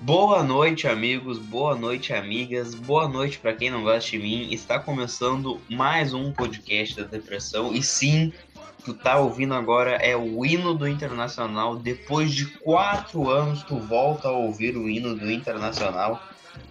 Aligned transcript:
Boa 0.00 0.42
noite, 0.42 0.86
amigos. 0.86 1.38
Boa 1.38 1.74
noite, 1.74 2.12
amigas. 2.12 2.74
Boa 2.74 3.08
noite 3.08 3.38
para 3.38 3.54
quem 3.54 3.70
não 3.70 3.82
gosta 3.82 4.10
de 4.10 4.18
mim. 4.18 4.52
Está 4.52 4.78
começando 4.78 5.60
mais 5.70 6.12
um 6.12 6.32
podcast 6.32 6.96
da 6.96 7.06
depressão. 7.06 7.72
E 7.74 7.82
sim, 7.82 8.32
tu 8.84 8.92
tá 8.92 9.18
ouvindo 9.18 9.54
agora 9.54 9.92
é 9.92 10.16
o 10.16 10.44
hino 10.44 10.74
do 10.74 10.86
Internacional. 10.86 11.76
Depois 11.76 12.32
de 12.32 12.46
quatro 12.46 13.30
anos, 13.30 13.62
tu 13.62 13.78
volta 13.78 14.28
a 14.28 14.32
ouvir 14.32 14.76
o 14.76 14.88
hino 14.88 15.14
do 15.14 15.30
Internacional. 15.30 16.22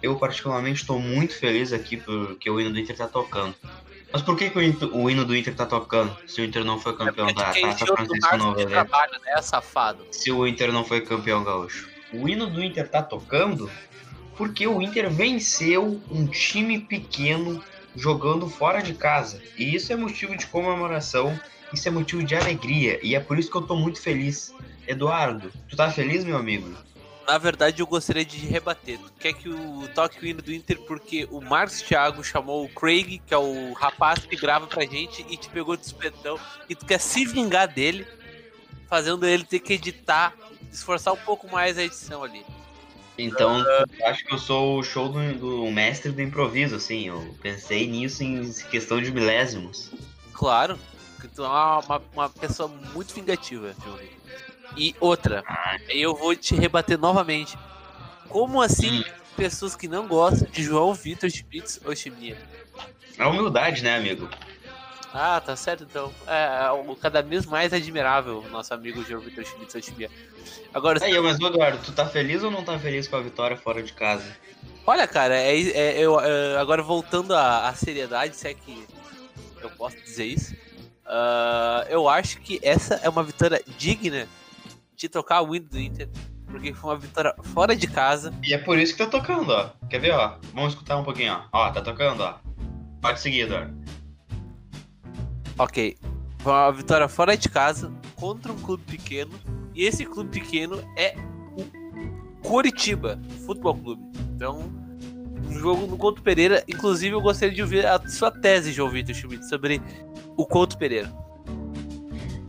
Eu, 0.02 0.16
particularmente, 0.16 0.82
estou 0.82 1.00
muito 1.00 1.36
feliz 1.36 1.72
aqui 1.72 1.96
porque 1.96 2.48
o 2.48 2.60
hino 2.60 2.72
do 2.72 2.78
Inter 2.78 2.96
tá 2.96 3.08
tocando. 3.08 3.54
Mas 4.12 4.22
por 4.22 4.36
que, 4.36 4.48
que 4.48 4.58
o, 4.58 5.10
hino 5.10 5.24
do 5.24 5.34
Inter 5.34 5.56
tá 5.56 5.66
tocando 5.66 6.16
se 6.24 6.40
o 6.40 6.44
Inter 6.44 6.64
não 6.64 6.78
foi 6.78 6.96
campeão 6.96 7.28
é 7.28 7.32
da 7.32 7.46
Taça 7.46 7.84
Francisco 7.84 8.54
trabalho, 8.68 9.12
né, 9.24 9.42
safado? 9.42 10.06
Se 10.12 10.30
o 10.30 10.46
Inter 10.46 10.70
não 10.70 10.84
foi 10.84 11.00
campeão 11.00 11.42
gaúcho. 11.42 11.93
O 12.20 12.28
hino 12.28 12.46
do 12.46 12.62
Inter 12.62 12.88
tá 12.88 13.02
tocando 13.02 13.70
porque 14.36 14.66
o 14.66 14.82
Inter 14.82 15.10
venceu 15.10 16.00
um 16.10 16.26
time 16.26 16.80
pequeno 16.80 17.62
jogando 17.94 18.48
fora 18.48 18.82
de 18.82 18.94
casa. 18.94 19.40
E 19.56 19.74
isso 19.74 19.92
é 19.92 19.96
motivo 19.96 20.36
de 20.36 20.46
comemoração, 20.46 21.38
isso 21.72 21.88
é 21.88 21.90
motivo 21.90 22.24
de 22.24 22.34
alegria. 22.34 22.98
E 23.02 23.14
é 23.14 23.20
por 23.20 23.38
isso 23.38 23.50
que 23.50 23.56
eu 23.56 23.62
tô 23.62 23.76
muito 23.76 24.00
feliz. 24.00 24.52
Eduardo, 24.86 25.50
tu 25.68 25.76
tá 25.76 25.90
feliz, 25.90 26.24
meu 26.24 26.36
amigo? 26.36 26.74
Na 27.26 27.38
verdade, 27.38 27.80
eu 27.80 27.86
gostaria 27.86 28.24
de 28.24 28.36
rebater. 28.36 28.98
Tu 28.98 29.12
quer 29.18 29.32
que 29.32 29.48
o 29.48 29.88
toque 29.94 30.22
o 30.22 30.26
hino 30.26 30.42
do 30.42 30.52
Inter 30.52 30.78
porque 30.82 31.26
o 31.30 31.40
Marcos 31.40 31.80
Thiago 31.80 32.22
chamou 32.22 32.64
o 32.64 32.68
Craig, 32.68 33.18
que 33.26 33.32
é 33.32 33.38
o 33.38 33.72
rapaz 33.72 34.26
que 34.26 34.36
grava 34.36 34.66
pra 34.66 34.84
gente, 34.84 35.24
e 35.30 35.36
te 35.36 35.48
pegou 35.48 35.74
de 35.74 35.86
espetão. 35.86 36.38
E 36.68 36.74
tu 36.74 36.84
quer 36.84 37.00
se 37.00 37.24
vingar 37.24 37.66
dele, 37.66 38.06
fazendo 38.90 39.26
ele 39.26 39.44
ter 39.44 39.60
que 39.60 39.72
editar, 39.72 40.34
esforçar 40.74 41.14
um 41.14 41.18
pouco 41.18 41.50
mais 41.50 41.78
a 41.78 41.84
edição 41.84 42.22
ali. 42.22 42.44
Então, 43.16 43.62
uh, 43.62 44.06
acho 44.06 44.24
que 44.24 44.34
eu 44.34 44.38
sou 44.38 44.80
o 44.80 44.82
show 44.82 45.08
do, 45.08 45.34
do, 45.34 45.70
mestre 45.70 46.10
do 46.10 46.20
improviso, 46.20 46.74
assim. 46.74 47.06
Eu 47.06 47.34
pensei 47.40 47.86
nisso 47.86 48.24
em 48.24 48.52
questão 48.70 49.00
de 49.00 49.12
milésimos. 49.12 49.92
Claro, 50.32 50.76
que 51.20 51.28
tu 51.28 51.44
é 51.44 51.48
uma, 51.48 52.02
uma 52.12 52.28
pessoa 52.28 52.68
muito 52.92 53.14
vingativa, 53.14 53.72
Johnny. 53.84 54.10
E 54.76 54.96
outra, 54.98 55.44
eu 55.88 56.14
vou 56.14 56.34
te 56.34 56.56
rebater 56.56 56.98
novamente. 56.98 57.56
Como 58.28 58.60
assim 58.60 59.00
hum. 59.00 59.04
pessoas 59.36 59.76
que 59.76 59.86
não 59.86 60.08
gostam 60.08 60.50
de 60.50 60.64
João 60.64 60.92
Vitor 60.92 61.30
Spitz 61.30 61.80
Oshimia? 61.84 62.36
É 63.16 63.24
humildade, 63.24 63.84
né, 63.84 63.96
amigo? 63.96 64.28
Ah, 65.14 65.40
tá 65.40 65.54
certo 65.54 65.84
então. 65.84 66.12
É, 66.26 66.66
é 66.66 66.96
cada 67.00 67.22
vez 67.22 67.46
mais 67.46 67.72
admirável 67.72 68.40
o 68.44 68.50
nosso 68.50 68.74
amigo 68.74 69.04
João 69.04 69.20
Vitor 69.20 69.44
Oshimia. 69.76 70.10
Agora. 70.74 71.02
Aí, 71.04 71.18
mas 71.20 71.38
Eduardo, 71.38 71.78
tu 71.84 71.92
tá 71.92 72.04
feliz 72.04 72.42
ou 72.42 72.50
não 72.50 72.64
tá 72.64 72.76
feliz 72.80 73.06
com 73.06 73.14
a 73.14 73.20
vitória 73.20 73.56
fora 73.56 73.80
de 73.80 73.92
casa? 73.92 74.36
Olha, 74.84 75.06
cara, 75.06 75.36
é, 75.36 75.56
é 75.56 76.00
eu, 76.00 76.18
é, 76.18 76.58
agora 76.58 76.82
voltando 76.82 77.32
à, 77.32 77.68
à, 77.68 77.74
seriedade, 77.74 78.34
se 78.34 78.48
é 78.48 78.54
que 78.54 78.84
eu 79.62 79.70
posso 79.70 79.96
dizer 80.02 80.26
isso, 80.26 80.52
uh, 81.06 81.88
eu 81.88 82.08
acho 82.08 82.40
que 82.40 82.58
essa 82.60 82.96
é 82.96 83.08
uma 83.08 83.22
vitória 83.22 83.62
digna 83.78 84.26
de 84.96 85.08
tocar 85.08 85.40
o 85.40 85.52
win 85.52 85.60
do 85.60 85.78
Inter, 85.78 86.08
porque 86.48 86.74
foi 86.74 86.90
uma 86.90 86.98
vitória 86.98 87.34
fora 87.54 87.74
de 87.74 87.86
casa. 87.86 88.34
E 88.42 88.52
é 88.52 88.58
por 88.58 88.78
isso 88.78 88.94
que 88.94 89.04
tá 89.04 89.08
tocando, 89.08 89.50
ó. 89.50 89.70
Quer 89.88 90.00
ver, 90.00 90.12
ó? 90.12 90.38
Vamos 90.52 90.74
escutar 90.74 90.96
um 90.96 91.04
pouquinho, 91.04 91.32
ó. 91.32 91.66
Ó, 91.66 91.70
tá 91.70 91.80
tocando, 91.80 92.20
ó. 92.22 92.34
Pode 93.00 93.20
seguir, 93.20 93.42
Eduardo. 93.42 93.83
Ok. 95.58 95.96
Foi 96.38 96.52
uma 96.52 96.72
vitória 96.72 97.08
fora 97.08 97.36
de 97.36 97.48
casa 97.48 97.92
contra 98.16 98.52
um 98.52 98.58
clube 98.58 98.82
pequeno. 98.84 99.32
E 99.74 99.84
esse 99.84 100.04
clube 100.04 100.30
pequeno 100.30 100.82
é 100.96 101.14
o 101.56 102.46
Coritiba 102.46 103.18
Futebol 103.46 103.74
Clube. 103.76 104.02
Então, 104.34 104.70
um 105.48 105.52
jogo 105.52 105.86
no 105.86 105.96
Couto 105.96 106.22
Pereira. 106.22 106.62
Inclusive, 106.68 107.14
eu 107.14 107.20
gostaria 107.20 107.54
de 107.54 107.62
ouvir 107.62 107.86
a 107.86 107.98
sua 108.08 108.30
tese, 108.30 108.72
João 108.72 108.90
Vitor 108.90 109.14
Schmidt, 109.14 109.48
sobre 109.48 109.80
o 110.36 110.46
Couto 110.46 110.76
Pereira. 110.76 111.10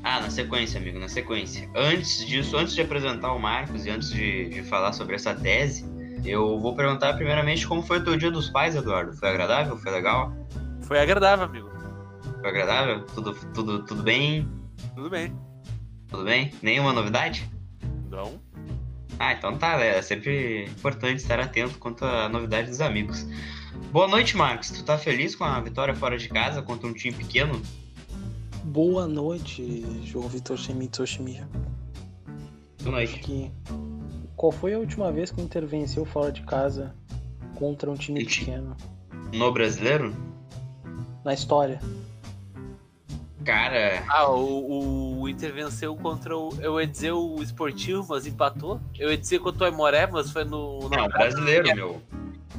Ah, 0.03 0.21
na 0.21 0.29
sequência, 0.29 0.79
amigo, 0.79 0.99
na 0.99 1.09
sequência. 1.09 1.67
Antes 1.75 2.25
disso, 2.27 2.55
antes 2.55 2.75
de 2.75 2.81
apresentar 2.81 3.33
o 3.33 3.39
Marcos 3.39 3.85
e 3.85 3.89
antes 3.89 4.11
de, 4.11 4.49
de 4.49 4.63
falar 4.63 4.93
sobre 4.93 5.15
essa 5.15 5.33
tese, 5.33 5.83
eu 6.23 6.59
vou 6.59 6.75
perguntar 6.75 7.13
primeiramente 7.15 7.67
como 7.67 7.81
foi 7.81 7.97
o 7.99 8.03
teu 8.03 8.15
dia 8.15 8.29
dos 8.29 8.49
pais, 8.49 8.75
Eduardo. 8.75 9.13
Foi 9.13 9.29
agradável? 9.29 9.77
Foi 9.77 9.91
legal? 9.91 10.31
Foi 10.81 10.99
agradável, 10.99 11.45
amigo. 11.45 11.74
Foi 12.45 12.51
agradável? 12.51 13.03
Tudo, 13.07 13.33
tudo, 13.55 13.83
tudo 13.85 14.03
bem? 14.03 14.47
Tudo 14.93 15.09
bem. 15.09 15.35
Tudo 16.07 16.25
bem? 16.25 16.53
Nenhuma 16.61 16.93
novidade? 16.93 17.49
Não. 18.11 18.39
Ah, 19.17 19.33
então 19.33 19.57
tá, 19.57 19.83
é 19.83 19.99
sempre 20.03 20.65
importante 20.65 21.17
estar 21.17 21.39
atento 21.39 21.79
quanto 21.79 22.05
à 22.05 22.29
novidade 22.29 22.69
dos 22.69 22.81
amigos. 22.81 23.25
Boa 23.91 24.07
noite, 24.07 24.37
Marcos. 24.37 24.69
Tu 24.69 24.83
tá 24.83 24.95
feliz 24.95 25.35
com 25.35 25.43
a 25.43 25.59
vitória 25.59 25.95
fora 25.95 26.19
de 26.19 26.29
casa 26.29 26.61
contra 26.61 26.87
um 26.87 26.93
time 26.93 27.17
pequeno? 27.17 27.59
Boa 28.63 29.07
noite, 29.07 29.83
João 30.03 30.27
Vitor 30.27 30.55
Shemitsushimiya. 30.55 31.49
Boa 32.83 32.97
noite. 32.97 33.21
Que... 33.21 33.51
Qual 34.35 34.51
foi 34.51 34.75
a 34.75 34.77
última 34.77 35.11
vez 35.11 35.31
que 35.31 35.41
o 35.41 35.43
Inter 35.43 35.65
venceu 35.65 36.05
fora 36.05 36.31
de 36.31 36.43
casa 36.43 36.93
contra 37.55 37.89
um 37.89 37.95
time 37.95 38.23
pequeno? 38.23 38.77
No 39.33 39.51
brasileiro? 39.51 40.15
Na 41.23 41.33
história. 41.33 41.79
Cara. 43.45 44.03
Ah, 44.09 44.27
o, 44.31 45.21
o 45.21 45.29
Inter 45.29 45.53
venceu 45.53 45.95
contra 45.95 46.35
o. 46.35 46.49
Eu 46.59 46.81
ia 46.81 46.87
dizer 46.87 47.11
o 47.11 47.41
esportivo, 47.43 48.03
mas 48.09 48.25
empatou. 48.25 48.81
Eu 48.97 49.11
ia 49.11 49.17
dizer 49.17 49.39
contra 49.39 49.65
o 49.65 49.67
Aimoré, 49.67 50.07
mas 50.07 50.31
foi 50.31 50.43
no. 50.43 50.79
no 50.79 50.89
não, 50.89 51.07
brasileiro, 51.07 51.69
é. 51.69 51.75
meu. 51.75 52.01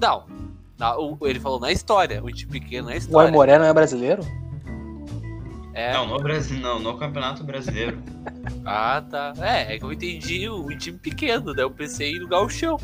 Não. 0.00 0.24
não. 0.78 1.18
Ele 1.22 1.40
falou 1.40 1.58
na 1.58 1.72
história, 1.72 2.22
o 2.22 2.30
time 2.30 2.52
pequeno 2.52 2.88
na 2.88 2.96
história. 2.96 3.16
O 3.16 3.28
Aimoré 3.28 3.58
não 3.58 3.66
é 3.66 3.72
brasileiro? 3.72 4.22
É. 5.74 5.92
Não, 5.92 6.06
no 6.06 6.18
Brasil, 6.18 6.58
não, 6.58 6.78
no 6.78 6.96
Campeonato 6.96 7.44
Brasileiro. 7.44 8.02
ah, 8.64 9.04
tá. 9.10 9.34
É, 9.40 9.74
é 9.74 9.78
que 9.78 9.84
eu 9.84 9.92
entendi 9.92 10.48
o, 10.48 10.64
o 10.64 10.78
time 10.78 10.96
pequeno, 10.96 11.52
daí 11.52 11.64
eu 11.64 11.70
pensei 11.70 12.14
no 12.14 12.28
Gauchão. 12.28 12.78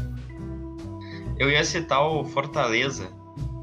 Eu 1.39 1.49
ia 1.49 1.65
citar 1.65 2.07
o 2.07 2.23
Fortaleza, 2.25 3.11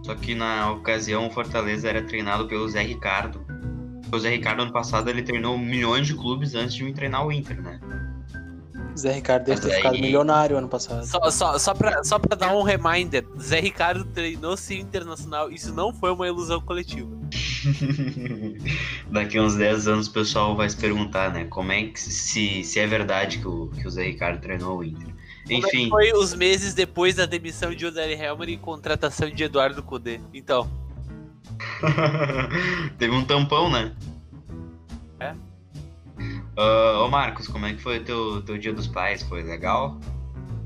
só 0.04 0.16
que 0.16 0.34
na 0.34 0.72
ocasião 0.72 1.28
o 1.28 1.30
Fortaleza 1.30 1.88
era 1.88 2.02
treinado 2.02 2.48
pelo 2.48 2.68
Zé 2.70 2.82
Ricardo. 2.82 3.49
O 4.12 4.20
Zé 4.20 4.30
Ricardo 4.30 4.62
ano 4.62 4.72
passado 4.72 5.10
ele 5.10 5.22
treinou 5.22 5.58
milhões 5.58 6.08
de 6.08 6.16
clubes 6.16 6.56
antes 6.56 6.76
de 6.76 6.84
me 6.84 6.94
treinar 6.94 7.26
o 7.26 7.32
Inter, 7.32 7.62
né? 7.62 7.80
Zé 8.98 9.14
Ricardo 9.14 9.46
deve 9.46 9.62
ter 9.62 9.72
aí... 9.72 9.78
ficado 9.78 10.00
milionário 10.00 10.58
ano 10.58 10.68
passado. 10.68 11.06
Só, 11.06 11.32
só, 11.32 11.58
só, 11.58 11.74
pra, 11.74 12.04
só 12.04 12.20
pra 12.20 12.36
dar 12.36 12.56
um 12.56 12.64
reminder, 12.64 13.26
Zé 13.40 13.60
Ricardo 13.60 14.04
treinou 14.06 14.58
sim 14.58 14.80
internacional, 14.80 15.50
isso 15.50 15.74
não 15.74 15.94
foi 15.94 16.12
uma 16.12 16.28
ilusão 16.28 16.60
coletiva. 16.60 17.10
Daqui 19.10 19.40
uns 19.40 19.56
10 19.56 19.88
anos 19.88 20.08
o 20.08 20.14
pessoal 20.14 20.56
vai 20.56 20.70
se 20.70 20.78
perguntar, 20.78 21.32
né? 21.32 21.46
Como 21.46 21.72
é 21.72 21.84
que 21.84 22.00
se, 22.00 22.64
se 22.64 22.80
é 22.80 22.88
verdade 22.88 23.40
que 23.40 23.48
o, 23.48 23.68
que 23.68 23.88
o 23.88 23.92
Zé 23.92 24.04
Ricardo 24.04 24.42
treinou 24.42 24.80
o 24.80 24.84
Inter. 24.84 25.08
Como 25.46 25.58
Enfim. 25.58 25.88
É 25.88 25.90
foi 25.90 26.12
os 26.14 26.34
meses 26.34 26.74
depois 26.74 27.16
da 27.16 27.26
demissão 27.26 27.74
de 27.74 27.86
Odair 27.86 28.22
Helmer 28.22 28.50
e 28.50 28.58
contratação 28.58 29.30
de 29.30 29.44
Eduardo 29.44 29.82
Cudê. 29.82 30.20
Então. 30.34 30.70
Teve 32.98 33.14
um 33.14 33.26
tampão, 33.26 33.70
né? 33.70 33.94
É. 35.20 35.34
Uh, 36.58 37.06
ô 37.06 37.08
Marcos, 37.10 37.48
como 37.48 37.66
é 37.66 37.74
que 37.74 37.82
foi 37.82 38.00
o 38.00 38.04
teu, 38.04 38.42
teu 38.42 38.58
dia 38.58 38.74
dos 38.74 38.88
pais? 38.88 39.24
Foi 39.24 39.44
legal? 39.44 39.98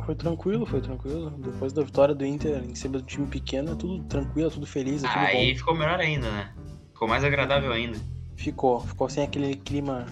Foi 0.06 0.16
tranquilo, 0.16 0.66
foi 0.66 0.82
tranquilo. 0.82 1.30
Depois 1.38 1.72
da 1.72 1.84
vitória 1.84 2.14
do 2.14 2.26
Inter 2.26 2.64
em 2.64 2.76
cima 2.76 2.98
do 2.98 3.04
time 3.04 3.28
pequeno, 3.28 3.74
é 3.74 3.76
tudo 3.76 4.04
tranquilo, 4.06 4.48
é 4.48 4.52
tudo 4.52 4.66
feliz. 4.66 5.04
É 5.04 5.08
tudo 5.08 5.20
Aí 5.20 5.52
bom. 5.52 5.58
ficou 5.58 5.76
melhor 5.76 6.00
ainda, 6.00 6.30
né? 6.30 6.52
Ficou 6.92 7.08
mais 7.08 7.24
agradável 7.24 7.72
ainda. 7.72 7.98
Ficou, 8.36 8.82
ficou 8.82 9.08
sem 9.08 9.24
aquele 9.24 9.56
clima 9.56 10.06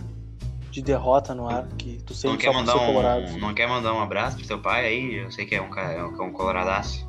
de 0.69 0.81
derrota 0.81 1.35
no 1.35 1.49
ar 1.49 1.67
que 1.77 2.01
tu 2.05 2.13
sempre 2.13 2.29
não 2.31 2.37
quer 2.37 2.53
mandar 2.53 2.75
um, 2.75 2.85
colorado. 2.85 3.37
Não 3.37 3.53
quer 3.53 3.67
mandar 3.67 3.93
um 3.93 4.01
abraço 4.01 4.37
pro 4.37 4.47
teu 4.47 4.59
pai 4.59 4.85
aí? 4.85 5.15
Eu 5.15 5.31
sei 5.31 5.45
que 5.45 5.55
é 5.55 5.61
um, 5.61 5.75
é 5.77 6.03
um, 6.05 6.15
é 6.15 6.25
um 6.25 6.31
coloradaço. 6.31 7.07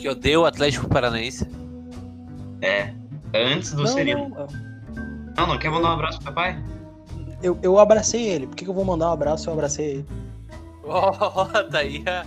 Que 0.00 0.08
odeia 0.08 0.40
o 0.40 0.44
Atlético 0.44 0.88
Paranaense. 0.88 1.46
É, 2.60 2.92
antes 3.34 3.72
do 3.72 3.84
não, 3.84 4.28
Não. 4.28 4.46
não, 5.36 5.46
não 5.46 5.58
quer 5.58 5.70
mandar 5.70 5.90
um 5.90 5.92
abraço 5.92 6.18
pro 6.18 6.26
teu 6.26 6.34
pai? 6.34 6.62
Eu, 7.42 7.58
eu 7.62 7.78
abracei 7.78 8.28
ele. 8.28 8.46
Por 8.46 8.56
que, 8.56 8.64
que 8.64 8.70
eu 8.70 8.74
vou 8.74 8.84
mandar 8.84 9.08
um 9.08 9.12
abraço 9.12 9.44
se 9.44 9.48
eu 9.48 9.54
abracei 9.54 9.86
ele? 9.86 10.06
Oh, 10.84 11.46
tá 11.70 11.78
aí 11.78 12.02
a, 12.06 12.24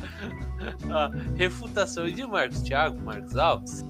a 0.92 1.12
refutação 1.36 2.10
de 2.10 2.26
Marcos 2.26 2.62
Thiago, 2.62 3.00
Marcos 3.02 3.36
Alves. 3.38 3.86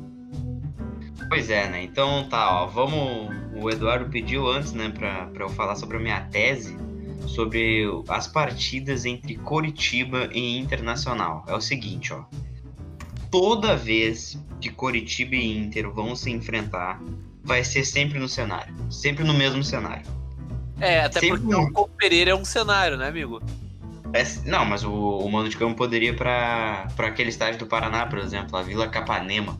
Pois 1.30 1.50
é, 1.50 1.70
né? 1.70 1.84
Então 1.84 2.28
tá, 2.30 2.64
ó, 2.64 2.68
vamos. 2.68 3.34
O 3.56 3.70
Eduardo 3.70 4.10
pediu 4.10 4.48
antes, 4.48 4.74
né, 4.74 4.90
pra, 4.90 5.28
pra 5.28 5.46
eu 5.46 5.50
falar 5.50 5.76
sobre 5.76 5.98
a 5.98 6.00
minha 6.00 6.22
tese 6.26 6.78
sobre 7.28 7.86
as 8.08 8.28
partidas 8.28 9.06
entre 9.06 9.36
Coritiba 9.36 10.30
e 10.32 10.58
Internacional. 10.58 11.44
É 11.48 11.54
o 11.54 11.62
seguinte, 11.62 12.14
ó. 12.14 12.24
Toda 13.38 13.76
vez 13.76 14.40
que 14.62 14.70
Coritiba 14.70 15.36
e 15.36 15.58
Inter 15.58 15.92
vão 15.92 16.16
se 16.16 16.32
enfrentar, 16.32 17.02
vai 17.44 17.66
ser 17.66 17.84
sempre 17.84 18.18
no 18.18 18.30
cenário. 18.30 18.74
Sempre 18.90 19.26
no 19.26 19.34
mesmo 19.34 19.62
cenário. 19.62 20.06
É, 20.80 21.02
até 21.02 21.20
Sempre 21.20 21.42
porque 21.42 21.54
o 21.54 21.70
Couto 21.74 21.94
Pereira 21.98 22.32
é 22.32 22.36
um 22.36 22.46
cenário, 22.46 22.96
né, 22.96 23.10
amigo? 23.10 23.42
É, 24.14 24.24
não, 24.46 24.64
mas 24.64 24.86
o, 24.86 24.90
o 24.90 25.30
mando 25.30 25.50
de 25.50 25.58
campo 25.58 25.76
poderia 25.76 26.12
ir 26.12 26.16
pra, 26.16 26.88
pra 26.96 27.08
aquele 27.08 27.28
estádio 27.28 27.60
do 27.60 27.66
Paraná, 27.66 28.06
por 28.06 28.20
exemplo, 28.20 28.58
a 28.58 28.62
Vila 28.62 28.88
Capanema. 28.88 29.60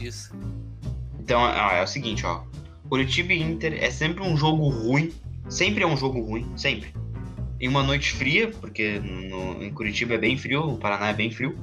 Isso. 0.00 0.34
Então, 1.20 1.40
ó, 1.40 1.70
é 1.70 1.80
o 1.80 1.86
seguinte, 1.86 2.26
ó. 2.26 2.42
Curitiba 2.88 3.32
e 3.32 3.40
Inter 3.40 3.78
é 3.80 3.92
sempre 3.92 4.24
um 4.24 4.36
jogo 4.36 4.68
ruim. 4.68 5.12
Sempre 5.48 5.84
é 5.84 5.86
um 5.86 5.96
jogo 5.96 6.20
ruim, 6.20 6.50
sempre. 6.56 6.92
Em 7.60 7.68
uma 7.68 7.84
noite 7.84 8.10
fria, 8.10 8.50
porque 8.60 8.98
no, 8.98 9.62
em 9.62 9.70
Curitiba 9.72 10.14
é 10.14 10.18
bem 10.18 10.36
frio, 10.36 10.62
o 10.62 10.78
Paraná 10.78 11.10
é 11.10 11.14
bem 11.14 11.30
frio. 11.30 11.56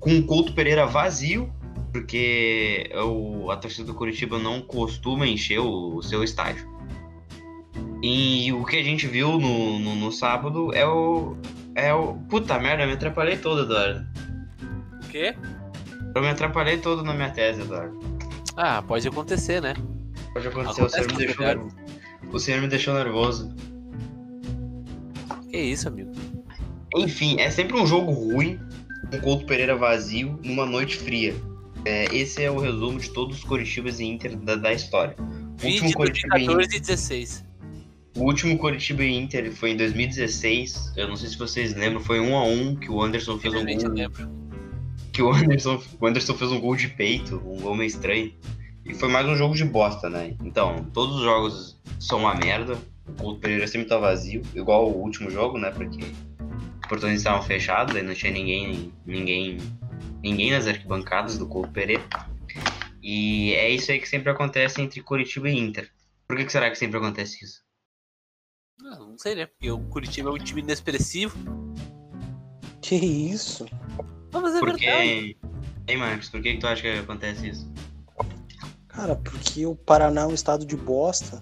Com 0.00 0.18
o 0.18 0.22
Couto 0.24 0.52
Pereira 0.52 0.86
vazio, 0.86 1.52
porque 1.92 2.90
o, 2.94 3.50
a 3.50 3.56
torcida 3.56 3.86
do 3.86 3.94
Curitiba 3.94 4.38
não 4.38 4.60
costuma 4.60 5.26
encher 5.26 5.60
o, 5.60 5.96
o 5.96 6.02
seu 6.02 6.24
estádio. 6.24 6.68
E 8.02 8.52
o 8.52 8.64
que 8.64 8.76
a 8.76 8.82
gente 8.82 9.06
viu 9.06 9.38
no, 9.38 9.78
no, 9.78 9.94
no, 9.94 10.10
sábado 10.10 10.74
é 10.74 10.86
o. 10.86 11.36
É 11.74 11.92
o. 11.92 12.14
Puta 12.28 12.58
merda, 12.58 12.84
eu 12.84 12.86
me 12.86 12.94
atrapalhei 12.94 13.36
todo, 13.36 13.62
Eduardo. 13.62 14.06
O 15.04 15.08
quê? 15.08 15.36
Eu 16.14 16.22
me 16.22 16.28
atrapalhei 16.28 16.78
todo 16.78 17.04
na 17.04 17.12
minha 17.12 17.30
tese, 17.30 17.60
Eduardo. 17.60 17.98
Ah, 18.56 18.82
pode 18.82 19.06
acontecer, 19.06 19.60
né? 19.60 19.74
Pode 20.32 20.48
acontecer, 20.48 20.82
Acontece 20.82 21.06
o 21.06 21.08
senhor 21.08 21.12
me 21.12 21.26
deixou 21.26 21.44
nervoso. 21.44 21.76
O 22.32 22.38
senhor 22.38 22.60
me 22.62 22.68
deixou 22.68 22.94
nervoso. 22.94 23.54
Que 25.50 25.58
isso, 25.58 25.88
amigo? 25.88 26.12
Enfim, 26.94 27.38
é 27.40 27.50
sempre 27.50 27.76
um 27.76 27.86
jogo 27.86 28.12
ruim, 28.12 28.58
um 29.12 29.20
Couto 29.20 29.46
Pereira 29.46 29.76
vazio, 29.76 30.38
numa 30.42 30.64
noite 30.64 30.96
fria. 30.96 31.34
É, 31.84 32.04
esse 32.14 32.42
é 32.42 32.50
o 32.50 32.58
resumo 32.58 32.98
de 32.98 33.10
todos 33.10 33.38
os 33.38 33.44
Corintibas 33.44 34.00
e 34.00 34.04
Inter 34.04 34.36
da, 34.36 34.56
da 34.56 34.72
história. 34.72 35.16
O 35.18 35.66
último 35.66 35.92
Coritiba 35.92 36.36
2014 36.36 36.76
e 36.76 36.80
16. 36.80 37.44
O 38.16 38.24
último 38.24 38.58
Coritiba 38.58 39.04
e 39.04 39.16
Inter 39.16 39.52
foi 39.52 39.70
em 39.70 39.76
2016. 39.76 40.94
Eu 40.96 41.08
não 41.08 41.16
sei 41.16 41.28
se 41.28 41.38
vocês 41.38 41.74
lembram, 41.74 42.00
foi 42.00 42.20
um 42.20 42.36
a 42.36 42.44
um 42.44 42.74
que 42.74 42.90
o 42.90 43.02
Anderson 43.02 43.38
fez 43.38 43.54
um 43.54 43.64
gol. 43.64 44.28
Que 45.12 45.22
o 45.22 45.32
Anderson, 45.32 45.82
o 46.00 46.06
Anderson 46.06 46.34
fez 46.34 46.52
um 46.52 46.60
gol 46.60 46.76
de 46.76 46.88
peito, 46.88 47.36
um 47.36 47.60
gol 47.60 47.74
meio 47.74 47.88
estranho. 47.88 48.32
E 48.84 48.94
foi 48.94 49.08
mais 49.08 49.26
um 49.26 49.36
jogo 49.36 49.54
de 49.54 49.64
bosta, 49.64 50.08
né? 50.08 50.34
Então, 50.44 50.84
todos 50.92 51.16
os 51.16 51.22
jogos 51.22 51.80
são 51.98 52.20
uma 52.20 52.34
merda. 52.34 52.78
O 53.22 53.34
Pereira 53.34 53.66
sempre 53.66 53.88
tá 53.88 53.98
vazio, 53.98 54.42
igual 54.54 54.88
o 54.88 55.02
último 55.02 55.30
jogo, 55.30 55.58
né? 55.58 55.70
Porque 55.70 56.04
portões 56.90 57.18
estavam 57.18 57.40
fechados, 57.40 57.94
aí 57.94 58.02
não 58.02 58.12
tinha 58.12 58.32
ninguém, 58.32 58.92
ninguém, 59.06 59.58
ninguém 60.20 60.50
nas 60.50 60.66
arquibancadas 60.66 61.38
do 61.38 61.46
Couto 61.46 61.70
Pereira. 61.70 62.02
E 63.00 63.54
é 63.54 63.70
isso 63.70 63.92
aí 63.92 64.00
que 64.00 64.08
sempre 64.08 64.28
acontece 64.28 64.82
entre 64.82 65.00
Curitiba 65.00 65.48
e 65.48 65.56
Inter. 65.56 65.88
Por 66.26 66.36
que, 66.36 66.44
que 66.44 66.50
será 66.50 66.68
que 66.68 66.76
sempre 66.76 66.98
acontece 66.98 67.44
isso? 67.44 67.62
Não, 68.80 68.92
ah, 68.92 68.98
não 68.98 69.18
sei, 69.18 69.36
né? 69.36 69.46
Porque 69.46 69.70
o 69.70 69.78
Curitiba 69.78 70.30
é 70.30 70.32
um 70.32 70.38
time 70.38 70.62
inexpressivo. 70.62 71.38
Que 72.82 72.96
isso? 72.96 73.66
Não, 74.32 74.40
mas 74.40 74.56
é 74.56 74.58
porque... 74.58 74.84
verdade. 74.84 75.38
Ei, 75.86 75.96
Marcos, 75.96 76.28
por 76.28 76.42
que, 76.42 76.54
que 76.54 76.58
tu 76.58 76.66
acha 76.66 76.82
que 76.82 76.88
acontece 76.88 77.50
isso? 77.50 77.72
Cara, 78.88 79.14
porque 79.14 79.64
o 79.64 79.76
Paraná 79.76 80.22
é 80.22 80.26
um 80.26 80.34
estado 80.34 80.66
de 80.66 80.76
bosta. 80.76 81.40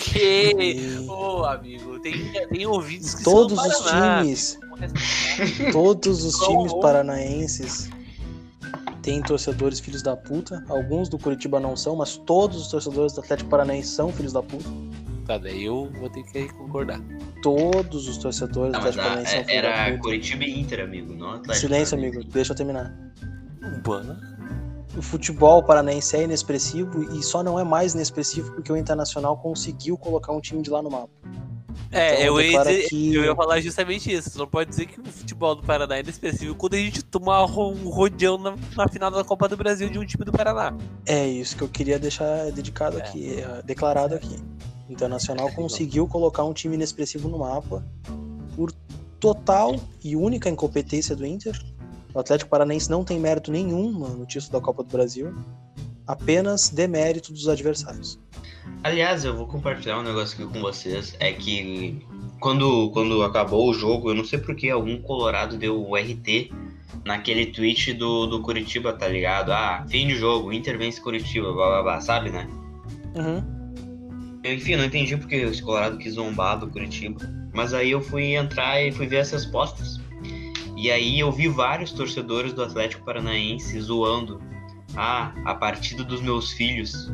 Que? 0.00 0.98
Ô, 1.06 1.40
oh, 1.40 1.44
amigo, 1.44 2.00
tem, 2.00 2.32
tem 2.48 2.66
ouvidos 2.66 3.14
que 3.14 3.22
Todos 3.22 3.60
são 3.60 3.68
os 3.68 3.90
times. 3.90 4.58
Todos 5.72 6.24
os 6.24 6.34
times 6.46 6.72
paranaenses 6.80 7.90
têm 9.02 9.22
torcedores 9.22 9.78
filhos 9.78 10.02
da 10.02 10.16
puta. 10.16 10.64
Alguns 10.68 11.08
do 11.08 11.18
Curitiba 11.18 11.60
não 11.60 11.76
são, 11.76 11.96
mas 11.96 12.16
todos 12.16 12.62
os 12.62 12.68
torcedores 12.68 13.12
do 13.12 13.20
Atlético 13.20 13.50
Paranaense 13.50 13.90
são 13.90 14.10
filhos 14.10 14.32
da 14.32 14.42
puta. 14.42 14.68
Tá, 15.26 15.36
daí 15.36 15.64
eu 15.64 15.90
vou 16.00 16.08
ter 16.08 16.22
que 16.24 16.48
concordar. 16.54 17.00
Todos 17.42 18.08
os 18.08 18.16
torcedores 18.16 18.72
não, 18.72 18.80
do 18.80 18.88
Atlético 18.88 19.04
Paranaense 19.04 19.32
são 19.32 19.44
filhos 19.44 19.62
da 19.62 19.68
puta. 19.68 19.82
Era 19.82 19.98
Curitiba 19.98 20.44
e 20.44 20.60
Inter, 20.60 20.80
amigo, 20.80 21.14
não 21.14 21.30
Atlético. 21.32 21.54
Silêncio, 21.54 21.98
amigo, 21.98 22.24
deixa 22.24 22.52
eu 22.52 22.56
terminar. 22.56 22.96
Bana 23.84 24.29
o 24.96 25.02
futebol 25.02 25.62
paranaense 25.62 26.16
é 26.16 26.24
inexpressivo 26.24 27.14
e 27.14 27.22
só 27.22 27.42
não 27.42 27.58
é 27.58 27.64
mais 27.64 27.94
inexpressivo 27.94 28.52
porque 28.52 28.72
o 28.72 28.76
Internacional 28.76 29.36
conseguiu 29.36 29.96
colocar 29.96 30.32
um 30.32 30.40
time 30.40 30.62
de 30.62 30.70
lá 30.70 30.82
no 30.82 30.90
mapa. 30.90 31.10
É, 31.92 32.22
então, 32.22 32.38
eu, 32.38 32.40
ia 32.40 32.58
dizer, 32.62 32.88
que... 32.88 33.14
eu 33.14 33.24
ia 33.24 33.34
falar 33.34 33.60
justamente 33.60 34.12
isso. 34.12 34.30
Você 34.30 34.38
não 34.38 34.46
pode 34.46 34.70
dizer 34.70 34.86
que 34.86 35.00
o 35.00 35.04
futebol 35.04 35.56
do 35.56 35.62
Paraná 35.62 35.96
é 35.96 36.00
inexpressivo 36.00 36.54
quando 36.54 36.74
a 36.74 36.78
gente 36.78 37.02
toma 37.02 37.44
um 37.44 37.88
rodeão 37.88 38.38
na, 38.38 38.54
na, 38.76 38.88
final 38.88 39.10
da 39.10 39.24
Copa 39.24 39.48
do 39.48 39.56
Brasil 39.56 39.88
de 39.90 39.98
um 39.98 40.04
time 40.04 40.24
do 40.24 40.30
Paraná. 40.30 40.76
É 41.04 41.26
isso 41.26 41.56
que 41.56 41.62
eu 41.62 41.68
queria 41.68 41.98
deixar 41.98 42.50
dedicado 42.52 42.98
é. 42.98 43.00
aqui, 43.00 43.40
é, 43.40 43.62
declarado 43.62 44.14
aqui. 44.14 44.36
O 44.88 44.92
Internacional 44.92 45.48
é, 45.48 45.52
conseguiu 45.52 46.06
colocar 46.06 46.44
um 46.44 46.52
time 46.52 46.76
inexpressivo 46.76 47.28
no 47.28 47.38
mapa 47.38 47.84
por 48.54 48.72
total 49.18 49.74
e 50.02 50.14
única 50.14 50.48
incompetência 50.48 51.16
do 51.16 51.26
Inter 51.26 51.60
o 52.14 52.18
Atlético 52.18 52.50
Paranaense 52.50 52.90
não 52.90 53.04
tem 53.04 53.18
mérito 53.18 53.50
nenhum 53.50 53.90
no 53.90 54.26
título 54.26 54.52
da 54.52 54.60
Copa 54.60 54.82
do 54.82 54.90
Brasil, 54.90 55.34
apenas 56.06 56.70
demérito 56.70 57.32
dos 57.32 57.48
adversários. 57.48 58.18
Aliás, 58.82 59.24
eu 59.24 59.36
vou 59.36 59.46
compartilhar 59.46 59.98
um 59.98 60.02
negócio 60.02 60.42
aqui 60.42 60.52
com 60.52 60.60
vocês. 60.60 61.14
É 61.20 61.32
que 61.32 62.04
quando, 62.40 62.90
quando 62.90 63.22
acabou 63.22 63.68
o 63.68 63.74
jogo, 63.74 64.10
eu 64.10 64.14
não 64.14 64.24
sei 64.24 64.38
porque 64.38 64.70
algum 64.70 65.00
colorado 65.02 65.56
deu 65.56 65.80
o 65.80 65.96
RT 65.96 66.50
naquele 67.04 67.46
tweet 67.46 67.92
do, 67.94 68.26
do 68.26 68.40
Curitiba, 68.40 68.92
tá 68.92 69.06
ligado? 69.06 69.52
Ah, 69.52 69.84
fim 69.88 70.08
de 70.08 70.16
jogo, 70.16 70.52
Inter 70.52 70.78
vence 70.78 71.00
Curitiba, 71.00 71.52
blá 71.52 71.68
blá 71.68 71.82
blá, 71.82 72.00
sabe, 72.00 72.30
né? 72.30 72.48
Uhum. 73.14 73.60
Enfim, 74.44 74.76
não 74.76 74.84
entendi 74.84 75.16
porque 75.16 75.44
o 75.44 75.62
Colorado 75.62 75.98
quis 75.98 76.14
zombar 76.14 76.58
do 76.58 76.68
Curitiba. 76.68 77.20
Mas 77.52 77.74
aí 77.74 77.90
eu 77.90 78.00
fui 78.00 78.34
entrar 78.34 78.80
e 78.80 78.90
fui 78.90 79.06
ver 79.06 79.18
as 79.18 79.30
respostas. 79.30 79.99
E 80.80 80.90
aí 80.90 81.20
eu 81.20 81.30
vi 81.30 81.46
vários 81.46 81.92
torcedores 81.92 82.54
do 82.54 82.62
Atlético 82.62 83.04
Paranaense 83.04 83.78
zoando 83.82 84.40
ah, 84.96 85.30
a 85.44 85.54
partida 85.54 86.02
dos 86.02 86.22
meus 86.22 86.52
filhos. 86.52 87.12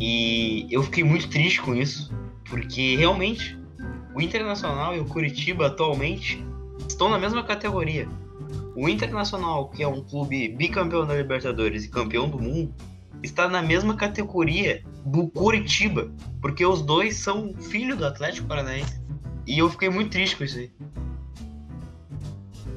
E 0.00 0.66
eu 0.70 0.82
fiquei 0.82 1.04
muito 1.04 1.28
triste 1.28 1.60
com 1.60 1.74
isso, 1.74 2.10
porque 2.48 2.96
realmente 2.96 3.60
o 4.14 4.22
Internacional 4.22 4.96
e 4.96 5.00
o 5.00 5.04
Curitiba 5.04 5.66
atualmente 5.66 6.42
estão 6.88 7.10
na 7.10 7.18
mesma 7.18 7.44
categoria. 7.44 8.08
O 8.74 8.88
Internacional, 8.88 9.68
que 9.68 9.82
é 9.82 9.86
um 9.86 10.02
clube 10.02 10.48
bicampeão 10.48 11.06
da 11.06 11.14
Libertadores 11.14 11.84
e 11.84 11.90
campeão 11.90 12.26
do 12.26 12.38
mundo, 12.38 12.74
está 13.22 13.50
na 13.50 13.60
mesma 13.60 13.94
categoria 13.94 14.82
do 15.04 15.28
Curitiba, 15.28 16.10
porque 16.40 16.64
os 16.64 16.80
dois 16.80 17.16
são 17.16 17.52
filhos 17.52 17.98
do 17.98 18.06
Atlético 18.06 18.48
Paranaense. 18.48 18.98
E 19.46 19.58
eu 19.58 19.68
fiquei 19.68 19.90
muito 19.90 20.10
triste 20.10 20.36
com 20.36 20.44
isso 20.44 20.56
aí. 20.56 20.70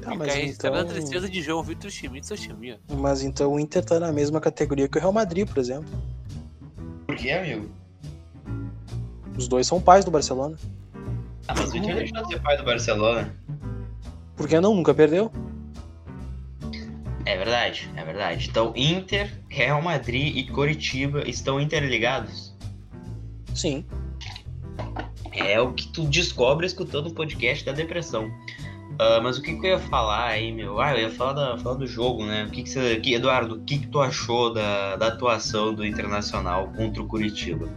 Tá, 0.04 0.14
mas 0.14 0.36
então... 0.36 0.74
na 0.74 0.84
tristeza 0.84 1.28
de 1.28 1.40
João 1.40 1.62
Vitor 1.62 1.90
Schmidt, 1.90 2.26
seu 2.26 2.36
time. 2.36 2.78
Mas 2.98 3.22
então 3.22 3.54
o 3.54 3.58
Inter 3.58 3.82
tá 3.82 3.98
na 3.98 4.12
mesma 4.12 4.38
categoria 4.38 4.86
que 4.86 4.98
o 4.98 5.00
Real 5.00 5.12
Madrid, 5.12 5.48
por 5.48 5.58
exemplo. 5.58 5.88
Por 7.06 7.16
que, 7.16 7.30
amigo? 7.30 7.70
Os 9.36 9.48
dois 9.48 9.66
são 9.66 9.80
pais 9.80 10.04
do 10.04 10.10
Barcelona. 10.10 10.58
Ah, 11.48 11.54
mas 11.56 11.72
o 11.72 11.76
Inter 11.76 11.96
deixou 11.96 12.22
de 12.22 12.28
ser 12.28 12.42
pai 12.42 12.56
do 12.56 12.64
Barcelona. 12.64 13.34
Por 14.36 14.46
que 14.46 14.60
não? 14.60 14.74
Nunca 14.74 14.92
perdeu? 14.92 15.32
É 17.24 17.36
verdade, 17.38 17.90
é 17.96 18.04
verdade. 18.04 18.48
Então, 18.50 18.74
Inter, 18.76 19.32
Real 19.48 19.80
Madrid 19.80 20.36
e 20.36 20.46
Coritiba 20.46 21.26
estão 21.26 21.58
interligados? 21.58 22.54
Sim. 23.54 23.86
É 25.32 25.58
o 25.58 25.72
que 25.72 25.88
tu 25.88 26.04
descobre 26.04 26.66
escutando 26.66 27.06
o 27.06 27.14
podcast 27.14 27.64
da 27.64 27.72
depressão. 27.72 28.30
Uh, 28.94 29.20
mas 29.22 29.38
o 29.38 29.42
que, 29.42 29.54
que, 29.56 29.66
eu 29.66 29.70
ia 29.70 29.78
falar 29.78 30.26
aí, 30.26 30.52
meu? 30.52 30.80
Ah, 30.80 30.94
eu 30.94 31.08
ia 31.08 31.10
falar, 31.10 31.32
da, 31.32 31.58
falar 31.58 31.76
do 31.76 31.86
jogo, 31.86 32.24
né? 32.24 32.44
O 32.44 32.50
que, 32.50 32.62
que 32.62 32.70
você. 32.70 32.96
Que, 33.00 33.14
Eduardo, 33.14 33.56
o 33.56 33.60
que, 33.60 33.78
que 33.78 33.86
tu 33.88 34.00
achou 34.00 34.52
da, 34.52 34.94
da 34.94 35.08
atuação 35.08 35.74
do 35.74 35.84
Internacional 35.84 36.68
contra 36.76 37.02
o 37.02 37.06
Curitiba? 37.06 37.68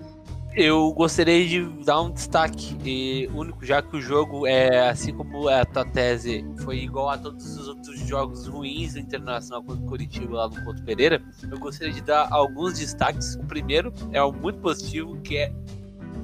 Eu 0.54 0.92
gostaria 0.92 1.48
de 1.48 1.64
dar 1.84 2.02
um 2.02 2.12
destaque 2.12 2.76
e 2.84 3.30
único, 3.32 3.64
já 3.64 3.80
que 3.80 3.96
o 3.96 4.02
jogo 4.02 4.48
é 4.48 4.90
assim 4.90 5.14
como 5.14 5.48
é 5.48 5.62
a 5.62 5.66
tua 5.66 5.86
tese 5.86 6.44
foi 6.64 6.80
igual 6.80 7.12
a 7.12 7.18
todos 7.18 7.58
os 7.58 7.68
outros 7.68 8.00
jogos 8.00 8.48
ruins 8.48 8.94
do 8.94 9.00
Internacional 9.00 9.62
contra 9.64 9.84
o 9.84 9.88
Curitiba 9.88 10.36
lá 10.36 10.50
no 10.50 10.64
Ponto 10.64 10.82
Pereira. 10.84 11.22
Eu 11.44 11.60
gostaria 11.60 11.94
de 11.94 12.02
dar 12.02 12.28
alguns 12.32 12.80
destaques. 12.80 13.36
O 13.36 13.44
primeiro 13.44 13.94
é 14.12 14.24
um 14.24 14.32
muito 14.32 14.60
positivo, 14.60 15.16
que 15.22 15.38
é 15.38 15.54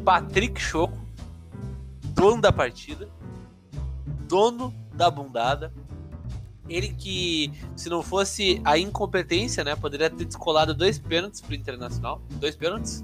Patrick 0.04 0.60
Choco, 0.60 0.98
dono 2.16 2.42
da 2.42 2.52
partida, 2.52 3.08
dono 4.28 4.74
da 4.94 5.10
bundada. 5.10 5.74
Ele 6.70 6.90
que, 6.90 7.52
se 7.76 7.90
não 7.90 8.02
fosse 8.02 8.62
a 8.64 8.78
incompetência, 8.78 9.64
né, 9.64 9.76
poderia 9.76 10.10
ter 10.10 10.26
descolado 10.26 10.74
dois 10.74 10.98
pênaltis 10.98 11.42
pro 11.42 11.54
Internacional. 11.54 12.22
Dois 12.40 12.56
pênaltis? 12.56 13.04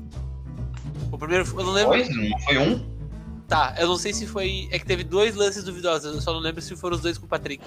O 1.11 1.17
primeiro, 1.17 1.45
eu 1.45 1.63
não 1.63 1.71
lembro. 1.71 1.91
Dois? 1.91 2.09
Não 2.09 2.39
foi 2.39 2.57
um? 2.57 2.99
Tá, 3.47 3.75
eu 3.79 3.87
não 3.87 3.97
sei 3.97 4.13
se 4.13 4.27
foi. 4.27 4.69
É 4.71 4.77
que 4.77 4.85
teve 4.85 5.03
dois 5.03 5.35
lances 5.35 5.63
duvidosos, 5.63 6.13
eu 6.13 6.21
só 6.21 6.31
não 6.31 6.39
lembro 6.39 6.61
se 6.61 6.75
foram 6.75 6.95
os 6.95 7.01
dois 7.01 7.17
com 7.17 7.25
o 7.25 7.29
Patrick. 7.29 7.63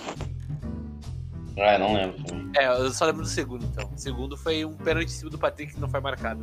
Ah, 1.58 1.74
eu 1.74 1.78
não 1.80 1.94
lembro. 1.94 2.50
É, 2.56 2.68
eu 2.68 2.90
só 2.92 3.04
lembro 3.04 3.22
do 3.22 3.28
segundo, 3.28 3.64
então. 3.66 3.90
O 3.92 3.98
segundo 3.98 4.36
foi 4.36 4.64
um 4.64 4.74
pênalti 4.74 5.08
em 5.08 5.10
cima 5.10 5.30
do 5.30 5.38
Patrick 5.38 5.74
que 5.74 5.80
não 5.80 5.88
foi 5.88 6.00
marcado. 6.00 6.42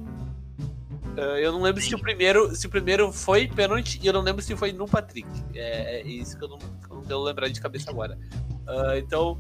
Uh, 1.20 1.38
eu 1.38 1.52
não 1.52 1.62
lembro 1.62 1.82
se 1.82 1.94
o 1.94 2.00
primeiro, 2.00 2.56
se 2.56 2.66
o 2.66 2.70
primeiro 2.70 3.12
foi 3.12 3.46
pênalti 3.46 4.00
e 4.02 4.08
eu 4.08 4.14
não 4.14 4.22
lembro 4.22 4.42
se 4.42 4.56
foi 4.56 4.72
no 4.72 4.88
Patrick. 4.88 5.28
É, 5.54 6.00
é 6.00 6.08
isso 6.08 6.38
que 6.38 6.46
eu 6.46 6.48
não, 6.48 6.58
que 6.58 6.90
eu 6.90 6.96
não 6.96 7.04
devo 7.04 7.24
lembrar 7.24 7.50
de 7.50 7.60
cabeça 7.60 7.92
agora. 7.92 8.18
Uh, 8.66 8.98
então, 8.98 9.38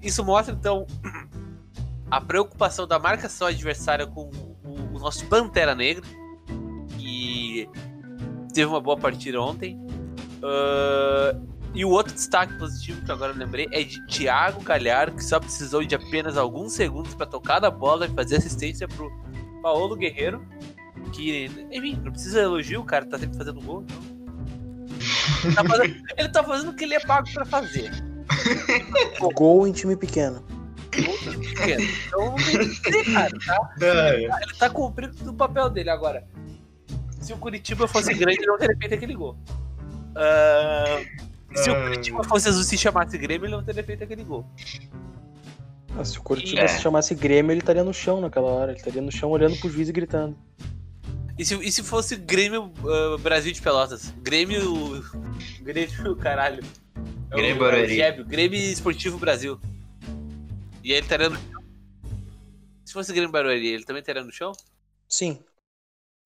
isso 0.00 0.24
mostra 0.24 0.54
então 0.54 0.86
a 2.10 2.20
preocupação 2.22 2.86
da 2.86 2.98
marcação 2.98 3.48
adversária 3.48 4.06
com 4.06 4.30
o, 4.64 4.96
o 4.96 4.98
nosso 4.98 5.26
Pantera 5.26 5.74
Negra, 5.74 6.04
que 6.96 7.68
teve 8.54 8.66
uma 8.66 8.80
boa 8.80 8.96
partida 8.96 9.38
ontem. 9.40 9.76
Uh, 9.76 11.50
e 11.74 11.84
o 11.84 11.90
outro 11.90 12.14
destaque 12.14 12.54
positivo 12.54 13.04
que 13.04 13.12
agora 13.12 13.32
lembrei 13.32 13.68
é 13.72 13.82
de 13.82 14.04
Thiago 14.06 14.62
Galhardo, 14.62 15.16
que 15.16 15.24
só 15.24 15.38
precisou 15.38 15.84
de 15.84 15.94
apenas 15.94 16.38
alguns 16.38 16.72
segundos 16.72 17.14
para 17.14 17.26
tocar 17.26 17.60
na 17.60 17.70
bola 17.70 18.06
e 18.06 18.08
fazer 18.08 18.36
assistência 18.36 18.88
pro 18.88 19.10
Paulo 19.62 19.94
Guerreiro. 19.96 20.44
Que, 21.12 21.50
enfim, 21.70 22.00
não 22.02 22.12
precisa 22.12 22.40
elogio, 22.40 22.80
o 22.80 22.84
cara 22.84 23.04
tá 23.06 23.18
sempre 23.18 23.36
fazendo 23.36 23.60
gol. 23.60 23.82
Então. 23.82 24.20
Tá 25.54 25.64
fazendo, 25.64 26.02
ele 26.16 26.28
tá 26.28 26.44
fazendo 26.44 26.70
o 26.70 26.74
que 26.74 26.84
ele 26.84 26.94
é 26.94 27.00
pago 27.00 27.28
para 27.32 27.44
fazer. 27.44 27.90
Gol 29.34 29.66
em 29.66 29.72
time 29.72 29.96
pequeno. 29.96 30.44
Gol 30.94 31.14
em 31.14 31.18
time 31.18 31.48
pequeno. 31.48 31.82
Então, 32.06 32.34
não 33.06 33.14
cara, 33.14 33.38
tá? 33.46 33.74
É. 33.82 34.24
Ele 34.24 34.54
tá 34.58 34.70
cumprindo 34.70 35.30
o 35.30 35.34
papel 35.34 35.70
dele 35.70 35.90
agora. 35.90 36.26
Se 37.20 37.32
o 37.32 37.36
Curitiba 37.36 37.86
fosse 37.86 38.14
grande, 38.14 38.38
ele 38.38 38.46
não 38.46 38.58
teria 38.58 38.76
feito 38.76 38.94
aquele 38.94 39.14
gol. 39.14 39.36
Uh, 40.10 41.30
se 41.54 41.70
o 41.70 41.82
Curitiba 41.82 42.24
fosse 42.24 42.48
azul 42.48 42.64
se 42.64 42.78
chamasse 42.78 43.18
Grêmio, 43.18 43.46
ele 43.46 43.54
não 43.54 43.62
teria 43.62 43.84
feito 43.84 44.04
aquele 44.04 44.24
gol. 44.24 44.46
Ah, 45.98 46.04
se 46.04 46.18
o 46.18 46.22
Curitiba 46.22 46.62
é. 46.62 46.68
se 46.68 46.80
chamasse 46.80 47.14
Grêmio, 47.14 47.52
ele 47.52 47.60
estaria 47.60 47.84
no 47.84 47.92
chão 47.92 48.20
naquela 48.20 48.46
hora. 48.46 48.72
Ele 48.72 48.78
estaria 48.78 49.02
no 49.02 49.12
chão 49.12 49.30
olhando 49.30 49.56
pro 49.56 49.68
juiz 49.68 49.88
e 49.88 49.92
gritando. 49.92 50.36
E 51.40 51.44
se, 51.46 51.54
e 51.54 51.72
se 51.72 51.82
fosse 51.82 52.16
Grêmio 52.16 52.64
uh, 52.64 53.16
Brasil 53.16 53.50
de 53.50 53.62
Pelotas? 53.62 54.10
Grêmio. 54.18 55.02
Grêmio, 55.62 56.14
caralho. 56.14 56.62
É 57.30 57.34
Grêmio 57.34 57.58
Barueri. 57.58 58.02
É 58.02 58.12
Grêmio 58.12 58.58
Esportivo 58.58 59.16
Brasil. 59.16 59.58
E 60.84 60.92
ele 60.92 61.00
estaria 61.00 61.30
no 61.30 61.36
chão? 61.36 61.64
Se 62.84 62.92
fosse 62.92 63.10
Grêmio 63.14 63.32
Barueri, 63.32 63.68
ele 63.68 63.84
também 63.84 64.00
estaria 64.00 64.22
no 64.22 64.30
chão? 64.30 64.52
Sim. 65.08 65.42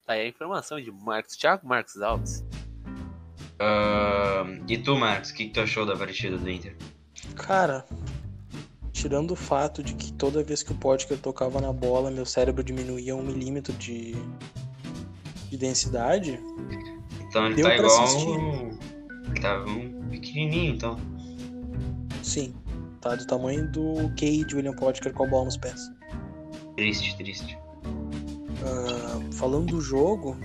Tá 0.05 0.15
aí 0.15 0.23
a 0.23 0.27
informação 0.27 0.81
de 0.81 0.91
Marcos 0.91 1.37
Thiago 1.37 1.65
Marcos 1.65 2.03
Alves. 2.03 2.45
Uh, 3.61 4.65
e 4.67 4.77
tu, 4.79 4.97
Marcos, 4.97 5.31
o 5.31 5.35
que, 5.35 5.45
que 5.45 5.53
tu 5.53 5.61
achou 5.61 5.87
da 5.87 5.97
partida 5.97 6.37
do 6.37 6.51
Inter? 6.51 6.77
Cara, 7.37 7.87
tirando 8.93 9.31
o 9.31 9.37
fato 9.37 9.81
de 9.81 9.95
que 9.95 10.13
toda 10.13 10.43
vez 10.43 10.65
que 10.65 10.73
o 10.73 10.75
Potker 10.75 11.19
tocava 11.19 11.61
na 11.61 11.73
bola, 11.73 12.11
meu 12.11 12.27
cérebro 12.27 12.65
diminuía 12.65 13.15
um 13.15 13.23
milímetro 13.23 13.73
de, 13.75 14.17
de 15.55 15.59
densidade. 15.59 16.41
Então 17.29 17.47
ele 17.47 17.63
tá 17.63 17.77
igual. 17.77 18.17
Um... 18.27 18.79
Ele 19.27 19.41
tava 19.41 19.71
um 19.71 20.09
pequenininho, 20.11 20.75
então. 20.75 20.99
Sim, 22.23 22.55
tá 23.01 23.15
do 23.15 23.27
tamanho 23.27 23.71
do 23.71 24.09
Cade 24.11 24.55
William 24.55 24.75
Potker 24.75 25.13
com 25.13 25.25
a 25.25 25.27
bola 25.27 25.45
nos 25.47 25.57
pés. 25.57 25.91
Triste, 26.77 27.17
triste. 27.17 27.59
Uh, 27.85 29.33
falando 29.33 29.67
do 29.67 29.81
jogo, 29.81 30.37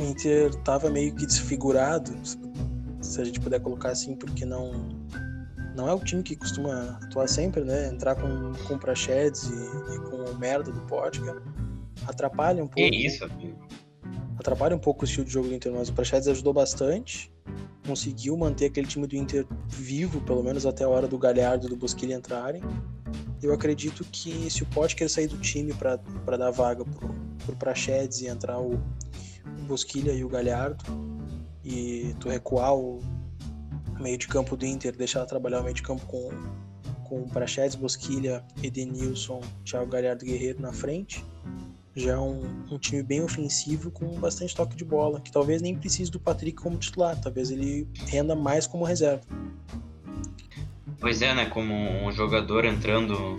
o 0.00 0.02
Inter 0.02 0.50
estava 0.50 0.90
meio 0.90 1.14
que 1.14 1.26
desfigurado, 1.26 2.12
se 3.00 3.20
a 3.20 3.24
gente 3.24 3.38
puder 3.38 3.60
colocar 3.60 3.90
assim, 3.90 4.16
porque 4.16 4.44
não 4.44 4.88
não 5.76 5.86
é 5.88 5.92
o 5.92 5.98
time 5.98 6.22
que 6.22 6.34
costuma 6.34 6.98
atuar 7.02 7.28
sempre, 7.28 7.62
né? 7.62 7.88
Entrar 7.88 8.14
com, 8.14 8.52
com 8.66 8.78
Prachedes 8.78 9.44
e, 9.44 9.94
e, 9.94 9.98
com 10.08 10.16
o 10.30 10.38
merda 10.38 10.72
do 10.72 10.80
Pótica 10.86 11.36
atrapalha 12.06 12.64
um 12.64 12.66
pouco. 12.66 12.90
Que 12.90 13.06
isso, 13.06 13.24
amigo? 13.24 13.65
Atrapalha 14.46 14.76
um 14.76 14.78
pouco 14.78 15.02
o 15.02 15.04
estilo 15.04 15.26
de 15.26 15.32
jogo 15.32 15.48
do 15.48 15.54
Inter, 15.54 15.72
mas 15.72 15.88
o 15.88 15.92
Prachedes 15.92 16.28
ajudou 16.28 16.52
bastante. 16.52 17.32
Conseguiu 17.84 18.36
manter 18.36 18.66
aquele 18.66 18.86
time 18.86 19.04
do 19.04 19.16
Inter 19.16 19.44
vivo, 19.66 20.20
pelo 20.20 20.40
menos 20.40 20.64
até 20.64 20.84
a 20.84 20.88
hora 20.88 21.08
do 21.08 21.18
Galhardo 21.18 21.66
e 21.66 21.68
do 21.68 21.76
Bosquilha 21.76 22.14
entrarem. 22.14 22.62
Eu 23.42 23.52
acredito 23.52 24.04
que 24.04 24.48
se 24.48 24.62
o 24.62 24.66
Potker 24.66 25.10
sair 25.10 25.26
do 25.26 25.36
time 25.38 25.74
para 25.74 26.36
dar 26.36 26.52
vaga 26.52 26.84
pro, 26.84 27.12
pro 27.44 27.56
Prachedes 27.56 28.20
e 28.20 28.28
entrar 28.28 28.60
o, 28.60 28.80
Bosquilha 29.66 30.12
e 30.12 30.22
o 30.22 30.28
Galhardo 30.28 30.84
e 31.64 32.14
tu 32.20 32.28
recuar 32.28 32.72
o 32.72 33.00
meio 33.98 34.16
de 34.16 34.28
campo 34.28 34.56
do 34.56 34.64
Inter, 34.64 34.96
deixar 34.96 35.26
trabalhar 35.26 35.60
o 35.60 35.64
meio 35.64 35.74
de 35.74 35.82
campo 35.82 36.06
com, 36.06 36.30
com 37.08 37.28
Prachedes, 37.28 37.74
Bosquilha, 37.74 38.44
Edenilson, 38.62 39.40
Thiago 39.64 39.90
Galhardo 39.90 40.24
Guerreiro 40.24 40.62
na 40.62 40.72
frente, 40.72 41.24
já 41.96 42.12
é 42.12 42.18
um, 42.18 42.42
um, 42.70 42.78
time 42.78 43.02
bem 43.02 43.22
ofensivo 43.22 43.90
com 43.90 44.06
bastante 44.20 44.54
toque 44.54 44.76
de 44.76 44.84
bola, 44.84 45.18
que 45.18 45.32
talvez 45.32 45.62
nem 45.62 45.74
precise 45.74 46.10
do 46.10 46.20
Patrick 46.20 46.62
como 46.62 46.76
titular, 46.76 47.18
talvez 47.18 47.50
ele 47.50 47.88
renda 48.06 48.36
mais 48.36 48.66
como 48.66 48.84
reserva. 48.84 49.22
Pois 51.00 51.22
é, 51.22 51.34
né? 51.34 51.46
Como 51.46 51.74
um 51.74 52.12
jogador 52.12 52.66
entrando. 52.66 53.36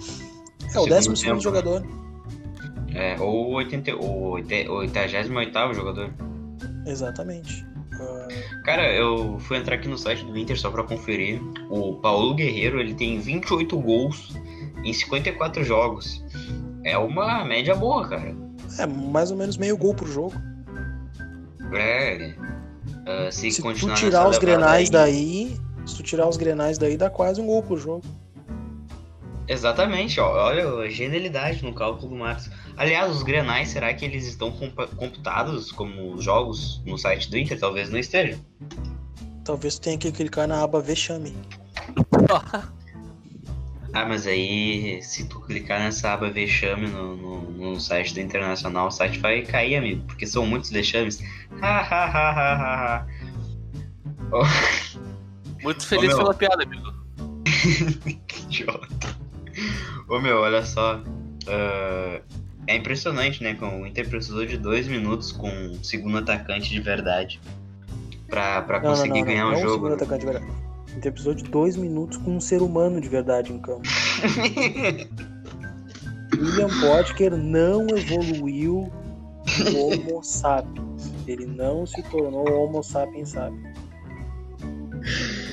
É, 0.74 0.80
o 0.80 0.86
décimo 0.88 1.16
segundo 1.16 1.42
jogador. 1.42 1.86
É, 2.94 3.16
ou, 3.20 3.54
80, 3.54 3.96
ou 3.96 4.32
88 4.32 5.76
jogador. 5.76 6.12
Exatamente. 6.86 7.64
Uh... 7.94 8.64
Cara, 8.64 8.92
eu 8.94 9.38
fui 9.40 9.58
entrar 9.58 9.76
aqui 9.76 9.88
no 9.88 9.98
site 9.98 10.24
do 10.26 10.38
Inter 10.38 10.60
só 10.60 10.72
pra 10.72 10.84
conferir. 10.84 11.40
O 11.70 11.96
Paulo 11.96 12.34
Guerreiro 12.34 12.80
ele 12.80 12.96
tem 12.96 13.20
28 13.20 13.80
gols 13.80 14.36
em 14.84 14.94
54 14.94 15.64
jogos. 15.64 16.24
É 16.84 16.98
uma 16.98 17.44
média 17.44 17.76
boa, 17.76 18.08
cara. 18.08 18.47
É, 18.78 18.86
mais 18.86 19.32
ou 19.32 19.38
menos 19.38 19.58
meio 19.58 19.78
gol 19.78 19.94
por 19.94 20.08
jogo. 20.08 20.34
É. 21.74 22.34
Uh, 23.08 23.32
se, 23.32 23.52
se 23.52 23.62
continuar 23.62 23.96
tu 23.96 24.00
tirar 24.00 24.28
os 24.28 24.38
grenais 24.38 24.90
daí, 24.90 25.58
se 25.86 25.96
tu 25.96 26.04
tirar 26.04 26.28
os 26.28 26.38
grenais 26.38 26.78
daí, 26.78 26.98
dá 26.98 27.10
quase 27.10 27.42
um 27.42 27.48
gol 27.48 27.64
por 27.64 27.78
jogo. 27.78 28.04
Exatamente, 29.48 30.20
ó, 30.20 30.48
olha 30.48 30.68
a 30.68 30.90
genialidade 30.90 31.64
no 31.64 31.74
cálculo 31.74 32.10
do 32.10 32.16
Marcos. 32.18 32.50
Aliás, 32.76 33.16
os 33.16 33.24
grenais, 33.24 33.70
será 33.70 33.94
que 33.94 34.04
eles 34.04 34.28
estão 34.28 34.52
computados 34.52 35.72
como 35.72 36.22
jogos 36.22 36.82
no 36.86 36.98
site 36.98 37.30
do 37.30 37.38
Inter? 37.38 37.58
Talvez 37.58 37.90
não 37.90 37.98
esteja. 37.98 38.38
Talvez 39.46 39.76
tu 39.76 39.84
tenha 39.84 39.98
que 39.98 40.12
clicar 40.12 40.50
na 40.50 40.62
aba 40.62 40.82
Vexame. 40.82 41.34
ah, 43.94 44.06
mas 44.06 44.28
aí, 44.28 45.02
se 45.02 45.28
tu 45.28 45.40
clicar 45.42 45.80
nessa 45.80 46.14
aba 46.14 46.30
Vexame 46.30 46.88
no, 46.88 47.16
no, 47.16 47.52
no, 47.52 47.80
site 47.80 48.14
do 48.14 48.20
Internacional, 48.20 48.88
o 48.88 48.92
site 48.92 49.20
vai 49.20 49.42
cair, 49.42 49.76
amigo, 49.76 50.04
porque 50.06 50.28
são 50.28 50.46
muitos 50.46 50.70
vexames. 50.70 51.24
Muito 55.64 55.88
feliz 55.88 56.14
pela 56.14 56.34
piada, 56.34 56.64
amigo. 56.64 56.94
que 58.28 58.42
idiota. 58.44 59.18
Ô 60.08 60.20
meu, 60.20 60.38
olha 60.38 60.64
só. 60.66 60.98
Uh, 60.98 62.22
é 62.68 62.76
impressionante, 62.76 63.42
né? 63.42 63.56
Com 63.56 63.82
o 63.82 63.88
Inter 63.88 64.08
precisou 64.10 64.46
de 64.46 64.58
dois 64.58 64.88
minutos 64.88 65.32
com 65.32 65.50
um 65.50 65.84
segundo 65.84 66.18
atacante 66.18 66.70
de 66.70 66.80
verdade 66.80 67.40
pra, 68.28 68.62
pra 68.62 68.80
não, 68.80 68.90
conseguir 68.90 69.10
não, 69.12 69.20
não, 69.20 69.26
ganhar 69.26 69.48
o 69.48 69.52
um 69.52 69.56
jogo. 69.56 69.74
segundo 69.74 69.94
atacante 69.94 70.20
de 70.20 70.26
verdade. 70.26 70.67
O 70.98 71.00
Inter 71.00 71.12
precisou 71.12 71.36
de 71.36 71.44
dois 71.44 71.78
minutos 71.78 72.18
com 72.18 72.38
um 72.38 72.42
ser 72.42 72.60
humano 72.60 73.00
de 73.00 73.08
verdade 73.08 73.54
em 73.54 73.60
campo. 73.60 73.84
William 76.36 76.70
Potker 76.82 77.38
não 77.38 77.86
evoluiu 77.96 78.80
o 78.80 78.92
Homo 79.78 80.24
sapiens. 80.24 81.14
Ele 81.28 81.46
não 81.46 81.86
se 81.86 82.02
tornou 82.10 82.52
Homo 82.52 82.82
sapiens 82.82 83.30
sapiens. 83.30 83.78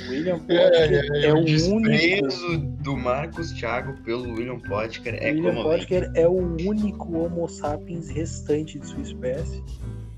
William 0.08 0.38
Potker 0.38 1.12
é, 1.12 1.24
é, 1.24 1.26
é 1.26 1.34
o 1.34 1.44
único. 1.74 2.56
do 2.82 2.96
Marcos 2.96 3.52
Thiago 3.52 4.00
pelo 4.02 4.32
William 4.32 4.60
Potker 4.60 5.18
é 5.20 5.30
William 5.30 5.62
Potker 5.62 6.10
é 6.14 6.26
o 6.26 6.38
único 6.38 7.18
Homo 7.18 7.46
sapiens 7.50 8.08
restante 8.08 8.78
de 8.78 8.86
sua 8.86 9.02
espécie. 9.02 9.62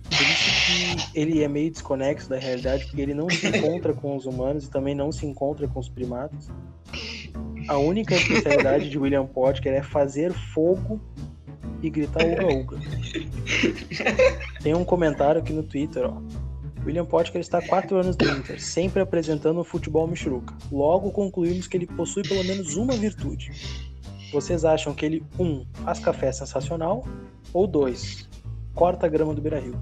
Isso 0.09 0.36
que 0.67 1.19
ele 1.19 1.43
é 1.43 1.49
meio 1.49 1.71
desconexo 1.71 2.29
da 2.29 2.39
realidade, 2.39 2.87
porque 2.87 3.01
ele 3.01 3.15
não 3.15 3.31
se 3.31 3.47
encontra 3.49 3.95
com 3.95 4.17
os 4.17 4.27
humanos 4.27 4.65
e 4.65 4.71
também 4.71 4.95
não 4.95 5.13
se 5.13 5.25
encontra 5.25 5.69
com 5.69 5.79
os 5.79 5.89
primatas. 5.89 6.51
A 7.69 7.79
única 7.79 8.15
especialidade 8.15 8.89
de 8.89 8.99
William 8.99 9.27
Potker 9.27 9.73
é 9.73 9.83
fazer 9.83 10.33
fogo 10.33 11.01
e 11.83 11.91
gritar 11.91 12.25
uga 12.25 12.47
uga. 12.47 12.79
Tem 14.63 14.75
um 14.75 14.85
comentário 14.85 15.41
aqui 15.41 15.53
no 15.53 15.63
Twitter, 15.63 16.05
ó. 16.05 16.21
William 16.85 17.05
Potker 17.05 17.41
está 17.41 17.59
há 17.59 17.67
quatro 17.67 17.97
anos 17.97 18.17
no 18.17 18.39
Inter, 18.39 18.63
sempre 18.63 19.03
apresentando 19.03 19.59
o 19.59 19.65
futebol 19.65 20.07
michuruca. 20.07 20.55
Logo 20.71 21.11
concluímos 21.11 21.67
que 21.67 21.77
ele 21.77 21.87
possui 21.87 22.23
pelo 22.23 22.45
menos 22.45 22.77
uma 22.77 22.95
virtude. 22.95 23.51
Vocês 24.33 24.65
acham 24.65 24.95
que 24.95 25.05
ele, 25.05 25.25
um, 25.39 25.67
faz 25.85 25.99
café 25.99 26.31
sensacional, 26.31 27.05
ou 27.53 27.67
dois, 27.67 28.29
corta 28.73 29.07
a 29.07 29.09
grama 29.09 29.35
do 29.35 29.41
Beira-Rio? 29.41 29.77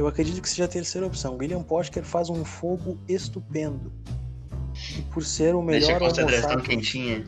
Eu 0.00 0.08
acredito 0.08 0.40
que 0.40 0.48
seja 0.48 0.64
a 0.64 0.68
terceira 0.68 1.06
opção. 1.06 1.36
William 1.36 1.62
Potker 1.62 2.02
faz 2.02 2.30
um 2.30 2.42
fogo 2.42 2.98
estupendo. 3.06 3.92
E 4.96 5.02
por 5.02 5.22
ser 5.22 5.54
o 5.54 5.60
melhor 5.60 6.02
Homo 6.02 6.14
sapiens, 6.14 6.62
quentinha. 6.62 7.26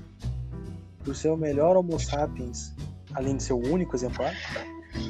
por 1.05 1.15
ser 1.15 1.29
o 1.29 1.37
melhor 1.37 1.77
Homo 1.77 2.01
sapiens, 2.01 2.75
além 3.13 3.37
de 3.37 3.43
ser 3.43 3.53
o 3.53 3.59
único 3.59 3.95
exemplar, 3.95 4.35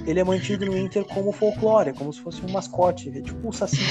ele 0.04 0.18
é 0.18 0.24
mantido 0.24 0.66
no 0.66 0.76
Inter 0.76 1.04
como 1.04 1.30
folclore, 1.30 1.90
é 1.90 1.92
como 1.92 2.12
se 2.12 2.20
fosse 2.20 2.44
um 2.44 2.50
mascote, 2.50 3.16
é 3.16 3.22
tipo 3.22 3.48
o 3.48 3.52
Saci 3.52 3.78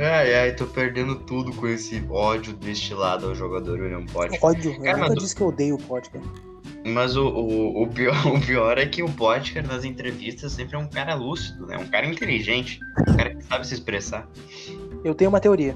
Ai, 0.00 0.34
ai, 0.34 0.56
tô 0.56 0.66
perdendo 0.66 1.16
tudo 1.16 1.52
com 1.52 1.68
esse 1.68 2.02
ódio 2.08 2.54
destilado 2.54 3.26
ao 3.26 3.34
jogador 3.34 3.78
William 3.78 4.06
Potker. 4.06 4.42
Ódio, 4.42 4.72
eu 4.72 4.82
Cara, 4.84 4.96
nunca 4.96 5.16
disse 5.16 5.36
que 5.36 5.42
eu 5.42 5.48
odeio 5.48 5.74
o 5.74 5.82
Potker. 5.82 6.22
Mas 6.84 7.16
o, 7.16 7.26
o, 7.26 7.82
o, 7.82 7.88
pior, 7.88 8.14
o 8.28 8.40
pior 8.40 8.76
é 8.76 8.86
que 8.86 9.02
o 9.02 9.10
Potker 9.10 9.66
nas 9.66 9.84
entrevistas 9.84 10.52
sempre 10.52 10.76
é 10.76 10.78
um 10.78 10.86
cara 10.86 11.14
lúcido, 11.14 11.66
né? 11.66 11.78
Um 11.78 11.86
cara 11.86 12.06
inteligente, 12.06 12.78
um 13.08 13.16
cara 13.16 13.34
que 13.34 13.42
sabe 13.42 13.66
se 13.66 13.74
expressar. 13.74 14.28
Eu 15.02 15.14
tenho 15.14 15.30
uma 15.30 15.40
teoria. 15.40 15.74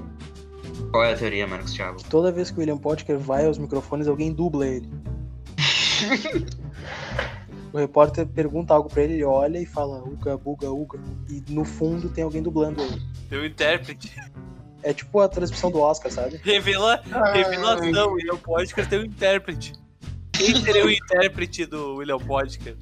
Qual 0.91 1.03
é 1.03 1.13
a 1.13 1.17
teoria, 1.17 1.47
Marcos 1.47 1.73
Thiago? 1.73 1.97
Toda 2.09 2.31
vez 2.31 2.51
que 2.51 2.57
o 2.57 2.59
William 2.59 2.77
Potker 2.77 3.17
vai 3.17 3.45
aos 3.45 3.57
microfones, 3.57 4.07
alguém 4.07 4.31
dubla 4.31 4.67
ele. 4.67 4.89
o 7.73 7.77
repórter 7.77 8.25
pergunta 8.27 8.73
algo 8.73 8.89
pra 8.89 9.03
ele, 9.03 9.13
ele 9.13 9.23
olha 9.23 9.59
e 9.59 9.65
fala 9.65 10.03
Uga, 10.03 10.37
Buga, 10.37 10.69
Uga. 10.71 10.99
E 11.27 11.43
no 11.51 11.65
fundo 11.65 12.09
tem 12.09 12.23
alguém 12.23 12.41
dublando 12.41 12.81
ele. 12.81 13.01
Tem 13.29 13.39
um 13.39 13.45
intérprete. 13.45 14.15
É 14.81 14.93
tipo 14.93 15.19
a 15.19 15.27
transmissão 15.27 15.69
do 15.69 15.79
Oscar, 15.79 16.11
sabe? 16.11 16.39
Revela, 16.43 17.01
revelação, 17.33 18.13
William 18.13 18.37
Potker 18.37 18.87
tem 18.87 18.99
um 18.99 19.05
intérprete. 19.05 19.73
Quem 20.39 20.55
seria 20.55 20.85
o 20.85 20.89
intérprete 20.89 21.65
do 21.65 21.95
William 21.95 22.17
Potker? 22.17 22.75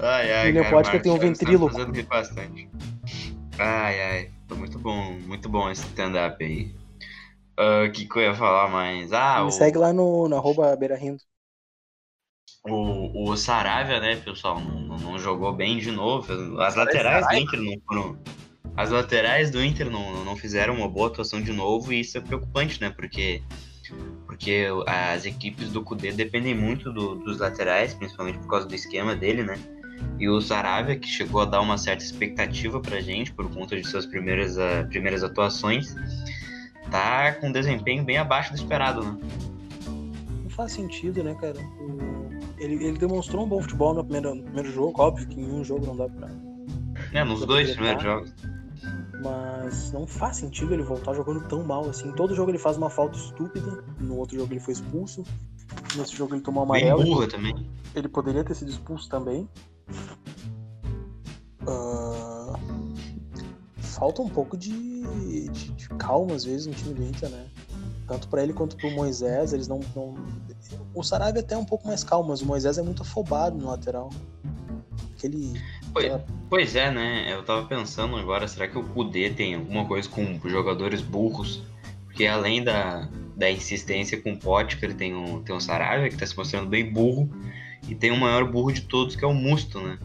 Ai, 0.00 0.32
ai, 0.32 0.46
William 0.46 0.62
cara, 0.62 0.76
Potker 0.76 1.02
tem 1.02 1.12
um 1.12 1.18
ventríloco. 1.18 1.76
Tá 1.76 2.02
bastante. 2.08 2.68
Ai, 3.58 4.02
ai. 4.02 4.30
Muito 4.56 4.78
bom, 4.78 5.12
muito 5.26 5.48
bom 5.48 5.70
esse 5.70 5.86
stand-up 5.86 6.42
aí. 6.42 6.74
O 7.58 7.86
uh, 7.86 7.92
que, 7.92 8.06
que 8.06 8.18
eu 8.18 8.22
ia 8.22 8.34
falar 8.34 8.68
mais? 8.68 9.12
Ah, 9.12 9.42
Me 9.42 9.48
o... 9.48 9.50
segue 9.50 9.78
lá 9.78 9.92
no, 9.92 10.28
no 10.28 10.36
arroba 10.36 10.74
Beira 10.76 10.96
Rindo. 10.96 11.22
O, 12.66 13.30
o 13.30 13.36
Saravia, 13.36 14.00
né, 14.00 14.16
pessoal, 14.16 14.58
não, 14.58 14.96
não 14.96 15.18
jogou 15.18 15.52
bem 15.52 15.78
de 15.78 15.90
novo. 15.90 16.60
As 16.60 16.74
laterais 16.74 17.26
do 17.28 17.34
Inter 17.34 17.60
não 17.60 17.74
foram. 17.86 18.18
As 18.76 18.90
laterais 18.90 19.50
do 19.50 19.62
Inter 19.62 19.90
não, 19.90 20.24
não 20.24 20.34
fizeram 20.34 20.74
uma 20.74 20.88
boa 20.88 21.08
atuação 21.08 21.40
de 21.40 21.52
novo 21.52 21.92
e 21.92 22.00
isso 22.00 22.18
é 22.18 22.20
preocupante, 22.20 22.80
né? 22.80 22.90
Porque, 22.90 23.42
porque 24.26 24.66
as 24.86 25.24
equipes 25.24 25.70
do 25.70 25.82
Cudê 25.82 26.12
dependem 26.12 26.54
muito 26.54 26.92
do, 26.92 27.14
dos 27.16 27.38
laterais, 27.38 27.94
principalmente 27.94 28.38
por 28.38 28.48
causa 28.48 28.66
do 28.66 28.74
esquema 28.74 29.14
dele, 29.14 29.42
né? 29.42 29.58
E 30.18 30.28
o 30.28 30.40
Saravia, 30.40 30.98
que 30.98 31.08
chegou 31.08 31.42
a 31.42 31.44
dar 31.44 31.60
uma 31.60 31.78
certa 31.78 32.04
expectativa 32.04 32.80
pra 32.80 33.00
gente 33.00 33.32
por 33.32 33.48
conta 33.52 33.76
de 33.76 33.86
suas 33.86 34.06
primeiras, 34.06 34.56
uh, 34.56 34.88
primeiras 34.88 35.22
atuações, 35.22 35.94
tá 36.90 37.32
com 37.34 37.48
um 37.48 37.52
desempenho 37.52 38.04
bem 38.04 38.18
abaixo 38.18 38.52
do 38.52 38.56
esperado, 38.56 39.04
né? 39.04 39.18
Não 40.42 40.50
faz 40.50 40.72
sentido, 40.72 41.22
né, 41.22 41.34
cara? 41.40 41.58
Ele, 42.58 42.74
ele 42.84 42.98
demonstrou 42.98 43.44
um 43.44 43.48
bom 43.48 43.60
futebol 43.60 43.94
no 43.94 44.04
primeiro, 44.04 44.34
no 44.34 44.42
primeiro 44.42 44.70
jogo, 44.70 45.00
óbvio 45.00 45.26
que 45.26 45.40
em 45.40 45.50
um 45.50 45.64
jogo 45.64 45.86
não 45.86 45.96
dá 45.96 46.08
pra. 46.08 46.28
É, 47.12 47.24
nos 47.24 47.44
dois 47.44 47.72
primeiros 47.72 48.02
jogos. 48.02 48.34
Mas 49.24 49.90
não 49.90 50.06
faz 50.06 50.36
sentido 50.36 50.74
ele 50.74 50.82
voltar 50.82 51.14
jogando 51.14 51.48
tão 51.48 51.64
mal 51.64 51.88
assim. 51.88 52.12
Todo 52.12 52.34
jogo 52.34 52.50
ele 52.50 52.58
faz 52.58 52.76
uma 52.76 52.90
falta 52.90 53.16
estúpida, 53.16 53.82
no 53.98 54.18
outro 54.18 54.36
jogo 54.38 54.52
ele 54.52 54.60
foi 54.60 54.74
expulso. 54.74 55.24
Nesse 55.96 56.14
jogo 56.14 56.34
ele 56.34 56.42
tomou 56.42 56.62
amarelo. 56.62 57.02
Bem 57.02 57.10
burra 57.10 57.26
também. 57.26 57.70
Ele 57.94 58.06
poderia 58.06 58.44
ter 58.44 58.54
sido 58.54 58.70
expulso 58.70 59.08
também. 59.08 59.48
Uh, 61.62 62.52
falta 63.78 64.20
um 64.20 64.28
pouco 64.28 64.58
de, 64.58 65.02
de, 65.48 65.70
de, 65.70 65.88
calma 65.90 66.34
às 66.34 66.44
vezes 66.44 66.66
no 66.66 66.74
time 66.74 66.92
do 66.92 67.02
Inter, 67.02 67.30
né? 67.30 67.46
Tanto 68.06 68.28
para 68.28 68.42
ele 68.42 68.52
quanto 68.52 68.76
pro 68.76 68.90
Moisés, 68.90 69.54
eles 69.54 69.66
não, 69.66 69.80
não. 69.96 70.14
O 70.94 71.02
Sarabia 71.02 71.40
é 71.40 71.44
até 71.44 71.56
um 71.56 71.64
pouco 71.64 71.86
mais 71.86 72.04
calmo, 72.04 72.28
mas 72.28 72.42
o 72.42 72.46
Moisés 72.46 72.76
é 72.76 72.82
muito 72.82 73.00
afobado 73.00 73.56
no 73.56 73.68
lateral. 73.68 74.10
Aquele. 75.16 75.58
Pois, 75.94 76.12
pois 76.50 76.76
é, 76.76 76.90
né? 76.90 77.32
Eu 77.32 77.44
tava 77.44 77.66
pensando 77.66 78.16
agora, 78.16 78.48
será 78.48 78.66
que 78.66 78.76
o 78.76 78.82
Kudê 78.82 79.30
tem 79.30 79.54
alguma 79.54 79.86
coisa 79.86 80.08
com 80.08 80.38
jogadores 80.44 81.00
burros? 81.00 81.62
Porque 82.04 82.26
além 82.26 82.62
da, 82.62 83.08
da 83.36 83.50
insistência 83.50 84.20
com 84.20 84.32
o 84.32 84.38
Potker, 84.38 84.94
tem 84.94 85.14
um, 85.14 85.40
tem 85.42 85.54
um 85.54 85.60
Sarabia 85.60 86.08
que 86.08 86.16
tá 86.16 86.26
se 86.26 86.36
mostrando 86.36 86.68
bem 86.68 86.92
burro. 86.92 87.30
E 87.88 87.94
tem 87.94 88.10
o 88.10 88.16
maior 88.16 88.50
burro 88.50 88.72
de 88.72 88.82
todos, 88.82 89.14
que 89.14 89.24
é 89.24 89.28
o 89.28 89.34
Musto, 89.34 89.80
né? 89.80 89.98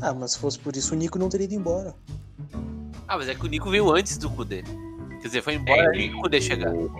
Ah, 0.00 0.14
mas 0.14 0.32
se 0.32 0.38
fosse 0.38 0.58
por 0.58 0.76
isso, 0.76 0.94
o 0.94 0.96
Nico 0.96 1.18
não 1.18 1.28
teria 1.28 1.44
ido 1.44 1.54
embora. 1.54 1.94
Ah, 3.06 3.16
mas 3.16 3.28
é 3.28 3.34
que 3.34 3.44
o 3.44 3.48
Nico 3.48 3.68
veio 3.68 3.90
antes 3.90 4.16
do 4.16 4.30
Kudê. 4.30 4.62
Quer 5.20 5.28
dizer, 5.28 5.42
foi 5.42 5.54
embora 5.54 5.82
é, 5.82 5.88
antes 5.88 6.10
do 6.10 6.20
Kudê 6.20 6.40
chegar. 6.40 6.72
O, 6.72 6.90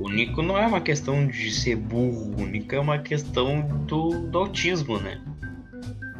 o, 0.00 0.08
Nico 0.08 0.42
não 0.42 0.58
é 0.58 0.66
uma 0.66 0.80
questão 0.80 1.26
de 1.26 1.50
ser 1.50 1.76
burro, 1.76 2.34
o 2.36 2.46
Nico 2.46 2.74
é 2.74 2.80
uma 2.80 2.98
questão 2.98 3.60
do, 3.86 4.26
do 4.28 4.38
autismo, 4.38 4.98
né? 4.98 5.22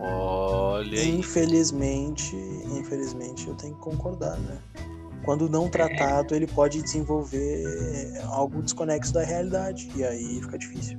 Olha. 0.05 1.05
Infelizmente, 1.05 2.37
infelizmente 2.73 3.49
eu 3.49 3.55
tenho 3.55 3.75
que 3.75 3.81
concordar, 3.81 4.38
né? 4.38 4.59
Quando 5.25 5.49
não 5.49 5.69
tratado, 5.69 6.35
ele 6.35 6.47
pode 6.47 6.83
desenvolver 6.83 7.64
algo 8.25 8.62
desconexo 8.62 9.12
da 9.12 9.25
realidade. 9.25 9.90
E 9.97 10.05
aí 10.05 10.40
fica 10.43 10.59
difícil. 10.59 10.99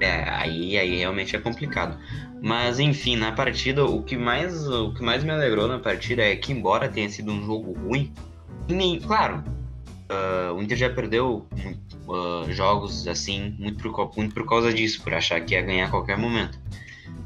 É, 0.00 0.24
aí, 0.30 0.78
aí 0.78 0.96
realmente 0.96 1.36
é 1.36 1.38
complicado. 1.38 1.98
Mas 2.42 2.78
enfim, 2.78 3.16
na 3.16 3.32
partida, 3.32 3.84
o 3.84 4.02
que 4.02 4.16
mais, 4.16 4.66
o 4.66 4.94
que 4.94 5.02
mais 5.02 5.22
me 5.22 5.30
alegrou 5.30 5.68
na 5.68 5.78
partida 5.78 6.22
é 6.22 6.34
que, 6.34 6.52
embora 6.52 6.88
tenha 6.88 7.10
sido 7.10 7.30
um 7.30 7.44
jogo 7.44 7.78
ruim, 7.78 8.10
nem, 8.66 8.98
claro, 8.98 9.44
uh, 10.10 10.54
o 10.54 10.62
Inter 10.62 10.78
já 10.78 10.88
perdeu 10.88 11.46
uh, 12.08 12.50
jogos 12.50 13.06
assim 13.06 13.54
muito 13.58 13.82
por, 13.82 14.10
muito 14.16 14.34
por 14.34 14.46
causa 14.46 14.72
disso, 14.72 15.02
por 15.02 15.12
achar 15.12 15.40
que 15.42 15.54
ia 15.54 15.60
ganhar 15.60 15.88
a 15.88 15.90
qualquer 15.90 16.16
momento. 16.16 16.58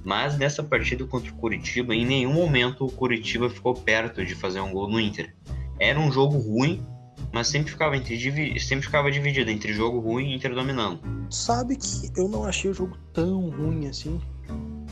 Mas 0.05 0.37
nessa 0.37 0.63
partida 0.63 1.05
contra 1.07 1.31
o 1.31 1.35
Curitiba, 1.35 1.95
em 1.95 2.05
nenhum 2.05 2.33
momento 2.33 2.85
o 2.85 2.93
Curitiba 2.93 3.49
ficou 3.49 3.75
perto 3.75 4.25
de 4.25 4.35
fazer 4.35 4.61
um 4.61 4.73
gol 4.73 4.89
no 4.89 5.01
Inter. 5.01 5.35
Era 5.81 5.99
um 5.99 6.13
jogo 6.13 6.37
ruim, 6.39 6.85
mas 7.33 7.49
sempre 7.49 7.71
ficava, 7.71 7.97
entre, 7.97 8.61
sempre 8.61 8.85
ficava 8.85 9.11
dividido 9.11 9.51
entre 9.51 9.73
jogo 9.73 9.99
ruim 9.99 10.31
e 10.31 10.35
Inter 10.37 10.55
dominando. 10.55 11.01
Sabe 11.31 11.77
que 11.77 12.11
eu 12.17 12.29
não 12.29 12.45
achei 12.45 12.71
o 12.71 12.75
jogo 12.75 12.97
tão 13.13 13.49
ruim 13.51 13.89
assim. 13.89 14.21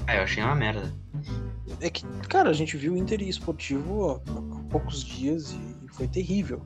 Ah, 0.06 0.16
eu 0.16 0.22
achei 0.22 0.42
uma 0.42 0.54
merda. 0.54 0.92
É 1.80 1.90
que, 1.90 2.04
cara, 2.28 2.50
a 2.50 2.52
gente 2.52 2.76
viu 2.76 2.94
o 2.94 2.96
Inter 2.96 3.22
esportivo 3.22 4.10
há 4.10 4.70
poucos 4.70 5.04
dias 5.04 5.52
e 5.52 5.88
foi 5.88 6.08
terrível. 6.08 6.62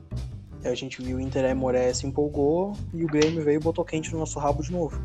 A 0.63 0.73
gente 0.73 1.01
viu 1.01 1.17
o 1.17 1.19
Inter 1.19 1.45
e 1.45 1.53
Moré 1.53 1.93
se 1.93 2.07
empolgou 2.07 2.75
e 2.93 3.03
o 3.03 3.07
Grêmio 3.07 3.43
veio 3.43 3.57
e 3.57 3.63
botou 3.63 3.85
quente 3.85 4.11
no 4.11 4.19
nosso 4.19 4.39
rabo 4.39 4.63
de 4.63 4.71
novo. 4.71 4.99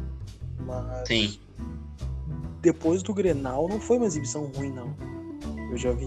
Mas. 0.65 1.07
Sim. 1.07 1.39
Depois 2.63 3.03
do 3.03 3.13
Grenal 3.13 3.69
não 3.69 3.81
foi 3.81 3.97
uma 3.97 4.07
exibição 4.07 4.47
ruim, 4.55 4.71
não. 4.71 4.95
Eu 5.71 5.77
já 5.77 5.91
vi 5.93 6.07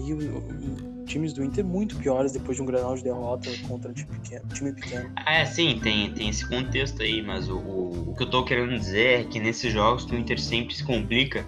times 1.06 1.32
do 1.32 1.44
Inter 1.44 1.64
muito 1.64 1.96
piores 1.96 2.32
depois 2.32 2.56
de 2.56 2.62
um 2.62 2.66
granal 2.66 2.96
de 2.96 3.04
derrota 3.04 3.50
contra 3.68 3.90
um 3.90 3.94
time 3.94 4.10
pequeno. 4.10 4.44
Time 4.54 4.72
pequeno. 4.72 5.10
Ah, 5.16 5.34
é, 5.34 5.44
sim, 5.44 5.78
tem, 5.82 6.12
tem 6.14 6.30
esse 6.30 6.48
contexto 6.48 7.02
aí, 7.02 7.22
mas 7.22 7.50
o, 7.50 7.58
o, 7.58 8.10
o, 8.10 8.14
que 8.14 8.22
eu 8.22 8.30
tô 8.30 8.44
querendo 8.44 8.76
dizer 8.78 9.20
é 9.20 9.24
que 9.24 9.38
nesses 9.38 9.72
jogos 9.72 10.06
que 10.06 10.14
o 10.14 10.18
Inter 10.18 10.40
sempre 10.40 10.74
se 10.74 10.82
complica, 10.82 11.46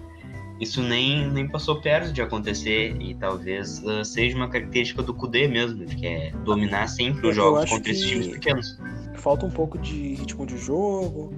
isso 0.61 0.83
nem, 0.83 1.31
nem 1.31 1.49
passou 1.49 1.81
perto 1.81 2.12
de 2.12 2.21
acontecer 2.21 2.97
e 3.01 3.14
talvez 3.14 3.83
uh, 3.85 4.05
seja 4.05 4.37
uma 4.37 4.49
característica 4.49 5.03
do 5.03 5.14
Kudê 5.14 5.49
mesmo, 5.49 5.87
que 5.87 6.07
é 6.07 6.33
dominar 6.44 6.87
sempre 6.88 7.29
os 7.29 7.35
jogos 7.35 7.68
contra 7.71 7.90
esses 7.90 8.07
times 8.07 8.29
pequenos. 8.29 8.79
Falta 9.14 9.47
um 9.47 9.51
pouco 9.51 9.79
de 9.79 10.14
ritmo 10.14 10.44
de 10.44 10.59
jogo, 10.59 11.33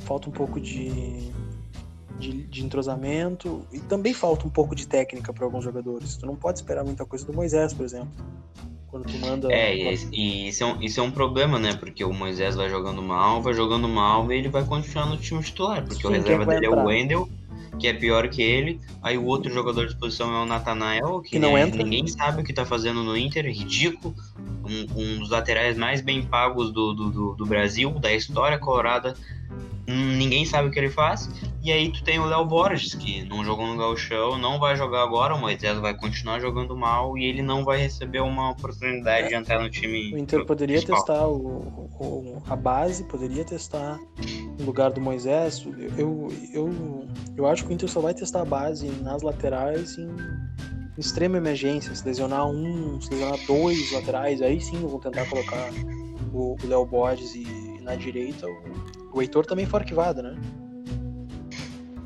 falta 0.00 0.28
um 0.28 0.32
pouco 0.32 0.60
de 0.60 1.30
de, 2.22 2.44
de 2.44 2.64
entrosamento 2.64 3.66
e 3.72 3.80
também 3.80 4.14
falta 4.14 4.46
um 4.46 4.50
pouco 4.50 4.74
de 4.74 4.86
técnica 4.86 5.32
para 5.32 5.44
alguns 5.44 5.64
jogadores. 5.64 6.16
Tu 6.16 6.24
não 6.24 6.36
pode 6.36 6.58
esperar 6.58 6.84
muita 6.84 7.04
coisa 7.04 7.26
do 7.26 7.32
Moisés, 7.32 7.74
por 7.74 7.84
exemplo. 7.84 8.12
Quando 8.86 9.06
tu 9.06 9.18
manda. 9.18 9.52
É, 9.52 9.74
e, 9.74 10.48
isso 10.48 10.62
é, 10.62 10.66
um, 10.66 10.82
isso 10.82 11.00
é 11.00 11.02
um 11.02 11.10
problema, 11.10 11.58
né? 11.58 11.74
Porque 11.74 12.04
o 12.04 12.12
Moisés 12.12 12.54
vai 12.54 12.68
jogando 12.68 13.02
mal, 13.02 13.42
vai 13.42 13.54
jogando 13.54 13.88
mal 13.88 14.30
e 14.30 14.36
ele 14.36 14.48
vai 14.48 14.64
continuar 14.64 15.06
no 15.06 15.16
time 15.16 15.42
titular. 15.42 15.82
Porque 15.82 16.02
Sim, 16.02 16.08
o 16.08 16.10
reserva 16.10 16.46
dele 16.46 16.66
entrar? 16.66 16.80
é 16.80 16.84
o 16.84 16.86
Wendel, 16.86 17.28
que 17.78 17.88
é 17.88 17.94
pior 17.94 18.28
que 18.28 18.42
ele. 18.42 18.80
Aí 19.02 19.18
o 19.18 19.24
outro 19.24 19.52
jogador 19.52 19.88
de 19.88 19.96
posição 19.96 20.32
é 20.32 20.42
o 20.42 20.46
Natanael, 20.46 21.20
que, 21.22 21.30
que 21.30 21.38
não 21.38 21.56
é, 21.56 21.62
entra. 21.62 21.82
ninguém 21.82 22.06
sabe 22.06 22.42
o 22.42 22.44
que 22.44 22.52
tá 22.52 22.64
fazendo 22.64 23.02
no 23.02 23.16
Inter, 23.16 23.46
ridículo. 23.46 24.14
Um, 24.64 25.00
um 25.00 25.18
dos 25.18 25.30
laterais 25.30 25.76
mais 25.76 26.00
bem 26.00 26.22
pagos 26.22 26.70
do, 26.70 26.92
do, 26.92 27.10
do, 27.10 27.34
do 27.34 27.46
Brasil, 27.46 27.90
da 27.98 28.12
história 28.12 28.58
colorada 28.58 29.16
ninguém 29.86 30.44
sabe 30.44 30.68
o 30.68 30.70
que 30.70 30.78
ele 30.78 30.90
faz. 30.90 31.28
E 31.62 31.70
aí 31.70 31.92
tu 31.92 32.02
tem 32.02 32.18
o 32.18 32.26
Léo 32.26 32.44
Borges, 32.44 32.94
que 32.94 33.24
não 33.24 33.44
jogou 33.44 33.66
no 33.66 33.76
Gauchão, 33.76 34.36
não 34.36 34.58
vai 34.58 34.76
jogar 34.76 35.02
agora, 35.02 35.34
o 35.34 35.40
Moisés 35.40 35.78
vai 35.78 35.96
continuar 35.96 36.40
jogando 36.40 36.76
mal 36.76 37.16
e 37.16 37.24
ele 37.24 37.40
não 37.40 37.64
vai 37.64 37.78
receber 37.78 38.20
uma 38.20 38.50
oportunidade 38.50 39.26
é. 39.26 39.28
de 39.28 39.34
entrar 39.36 39.60
no 39.60 39.70
time. 39.70 40.12
O 40.12 40.18
Inter 40.18 40.44
poderia 40.44 40.76
principal. 40.76 40.98
testar 40.98 41.28
o, 41.28 41.88
o, 42.00 42.42
a 42.48 42.56
base, 42.56 43.04
poderia 43.04 43.44
testar 43.44 43.96
no 44.58 44.64
lugar 44.64 44.90
do 44.90 45.00
Moisés. 45.00 45.64
Eu, 45.96 46.28
eu, 46.52 47.06
eu 47.36 47.46
acho 47.46 47.64
que 47.64 47.70
o 47.70 47.72
Inter 47.72 47.88
só 47.88 48.00
vai 48.00 48.12
testar 48.12 48.42
a 48.42 48.44
base 48.44 48.88
nas 49.00 49.22
laterais 49.22 49.96
em 49.96 50.10
extrema 50.98 51.36
emergência. 51.36 51.94
Se 51.94 52.04
lesionar 52.04 52.44
um, 52.48 53.00
se 53.00 53.08
lesionar 53.10 53.38
dois 53.46 53.92
laterais, 53.92 54.42
aí 54.42 54.60
sim 54.60 54.82
eu 54.82 54.88
vou 54.88 54.98
tentar 54.98 55.28
colocar 55.28 55.70
o 56.32 56.56
Léo 56.64 56.84
Borges 56.86 57.36
e 57.36 57.80
na 57.82 57.94
direita 57.94 58.46
o 58.48 59.02
o 59.12 59.20
Heitor 59.20 59.44
também 59.44 59.66
foi 59.66 59.80
arquivado, 59.80 60.22
né? 60.22 60.34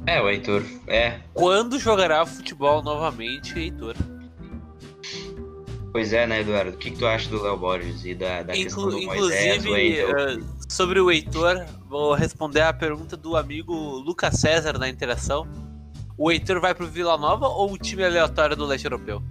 É, 0.07 0.21
o 0.23 0.29
Heitor. 0.31 0.63
É, 0.87 1.19
Quando 1.35 1.79
jogará 1.79 2.25
futebol 2.25 2.83
novamente, 2.83 3.59
Heitor? 3.59 3.95
pois 5.93 6.13
é, 6.13 6.27
né, 6.27 6.41
Eduardo? 6.43 6.73
O 6.73 6.77
que, 6.77 6.91
que 6.91 6.99
tu 6.99 7.07
acha 7.07 7.29
do 7.31 7.43
Léo 7.43 7.57
Borges 7.57 8.05
e 8.05 8.15
da, 8.15 8.43
da 8.43 8.53
questão 8.53 8.87
Inclu- 8.87 9.01
do 9.01 9.07
Moisés, 9.07 9.65
inclusive, 9.65 9.99
eh, 10.01 10.39
sobre 10.69 11.01
o 11.01 11.11
Heitor, 11.11 11.65
vou 11.89 12.13
responder 12.13 12.61
a 12.61 12.73
pergunta 12.73 13.17
do 13.17 13.35
amigo 13.35 13.73
Lucas 13.75 14.35
César 14.35 14.79
na 14.79 14.89
interação. 14.89 15.47
O 16.19 16.31
Heitor 16.31 16.61
vai 16.61 16.75
pro 16.75 16.87
Vila 16.87 17.17
Nova 17.17 17.49
ou 17.49 17.73
o 17.73 17.79
time 17.79 18.05
aleatório 18.05 18.55
do 18.55 18.67
leste 18.67 18.85
europeu? 18.85 19.23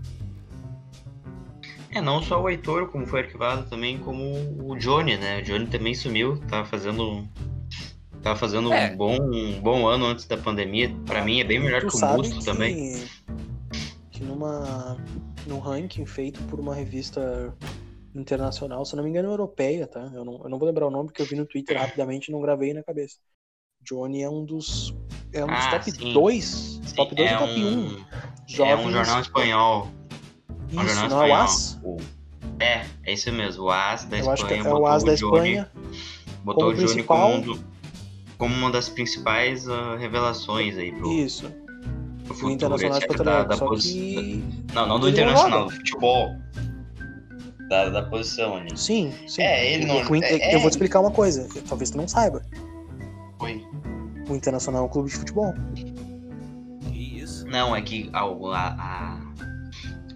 É, 1.91 2.01
não 2.01 2.21
só 2.21 2.41
o 2.41 2.49
Heitor, 2.49 2.87
como 2.87 3.05
foi 3.05 3.21
arquivado 3.21 3.69
também, 3.69 3.97
como 3.99 4.23
o 4.67 4.75
Johnny, 4.75 5.15
né? 5.17 5.39
O 5.39 5.43
Johnny 5.43 5.67
também 5.67 5.93
sumiu, 5.95 6.37
tava 6.49 6.65
fazendo. 6.65 7.27
Tava 8.25 8.39
fazendo 8.39 8.73
É. 8.73 8.91
um, 8.91 8.97
bom, 8.97 9.21
um 9.21 9.61
bom 9.61 9.87
ano 9.87 10.07
antes 10.07 10.25
da 10.25 10.35
pandemia. 10.35 10.91
Pra 11.05 11.23
mim 11.23 11.41
é 11.41 11.43
bem 11.43 11.59
melhor 11.59 11.81
Tu 11.81 11.89
que 11.89 12.03
o 12.03 12.07
Musto 12.17 12.39
que, 12.39 12.43
também. 12.45 13.03
que 14.09 14.23
numa 14.23 14.97
num 15.45 15.59
ranking 15.59 16.07
feito 16.07 16.41
por 16.45 16.59
uma 16.59 16.73
revista 16.73 17.53
internacional, 18.15 18.83
se 18.83 18.95
não 18.95 19.03
me 19.03 19.11
engano, 19.11 19.29
europeia, 19.29 19.85
tá? 19.85 20.09
Eu 20.11 20.25
não, 20.25 20.41
eu 20.43 20.49
não 20.49 20.57
vou 20.57 20.67
lembrar 20.67 20.87
o 20.87 20.89
nome 20.89 21.09
porque 21.09 21.21
eu 21.21 21.25
vi 21.27 21.35
no 21.35 21.45
Twitter 21.45 21.77
rapidamente 21.79 22.29
e 22.29 22.31
não 22.31 22.41
gravei 22.41 22.73
na 22.73 22.81
cabeça. 22.81 23.17
Johnny 23.83 24.23
é 24.23 24.29
um 24.29 24.43
dos 24.43 24.95
é 25.31 25.43
um 25.43 25.47
dos 25.47 25.55
Ah, 25.57 25.69
top 25.77 25.91
sim. 25.91 26.11
2, 26.13 26.81
top 26.95 27.13
2 27.13 27.29
é 27.29 27.33
e 27.35 27.37
top 27.37 27.51
1 27.53 27.67
um, 27.67 27.95
é 27.95 28.05
jovens. 28.47 28.85
um 28.87 28.91
jornal 28.91 29.21
espanhol. 29.21 29.87
É 30.49 30.79
um 30.79 30.83
Isso, 30.83 30.95
jornal 30.95 31.09
não 31.09 31.17
é 31.17 31.21
o 31.21 31.25
espanhol. 31.27 31.43
As? 31.43 31.79
O- 31.83 31.97
É, 32.59 32.85
é 33.03 33.13
isso 33.13 33.31
mesmo. 33.31 33.65
O 33.65 33.69
As 33.69 34.05
da 34.05 34.17
Eu 34.17 34.31
acho 34.31 34.47
que 34.47 34.53
Espanha 34.55 34.67
é 34.71 34.73
o 34.79 34.87
As 34.87 35.03
da 35.03 35.13
Johnny- 35.13 35.35
Espanha. 35.59 35.71
Botou 36.43 36.63
como 36.63 36.69
o 36.69 36.73
Johnny 36.75 36.87
principal. 36.87 37.31
como, 37.31 37.35
um 37.37 37.41
do- 37.41 37.74
como 38.37 38.53
uma 38.55 38.71
das 38.71 38.89
principais 38.89 39.67
ah, 39.69 39.95
revelações 39.97 40.77
aí 40.77 40.91
pro, 40.91 41.11
Isso. 41.11 41.49
pro 42.23 42.31
O 42.31 42.35
futuro, 42.35 42.51
Internacional 42.51 42.97
etc, 42.97 43.17
da, 43.23 43.43
da 43.43 43.55
Só 43.57 43.67
posi- 43.67 43.93
que. 43.93 44.43
Não, 44.73 44.87
não 44.87 44.99
do 44.99 45.09
internacional, 45.09 45.65
do 45.65 45.71
futebol. 45.71 46.35
Da, 47.69 47.89
da 47.89 48.03
posição 48.03 48.57
ali. 48.57 48.77
Sim, 48.77 49.11
sim. 49.27 49.41
É, 49.41 49.73
ele 49.73 49.85
não- 49.85 49.95
O 50.09 50.15
Inter- 50.15 50.39
é- 50.39 50.53
Eu 50.55 50.59
vou 50.59 50.69
te 50.69 50.73
explicar 50.73 50.99
uma 50.99 51.09
coisa, 51.11 51.47
talvez 51.67 51.89
tu 51.89 51.97
não 51.97 52.07
saiba. 52.07 52.43
Foi. 53.39 53.65
O 54.29 54.35
Internacional 54.35 54.83
é 54.83 54.85
um 54.85 54.89
clube 54.89 55.09
de 55.09 55.15
futebol. 55.15 55.53
Que 56.91 57.19
isso? 57.19 57.45
Não, 57.47 57.75
é 57.75 57.81
que 57.81 58.09
a, 58.13 58.21
a, 58.21 58.67
a, 58.67 59.19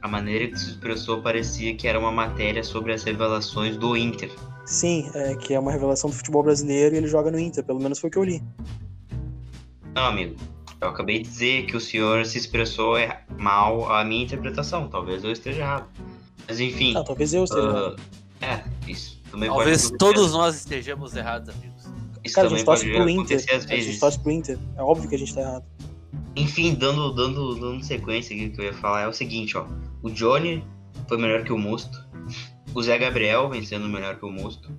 a 0.04 0.08
maneira 0.08 0.48
que 0.48 0.60
se 0.60 0.70
expressou 0.70 1.22
parecia 1.22 1.76
que 1.76 1.88
era 1.88 2.00
uma 2.00 2.12
matéria 2.12 2.64
sobre 2.64 2.94
as 2.94 3.04
revelações 3.04 3.78
do 3.78 3.98
Inter. 3.98 4.32
Sim, 4.70 5.10
é 5.16 5.36
que 5.36 5.52
é 5.52 5.60
uma 5.60 5.72
revelação 5.72 6.12
do 6.12 6.16
futebol 6.16 6.44
brasileiro 6.44 6.94
e 6.94 7.00
ele 7.00 7.08
joga 7.08 7.32
no 7.32 7.40
Inter, 7.40 7.64
pelo 7.64 7.82
menos 7.82 7.98
foi 7.98 8.08
o 8.08 8.12
que 8.12 8.20
eu 8.20 8.24
li. 8.24 8.44
Não, 9.96 10.06
amigo. 10.06 10.36
Eu 10.80 10.90
acabei 10.90 11.24
de 11.24 11.28
dizer 11.28 11.66
que 11.66 11.76
o 11.76 11.82
senhor 11.82 12.24
se 12.24 12.38
expressou 12.38 12.96
er- 12.96 13.26
mal 13.36 13.92
a 13.92 14.06
minha 14.06 14.24
interpretação. 14.24 14.88
Talvez 14.88 15.24
eu 15.24 15.32
esteja 15.32 15.64
errado. 15.64 15.88
Mas 16.48 16.60
enfim. 16.60 16.96
Ah, 16.96 17.04
talvez 17.04 17.34
eu 17.34 17.44
esteja. 17.44 17.68
errado. 17.68 17.96
ah, 18.42 18.46
é, 18.46 18.64
isso. 18.88 19.20
Também 19.32 19.50
Talvez 19.50 19.88
pode 19.88 19.98
todos 19.98 20.34
nós 20.34 20.56
estejamos 20.56 21.16
errados, 21.16 21.50
amigos. 21.50 21.86
Isso 22.24 22.36
Cara, 22.36 22.48
a 22.48 22.50
gente 22.52 22.64
torce 22.64 22.86
pode 22.86 22.96
pro 22.96 23.10
Inter. 23.10 23.44
A 23.52 23.76
gente 23.76 24.00
torce 24.00 24.20
pro 24.20 24.32
Inter. 24.32 24.60
É 24.78 24.84
óbvio 24.84 25.10
que 25.10 25.16
a 25.16 25.18
gente 25.18 25.34
tá 25.34 25.42
errado. 25.42 25.66
Enfim, 26.36 26.76
dando, 26.76 27.12
dando, 27.12 27.56
dando 27.56 27.84
sequência 27.84 28.36
aqui 28.36 28.52
que 28.52 28.62
eu 28.62 28.66
ia 28.66 28.74
falar 28.74 29.02
é 29.02 29.08
o 29.08 29.14
seguinte, 29.14 29.58
ó. 29.58 29.66
O 30.04 30.12
Johnny 30.12 30.64
foi 31.08 31.18
melhor 31.18 31.44
que 31.44 31.52
o 31.52 31.58
Musto. 31.58 32.08
O 32.74 32.82
Zé 32.82 32.98
Gabriel 32.98 33.50
vem 33.50 33.64
sendo 33.64 33.88
melhor 33.88 34.16
que 34.16 34.26
o 34.26 34.30
Musto. 34.30 34.70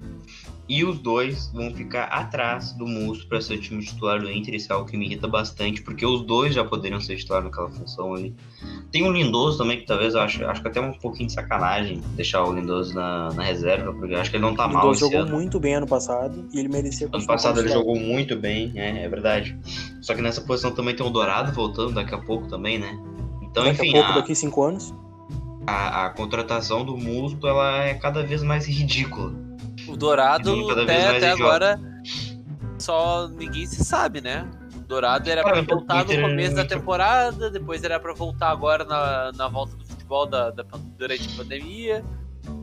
E 0.68 0.84
os 0.84 1.00
dois 1.00 1.50
vão 1.52 1.74
ficar 1.74 2.04
atrás 2.04 2.72
do 2.72 2.86
Musto 2.86 3.26
para 3.26 3.40
ser 3.40 3.54
o 3.54 3.60
time 3.60 3.84
titular 3.84 4.20
do 4.20 4.30
Inter. 4.30 4.54
Isso 4.54 4.72
é 4.72 4.76
algo 4.76 4.88
que 4.88 4.96
me 4.96 5.04
irrita 5.04 5.26
bastante, 5.26 5.82
porque 5.82 6.06
os 6.06 6.22
dois 6.22 6.54
já 6.54 6.64
poderiam 6.64 7.00
ser 7.00 7.16
titular 7.16 7.42
naquela 7.42 7.68
função 7.68 8.14
ali. 8.14 8.32
Tem 8.92 9.02
o 9.02 9.10
Lindoso 9.10 9.58
também, 9.58 9.80
que 9.80 9.86
talvez 9.86 10.14
eu 10.14 10.20
acho, 10.20 10.44
acho 10.44 10.62
que 10.62 10.68
até 10.68 10.80
um 10.80 10.92
pouquinho 10.92 11.26
de 11.26 11.32
sacanagem 11.32 12.00
deixar 12.14 12.44
o 12.44 12.54
Lindoso 12.54 12.94
na, 12.94 13.32
na 13.32 13.42
reserva, 13.42 13.92
porque 13.92 14.14
eu 14.14 14.20
acho 14.20 14.30
que 14.30 14.36
ele 14.36 14.44
não 14.44 14.54
tá 14.54 14.66
o 14.66 14.72
mal 14.72 14.92
esse 14.92 15.00
jogou 15.00 15.22
ano. 15.22 15.32
muito 15.32 15.58
bem 15.58 15.74
ano 15.74 15.88
passado 15.88 16.48
e 16.52 16.58
ele 16.60 16.68
merecia 16.68 17.08
Ano 17.12 17.26
passado 17.26 17.58
ele 17.58 17.68
jogou 17.68 17.98
muito 17.98 18.36
bem, 18.36 18.70
é, 18.76 19.02
é 19.02 19.08
verdade. 19.08 19.58
Só 20.00 20.14
que 20.14 20.22
nessa 20.22 20.40
posição 20.40 20.70
também 20.70 20.94
tem 20.94 21.04
o 21.04 21.10
Dourado 21.10 21.52
voltando 21.52 21.94
daqui 21.94 22.14
a 22.14 22.18
pouco 22.18 22.46
também, 22.46 22.78
né? 22.78 22.96
Então, 23.42 23.64
Daqui 23.64 23.88
enfim, 23.88 23.88
a 23.90 23.92
pouco, 24.02 24.12
a, 24.12 24.14
daqui 24.20 24.34
cinco 24.36 24.62
anos. 24.62 24.94
A, 25.70 26.06
a 26.06 26.10
contratação 26.10 26.84
do 26.84 26.96
Musto 26.96 27.46
ela 27.46 27.84
é 27.84 27.94
cada 27.94 28.22
vez 28.24 28.42
mais 28.42 28.66
ridícula. 28.66 29.32
O 29.88 29.96
Dourado, 29.96 30.70
até, 30.70 31.08
até 31.08 31.32
idiota. 31.32 31.42
agora, 31.42 31.80
só 32.78 33.28
ninguém 33.28 33.66
se 33.66 33.84
sabe, 33.84 34.20
né? 34.20 34.48
O 34.76 34.80
Dourado 34.90 35.28
era 35.30 35.42
pra 35.42 35.52
Cara, 35.52 35.62
o 35.62 35.66
voltar 35.66 35.94
no 35.96 36.12
Inter- 36.12 36.20
começo 36.22 36.54
da 36.56 36.64
temporada, 36.64 37.50
depois 37.50 37.82
era 37.84 37.98
pra 38.00 38.12
voltar 38.12 38.50
agora 38.50 38.84
na, 38.84 39.32
na 39.32 39.48
volta 39.48 39.76
do 39.76 39.84
futebol 39.86 40.26
da, 40.26 40.50
da, 40.50 40.64
durante 40.98 41.28
a 41.32 41.36
pandemia. 41.36 42.04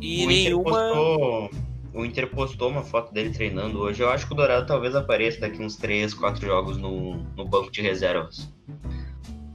E 0.02 0.26
o, 0.26 0.32
Inter 0.32 0.44
nenhuma. 0.44 0.64
postou, 0.72 1.50
o 1.94 2.06
Inter 2.06 2.30
postou 2.30 2.70
uma 2.70 2.82
foto 2.84 3.14
dele 3.14 3.30
treinando 3.30 3.80
hoje. 3.80 4.02
Eu 4.02 4.10
acho 4.10 4.28
que 4.28 4.34
o 4.34 4.36
Dourado 4.36 4.66
talvez 4.66 4.96
apareça 4.96 5.40
daqui 5.42 5.62
uns 5.62 5.76
3, 5.78 6.14
4 6.14 6.46
jogos 6.46 6.78
no, 6.78 7.16
no 7.36 7.46
banco 7.46 7.72
de 7.72 7.82
reservas. 7.82 8.52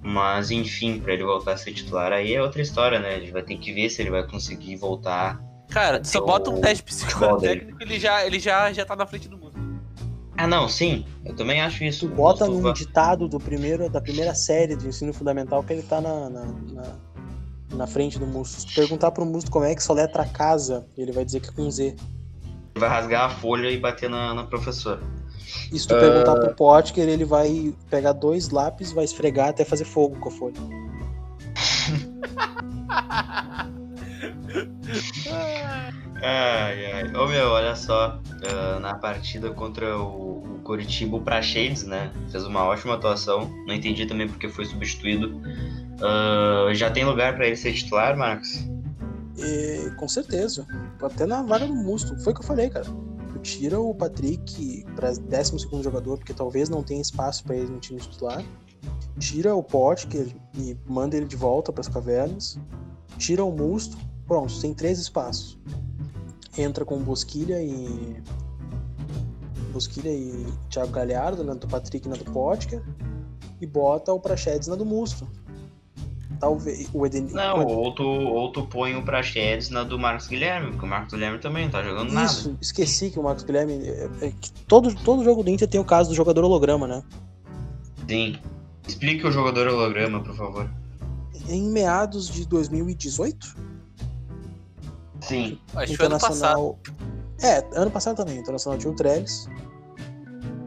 Mas 0.03 0.51
enfim, 0.51 0.99
pra 1.01 1.13
ele 1.13 1.23
voltar 1.25 1.53
a 1.53 1.57
ser 1.57 1.73
titular 1.73 2.13
aí 2.13 2.35
é 2.35 2.43
outra 2.43 2.61
história, 2.61 2.99
né? 2.99 3.15
A 3.15 3.21
gente 3.21 3.31
vai 3.33 3.43
ter 3.43 3.57
que 3.57 3.73
ver 3.73 3.89
se 3.89 4.03
ele 4.03 4.11
vai 4.11 4.27
conseguir 4.27 4.77
voltar. 4.77 5.41
Cara, 5.71 6.03
só 6.05 6.21
bota 6.21 6.51
um 6.51 6.61
teste 6.61 6.83
psicotécnico 6.85 7.81
ele 7.83 7.99
já, 7.99 8.27
ele 8.27 8.39
já, 8.39 8.73
já 8.73 8.85
tá 8.85 8.95
na 8.97 9.07
frente 9.07 9.29
do 9.29 9.39
mundo. 9.39 9.53
Ah, 10.37 10.47
não, 10.47 10.69
sim. 10.69 11.07
Eu 11.25 11.37
também 11.37 11.61
acho 11.61 11.85
isso. 11.85 12.09
Tu 12.09 12.15
bota 12.15 12.47
num 12.47 12.61
vai- 12.61 12.73
ditado 12.73 13.29
do 13.29 13.39
primeiro, 13.39 13.89
da 13.89 14.01
primeira 14.01 14.35
série 14.35 14.75
do 14.75 14.87
ensino 14.89 15.13
fundamental 15.13 15.63
que 15.63 15.73
ele 15.73 15.83
tá 15.83 16.01
na, 16.01 16.29
na, 16.29 16.45
na, 16.47 16.97
na 17.75 17.87
frente 17.87 18.19
do 18.19 18.27
Musto. 18.27 18.61
Se 18.61 18.67
tu 18.67 18.75
perguntar 18.75 19.13
pro 19.13 19.25
Musto 19.25 19.51
como 19.51 19.65
é 19.65 19.75
que 19.75 19.83
soletra 19.83 20.25
casa, 20.27 20.87
ele 20.97 21.13
vai 21.13 21.25
dizer 21.25 21.41
que 21.41 21.49
é 21.49 21.53
com 21.53 21.71
Z. 21.71 21.95
vai 22.77 22.89
rasgar 22.89 23.27
a 23.27 23.31
folha 23.31 23.71
e 23.71 23.79
bater 23.79 24.11
na, 24.11 24.35
na 24.35 24.45
professora. 24.45 25.01
E 25.73 25.79
se 25.79 25.87
tu 25.87 25.95
perguntar 25.95 26.37
pro 26.37 26.55
Potker, 26.55 27.09
ele 27.09 27.25
vai 27.25 27.73
pegar 27.91 28.13
dois 28.13 28.51
lápis, 28.51 28.93
vai 28.93 29.05
esfregar 29.05 29.49
até 29.49 29.65
fazer 29.65 29.85
fogo 29.85 30.17
com 30.17 30.29
a 30.29 30.33
folha. 30.33 30.55
Ai, 36.25 36.93
ai. 36.93 37.17
Ô 37.17 37.27
meu, 37.27 37.49
olha 37.49 37.75
só. 37.75 38.21
ah, 38.49 38.79
na 38.81 38.95
partida 38.95 39.51
contra 39.51 39.99
o, 39.99 40.39
o 40.39 40.61
Coritiba, 40.63 41.17
o 41.17 41.21
Praxedes, 41.21 41.85
né? 41.85 42.13
Fez 42.31 42.45
uma 42.45 42.65
ótima 42.65 42.95
atuação. 42.95 43.51
Não 43.67 43.75
entendi 43.75 44.07
também 44.07 44.29
porque 44.29 44.49
foi 44.49 44.65
substituído. 44.65 45.41
Ah, 46.01 46.73
já 46.73 46.91
tem 46.91 47.05
lugar 47.05 47.35
pra 47.35 47.47
ele 47.47 47.57
ser 47.57 47.73
titular, 47.73 48.17
Marcos? 48.17 48.65
E, 49.37 49.91
com 49.97 50.09
certeza. 50.09 50.67
Até 51.03 51.27
na 51.27 51.43
vaga 51.43 51.67
do 51.67 51.75
Musto. 51.75 52.17
Foi 52.23 52.33
o 52.33 52.37
que 52.37 52.43
eu 52.43 52.47
falei, 52.47 52.71
cara. 52.71 52.87
Tira 53.41 53.81
o 53.81 53.95
Patrick 53.95 54.85
pra 54.95 55.11
12 55.11 55.83
jogador, 55.83 56.19
porque 56.19 56.35
talvez 56.35 56.69
não 56.69 56.83
tenha 56.83 57.01
espaço 57.01 57.45
pra 57.45 57.57
ele 57.57 57.71
no 57.71 57.81
time 57.81 57.99
titular. 58.01 58.45
Tira 59.19 59.55
o 59.55 59.63
Potker 59.63 60.35
e 60.55 60.77
manda 60.87 61.17
ele 61.17 61.27
de 61.27 61.37
volta 61.37 61.73
pras 61.73 61.89
cavernas. 61.89 62.59
Tira 63.19 63.45
o 63.45 63.53
Musto. 63.53 63.97
Pronto, 64.27 64.61
tem 64.61 64.73
três 64.73 64.99
espaços. 64.99 65.59
Entra 66.57 66.85
com 66.85 66.99
Bosquilha 66.99 67.63
e. 67.63 68.23
Bosquilha 69.73 70.11
e 70.11 70.47
Thiago 70.69 70.93
Galhardo, 70.93 71.43
na 71.43 71.55
do 71.55 71.67
Patrick 71.67 72.07
e 72.07 72.11
na 72.11 72.17
do 72.17 72.25
Potker. 72.25 72.83
E 73.61 73.67
bota 73.67 74.13
o 74.13 74.21
Praxedes 74.21 74.69
na 74.69 74.75
do 74.75 74.85
Musto. 74.85 75.27
Talvez. 76.43 76.89
O 76.93 77.07
Eden... 77.07 77.29
Não, 77.31 77.65
o 77.65 77.69
ou 77.69 77.95
tu, 77.95 78.03
ou 78.03 78.51
tu 78.51 78.67
põe 78.67 78.97
o 78.97 79.05
Praxedes 79.05 79.71
na 79.71 79.85
do 79.85 79.97
Marcos 79.97 80.27
Guilherme, 80.27 80.73
porque 80.73 80.85
o 80.85 80.89
Marcos 80.89 81.15
Guilherme 81.15 81.39
também 81.39 81.67
não 81.67 81.71
tá 81.71 81.85
jogando 81.85 82.13
nada. 82.13 82.27
Isso, 82.27 82.59
esqueci 82.61 83.11
que 83.11 83.19
o 83.21 83.23
Marcos 83.23 83.45
Guilherme. 83.45 83.75
É, 83.87 84.11
é 84.23 84.33
que 84.41 84.51
todo, 84.67 84.93
todo 85.05 85.23
jogo 85.23 85.45
do 85.45 85.51
Inter 85.51 85.69
tem 85.69 85.81
o 85.81 85.85
caso 85.85 86.11
do 86.11 86.17
jogador 86.17 86.43
holograma, 86.43 86.89
né? 86.89 87.05
Sim. 88.09 88.41
Explique 88.89 89.25
o 89.25 89.31
jogador 89.31 89.69
holograma, 89.69 90.21
por 90.21 90.35
favor. 90.35 90.69
Em 91.49 91.71
meados 91.71 92.29
de 92.29 92.45
2018, 92.45 93.55
Sim. 95.21 95.61
Acho 95.77 95.93
que 95.93 95.97
foi 95.97 96.07
ano 96.07 96.19
passado. 96.19 96.77
É, 97.41 97.65
ano 97.75 97.91
passado 97.93 98.17
também. 98.17 98.39
O 98.39 98.41
Internacional 98.41 98.81
tinha 98.81 98.93
o 98.93 98.97
Trellis. 98.97 99.49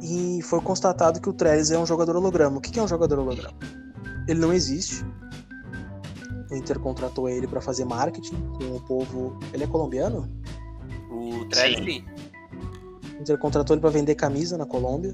E 0.01 0.41
foi 0.41 0.61
constatado 0.61 1.19
que 1.19 1.27
o 1.27 1.33
Trellis 1.33 1.69
é 1.69 1.77
um 1.77 1.85
jogador 1.85 2.15
holograma. 2.15 2.59
O 2.59 2.61
que 2.61 2.71
que 2.71 2.79
é 2.79 2.83
um 2.83 2.87
jogador 2.87 3.19
holograma? 3.19 3.57
Ele 4.25 4.39
não 4.39 4.53
existe. 4.53 5.03
O 6.55 6.57
Inter 6.57 6.79
contratou 6.79 7.27
ele 7.27 7.47
pra 7.47 7.59
fazer 7.59 7.83
marketing 7.83 8.35
com 8.57 8.77
o 8.77 8.79
povo. 8.79 9.37
Ele 9.53 9.65
é 9.65 9.67
colombiano? 9.67 10.29
O 11.11 11.45
sim. 11.53 12.05
O 13.17 13.21
Inter 13.21 13.37
contratou 13.37 13.75
ele 13.75 13.81
pra 13.81 13.89
vender 13.89 14.15
camisa 14.15 14.57
na 14.57 14.65
Colômbia. 14.65 15.13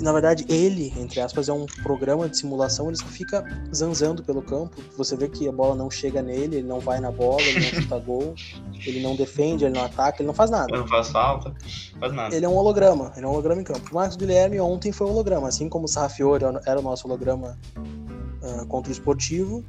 na 0.00 0.12
verdade, 0.12 0.44
ele, 0.48 0.92
entre 0.96 1.20
aspas, 1.20 1.48
é 1.48 1.52
um 1.52 1.64
programa 1.82 2.28
de 2.28 2.36
simulação, 2.36 2.88
ele 2.88 2.96
só 2.96 3.06
fica 3.06 3.44
zanzando 3.72 4.22
pelo 4.22 4.42
campo. 4.42 4.82
Você 4.96 5.16
vê 5.16 5.28
que 5.28 5.48
a 5.48 5.52
bola 5.52 5.76
não 5.76 5.88
chega 5.90 6.22
nele, 6.22 6.56
ele 6.56 6.66
não 6.66 6.80
vai 6.80 6.98
na 6.98 7.12
bola, 7.12 7.40
ele 7.42 7.60
não 7.60 7.80
chuta 7.82 7.98
gol, 7.98 8.34
ele 8.84 9.00
não 9.00 9.14
defende, 9.14 9.64
ele 9.64 9.74
não 9.74 9.84
ataca, 9.84 10.20
ele 10.20 10.26
não 10.26 10.34
faz 10.34 10.50
nada. 10.50 10.66
Ele 10.70 10.80
não 10.80 10.88
faz 10.88 11.08
falta, 11.08 11.54
faz 12.00 12.12
nada. 12.12 12.34
Ele 12.34 12.44
é 12.44 12.48
um 12.48 12.56
holograma, 12.56 13.12
ele 13.16 13.24
é 13.24 13.28
um 13.28 13.32
holograma 13.32 13.60
em 13.60 13.64
campo. 13.64 13.90
O 13.92 13.94
Marcos 13.94 14.16
Guilherme 14.16 14.60
ontem 14.60 14.90
foi 14.90 15.06
um 15.06 15.10
holograma, 15.10 15.46
assim 15.46 15.68
como 15.68 15.84
o 15.84 15.88
Sarrafiore 15.88 16.44
era 16.66 16.80
o 16.80 16.82
nosso 16.82 17.06
holograma 17.06 17.56
uh, 17.76 18.66
contra 18.66 18.90
o 18.90 18.92
esportivo, 18.92 19.64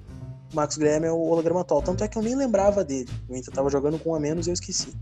o 0.51 0.55
Marcos 0.55 0.77
Guilherme 0.77 1.07
é 1.07 1.12
o 1.12 1.19
holograma 1.19 1.62
atual. 1.62 1.81
Tanto 1.81 2.03
é 2.03 2.07
que 2.07 2.17
eu 2.17 2.21
nem 2.21 2.35
lembrava 2.35 2.83
dele. 2.83 3.09
O 3.27 3.35
Inter 3.35 3.53
tava 3.53 3.69
jogando 3.69 3.99
com 3.99 4.12
um 4.12 4.15
a 4.15 4.19
menos 4.19 4.47
e 4.47 4.49
eu 4.49 4.53
esqueci. 4.53 4.93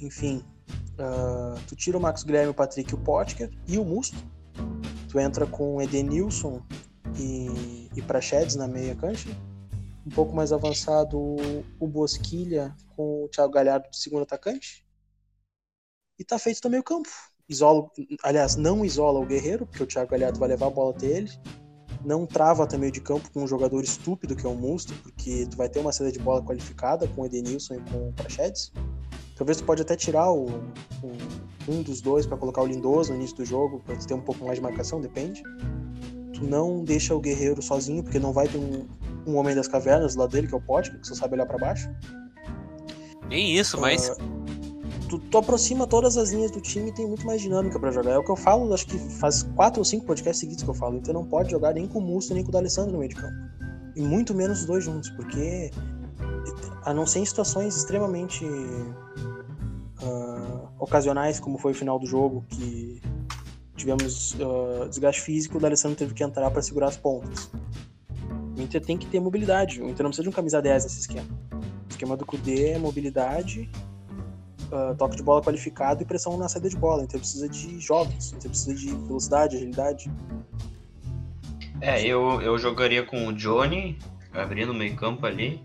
Enfim, 0.00 0.44
uh, 0.94 1.58
tu 1.66 1.74
tira 1.74 1.96
o 1.98 2.00
Marcos 2.00 2.22
Guilherme, 2.22 2.50
o 2.50 2.54
Patrick, 2.54 2.94
o 2.94 2.98
Potker 2.98 3.50
e 3.66 3.78
o 3.78 3.84
Musto 3.84 4.16
Tu 5.08 5.18
entra 5.18 5.46
com 5.46 5.80
Edenilson 5.80 6.62
e, 7.18 7.88
e 7.96 8.02
Prachedes 8.02 8.56
na 8.56 8.68
meia 8.68 8.94
cancha. 8.94 9.30
Um 10.06 10.10
pouco 10.10 10.34
mais 10.34 10.52
avançado 10.52 11.18
o 11.18 11.86
Bosquilha 11.86 12.76
com 12.94 13.24
o 13.24 13.28
Thiago 13.28 13.52
Galhardo 13.52 13.90
de 13.90 13.98
segundo 13.98 14.22
atacante. 14.22 14.86
E 16.18 16.24
tá 16.24 16.38
feito 16.38 16.60
também 16.60 16.80
o 16.80 16.84
campo. 16.84 17.08
Isola, 17.48 17.90
aliás, 18.22 18.56
não 18.56 18.84
isola 18.84 19.18
o 19.18 19.26
Guerreiro, 19.26 19.66
porque 19.66 19.82
o 19.82 19.86
Thiago 19.86 20.10
Galhardo 20.10 20.38
vai 20.38 20.50
levar 20.50 20.66
a 20.66 20.70
bola 20.70 20.94
até 20.94 21.06
ele. 21.06 21.30
Não 22.04 22.26
trava 22.26 22.66
também 22.66 22.90
de 22.90 23.00
campo 23.00 23.30
com 23.32 23.42
um 23.42 23.46
jogador 23.46 23.82
estúpido 23.82 24.36
que 24.36 24.46
é 24.46 24.48
o 24.48 24.54
Musto, 24.54 24.94
porque 25.02 25.46
tu 25.50 25.56
vai 25.56 25.68
ter 25.68 25.80
uma 25.80 25.92
saída 25.92 26.12
de 26.12 26.18
bola 26.18 26.42
qualificada 26.42 27.06
com 27.08 27.22
o 27.22 27.26
Edenilson 27.26 27.74
e 27.74 27.80
com 27.90 28.08
o 28.08 28.12
Prachedes. 28.12 28.72
Talvez 29.36 29.58
tu 29.58 29.64
pode 29.64 29.82
até 29.82 29.96
tirar 29.96 30.30
o, 30.30 30.46
o 31.02 31.12
um 31.68 31.82
dos 31.82 32.00
dois 32.00 32.26
para 32.26 32.36
colocar 32.36 32.62
o 32.62 32.66
Lindoso 32.66 33.10
no 33.10 33.16
início 33.18 33.36
do 33.36 33.44
jogo, 33.44 33.80
para 33.84 33.94
ter 33.96 34.14
um 34.14 34.20
pouco 34.20 34.44
mais 34.44 34.56
de 34.56 34.62
marcação, 34.62 35.00
depende. 35.00 35.42
Tu 36.32 36.44
não 36.44 36.82
deixa 36.82 37.14
o 37.14 37.20
Guerreiro 37.20 37.60
sozinho, 37.60 38.02
porque 38.02 38.18
não 38.18 38.32
vai 38.32 38.48
ter 38.48 38.58
um, 38.58 38.86
um 39.26 39.36
homem 39.36 39.54
das 39.54 39.68
cavernas 39.68 40.16
lá 40.16 40.26
dele, 40.26 40.46
que 40.46 40.54
é 40.54 40.56
o 40.56 40.60
Pote, 40.60 40.90
que 40.98 41.06
só 41.06 41.14
sabe 41.14 41.34
olhar 41.34 41.46
para 41.46 41.58
baixo. 41.58 41.90
Nem 43.28 43.54
isso, 43.56 43.78
mas. 43.78 44.08
Uh, 44.08 44.37
tu, 45.08 45.18
tu, 45.18 45.38
aproxima 45.38 45.86
todas 45.86 46.16
as 46.16 46.30
linhas 46.30 46.50
do 46.50 46.60
time 46.60 46.90
e 46.90 46.92
tem 46.92 47.06
muito 47.06 47.26
mais 47.26 47.40
dinâmica 47.40 47.78
para 47.78 47.90
jogar. 47.90 48.12
É 48.12 48.18
o 48.18 48.24
que 48.24 48.30
eu 48.30 48.36
falo, 48.36 48.72
acho 48.72 48.86
que 48.86 48.98
faz 48.98 49.42
quatro 49.42 49.80
ou 49.80 49.84
cinco 49.84 50.04
podcasts 50.06 50.40
seguidos 50.40 50.62
que 50.62 50.70
eu 50.70 50.74
falo. 50.74 50.96
Então 50.96 51.14
não 51.14 51.24
pode 51.24 51.50
jogar 51.50 51.74
nem 51.74 51.86
com 51.86 51.98
o 51.98 52.02
Musto 52.02 52.34
nem 52.34 52.42
com 52.42 52.50
o 52.50 52.52
D'Alessandro 52.52 52.92
no 52.92 52.98
meio 52.98 53.08
de 53.10 53.16
campo. 53.16 53.36
E 53.96 54.02
muito 54.02 54.34
menos 54.34 54.60
os 54.60 54.66
dois 54.66 54.84
juntos, 54.84 55.10
porque 55.10 55.70
a 56.84 56.94
não 56.94 57.06
ser 57.06 57.20
em 57.20 57.24
situações 57.24 57.76
extremamente 57.76 58.44
uh, 60.02 60.68
ocasionais, 60.78 61.40
como 61.40 61.58
foi 61.58 61.72
o 61.72 61.74
final 61.74 61.98
do 61.98 62.06
jogo, 62.06 62.44
que 62.48 63.02
tivemos 63.76 64.34
uh, 64.34 64.88
desgaste 64.88 65.22
físico, 65.22 65.58
o 65.58 65.60
D'Alessandro 65.60 65.96
teve 65.96 66.14
que 66.14 66.22
entrar 66.22 66.50
para 66.50 66.62
segurar 66.62 66.88
as 66.88 66.96
pontas. 66.96 67.50
O 68.56 68.60
Inter 68.60 68.84
tem 68.84 68.98
que 68.98 69.06
ter 69.06 69.20
mobilidade. 69.20 69.80
O 69.80 69.88
Inter 69.88 70.02
não 70.02 70.10
precisa 70.10 70.24
de 70.24 70.28
um 70.28 70.32
camisa 70.32 70.60
10 70.60 70.84
nesse 70.84 71.00
esquema. 71.00 71.28
O 71.52 71.90
esquema 71.90 72.16
do 72.16 72.26
Kudê 72.26 72.70
é 72.70 72.78
mobilidade, 72.78 73.70
uh, 74.72 74.94
toque 74.96 75.16
de 75.16 75.22
bola 75.22 75.42
qualificado 75.42 76.02
e 76.02 76.06
pressão 76.06 76.36
na 76.36 76.48
saída 76.48 76.68
de 76.68 76.76
bola. 76.76 77.02
O 77.02 77.04
Inter 77.04 77.20
precisa 77.20 77.48
de 77.48 77.78
jovens, 77.80 78.32
o 78.32 78.36
Inter 78.36 78.50
precisa 78.50 78.74
de 78.74 78.86
velocidade, 78.88 79.56
agilidade. 79.56 80.10
É, 81.80 82.02
eu, 82.02 82.40
eu 82.42 82.58
jogaria 82.58 83.04
com 83.04 83.28
o 83.28 83.32
Johnny, 83.32 83.98
abrindo 84.32 84.72
o 84.72 84.74
meio 84.74 84.96
campo 84.96 85.26
ali, 85.26 85.62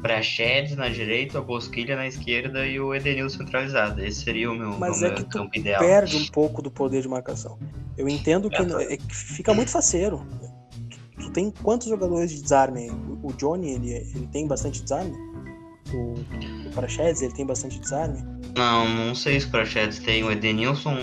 Praxedes 0.00 0.74
na 0.76 0.88
direita, 0.88 1.38
a 1.38 1.40
Bosquilha 1.40 1.94
na 1.94 2.08
esquerda 2.08 2.66
e 2.66 2.80
o 2.80 2.92
Edenilson 2.92 3.38
centralizado. 3.38 4.04
Esse 4.04 4.24
seria 4.24 4.50
o 4.50 4.54
meu, 4.54 4.72
Mas 4.72 5.00
meu 5.00 5.10
é 5.10 5.14
que 5.14 5.22
tu 5.22 5.38
campo 5.38 5.56
ideal. 5.56 5.80
perde 5.80 6.16
um 6.16 6.26
pouco 6.26 6.60
do 6.60 6.72
poder 6.72 7.02
de 7.02 7.08
marcação. 7.08 7.56
Eu 7.96 8.08
entendo 8.08 8.50
que, 8.50 8.56
é, 8.56 8.94
é 8.94 8.96
que 8.96 9.14
fica 9.14 9.54
muito 9.54 9.70
faceiro. 9.70 10.26
Tu 11.20 11.30
tem 11.30 11.52
quantos 11.62 11.86
jogadores 11.86 12.32
de 12.32 12.42
desarme? 12.42 12.90
O 13.22 13.32
Johnny, 13.34 13.70
ele, 13.70 13.92
ele 13.92 14.26
tem 14.32 14.44
bastante 14.48 14.82
desarme? 14.82 15.16
O, 15.94 16.14
o 16.68 16.70
Praxedes, 16.74 17.22
ele 17.22 17.32
tem 17.32 17.46
bastante 17.46 17.78
desarme? 17.78 18.31
Não, 18.56 18.88
não 18.88 19.14
sei 19.14 19.40
se 19.40 19.46
o 19.46 19.50
Praxedes 19.50 19.98
tem. 19.98 20.22
O 20.24 20.30
Edenilson 20.30 20.96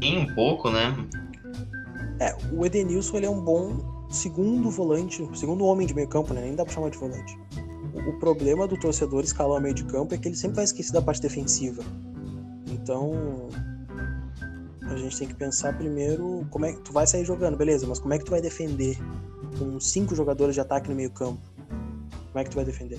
tem 0.00 0.18
um 0.18 0.34
pouco, 0.34 0.70
né? 0.70 0.94
É, 2.20 2.36
o 2.52 2.64
Edenilson 2.64 3.16
ele 3.18 3.26
é 3.26 3.30
um 3.30 3.40
bom 3.40 4.06
segundo 4.10 4.70
volante, 4.70 5.28
segundo 5.34 5.64
homem 5.64 5.86
de 5.86 5.94
meio 5.94 6.08
campo, 6.08 6.32
né? 6.32 6.40
Nem 6.40 6.54
dá 6.54 6.64
pra 6.64 6.72
chamar 6.72 6.90
de 6.90 6.98
volante 6.98 7.36
o 8.06 8.12
problema 8.14 8.66
do 8.66 8.78
torcedor 8.78 9.24
escalar 9.24 9.58
o 9.58 9.60
meio 9.60 9.74
de 9.74 9.84
campo 9.84 10.14
é 10.14 10.18
que 10.18 10.28
ele 10.28 10.36
sempre 10.36 10.56
vai 10.56 10.64
esquecer 10.64 10.92
da 10.92 11.02
parte 11.02 11.20
defensiva. 11.20 11.82
Então, 12.70 13.48
a 14.82 14.96
gente 14.96 15.18
tem 15.18 15.28
que 15.28 15.34
pensar 15.34 15.76
primeiro 15.76 16.46
como 16.50 16.66
é 16.66 16.72
que 16.72 16.80
tu 16.80 16.92
vai 16.92 17.06
sair 17.06 17.24
jogando, 17.24 17.56
beleza, 17.56 17.86
mas 17.86 17.98
como 17.98 18.14
é 18.14 18.18
que 18.18 18.24
tu 18.24 18.30
vai 18.30 18.40
defender 18.40 18.96
com 19.58 19.78
cinco 19.80 20.14
jogadores 20.14 20.54
de 20.54 20.60
ataque 20.60 20.88
no 20.88 20.96
meio 20.96 21.10
campo? 21.10 21.40
Como 22.10 22.38
é 22.38 22.44
que 22.44 22.50
tu 22.50 22.56
vai 22.56 22.64
defender? 22.64 22.98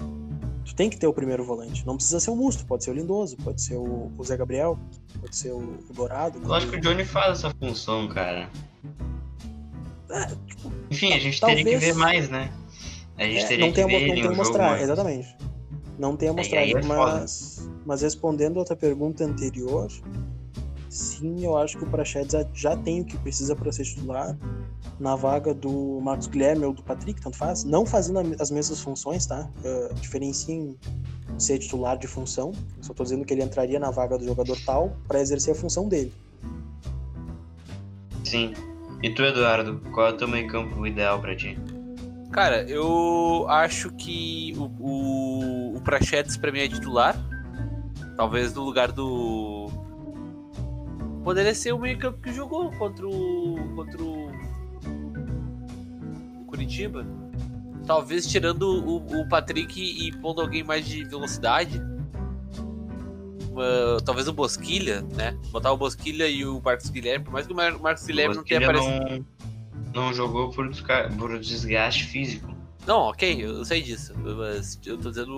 Tu 0.69 0.75
tem 0.75 0.87
que 0.87 0.97
ter 0.97 1.07
o 1.07 1.13
primeiro 1.13 1.43
volante. 1.43 1.83
Não 1.85 1.95
precisa 1.95 2.19
ser 2.19 2.29
o 2.29 2.35
Musto, 2.35 2.63
pode 2.63 2.83
ser 2.83 2.91
o 2.91 2.93
Lindoso, 2.93 3.35
pode 3.37 3.59
ser 3.59 3.75
o, 3.75 4.11
o 4.15 4.23
Zé 4.23 4.37
Gabriel, 4.37 4.77
pode 5.19 5.35
ser 5.35 5.51
o, 5.51 5.79
o 5.89 5.93
Dourado. 5.93 6.39
Eu 6.43 6.53
acho 6.53 6.67
que 6.69 6.75
o 6.75 6.79
Johnny 6.79 7.03
faz 7.03 7.39
essa 7.39 7.49
função, 7.55 8.07
cara. 8.07 8.47
É, 10.11 10.25
tipo, 10.45 10.71
Enfim, 10.91 11.11
a 11.13 11.17
gente 11.17 11.39
talvez... 11.39 11.63
teria 11.63 11.79
que 11.79 11.85
ver 11.85 11.95
mais, 11.95 12.29
né? 12.29 12.51
A 13.17 13.23
gente 13.23 13.45
é, 13.45 13.47
teria 13.47 13.65
não 13.65 13.73
que 13.73 13.75
tem, 13.75 13.87
ver 13.87 14.07
não 14.07 14.15
tem 14.15 14.25
a 14.25 14.31
mostrar, 14.31 14.69
jogo, 14.69 14.83
exatamente. 14.83 15.37
Não 15.97 16.15
tem 16.15 16.29
a 16.29 16.33
mostrar, 16.33 16.61
é 16.61 16.81
mas, 16.83 17.69
mas 17.83 18.01
respondendo 18.03 18.57
a 18.57 18.59
outra 18.59 18.75
pergunta 18.75 19.23
anterior, 19.23 19.91
sim, 20.89 21.45
eu 21.45 21.57
acho 21.57 21.77
que 21.77 21.83
o 21.83 21.87
Prachedes 21.87 22.35
já 22.53 22.75
tem 22.75 23.01
o 23.01 23.05
que 23.05 23.17
precisa 23.17 23.55
para 23.55 23.71
ser 23.71 23.83
titular 23.83 24.37
na 24.99 25.15
vaga 25.15 25.53
do 25.53 25.99
Marcos 26.01 26.27
Guilherme 26.27 26.65
ou 26.65 26.73
do 26.73 26.83
Patrick, 26.83 27.21
tanto 27.21 27.37
faz. 27.37 27.63
Não 27.63 27.85
fazendo 27.85 28.19
as 28.39 28.51
mesmas 28.51 28.81
funções, 28.81 29.25
tá? 29.25 29.49
Uh, 29.63 29.93
diferenciem 29.95 30.77
ser 31.37 31.59
titular 31.59 31.97
de 31.97 32.07
função. 32.07 32.51
Eu 32.77 32.83
só 32.83 32.93
tô 32.93 33.03
dizendo 33.03 33.23
que 33.23 33.33
ele 33.33 33.43
entraria 33.43 33.79
na 33.79 33.91
vaga 33.91 34.17
do 34.17 34.25
jogador 34.25 34.57
tal 34.65 34.97
para 35.07 35.21
exercer 35.21 35.53
a 35.53 35.55
função 35.55 35.87
dele. 35.87 36.11
Sim. 38.23 38.53
E 39.01 39.09
tu, 39.09 39.23
Eduardo, 39.23 39.79
qual 39.93 40.07
é 40.07 40.09
o 40.11 40.17
teu 40.17 40.27
meio 40.27 40.47
campo 40.47 40.85
ideal 40.85 41.19
para 41.21 41.35
ti? 41.35 41.57
Cara, 42.31 42.63
eu 42.63 43.45
acho 43.49 43.91
que 43.91 44.53
o, 44.57 44.63
o, 44.79 45.77
o 45.77 45.81
Prachetes 45.81 46.37
pra 46.37 46.51
mim 46.51 46.59
é 46.59 46.67
titular. 46.67 47.15
Talvez 48.15 48.53
no 48.53 48.63
lugar 48.63 48.91
do. 48.91 49.38
Poderia 51.29 51.53
ser 51.53 51.71
o 51.73 51.77
meio 51.77 51.95
campo 51.99 52.19
que 52.23 52.33
jogou 52.33 52.71
contra 52.71 53.07
o. 53.07 53.55
contra 53.75 54.01
o. 54.01 54.31
o 56.41 56.45
Curitiba. 56.47 57.05
Talvez 57.85 58.25
tirando 58.25 58.63
o, 58.63 59.21
o 59.21 59.29
Patrick 59.29 59.79
e 59.79 60.11
pondo 60.23 60.41
alguém 60.41 60.63
mais 60.63 60.87
de 60.87 61.03
velocidade. 61.05 61.79
Uh, 63.51 64.01
talvez 64.03 64.27
o 64.27 64.33
Bosquilha, 64.33 65.03
né? 65.15 65.37
Botar 65.51 65.71
o 65.71 65.77
Bosquilha 65.77 66.27
e 66.27 66.43
o 66.43 66.59
Marcos 66.65 66.89
Guilherme, 66.89 67.25
por 67.25 67.31
mais 67.31 67.45
que 67.45 67.53
o 67.53 67.55
Marcos 67.55 68.07
Guilherme 68.07 68.35
não 68.35 68.43
tenha 68.43 68.61
aparecido. 68.61 69.23
Não 69.93 70.03
não 70.07 70.11
jogou 70.11 70.49
por, 70.49 70.67
por 71.15 71.39
desgaste 71.39 72.05
físico. 72.05 72.51
Não, 72.87 73.01
ok, 73.01 73.45
eu 73.45 73.63
sei 73.63 73.83
disso. 73.83 74.15
Mas 74.17 74.79
eu 74.83 74.97
tô 74.97 75.11
dizendo. 75.11 75.37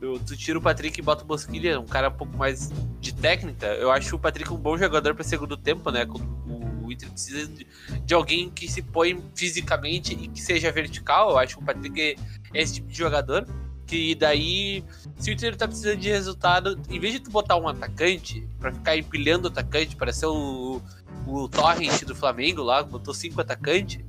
Eu, 0.00 0.18
tu 0.18 0.36
tira 0.36 0.58
o 0.58 0.62
Patrick 0.62 0.98
e 0.98 1.02
bota 1.02 1.24
o 1.24 1.26
Bosquilha, 1.26 1.78
um 1.78 1.86
cara 1.86 2.08
um 2.08 2.12
pouco 2.12 2.36
mais 2.36 2.70
de 2.98 3.14
técnica. 3.14 3.66
Eu 3.66 3.90
acho 3.90 4.16
o 4.16 4.18
Patrick 4.18 4.52
um 4.52 4.56
bom 4.56 4.76
jogador 4.78 5.14
para 5.14 5.24
segundo 5.24 5.56
tempo, 5.56 5.90
né? 5.90 6.06
O, 6.06 6.86
o 6.86 6.92
Inter 6.92 7.10
precisa 7.10 7.46
de, 7.46 7.66
de, 8.04 8.14
alguém 8.14 8.50
que 8.50 8.66
se 8.66 8.80
põe 8.80 9.22
fisicamente 9.34 10.14
e 10.14 10.28
que 10.28 10.40
seja 10.40 10.72
vertical. 10.72 11.30
Eu 11.30 11.38
acho 11.38 11.56
que 11.56 11.62
o 11.62 11.66
Patrick 11.66 12.00
é 12.00 12.16
esse 12.54 12.74
tipo 12.74 12.88
de 12.88 12.96
jogador. 12.96 13.46
Que 13.86 14.14
daí, 14.14 14.84
se 15.18 15.30
o 15.30 15.32
Inter 15.32 15.56
tá 15.56 15.66
precisando 15.66 15.98
de 15.98 16.08
resultado, 16.08 16.80
em 16.88 17.00
vez 17.00 17.12
de 17.12 17.20
tu 17.20 17.30
botar 17.30 17.56
um 17.56 17.66
atacante 17.66 18.48
para 18.58 18.72
ficar 18.72 18.96
empilhando 18.96 19.48
o 19.48 19.50
atacante, 19.50 19.96
para 19.96 20.12
ser 20.12 20.26
o 20.26 20.80
o 21.26 21.48
Torrent 21.48 22.04
do 22.04 22.14
Flamengo 22.14 22.62
lá, 22.62 22.82
botou 22.82 23.14
cinco 23.14 23.40
atacantes, 23.40 24.00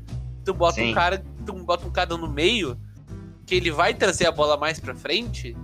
tu 0.44 0.54
bota 0.54 0.76
Sim. 0.76 0.92
um 0.92 0.94
cara, 0.94 1.24
tu 1.46 1.54
bota 1.54 1.86
um 1.86 1.92
cara 1.92 2.18
no 2.18 2.28
meio 2.28 2.78
que 3.46 3.56
ele 3.56 3.72
vai 3.72 3.94
trazer 3.94 4.28
a 4.28 4.32
bola 4.32 4.58
mais 4.58 4.80
pra 4.80 4.96
frente 4.96 5.56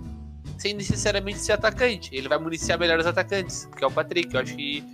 sem 0.58 0.74
necessariamente 0.74 1.38
ser 1.38 1.52
atacante. 1.52 2.14
Ele 2.14 2.28
vai 2.28 2.36
municiar 2.36 2.78
melhor 2.78 2.98
os 2.98 3.06
atacantes, 3.06 3.66
que 3.76 3.82
é 3.82 3.86
o 3.86 3.90
Patrick. 3.90 4.34
Eu 4.34 4.40
acho 4.40 4.54
que. 4.54 4.84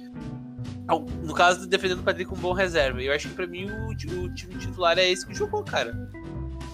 No 1.22 1.33
caso, 1.33 1.66
defendendo 1.66 2.00
o 2.00 2.03
Patrick 2.03 2.29
com 2.29 2.37
um 2.37 2.40
bom 2.40 2.53
reserva. 2.53 3.03
Eu 3.03 3.12
acho 3.12 3.29
que 3.29 3.35
pra 3.35 3.46
mim 3.46 3.70
o, 3.70 3.88
o, 3.88 3.96
time 3.96 4.55
titular 4.59 4.98
é 4.98 5.11
esse 5.11 5.27
que 5.27 5.35
jogou, 5.35 5.64
cara. 5.64 5.96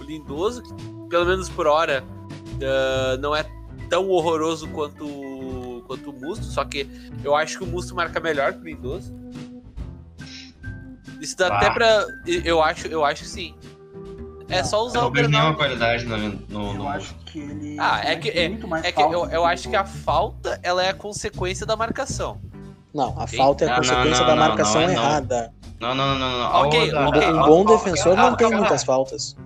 O 0.00 0.03
Lindoso, 0.03 0.62
que 0.62 0.74
pelo 1.09 1.24
menos 1.24 1.48
por 1.48 1.68
hora 1.68 2.03
uh, 2.03 3.16
não 3.20 3.35
é 3.35 3.44
tão 3.88 4.09
horroroso 4.09 4.68
quanto, 4.68 5.85
quanto 5.87 6.11
o 6.11 6.12
Musto, 6.12 6.44
só 6.44 6.64
que 6.64 6.88
eu 7.22 7.37
acho 7.37 7.59
que 7.59 7.64
o 7.64 7.66
Musto 7.66 7.94
marca 7.94 8.18
melhor 8.18 8.53
que 8.53 8.59
o 8.59 8.64
Lindoso. 8.64 9.14
Isso 11.20 11.37
dá 11.37 11.48
bah. 11.48 11.59
até 11.59 11.70
pra. 11.70 12.07
Eu 12.26 12.61
acho, 12.61 12.88
eu 12.88 13.05
acho 13.05 13.22
que 13.22 13.29
sim. 13.29 13.55
É 14.48 14.64
só 14.64 14.85
usar 14.85 15.05
o 15.05 15.11
Bernal. 15.11 15.40
nenhuma 15.42 15.57
qualidade 15.57 16.05
no, 16.05 16.18
no, 16.18 16.74
no... 16.74 16.83
Eu 16.83 16.88
acho 16.88 17.14
que 17.31 17.38
ele. 17.38 17.77
Ah, 17.79 18.01
é 18.05 18.16
que, 18.16 18.29
é, 18.29 18.45
é 18.83 18.93
que 18.93 19.01
eu, 19.01 19.27
eu 19.31 19.45
acho 19.45 19.69
que 19.69 19.77
a 19.77 19.85
falta 19.85 20.59
ela 20.62 20.83
é 20.85 20.90
a 20.90 20.95
consequência 20.95 21.64
da 21.64 21.77
marcação. 21.77 22.40
Não, 22.93 23.19
a 23.21 23.27
falta 23.27 23.64
é 23.64 23.71
a 23.71 23.77
consequência 23.77 24.21
não, 24.21 24.27
da 24.27 24.37
marcação 24.37 24.81
não, 24.83 24.88
é 24.88 24.93
errada. 24.93 25.55
Não, 25.79 25.95
não, 25.95 26.19
não, 26.19 26.38
não. 26.38 26.53
Ok. 26.66 26.93
Um 26.93 26.97
olha, 26.97 27.43
bom 27.47 27.64
defensor 27.64 28.16
não 28.16 28.35
tem 28.35 28.49
olha, 28.49 28.57
muitas 28.59 28.83
faltas. 28.83 29.37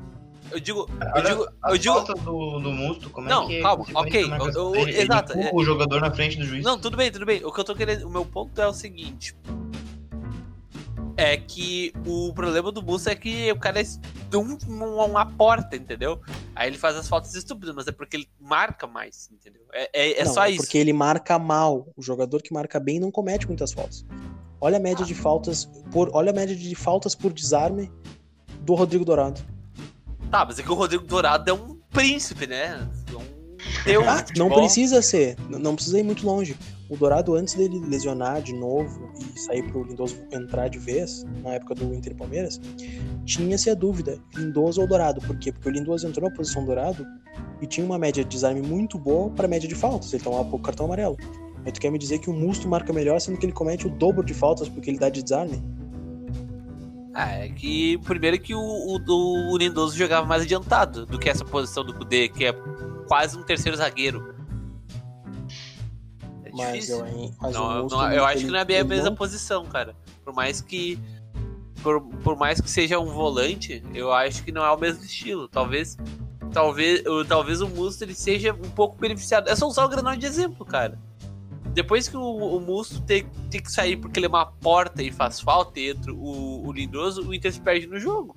Eu 0.50 0.60
digo, 0.60 0.88
eu 1.16 1.22
digo, 1.22 1.48
eu 1.68 1.78
digo. 1.78 1.94
falta 1.94 2.14
do, 2.14 2.60
do 2.60 2.72
Musto, 2.72 3.10
como 3.10 3.28
Não, 3.28 3.44
é 3.44 3.46
que 3.46 3.60
calma, 3.60 3.84
é 3.88 3.98
ok, 3.98 4.24
eu- 4.24 4.74
eu- 4.74 4.88
exato, 4.88 5.32
é- 5.32 5.50
o 5.52 5.64
jogador 5.64 6.00
na 6.00 6.10
frente 6.12 6.38
do 6.38 6.44
juiz. 6.44 6.64
Não, 6.64 6.78
tudo 6.78 6.96
bem, 6.96 7.10
tudo 7.10 7.26
bem. 7.26 7.44
O 7.44 7.52
que 7.52 7.60
eu 7.60 7.64
tô 7.64 7.74
querendo. 7.74 8.06
O 8.06 8.10
meu 8.10 8.24
ponto 8.24 8.60
é 8.60 8.66
o 8.66 8.72
seguinte. 8.72 9.36
É 11.16 11.36
que 11.36 11.92
o 12.06 12.32
problema 12.32 12.72
do 12.72 12.82
Musso 12.82 13.08
é 13.08 13.14
que 13.14 13.50
o 13.52 13.56
cara 13.56 13.80
é 13.80 13.84
um, 14.36 14.56
uma, 14.68 15.26
porta, 15.26 15.76
entendeu? 15.76 16.20
Aí 16.54 16.68
ele 16.68 16.78
faz 16.78 16.96
as 16.96 17.08
faltas 17.08 17.34
estúpidas, 17.34 17.74
mas 17.74 17.86
é 17.86 17.92
porque 17.92 18.16
ele 18.16 18.28
marca 18.40 18.86
mais, 18.86 19.30
entendeu? 19.32 19.62
É, 19.72 19.90
é, 19.92 20.20
é 20.20 20.24
não, 20.24 20.32
só 20.32 20.44
é 20.44 20.50
isso. 20.50 20.62
porque 20.62 20.78
ele 20.78 20.92
marca 20.92 21.38
mal. 21.38 21.88
O 21.96 22.02
jogador 22.02 22.42
que 22.42 22.52
marca 22.52 22.78
bem 22.78 23.00
não 23.00 23.10
comete 23.10 23.46
muitas 23.46 23.72
faltas. 23.72 24.04
Olha 24.60 24.78
a 24.78 24.80
média 24.80 25.04
de 25.04 25.14
faltas 25.14 25.66
por, 25.92 26.10
olha 26.14 26.30
a 26.30 26.34
média 26.34 26.56
de 26.56 26.74
faltas 26.74 27.14
por 27.14 27.32
desarme 27.32 27.92
do 28.60 28.74
Rodrigo 28.74 29.04
Dourado. 29.04 29.40
Tá, 30.30 30.44
mas 30.44 30.58
é 30.58 30.62
que 30.62 30.70
o 30.70 30.74
Rodrigo 30.74 31.06
Dourado 31.06 31.50
é 31.50 31.52
um 31.52 31.76
príncipe, 31.90 32.46
né? 32.46 32.88
Ah, 34.06 34.24
não 34.36 34.50
precisa 34.50 35.02
ser, 35.02 35.36
não 35.48 35.74
precisa 35.74 35.98
ir 35.98 36.02
muito 36.02 36.26
longe. 36.26 36.56
O 36.88 36.96
Dourado, 36.96 37.34
antes 37.34 37.54
dele 37.54 37.80
lesionar 37.80 38.42
de 38.42 38.52
novo 38.52 39.10
e 39.34 39.38
sair 39.38 39.62
pro 39.70 39.84
Lindoso 39.84 40.16
entrar 40.30 40.68
de 40.68 40.78
vez, 40.78 41.24
na 41.42 41.54
época 41.54 41.74
do 41.74 41.94
Inter 41.94 42.12
e 42.12 42.14
Palmeiras, 42.14 42.60
tinha-se 43.24 43.70
a 43.70 43.74
dúvida, 43.74 44.18
Lindoso 44.36 44.80
ou 44.80 44.86
Dourado. 44.86 45.20
Por 45.22 45.36
quê? 45.38 45.50
Porque 45.50 45.68
o 45.68 45.72
Lindoso 45.72 46.06
entrou 46.06 46.28
na 46.28 46.34
posição 46.34 46.64
Dourado 46.64 47.06
e 47.60 47.66
tinha 47.66 47.84
uma 47.84 47.98
média 47.98 48.22
de 48.22 48.30
desarme 48.30 48.60
muito 48.60 48.98
boa 48.98 49.30
para 49.30 49.48
média 49.48 49.68
de 49.68 49.74
faltas. 49.74 50.12
Ele 50.12 50.22
tomava 50.22 50.44
pouco 50.44 50.64
cartão 50.64 50.86
amarelo. 50.86 51.16
Aí 51.64 51.72
tu 51.72 51.80
quer 51.80 51.90
me 51.90 51.98
dizer 51.98 52.18
que 52.18 52.28
o 52.28 52.34
Musto 52.34 52.68
marca 52.68 52.92
melhor, 52.92 53.18
sendo 53.20 53.38
que 53.38 53.46
ele 53.46 53.52
comete 53.52 53.86
o 53.86 53.90
dobro 53.90 54.22
de 54.22 54.34
faltas 54.34 54.68
porque 54.68 54.90
ele 54.90 54.98
dá 54.98 55.08
de 55.08 55.22
desarme? 55.22 55.62
Ah, 57.14 57.30
é 57.30 57.48
que 57.48 57.96
primeiro 57.98 58.38
que 58.38 58.54
o, 58.54 58.60
o, 58.60 59.52
o 59.52 59.56
Lindoso 59.56 59.96
jogava 59.96 60.26
mais 60.26 60.42
adiantado 60.42 61.06
do 61.06 61.18
que 61.18 61.30
essa 61.30 61.44
posição 61.44 61.84
do 61.84 61.94
Kudê, 61.94 62.28
que 62.28 62.44
é 62.44 62.52
quase 63.06 63.36
um 63.38 63.42
terceiro 63.42 63.76
zagueiro. 63.76 64.34
É 66.44 66.50
Mas 66.52 66.72
difícil. 66.72 67.06
eu, 67.06 67.32
mas 67.40 67.54
Não, 67.54 67.76
eu, 67.76 67.86
não- 67.88 68.12
eu 68.12 68.24
acho 68.24 68.38
ele- 68.38 68.46
que 68.46 68.50
não 68.52 68.58
é 68.58 68.64
bem 68.64 68.78
a 68.78 68.84
mesma 68.84 69.10
não- 69.10 69.16
posição, 69.16 69.64
cara. 69.66 69.94
Por 70.24 70.32
mais 70.34 70.60
que. 70.60 70.98
Por, 71.82 72.00
por 72.00 72.36
mais 72.36 72.60
que 72.60 72.70
seja 72.70 72.98
um 72.98 73.06
volante, 73.06 73.82
eu 73.92 74.10
acho 74.12 74.42
que 74.42 74.50
não 74.50 74.64
é 74.64 74.70
o 74.70 74.78
mesmo 74.78 75.04
estilo. 75.04 75.48
Talvez. 75.48 75.96
Talvez, 76.52 77.04
o- 77.04 77.24
talvez 77.24 77.60
o 77.60 77.68
Musto 77.68 78.02
ele 78.04 78.14
seja 78.14 78.52
um 78.54 78.70
pouco 78.70 78.96
beneficiado. 78.96 79.48
É 79.48 79.56
só 79.56 79.66
usar 79.66 79.84
o 79.84 79.88
Granal 79.88 80.16
de 80.16 80.24
exemplo, 80.24 80.64
cara. 80.64 80.98
Depois 81.74 82.06
que 82.08 82.16
o, 82.16 82.22
o 82.22 82.60
Musto 82.60 83.00
tem, 83.02 83.26
tem 83.50 83.60
que 83.60 83.70
sair 83.72 83.96
porque 83.96 84.20
ele 84.20 84.26
é 84.26 84.28
uma 84.28 84.46
porta 84.46 85.02
e 85.02 85.10
faz 85.10 85.40
falta 85.40 85.80
e 85.80 85.90
entra 85.90 86.12
o, 86.14 86.64
o 86.64 86.72
Lindoso, 86.72 87.22
o 87.28 87.34
Inter 87.34 87.52
se 87.52 87.60
perde 87.60 87.88
no 87.88 87.98
jogo. 87.98 88.36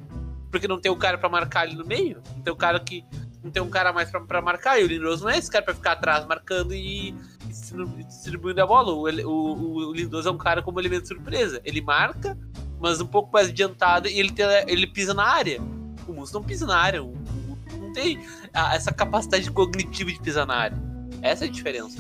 Porque 0.50 0.68
não 0.68 0.82
tem 0.82 0.92
o 0.92 0.96
cara 0.96 1.18
pra 1.20 1.30
marcar 1.30 1.62
ali 1.62 1.76
no 1.76 1.86
meio. 1.86 2.24
Não 2.36 2.42
tem 2.42 2.52
o 2.52 2.56
cara 2.56 2.80
que. 2.80 3.06
Não 3.44 3.52
tem 3.52 3.62
um 3.62 3.70
cara 3.70 3.94
mais 3.94 4.10
pra, 4.10 4.20
pra 4.22 4.42
marcar. 4.42 4.80
E 4.80 4.84
o 4.84 4.88
Lindoso 4.88 5.24
não 5.24 5.32
é 5.32 5.38
esse 5.38 5.50
cara 5.50 5.64
pra 5.64 5.74
ficar 5.74 5.94
atrás 5.94 6.26
marcando 6.26 6.74
e, 6.74 7.10
e 7.10 7.48
distribu- 7.48 8.04
distribuindo 8.04 8.62
a 8.62 8.68
bola. 8.68 8.92
O, 8.92 9.04
o, 9.28 9.88
o, 9.90 9.94
Lindoso 9.94 10.28
é 10.28 10.32
um 10.32 10.38
cara 10.38 10.62
como 10.62 10.80
elemento 10.80 11.08
surpresa. 11.08 11.62
Ele 11.64 11.80
marca, 11.82 12.38
mas 12.80 13.00
um 13.00 13.06
pouco 13.08 13.32
mais 13.32 13.48
adiantado 13.50 14.08
e 14.08 14.20
ele, 14.20 14.32
tem, 14.32 14.46
ele 14.68 14.88
pisa 14.88 15.14
na 15.14 15.24
área. 15.24 15.62
O 16.08 16.14
Musto 16.14 16.34
não 16.40 16.44
pisa 16.44 16.66
na 16.66 16.78
área. 16.78 17.04
O, 17.04 17.10
o, 17.14 17.78
não 17.80 17.94
tem 17.94 18.20
a- 18.54 18.76
essa 18.76 18.92
capacidade 18.92 19.50
cognitiva 19.52 20.12
de 20.12 20.20
pisar 20.20 20.46
na 20.46 20.56
área. 20.56 20.78
Essa 21.22 21.46
é 21.46 21.48
a 21.48 21.52
diferença. 21.52 21.98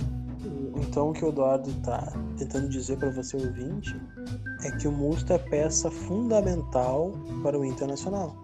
Então 0.80 1.10
o 1.10 1.14
que 1.14 1.24
o 1.26 1.30
Eduardo 1.30 1.72
tá 1.84 2.14
tentando 2.38 2.70
dizer 2.70 2.98
para 2.98 3.10
você 3.10 3.36
ouvinte 3.36 3.96
é 4.64 4.72
que 4.72 4.88
o 4.88 4.92
Musto 4.92 5.34
é 5.34 5.38
peça 5.38 5.90
fundamental 5.92 7.12
para 7.44 7.58
o 7.58 7.66
Internacional. 7.66 8.36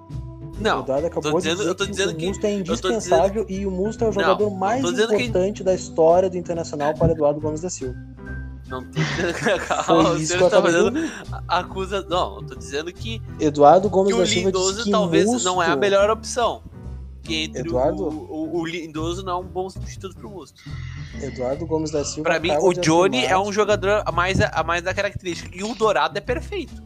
O 0.60 0.64
Não, 0.64 0.80
Eduardo 0.82 1.08
acabou 1.08 1.38
dizendo- 1.40 1.62
de 1.64 1.68
eu 1.68 1.76
tô 1.76 1.86
dizendo 1.86 2.16
que, 2.16 2.26
o 2.26 2.28
Musto 2.30 2.46
é 2.46 2.50
tô 2.52 2.58
dizendo 2.58 2.70
indispensável 2.72 3.46
e 3.50 3.66
o 3.66 3.72
Musto 3.72 4.04
é 4.04 4.10
o 4.10 4.12
jogador 4.12 4.50
não 4.50 4.56
mais 4.58 4.82
tô 4.82 4.92
dizendo 4.92 5.10
que- 5.16 5.24
importante 5.24 5.64
da 5.64 5.74
história 5.74 6.30
do 6.30 6.38
Internacional 6.38 6.94
para 6.94 7.12
Eduardo 7.12 7.40
Gomes 7.42 7.62
da 7.62 7.70
Silva. 7.70 7.96
não 8.68 8.82
tô 8.84 8.90
dizendo 9.00 9.34
Calma, 9.68 10.10
o 10.12 10.18
isso 10.18 10.34
senhor 10.34 10.44
que 10.46 10.50
tá 10.56 10.62
fazendo 10.62 10.94
acusa. 11.48 12.06
Não, 12.10 12.38
eu 12.38 12.44
tô 12.48 12.56
dizendo 12.56 12.92
que, 12.94 13.22
Eduardo 13.40 13.90
Gomes 13.90 14.14
que 14.14 14.16
o 14.16 14.20
da 14.22 14.26
Silva 14.26 14.52
disse 14.52 14.64
Lindoso 14.68 14.92
talvez 14.92 15.26
Musto, 15.26 15.46
não 15.46 15.62
é 15.62 15.68
a 15.68 15.76
melhor 15.76 16.10
opção. 16.10 16.64
Que 17.24 17.44
entre 17.46 17.62
Eduardo? 17.62 18.04
o, 18.04 18.10
o, 18.56 18.60
o 18.60 18.66
Lindoso 18.66 19.24
não 19.24 19.34
é 19.34 19.36
um 19.38 19.48
bom 19.48 19.70
substituto 19.70 20.14
pro 20.16 20.30
Musto. 20.30 20.62
Eduardo 21.22 21.66
Gomes 21.66 21.90
da 21.92 22.04
Silva 22.04 22.30
Pra 22.30 22.40
mim, 22.40 22.52
o 22.60 22.74
de 22.74 22.82
Johnny 22.82 23.20
afirmar- 23.20 23.40
é 23.46 23.48
um 23.48 23.54
jogador 23.54 24.02
a 24.06 24.12
mais, 24.12 24.40
a 24.42 24.64
mais 24.64 24.82
da 24.84 24.94
característica. 24.94 25.50
E 25.56 25.64
o 25.64 25.74
Dourado 25.74 26.18
é 26.18 26.22
perfeito 26.22 26.82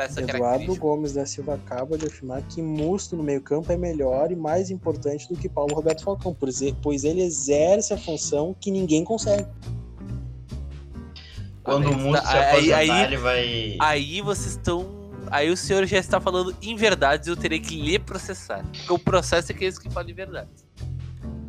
pra 0.00 0.04
essa 0.06 0.20
Eduardo 0.20 0.42
característica. 0.42 0.80
Gomes 0.86 1.12
da 1.12 1.26
Silva 1.26 1.54
acaba 1.54 1.98
de 1.98 2.06
afirmar 2.06 2.42
que 2.42 2.62
Musto 2.62 3.16
no 3.16 3.22
meio-campo 3.22 3.70
é 3.70 3.76
melhor 3.76 4.32
e 4.32 4.36
mais 4.36 4.70
importante 4.70 5.28
do 5.28 5.36
que 5.36 5.48
Paulo 5.48 5.74
Roberto 5.74 6.02
Falcão, 6.04 6.34
pois 6.38 6.60
pois 6.82 7.04
ele 7.04 7.22
exerce 7.22 7.92
a 7.92 7.96
função 7.98 8.54
que 8.58 8.70
ninguém 8.70 9.04
consegue. 9.04 9.46
Quando 11.62 11.90
o 11.90 11.96
Musto 11.96 12.26
se 12.26 12.36
aí- 12.36 12.72
aposentar, 12.72 12.78
aí- 12.78 13.04
ele 13.04 13.16
vai. 13.16 13.76
Aí 13.80 14.20
vocês 14.22 14.52
estão. 14.52 14.98
Aí 15.30 15.48
o 15.50 15.56
senhor 15.56 15.86
já 15.86 15.98
está 15.98 16.20
falando 16.20 16.56
inverdades 16.60 17.28
e 17.28 17.30
eu 17.30 17.36
terei 17.36 17.60
que 17.60 17.80
lhe 17.80 17.98
processar. 17.98 18.64
Porque 18.72 18.92
o 18.92 18.98
processo 18.98 19.52
é 19.52 19.54
que 19.54 19.64
é 19.64 19.68
esse 19.68 19.80
que 19.80 19.88
fala 19.90 20.10
inverdades. 20.10 20.64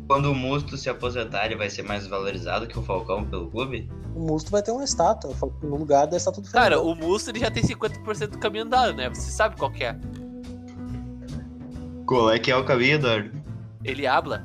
Quando 0.08 0.26
o 0.30 0.34
Musto 0.34 0.76
se 0.76 0.90
aposentar, 0.90 1.46
ele 1.46 1.56
vai 1.56 1.70
ser 1.70 1.82
mais 1.82 2.06
valorizado 2.06 2.66
que 2.66 2.78
o 2.78 2.82
Falcão 2.82 3.24
pelo 3.24 3.50
clube? 3.50 3.88
O 4.14 4.20
Musto 4.20 4.50
vai 4.50 4.62
ter 4.62 4.70
uma 4.72 4.84
estátua 4.84 5.32
no 5.62 5.76
lugar 5.76 6.06
da 6.06 6.16
estátua 6.16 6.42
do 6.42 6.50
Cara, 6.50 6.76
Fernandão. 6.76 7.04
o 7.06 7.08
Musto 7.08 7.30
ele 7.30 7.38
já 7.40 7.50
tem 7.50 7.62
50% 7.62 8.26
do 8.28 8.38
caminho 8.38 8.64
andado, 8.64 8.94
né? 8.94 9.08
Você 9.08 9.30
sabe 9.30 9.56
qual 9.56 9.70
que 9.70 9.84
é. 9.84 9.96
Qual 12.06 12.30
é 12.30 12.38
que 12.38 12.50
é 12.50 12.56
o 12.56 12.64
caminho, 12.64 12.94
Eduardo? 12.96 13.30
Ele 13.84 14.06
habla. 14.06 14.44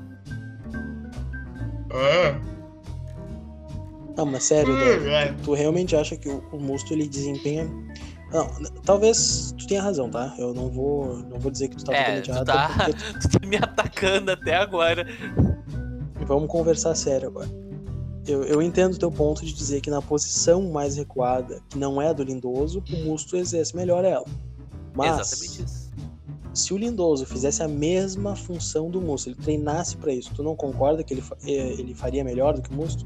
É. 1.92 2.36
Não, 4.16 4.26
mas 4.26 4.44
sério, 4.46 4.74
Eduardo, 4.78 5.10
É. 5.10 5.26
tu, 5.34 5.44
tu 5.44 5.54
realmente 5.54 5.96
acha 5.96 6.16
que 6.16 6.30
o, 6.30 6.44
o 6.52 6.60
Musto 6.60 6.94
ele 6.94 7.08
desempenha. 7.08 7.70
Não, 8.32 8.48
talvez 8.84 9.54
tu 9.58 9.66
tenha 9.68 9.82
razão, 9.82 10.10
tá? 10.10 10.36
Eu 10.38 10.54
não 10.54 10.70
vou, 10.70 11.18
não 11.30 11.40
vou 11.40 11.50
dizer 11.50 11.70
que 11.70 11.78
tu 11.78 11.86
tá 11.86 11.94
É, 11.94 12.22
totalmente 12.22 12.30
errado, 12.30 12.46
tá- 12.46 12.70
porque 12.86 12.94
Tu 13.30 13.40
tá 13.40 13.48
me 13.48 13.56
atacando 13.56 14.32
até 14.32 14.56
agora. 14.56 15.06
Vamos 16.26 16.50
conversar 16.50 16.94
sério 16.96 17.30
agora. 17.30 17.50
Eu, 18.28 18.44
eu 18.44 18.62
entendo 18.62 18.96
o 18.96 19.00
teu 19.00 19.10
ponto 19.10 19.46
de 19.46 19.54
dizer 19.54 19.80
que 19.80 19.90
na 19.90 20.02
posição 20.02 20.70
mais 20.70 20.98
recuada, 20.98 21.62
que 21.70 21.78
não 21.78 22.02
é 22.02 22.10
a 22.10 22.14
do 22.14 22.24
Lindoso, 22.24 22.84
o 22.92 23.06
Musto 23.06 23.38
exerce 23.38 23.74
melhor 23.74 24.04
ela. 24.04 24.26
Mas, 24.94 25.18
Exatamente 25.32 25.64
isso. 25.64 25.92
se 26.54 26.74
o 26.74 26.78
Lindoso 26.78 27.26
fizesse 27.26 27.64
a 27.64 27.68
mesma 27.70 28.36
função 28.36 28.90
do 28.92 29.00
Musto, 29.00 29.30
ele 29.30 29.36
treinasse 29.38 29.96
pra 29.96 30.12
isso, 30.12 30.34
tu 30.36 30.44
não 30.44 30.58
concorda 30.58 31.02
que 31.04 31.14
ele, 31.14 31.24
eh, 31.46 31.76
ele 31.80 31.94
faria 31.96 32.22
melhor 32.26 32.54
do 32.56 32.62
que 32.62 32.70
o 32.70 32.74
Musto? 32.74 33.06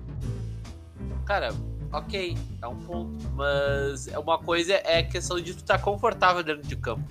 Cara, 1.26 1.54
ok, 1.92 2.38
é 2.62 2.68
um 2.68 2.76
ponto. 2.78 3.30
Mas 3.34 4.08
é 4.08 4.18
uma 4.18 4.38
coisa 4.38 4.74
é 4.74 5.00
a 5.00 5.04
questão 5.04 5.40
de 5.40 5.54
tu 5.54 5.60
estar 5.60 5.80
confortável 5.80 6.44
dentro 6.44 6.68
de 6.68 6.76
campo. 6.76 7.04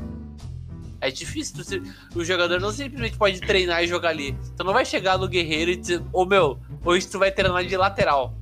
É 1.00 1.10
difícil. 1.10 1.64
tu 1.64 2.18
o 2.18 2.24
jogador 2.24 2.60
não 2.60 2.70
simplesmente 2.70 3.16
pode 3.16 3.40
treinar 3.40 3.82
e 3.82 3.86
jogar 3.86 4.10
ali. 4.10 4.36
Tu 4.56 4.62
não 4.62 4.72
vai 4.72 4.84
chegar 4.84 5.16
no 5.16 5.26
guerreiro 5.26 5.70
e 5.70 5.76
dizer, 5.76 6.02
ô 6.12 6.26
meu, 6.26 6.58
hoje 6.84 7.08
tu 7.08 7.18
vai 7.18 7.30
treinar 7.30 7.64
de 7.64 7.76
lateral. 7.76 8.34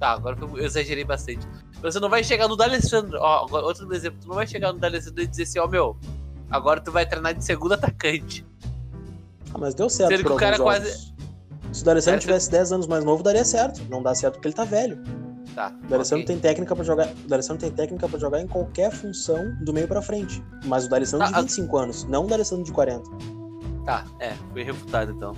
Tá, 0.00 0.12
agora 0.12 0.38
eu 0.40 0.58
exagerei 0.64 1.04
bastante. 1.04 1.46
Você 1.82 2.00
não 2.00 2.08
vai 2.08 2.24
chegar 2.24 2.48
no 2.48 2.56
D'Alessandro. 2.56 3.18
Ó, 3.20 3.46
outro 3.62 3.92
exemplo, 3.92 4.18
tu 4.22 4.28
não 4.28 4.36
vai 4.36 4.46
chegar 4.46 4.72
no 4.72 4.78
D'Alessandro 4.78 5.22
e 5.22 5.26
dizer 5.26 5.42
assim, 5.42 5.58
ó 5.58 5.66
meu, 5.66 5.96
agora 6.50 6.80
tu 6.80 6.90
vai 6.90 7.04
treinar 7.04 7.34
de 7.34 7.44
segundo 7.44 7.72
atacante. 7.72 8.46
Ah, 9.52 9.58
mas 9.58 9.74
deu 9.74 9.88
certo 9.88 10.16
Sendo 10.16 10.24
que 10.26 10.32
o 10.32 10.36
cara 10.36 10.58
quase-. 10.58 11.12
Se 11.72 11.82
o 11.82 11.84
D'Alessandro 11.84 12.20
tivesse 12.20 12.50
10 12.50 12.72
anos 12.72 12.86
mais 12.86 13.04
novo, 13.04 13.22
daria 13.22 13.44
certo. 13.44 13.82
Não 13.90 14.02
dá 14.02 14.14
certo 14.14 14.34
porque 14.34 14.48
ele 14.48 14.54
tá 14.54 14.64
velho. 14.64 14.98
Tá. 15.58 15.72
O 15.82 15.88
D'Alessandro 15.88 16.22
ok. 16.22 16.26
tem 16.36 16.38
técnica 16.38 16.76
para 16.76 16.84
jogar. 16.84 17.08
O 17.08 17.28
D'Alessandro 17.28 17.60
tem 17.60 17.72
técnica 17.72 18.08
para 18.08 18.16
jogar 18.20 18.40
em 18.40 18.46
qualquer 18.46 18.92
função 18.92 19.56
do 19.60 19.72
meio 19.72 19.88
pra 19.88 20.00
frente. 20.00 20.40
Mas 20.64 20.86
o 20.86 20.88
D'Alessandro 20.88 21.26
Tá, 21.26 21.32
de 21.32 21.40
25 21.42 21.76
anos, 21.76 22.04
não 22.04 22.26
o 22.26 22.28
D'Alessandro 22.28 22.64
de 22.64 22.70
40. 22.70 23.02
Tá, 23.84 24.04
é, 24.20 24.34
foi 24.52 24.62
refutado 24.62 25.10
então. 25.10 25.34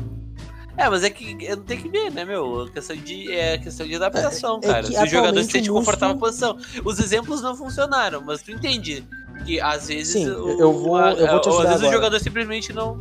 É, 0.76 0.90
mas 0.90 1.02
é 1.04 1.08
que 1.08 1.38
eu 1.42 1.56
não 1.56 1.64
tem 1.64 1.78
que 1.80 1.88
ver, 1.88 2.10
né, 2.12 2.26
meu? 2.26 2.64
A 2.64 2.70
questão 2.70 2.94
de, 2.96 3.32
é 3.32 3.56
questão 3.56 3.86
de 3.86 3.94
adaptação, 3.96 4.60
É- 4.62 4.66
é 4.66 4.68
cara. 4.72 4.86
que 4.86 4.94
Se 4.94 5.02
o 5.02 5.06
jogador 5.06 5.42
se 5.42 5.50
sente 5.52 5.70
o 5.70 5.74
confortável 5.74 6.14
na 6.16 6.20
posição. 6.20 6.58
Os 6.84 6.98
exemplos 7.00 7.40
não 7.40 7.56
funcionaram, 7.56 8.20
mas 8.20 8.42
tu 8.42 8.50
entende 8.52 9.02
que 9.46 9.58
às 9.58 9.88
vezes. 9.88 10.12
Sim, 10.12 10.28
o, 10.28 10.60
eu 10.60 10.70
vou- 10.72 10.96
a- 10.96 11.12
eu 11.14 11.28
vou 11.28 11.40
te 11.40 11.48
Às 11.48 11.54
ajudar 11.54 11.68
vezes 11.70 11.82
o 11.82 11.86
agora. 11.86 11.92
jogador 11.96 12.18
simplesmente 12.20 12.72
não. 12.74 12.98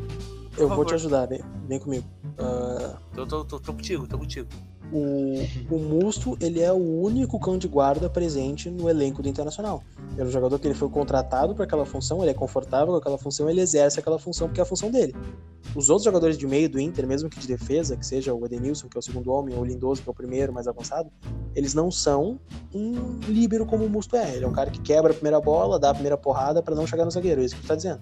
Eu 0.58 0.68
Por 0.70 0.76
vou 0.78 0.86
te 0.86 0.92
favor. 0.92 0.94
ajudar, 0.96 1.26
vem, 1.28 1.42
vem 1.68 1.80
comigo. 1.80 2.06
Ah, 2.38 2.96
Tô, 3.14 3.26
tô, 3.26 3.44
tô, 3.44 3.60
tô 3.60 3.74
contigo, 3.74 4.08
tô 4.08 4.18
contigo. 4.18 4.48
O, 4.92 5.76
o 5.76 5.78
Musto, 5.78 6.38
ele 6.42 6.62
é 6.62 6.72
o 6.72 7.02
único 7.02 7.40
cão 7.40 7.58
de 7.58 7.68
guarda 7.68 8.10
presente 8.10 8.70
no 8.70 8.90
elenco 8.90 9.22
do 9.22 9.30
Internacional. 9.30 9.84
Ele 10.14 10.22
é 10.22 10.26
um 10.26 10.32
jogador 10.32 10.58
que 10.58 10.68
ele 10.68 10.74
foi 10.74 10.90
contratado 10.90 11.54
para 11.54 11.66
aquela 11.66 11.86
função, 11.86 12.22
ele 12.22 12.32
é 12.32 12.34
confortável 12.34 12.88
com 12.88 12.96
aquela 12.96 13.18
função, 13.18 13.50
ele 13.50 13.62
exerce 13.62 14.00
aquela 14.00 14.18
função 14.18 14.48
porque 14.48 14.60
é 14.60 14.64
a 14.64 14.66
função 14.66 14.90
dele. 14.90 15.16
Os 15.76 15.90
outros 15.90 16.06
jogadores 16.06 16.38
de 16.38 16.48
meio 16.48 16.68
do 16.68 16.80
Inter, 16.80 17.06
mesmo 17.06 17.30
que 17.30 17.40
de 17.40 17.48
defesa, 17.48 17.96
que 17.96 18.06
seja 18.06 18.34
o 18.34 18.44
Edenilson, 18.46 18.88
que 18.88 18.98
é 18.98 19.00
o 19.00 19.04
segundo 19.04 19.32
homem, 19.32 19.56
ou 19.56 19.62
o 19.62 19.66
Lindoso, 19.66 20.02
que 20.02 20.10
é 20.10 20.12
o 20.12 20.16
primeiro, 20.16 20.52
mais 20.52 20.68
avançado, 20.68 21.12
eles 21.56 21.76
não 21.76 21.92
são 21.92 22.40
um 22.74 23.20
líbero 23.28 23.66
como 23.66 23.86
o 23.86 23.90
Musto 23.90 24.16
é. 24.16 24.36
Ele 24.36 24.46
é 24.46 24.48
um 24.48 24.54
cara 24.54 24.72
que 24.72 24.82
quebra 24.82 25.12
a 25.12 25.14
primeira 25.14 25.40
bola, 25.40 25.80
dá 25.80 25.92
a 25.92 25.94
primeira 25.94 26.18
porrada 26.18 26.64
para 26.64 26.74
não 26.74 26.88
chegar 26.88 27.06
no 27.06 27.12
zagueiro. 27.12 27.42
É 27.42 27.46
isso 27.46 27.56
que 27.56 27.62
tu 27.62 27.68
tá 27.68 27.76
dizendo. 27.76 28.02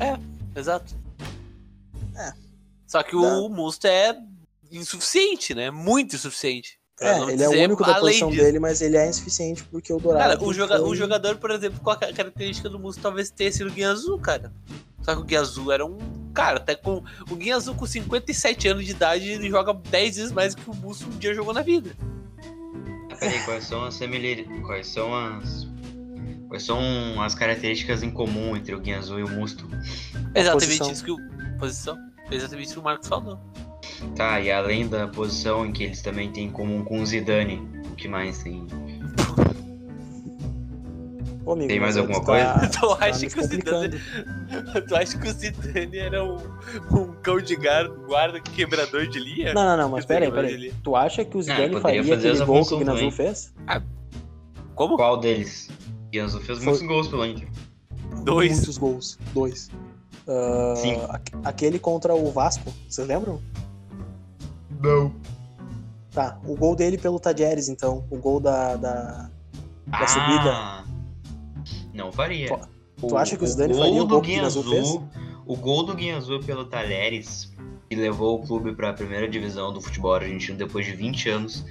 É, 0.00 0.18
exato. 0.58 0.94
É. 2.16 2.32
Só 2.86 3.02
que 3.02 3.14
o 3.14 3.48
Musto 3.48 3.86
é 3.86 4.16
insuficiente, 4.78 5.54
né? 5.54 5.70
Muito 5.70 6.16
insuficiente. 6.16 6.78
É, 7.00 7.18
ele 7.32 7.42
é 7.42 7.48
o 7.48 7.52
único 7.64 7.84
da 7.84 7.94
posição 7.98 8.30
disso. 8.30 8.42
dele, 8.44 8.60
mas 8.60 8.80
ele 8.80 8.96
é 8.96 9.08
insuficiente 9.08 9.64
porque 9.64 9.92
o 9.92 9.98
Dourado. 9.98 10.24
Cara, 10.38 10.44
o, 10.44 10.52
joga- 10.52 10.78
foi- 10.78 10.88
o 10.88 10.94
jogador, 10.94 11.36
por 11.38 11.50
exemplo, 11.50 11.80
com 11.80 11.90
a 11.90 11.96
ca- 11.96 12.12
característica 12.12 12.68
do 12.68 12.78
Musto 12.78 13.02
talvez 13.02 13.28
tenha 13.30 13.50
sido 13.50 13.68
o 13.70 13.72
Guia 13.72 13.90
Azul, 13.90 14.18
cara. 14.18 14.52
Só 15.02 15.16
que 15.16 15.20
o 15.20 15.24
Guia 15.24 15.40
Azul 15.40 15.72
era 15.72 15.84
um. 15.84 15.98
Cara, 16.32 16.58
até 16.58 16.76
com. 16.76 17.02
O 17.28 17.34
Guia 17.34 17.56
Azul 17.56 17.74
com 17.74 17.86
57 17.86 18.68
anos 18.68 18.84
de 18.84 18.92
idade, 18.92 19.28
ele 19.28 19.50
joga 19.50 19.74
10 19.74 20.16
vezes 20.16 20.32
mais 20.32 20.54
que 20.54 20.68
o 20.70 20.74
Musto 20.76 21.06
um 21.06 21.18
dia 21.18 21.34
jogou 21.34 21.52
na 21.52 21.62
vida. 21.62 21.90
Ah, 23.10 23.16
Peraí, 23.16 23.42
quais 23.44 23.64
são 23.64 23.84
as 23.84 23.94
semelhanças? 23.94 24.46
Quais 24.64 24.86
são 24.86 25.12
as. 25.14 25.66
Quais 26.48 26.62
são 26.64 27.20
as 27.20 27.34
características 27.34 28.02
em 28.02 28.10
comum 28.10 28.54
entre 28.56 28.74
o 28.74 28.78
Guianzu 28.80 29.18
e 29.18 29.24
o 29.24 29.28
Musto? 29.28 29.66
Exatamente 30.34 30.78
posição. 30.78 30.92
isso 30.92 31.04
que 31.04 31.10
o. 31.10 31.16
Posição? 31.58 31.98
Exatamente 32.30 32.66
isso 32.66 32.74
que 32.74 32.80
o 32.80 32.82
Marcos 32.84 33.08
falou. 33.08 33.40
Tá, 34.16 34.40
e 34.40 34.50
além 34.50 34.86
da 34.88 35.08
posição 35.08 35.64
em 35.66 35.72
que 35.72 35.84
eles 35.84 36.02
também 36.02 36.30
têm 36.30 36.46
em 36.46 36.50
comum 36.50 36.84
com 36.84 37.00
o 37.00 37.06
Zidane, 37.06 37.66
o 37.90 37.94
que 37.96 38.08
mais 38.08 38.42
tem? 38.42 38.66
Ô, 41.44 41.52
amigo, 41.52 41.68
Tem 41.68 41.80
mais 41.80 41.96
alguma 41.96 42.20
tu 42.20 42.26
coisa? 42.26 42.54
Tu 42.68 42.96
tá 42.96 43.04
acha 43.06 43.24
nos 43.24 43.34
que 43.34 43.40
o 43.40 43.44
Zidane. 43.44 44.00
Tu 44.88 44.96
acha 44.96 45.18
que 45.18 45.28
o 45.28 45.32
Zidane 45.32 45.98
era 45.98 46.24
um, 46.24 46.36
um 46.92 47.12
cão 47.22 47.40
de 47.40 47.56
guarda, 47.56 47.88
guarda 48.06 48.40
quebrador 48.40 49.06
de 49.08 49.18
linha? 49.18 49.52
Não, 49.54 49.64
não, 49.64 49.76
não, 49.76 49.88
mas 49.88 50.04
peraí, 50.04 50.30
peraí. 50.30 50.72
Tu 50.84 50.94
acha 50.94 51.24
que 51.24 51.36
o 51.36 51.42
Zidane 51.42 51.70
poderia 51.80 52.02
faria 52.04 52.14
aquele 52.16 52.44
gol 52.44 52.64
que 52.66 52.74
o 52.74 52.84
também. 52.84 53.10
fez? 53.10 53.52
Como? 54.74 54.96
Qual 54.96 55.16
deles? 55.18 55.68
Guianzu 56.10 56.40
fez 56.40 56.58
Foi- 56.58 56.66
muitos 56.68 56.86
gols 56.86 57.08
pelo 57.08 57.26
Inter. 57.26 57.48
Dois. 58.24 58.52
Muitos 58.56 58.78
gols. 58.78 59.18
Dois. 59.34 59.70
Ah, 60.28 60.74
Sim. 60.76 61.00
aque- 61.08 61.32
aquele 61.44 61.78
contra 61.78 62.14
o 62.14 62.30
Vasco, 62.30 62.72
vocês 62.88 63.06
lembram? 63.08 63.40
Não. 64.82 65.14
Tá, 66.10 66.38
o 66.46 66.54
gol 66.56 66.76
dele 66.76 66.98
pelo 66.98 67.18
Tadieres, 67.18 67.68
então. 67.68 68.04
O 68.10 68.16
gol 68.18 68.38
da. 68.40 68.76
da... 68.76 69.30
Da 69.86 70.06
subida. 70.06 70.52
Ah, 70.52 70.84
Não 71.94 72.12
faria. 72.12 72.48
Tu- 72.48 73.08
tu 73.08 73.16
acha 73.16 73.36
que 73.36 73.44
o 73.44 73.46
Zidane 73.46 73.74
faria 73.74 74.02
o 74.02 74.04
do 74.04 74.14
gol 74.14 74.20
que 74.22 74.30
o 74.30 74.34
Guianzu 74.34 74.62
Guianzu, 74.62 75.08
O 75.46 75.56
gol 75.56 75.82
do 75.84 75.94
Guianzu 75.94 76.40
pelo 76.40 76.64
Talheres, 76.66 77.52
que 77.90 77.96
levou 77.96 78.38
o 78.38 78.46
clube 78.46 78.74
para 78.74 78.90
a 78.90 78.92
primeira 78.92 79.28
divisão 79.28 79.72
do 79.72 79.80
futebol 79.80 80.14
argentino 80.14 80.56
depois 80.56 80.86
de 80.86 80.92
20 80.92 81.28
anos, 81.30 81.64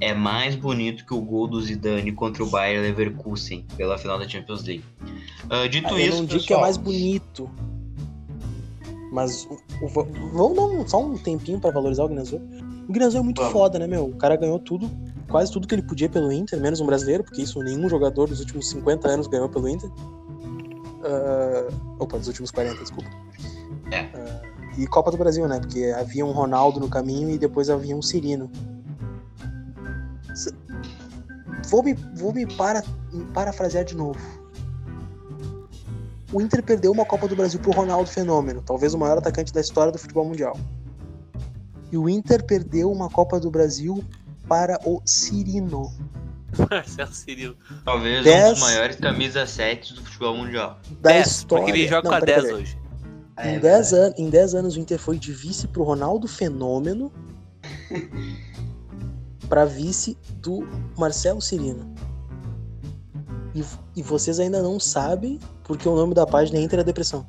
é 0.00 0.14
mais 0.14 0.56
bonito 0.56 1.04
que 1.04 1.14
o 1.14 1.20
gol 1.20 1.46
do 1.46 1.60
Zidane 1.60 2.10
contra 2.12 2.42
o 2.42 2.48
Bayer 2.48 2.80
Leverkusen 2.80 3.66
pela 3.76 3.98
final 3.98 4.18
da 4.18 4.28
Champions 4.28 4.64
League. 4.64 4.84
Ah, 5.50 5.66
dito 5.66 5.88
eu 5.90 5.98
isso, 5.98 6.16
não 6.18 6.24
digo 6.24 6.28
que 6.28 6.34
é 6.36 6.56
pessoal, 6.56 6.60
mais 6.62 6.76
bonito. 6.76 7.50
Mas 9.10 9.46
o, 9.46 9.84
o- 9.86 9.88
vamos 10.32 10.56
dar 10.56 10.62
um- 10.64 10.86
só 10.88 11.02
um 11.02 11.16
tempinho 11.16 11.58
pra 11.60 11.70
valorizar 11.70 12.04
o 12.04 12.08
Guinazul. 12.08 12.40
O 12.88 12.92
Guinazul 12.92 13.20
é 13.20 13.22
muito 13.22 13.38
Vamos. 13.40 13.52
foda, 13.52 13.78
né, 13.78 13.86
meu? 13.86 14.06
O 14.06 14.16
cara 14.16 14.36
ganhou 14.36 14.58
tudo, 14.58 14.90
quase 15.30 15.50
tudo 15.52 15.66
que 15.66 15.74
ele 15.74 15.82
podia 15.82 16.08
pelo 16.08 16.30
Inter, 16.32 16.60
menos 16.60 16.80
um 16.80 16.86
brasileiro, 16.86 17.24
porque 17.24 17.42
isso 17.42 17.62
nenhum 17.62 17.88
jogador 17.88 18.28
dos 18.28 18.40
últimos 18.40 18.68
50 18.68 19.08
anos 19.08 19.26
ganhou 19.26 19.48
pelo 19.48 19.68
Inter. 19.68 19.90
Ah, 21.04 21.68
opa, 21.98 22.18
dos 22.18 22.28
últimos 22.28 22.50
40, 22.50 22.80
desculpa. 22.82 23.08
É. 23.90 24.00
Ah, 24.14 24.42
e 24.76 24.86
Copa 24.86 25.10
do 25.10 25.16
Brasil, 25.16 25.46
né? 25.48 25.58
Porque 25.58 25.84
havia 25.98 26.24
um 26.24 26.32
Ronaldo 26.32 26.78
no 26.80 26.88
caminho 26.88 27.30
e 27.30 27.38
depois 27.38 27.68
havia 27.70 27.96
um 27.96 28.02
Cirino. 28.02 28.50
Vou 31.68 31.82
me, 31.82 31.94
vou 32.14 32.32
me, 32.32 32.46
para, 32.56 32.82
me 33.12 33.24
parafrasear 33.26 33.84
de 33.84 33.94
novo. 33.96 34.18
O 36.32 36.40
Inter 36.42 36.62
perdeu 36.62 36.92
uma 36.92 37.04
Copa 37.06 37.26
do 37.26 37.34
Brasil 37.34 37.58
pro 37.60 37.72
Ronaldo 37.72 38.10
Fenômeno, 38.10 38.62
talvez 38.62 38.92
o 38.94 38.98
maior 38.98 39.16
atacante 39.18 39.52
da 39.52 39.60
história 39.60 39.90
do 39.90 39.98
futebol 39.98 40.24
mundial. 40.26 40.58
E 41.90 41.96
o 41.96 42.08
Inter 42.08 42.44
perdeu 42.44 42.92
uma 42.92 43.08
Copa 43.08 43.40
do 43.40 43.50
Brasil 43.50 44.04
para 44.46 44.78
o 44.84 45.00
Cirino. 45.06 45.90
Marcelo 46.70 47.12
Cirilo. 47.12 47.56
talvez 47.84 48.20
um 48.20 48.24
Dez- 48.24 48.50
dos 48.50 48.60
maiores 48.60 48.96
camisa 48.96 49.46
7 49.46 49.94
do 49.94 50.02
futebol 50.02 50.36
mundial. 50.36 50.78
Da 51.00 51.10
10, 51.12 51.26
história. 51.26 51.64
porque 51.64 51.78
ele 51.78 51.88
joga 51.88 52.02
Não, 52.02 52.10
com 52.10 52.16
a 52.16 52.20
peraí, 52.20 52.34
10 52.34 52.46
peraí. 52.46 52.62
hoje. 52.62 52.78
É, 53.36 53.54
Em 53.54 53.60
10, 53.60 53.92
an 53.94 54.14
em 54.18 54.28
10 54.30 54.54
anos 54.54 54.76
o 54.76 54.80
Inter 54.80 54.98
foi 54.98 55.18
de 55.18 55.32
vice 55.32 55.66
pro 55.68 55.82
Ronaldo 55.84 56.26
Fenômeno 56.28 57.10
para 59.48 59.64
vice 59.64 60.18
do 60.42 60.66
Marcelo 60.96 61.40
Cirino. 61.40 61.94
E, 63.54 63.64
e 63.96 64.02
vocês 64.02 64.38
ainda 64.40 64.60
não 64.62 64.78
sabem 64.78 65.38
porque 65.68 65.88
o 65.88 65.94
nome 65.94 66.14
da 66.14 66.26
página 66.26 66.58
é 66.58 66.62
Inter 66.62 66.80
é 66.80 66.84
Depressão. 66.84 67.24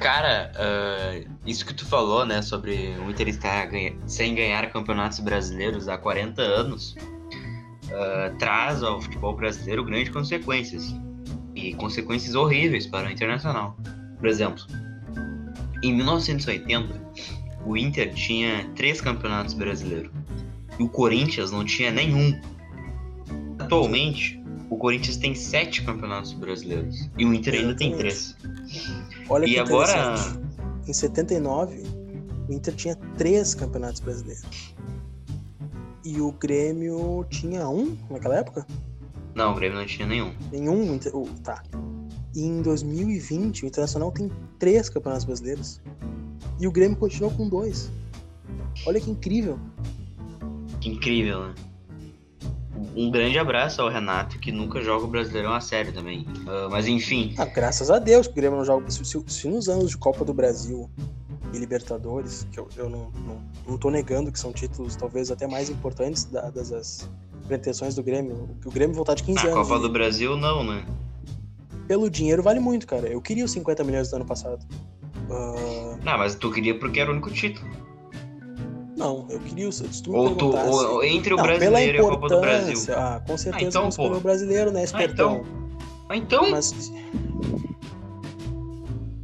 Cara, 0.00 0.52
ah, 0.54 1.20
isso 1.44 1.66
que 1.66 1.74
tu 1.74 1.84
falou, 1.84 2.24
né, 2.24 2.40
sobre 2.40 2.96
o 3.04 3.10
Inter 3.10 3.28
estar 3.28 3.66
ganha- 3.66 3.96
sem 4.06 4.34
ganhar 4.34 4.70
campeonatos 4.70 5.18
brasileiros 5.18 5.88
há 5.88 5.98
40 5.98 6.40
anos, 6.42 6.94
ah, 7.92 8.32
traz 8.38 8.82
ao 8.82 9.00
futebol 9.00 9.34
brasileiro 9.34 9.84
grandes 9.84 10.12
consequências. 10.12 10.94
E 11.54 11.74
consequências 11.74 12.34
horríveis 12.34 12.86
para 12.86 13.08
o 13.08 13.10
Internacional. 13.10 13.76
Por 14.18 14.28
exemplo, 14.28 14.62
em 15.82 15.92
1980, 15.94 16.94
o 17.64 17.76
Inter 17.76 18.14
tinha 18.14 18.68
três 18.76 19.00
campeonatos 19.00 19.54
brasileiros. 19.54 20.12
E 20.78 20.82
o 20.82 20.88
Corinthians 20.88 21.50
não 21.50 21.64
tinha 21.64 21.90
nenhum. 21.90 22.38
Atualmente, 23.58 24.40
o 24.68 24.76
Corinthians 24.76 25.16
tem 25.16 25.34
sete 25.34 25.82
campeonatos 25.82 26.32
brasileiros. 26.32 27.08
E 27.16 27.24
o 27.24 27.32
Inter 27.32 27.54
ainda 27.54 27.74
tem 27.74 27.96
três. 27.96 28.36
Olha 29.28 29.46
E 29.46 29.54
que 29.54 29.58
agora. 29.58 30.14
Em 30.86 30.92
79, 30.92 31.82
o 32.48 32.52
Inter 32.52 32.74
tinha 32.74 32.96
três 33.16 33.54
campeonatos 33.54 34.00
brasileiros. 34.00 34.74
E 36.04 36.20
o 36.20 36.30
Grêmio 36.32 37.26
tinha 37.28 37.68
um 37.68 37.96
naquela 38.08 38.36
época? 38.36 38.66
Não, 39.34 39.52
o 39.52 39.54
Grêmio 39.54 39.78
não 39.78 39.86
tinha 39.86 40.06
nenhum. 40.06 40.32
Nenhum. 40.52 40.98
Tá. 41.42 41.62
E 42.34 42.42
em 42.42 42.62
2020, 42.62 43.64
o 43.64 43.66
Internacional 43.66 44.12
tem 44.12 44.30
três 44.58 44.88
campeonatos 44.88 45.24
brasileiros. 45.24 45.80
E 46.60 46.66
o 46.66 46.72
Grêmio 46.72 46.96
continua 46.96 47.30
com 47.30 47.48
dois. 47.48 47.90
Olha 48.86 49.00
que 49.00 49.10
incrível. 49.10 49.58
Que 50.80 50.90
incrível, 50.90 51.48
né? 51.48 51.54
Um 52.94 53.10
grande 53.10 53.38
abraço 53.38 53.80
ao 53.82 53.88
Renato, 53.88 54.38
que 54.38 54.50
nunca 54.52 54.80
joga 54.82 55.04
o 55.04 55.08
Brasileirão 55.08 55.52
a 55.52 55.60
sério 55.60 55.92
também. 55.92 56.26
Ah, 56.46 56.68
mas 56.70 56.86
enfim, 56.86 57.34
Ah, 57.38 57.44
graças 57.46 57.90
a 57.90 57.98
Deus 57.98 58.26
que 58.26 58.32
o 58.32 58.36
Grêmio 58.36 58.58
não 58.58 58.64
joga. 58.64 58.90
Se, 58.90 59.04
se- 59.04 59.24
se 59.26 59.48
nos 59.48 59.68
anos 59.68 59.90
de 59.90 59.96
Copa 59.96 60.24
do 60.24 60.32
Brasil 60.34 60.90
e 61.52 61.58
Libertadores, 61.58 62.46
que 62.50 62.58
eu, 62.58 62.68
eu 62.76 62.88
não, 62.88 63.10
não, 63.26 63.40
não 63.68 63.78
tô 63.78 63.90
negando 63.90 64.30
que 64.32 64.38
são 64.38 64.52
títulos 64.52 64.96
talvez 64.96 65.30
até 65.30 65.46
mais 65.46 65.70
importantes 65.70 66.24
dadas 66.24 66.72
as 66.72 67.08
pretensões 67.46 67.94
do 67.94 68.02
Grêmio. 68.02 68.48
Que 68.60 68.68
o 68.68 68.70
Grêmio 68.72 68.94
voltar 68.94 69.14
de 69.14 69.22
15 69.22 69.44
na 69.46 69.52
anos. 69.54 69.68
Copa 69.68 69.80
do 69.80 69.88
Brasil 69.90 70.36
não, 70.36 70.64
né? 70.64 70.84
Pelo 71.86 72.10
dinheiro 72.10 72.42
vale 72.42 72.58
muito, 72.60 72.86
cara. 72.86 73.06
Eu 73.08 73.20
queria 73.20 73.44
os 73.44 73.52
50 73.52 73.84
milhões 73.84 74.10
do 74.10 74.16
ano 74.16 74.24
passado. 74.24 74.64
Ah, 75.30 75.96
Não, 76.04 76.18
mas 76.18 76.34
tu 76.34 76.50
queria 76.50 76.76
porque 76.78 76.98
era 77.00 77.10
o 77.10 77.12
único 77.12 77.30
título. 77.30 77.68
Não, 78.96 79.26
eu 79.28 79.38
queria. 79.40 79.70
Se 79.70 80.02
tu 80.02 80.10
me 80.10 80.16
Ou, 80.16 80.30
tu, 80.30 80.50
perguntasse- 80.50 80.70
ou- 80.86 81.04
entre 81.04 81.34
o 81.34 81.36
Não, 81.36 81.44
brasileiro 81.44 81.96
e 81.96 82.00
a 82.00 82.02
Copa 82.02 82.28
do 82.28 82.40
Brasil. 82.40 82.94
Ah, 82.96 83.22
com 83.26 83.36
certeza 83.36 83.68
então, 83.68 83.88
escolher 83.88 84.10
pô. 84.10 84.16
o 84.16 84.20
brasileiro, 84.20 84.72
né, 84.72 84.80
Ah, 84.80 84.84
espertão. 84.84 85.44
Ah, 86.08 86.16
então, 86.16 86.50
Mas. 86.50 86.92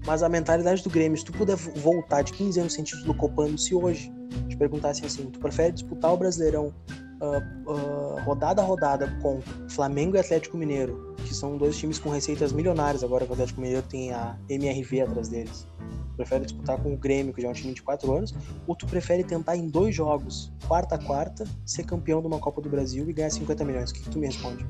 Mas 0.05 0.23
a 0.23 0.29
mentalidade 0.29 0.83
do 0.83 0.91
Grêmio, 0.91 1.17
se 1.17 1.25
tu 1.25 1.33
puder 1.33 1.55
vo- 1.57 1.71
voltar 1.77 2.23
de 2.23 2.33
15 2.33 2.59
anos 2.59 2.73
sem 2.73 2.83
título 2.83 3.15
copando, 3.15 3.57
se 3.57 3.73
hoje 3.75 4.13
te 4.49 4.57
perguntassem 4.57 5.07
assim, 5.07 5.27
tu 5.27 5.39
prefere 5.39 5.73
disputar 5.73 6.13
o 6.13 6.17
Brasileirão 6.17 6.75
ah, 7.23 8.21
rodada 8.25 8.61
a 8.61 8.65
rodada 8.65 9.17
com 9.23 9.41
Flamengo 9.69 10.17
e 10.17 10.19
Atlético 10.19 10.57
Mineiro, 10.57 11.15
que 11.19 11.33
são 11.33 11.57
dois 11.57 11.79
times 11.79 11.97
com 11.97 12.11
receitas 12.11 12.53
milionárias 12.53 13.05
agora 13.05 13.25
que 13.25 13.31
o 13.31 13.35
Atlético 13.35 13.61
Mineiro 13.61 13.83
tem 13.83 14.13
a 14.13 14.37
MRV 14.49 15.03
atrás 15.03 15.29
deles. 15.29 15.65
Tu 15.79 16.17
prefere 16.17 16.45
disputar 16.45 16.83
com 16.83 16.93
o 16.93 16.97
Grêmio, 16.97 17.33
que 17.33 17.41
já 17.41 17.47
é 17.47 17.51
um 17.53 17.55
time 17.55 17.73
de 17.73 17.83
4 17.83 18.13
anos, 18.13 18.35
ou 18.67 18.75
tu 18.75 18.87
prefere 18.87 19.23
tentar 19.23 19.57
em 19.57 19.69
dois 19.69 19.95
jogos, 19.95 20.53
quarta 20.67 20.97
a 20.97 20.99
quarta, 20.99 21.45
ser 21.65 21.85
campeão 21.85 22.21
de 22.21 22.27
uma 22.27 22.41
Copa 22.41 22.61
do 22.61 22.69
Brasil 22.69 23.09
e 23.09 23.13
ganhar 23.13 23.31
50 23.31 23.65
milhões? 23.65 23.91
O 23.91 23.95
que, 23.95 24.03
que 24.03 24.11
tu 24.11 24.19
me 24.19 24.27
responde? 24.27 24.67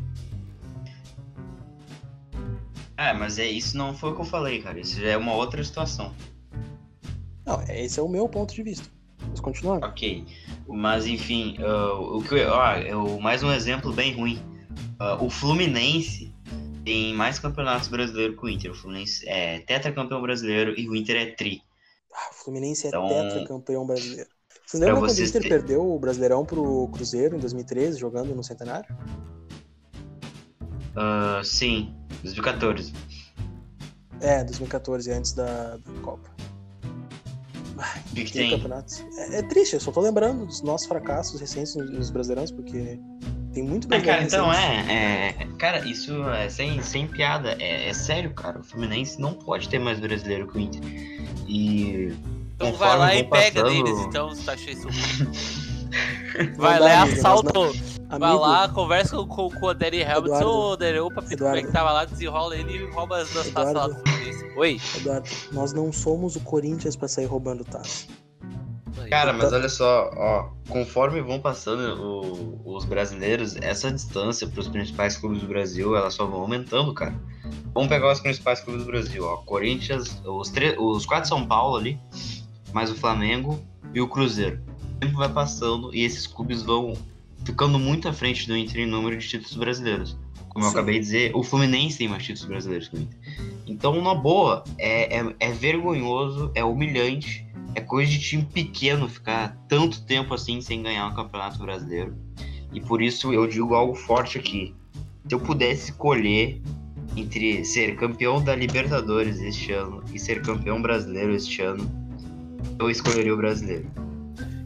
É, 2.98 3.14
mas 3.14 3.38
é, 3.38 3.46
isso 3.46 3.78
não 3.78 3.94
foi 3.94 4.10
o 4.10 4.14
que 4.14 4.20
eu 4.20 4.26
falei, 4.26 4.60
cara. 4.60 4.78
Isso 4.78 5.00
já 5.00 5.08
é 5.08 5.16
uma 5.16 5.34
outra 5.34 5.64
situação. 5.64 6.12
Não, 7.46 7.60
esse 7.62 7.98
é 7.98 8.02
o 8.02 8.08
meu 8.08 8.28
ponto 8.28 8.54
de 8.54 8.62
vista. 8.62 8.88
Mas 9.28 9.40
continuando. 9.40 9.86
Ok. 9.86 10.24
Mas 10.68 11.06
enfim, 11.06 11.56
uh, 11.60 12.16
o 12.18 12.22
que 12.22 12.44
ó, 12.44 12.74
eu, 12.76 13.20
mais 13.20 13.42
um 13.42 13.52
exemplo 13.52 13.92
bem 13.92 14.14
ruim. 14.14 14.38
Uh, 15.00 15.24
o 15.24 15.30
Fluminense 15.30 16.32
tem 16.84 17.14
mais 17.14 17.38
campeonatos 17.38 17.88
brasileiros 17.88 18.38
que 18.38 18.44
o 18.44 18.48
Inter. 18.48 18.70
O 18.70 18.74
Fluminense 18.74 19.28
é 19.28 19.60
tetracampeão 19.60 20.20
brasileiro 20.20 20.78
e 20.78 20.88
o 20.88 20.96
Inter 20.96 21.16
é 21.16 21.26
tri. 21.32 21.62
Ah, 22.12 22.28
o 22.30 22.34
Fluminense 22.34 22.86
é 22.86 22.88
Então, 22.88 23.08
tetracampeão 23.08 23.86
brasileiro. 23.86 24.28
Você 24.66 24.78
lembra 24.78 25.00
quando 25.00 25.18
o 25.18 25.22
Inter 25.22 25.42
te- 25.42 25.48
perdeu 25.48 25.82
o 25.86 25.98
Brasileirão 25.98 26.44
pro 26.44 26.88
Cruzeiro 26.88 27.36
em 27.36 27.40
2013, 27.40 27.98
jogando 27.98 28.34
no 28.34 28.42
Centenário? 28.42 28.88
Uh, 30.96 31.44
sim, 31.44 31.94
2014. 32.22 32.92
É, 34.20 34.44
2014, 34.44 35.10
antes 35.10 35.32
da, 35.32 35.76
da 35.76 36.00
Copa. 36.00 36.31
O 38.10 38.14
que, 38.14 38.24
que 38.24 38.32
tem 38.32 38.50
campeonatos. 38.50 39.04
É, 39.16 39.38
é 39.38 39.42
triste, 39.42 39.74
eu 39.74 39.80
só 39.80 39.90
tô 39.92 40.00
lembrando 40.00 40.46
dos 40.46 40.62
nossos 40.62 40.86
fracassos 40.86 41.40
recentes 41.40 41.74
nos, 41.74 42.10
Brasileirões, 42.10 42.50
porque 42.50 42.98
tem 43.52 43.62
muito 43.62 43.86
Ah, 43.86 44.00
cara, 44.00 44.20
brasileiro 44.20 44.26
então 44.26 44.48
recente. 44.50 44.90
é, 44.90 45.26
é. 45.40 45.48
Cara, 45.58 45.86
isso 45.88 46.22
é 46.30 46.48
sem, 46.48 46.80
sem 46.82 47.06
piada. 47.06 47.56
É, 47.60 47.88
é 47.88 47.92
sério, 47.92 48.30
cara. 48.32 48.60
O 48.60 48.62
Fluminense 48.64 49.20
não 49.20 49.34
pode 49.34 49.68
ter 49.68 49.78
mais 49.78 49.98
brasileiro 50.00 50.46
que 50.48 50.56
o 50.56 50.60
Inter. 50.60 50.80
E. 51.46 52.12
Então 52.54 52.70
conforme 52.72 52.78
vai 52.78 52.98
lá 52.98 53.14
e 53.14 53.22
vão 53.22 53.30
pega 53.30 53.62
passando- 53.62 53.84
deles, 53.84 54.00
então, 54.06 54.34
se 54.34 54.42
tu 54.44 54.50
acha 54.50 54.70
isso 54.70 54.88
Vai 56.56 56.78
lá, 56.78 57.06
nós 57.06 57.18
assalta. 57.18 57.50
Vai 58.18 58.34
lá, 58.34 58.68
conversa 58.68 59.16
com, 59.16 59.26
com, 59.26 59.50
com 59.50 59.66
o 59.66 59.74
Danny 59.74 60.00
Helmets. 60.00 60.40
Ô, 60.42 60.76
Danny, 60.76 60.98
opa, 60.98 61.22
Pedro, 61.22 61.44
como 61.46 61.56
é 61.56 61.62
que 61.62 61.72
tava 61.72 61.92
lá? 61.92 62.04
Desenrola 62.04 62.56
ele 62.56 62.76
e 62.76 62.90
rouba 62.90 63.18
as 63.18 63.30
duas 63.30 63.48
taças 63.50 63.74
lá 63.74 63.88
do. 63.88 63.94
Fluminense. 63.94 64.52
Oi. 64.56 64.80
Eduardo, 64.96 65.28
nós 65.52 65.72
não 65.72 65.90
somos 65.92 66.36
o 66.36 66.40
Corinthians 66.40 66.94
pra 66.96 67.08
sair 67.08 67.24
roubando 67.26 67.64
taça. 67.64 68.06
Cara, 69.08 69.32
mas 69.32 69.52
olha 69.52 69.68
só, 69.68 70.10
ó, 70.16 70.48
conforme 70.68 71.20
vão 71.22 71.40
passando 71.40 72.00
o- 72.02 72.60
os 72.76 72.84
brasileiros, 72.84 73.56
essa 73.56 73.90
distância 73.90 74.46
para 74.46 74.60
os 74.60 74.68
principais 74.68 75.16
clubes 75.16 75.40
do 75.40 75.46
Brasil, 75.48 75.96
ela 75.96 76.10
só 76.10 76.26
vão 76.26 76.40
aumentando, 76.42 76.92
cara. 76.94 77.14
Vamos 77.74 77.88
pegar 77.88 78.12
os 78.12 78.20
principais 78.20 78.60
clubes 78.60 78.84
do 78.84 78.90
Brasil, 78.90 79.24
ó, 79.24 79.36
Corinthians, 79.38 80.20
os, 80.24 80.52
os 80.78 81.06
quatro 81.06 81.28
São 81.28 81.46
Paulo 81.46 81.76
ali, 81.76 81.98
mais 82.72 82.90
o 82.90 82.94
Flamengo 82.94 83.58
e 83.94 84.00
o 84.00 84.08
Cruzeiro. 84.08 84.60
O 84.96 85.00
tempo 85.00 85.16
vai 85.18 85.28
passando 85.30 85.94
e 85.94 86.04
esses 86.04 86.26
clubes 86.26 86.62
vão 86.62 86.94
ficando 87.44 87.78
muito 87.78 88.08
à 88.08 88.12
frente 88.12 88.46
do 88.46 88.56
Inter 88.56 88.80
em 88.80 88.86
número 88.86 89.16
de 89.16 89.26
títulos 89.26 89.54
brasileiros. 89.56 90.16
Como 90.48 90.64
eu 90.64 90.70
Sim. 90.70 90.76
acabei 90.76 90.94
de 90.96 91.00
dizer, 91.00 91.32
o 91.34 91.42
Fluminense 91.42 91.98
tem 91.98 92.08
mais 92.08 92.22
títulos 92.22 92.48
brasileiros 92.48 92.88
que 92.88 92.96
o 92.96 93.00
Inter. 93.00 93.18
Então, 93.66 94.00
na 94.02 94.14
boa, 94.14 94.64
é, 94.78 95.18
é, 95.18 95.34
é 95.40 95.50
vergonhoso, 95.50 96.50
é 96.54 96.62
humilhante, 96.62 97.46
é 97.74 97.80
coisa 97.80 98.10
de 98.10 98.18
time 98.18 98.44
pequeno 98.44 99.08
ficar 99.08 99.56
tanto 99.68 100.02
tempo 100.02 100.34
assim 100.34 100.60
sem 100.60 100.82
ganhar 100.82 101.06
um 101.06 101.14
campeonato 101.14 101.58
brasileiro. 101.58 102.14
E 102.72 102.80
por 102.80 103.00
isso 103.00 103.32
eu 103.32 103.46
digo 103.46 103.74
algo 103.74 103.94
forte 103.94 104.38
aqui. 104.38 104.74
Se 105.26 105.34
eu 105.34 105.40
pudesse 105.40 105.90
escolher 105.90 106.60
entre 107.16 107.64
ser 107.64 107.96
campeão 107.96 108.42
da 108.42 108.54
Libertadores 108.54 109.40
este 109.40 109.72
ano 109.72 110.02
e 110.12 110.18
ser 110.18 110.42
campeão 110.42 110.80
brasileiro 110.80 111.34
este 111.34 111.62
ano, 111.62 111.90
eu 112.78 112.90
escolheria 112.90 113.32
o 113.32 113.36
brasileiro. 113.36 113.90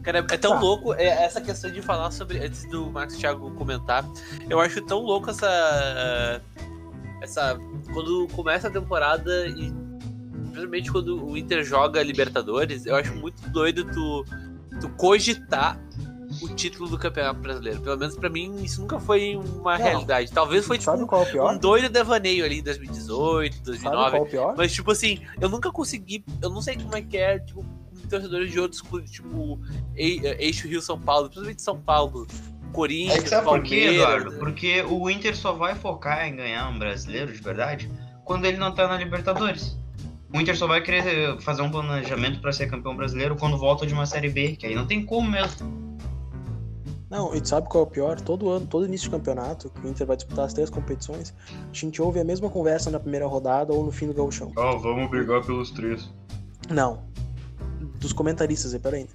Cara, 0.07 0.19
é 0.31 0.37
tão 0.37 0.51
Tá. 0.53 0.59
louco 0.61 0.93
é, 0.93 1.05
essa 1.25 1.41
questão 1.41 1.69
de 1.69 1.81
falar 1.81 2.11
sobre. 2.11 2.39
Antes 2.39 2.63
do 2.69 2.89
Marcos 2.89 3.17
Thiago 3.17 3.51
comentar, 3.55 4.05
eu 4.49 4.57
acho 4.61 4.81
tão 4.81 4.99
louco 4.99 5.29
essa. 5.29 6.41
Essa. 7.21 7.59
Quando 7.93 8.25
começa 8.29 8.69
a 8.69 8.71
temporada 8.71 9.47
e. 9.47 9.69
Principalmente 10.51 10.91
quando 10.93 11.25
o 11.27 11.37
Inter 11.37 11.61
joga 11.61 12.01
Libertadores, 12.01 12.85
eu 12.85 12.95
acho 12.95 13.13
muito 13.15 13.47
doido 13.49 13.83
tu, 13.91 14.23
tu 14.79 14.89
cogitar 14.91 15.77
o 16.41 16.47
título 16.55 16.89
do 16.89 16.97
Campeonato 16.97 17.41
Brasileiro. 17.41 17.81
Pelo 17.81 17.97
menos 17.97 18.15
pra 18.15 18.29
mim, 18.29 18.55
isso 18.63 18.79
nunca 18.79 18.97
foi 18.99 19.35
uma 19.35 19.77
Não. 19.77 19.83
realidade. 19.85 20.31
Talvez 20.31 20.65
foi 20.65 20.77
tipo 20.77 20.89
é 20.89 20.95
o 21.21 21.25
pior? 21.25 21.53
um 21.53 21.57
doido 21.57 21.89
devaneio 21.89 22.45
ali 22.45 22.59
em 22.59 22.63
2018, 22.63 23.53
Sabe 23.55 23.65
2009. 23.65 24.09
qual 24.09 24.23
é 24.23 24.25
o 24.25 24.29
pior? 24.29 24.53
Mas, 24.57 24.71
tipo 24.71 24.89
assim, 24.89 25.19
eu 25.39 25.49
nunca 25.49 25.69
consegui. 25.69 26.23
Eu 26.41 26.49
não 26.49 26.61
sei 26.61 26.77
como 26.77 26.95
é 26.95 27.01
que 27.01 27.17
é, 27.17 27.39
tipo, 27.39 27.63
torcedores 28.09 28.51
de 28.51 28.59
outros 28.59 28.81
clubes, 28.81 29.11
tipo, 29.11 29.59
Ei- 29.95 30.21
Eixo 30.39 30.67
Rio 30.67 30.81
São 30.81 30.99
Paulo, 30.99 31.25
principalmente 31.27 31.61
São 31.61 31.79
Paulo, 31.79 32.27
Corinthians, 32.73 33.23
É 33.23 33.27
sabe 33.27 33.45
por 33.45 33.61
quê, 33.63 33.75
Palmeiras. 33.85 33.95
Eduardo? 33.95 34.39
Porque 34.39 34.81
o 34.83 35.09
Inter 35.09 35.35
só 35.35 35.53
vai 35.53 35.73
focar 35.75 36.27
em 36.27 36.35
ganhar 36.35 36.69
um 36.69 36.77
brasileiro 36.77 37.31
de 37.31 37.41
verdade 37.41 37.89
quando 38.25 38.45
ele 38.45 38.57
não 38.57 38.73
tá 38.73 38.87
na 38.87 38.97
Libertadores. 38.97 39.77
O 40.33 40.39
Inter 40.41 40.57
só 40.57 40.67
vai 40.67 40.81
querer 40.81 41.39
fazer 41.39 41.61
um 41.61 41.71
planejamento 41.71 42.41
para 42.41 42.51
ser 42.51 42.67
campeão 42.69 42.95
brasileiro 42.95 43.37
quando 43.37 43.57
volta 43.57 43.87
de 43.87 43.93
uma 43.93 44.05
Série 44.05 44.29
B, 44.29 44.57
que 44.57 44.65
aí 44.65 44.75
não 44.75 44.85
tem 44.85 45.05
como 45.05 45.29
mesmo. 45.31 45.87
Não, 47.09 47.33
e 47.33 47.39
tu 47.39 47.47
sabe 47.47 47.69
qual 47.69 47.85
é 47.85 47.87
o 47.87 47.89
pior? 47.89 48.19
Todo 48.19 48.49
ano, 48.49 48.67
todo 48.67 48.85
início 48.85 49.05
de 49.09 49.15
campeonato, 49.15 49.69
que 49.69 49.87
o 49.87 49.89
Inter 49.89 50.05
vai 50.05 50.17
disputar 50.17 50.43
as 50.45 50.53
três 50.53 50.69
competições, 50.69 51.33
a 51.71 51.73
gente 51.73 52.01
ouve 52.01 52.19
a 52.19 52.23
mesma 52.25 52.49
conversa 52.49 52.91
na 52.91 52.99
primeira 52.99 53.25
rodada 53.25 53.71
ou 53.71 53.85
no 53.85 53.91
fim 53.93 54.07
do 54.07 54.13
gauchão. 54.13 54.51
Ó, 54.57 54.77
vamos 54.77 55.09
brigar 55.09 55.41
pelos 55.45 55.71
três. 55.71 56.09
Não. 56.69 57.06
Dos 57.99 58.13
comentaristas 58.13 58.73
aí, 58.73 58.79
peraí. 58.79 59.07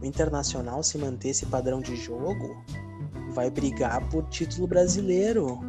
O 0.00 0.04
Internacional, 0.06 0.82
se 0.82 0.96
manter 0.98 1.30
esse 1.30 1.46
padrão 1.46 1.80
de 1.80 1.96
jogo, 1.96 2.56
vai 3.30 3.50
brigar 3.50 4.08
por 4.08 4.24
título 4.28 4.66
brasileiro. 4.66 5.60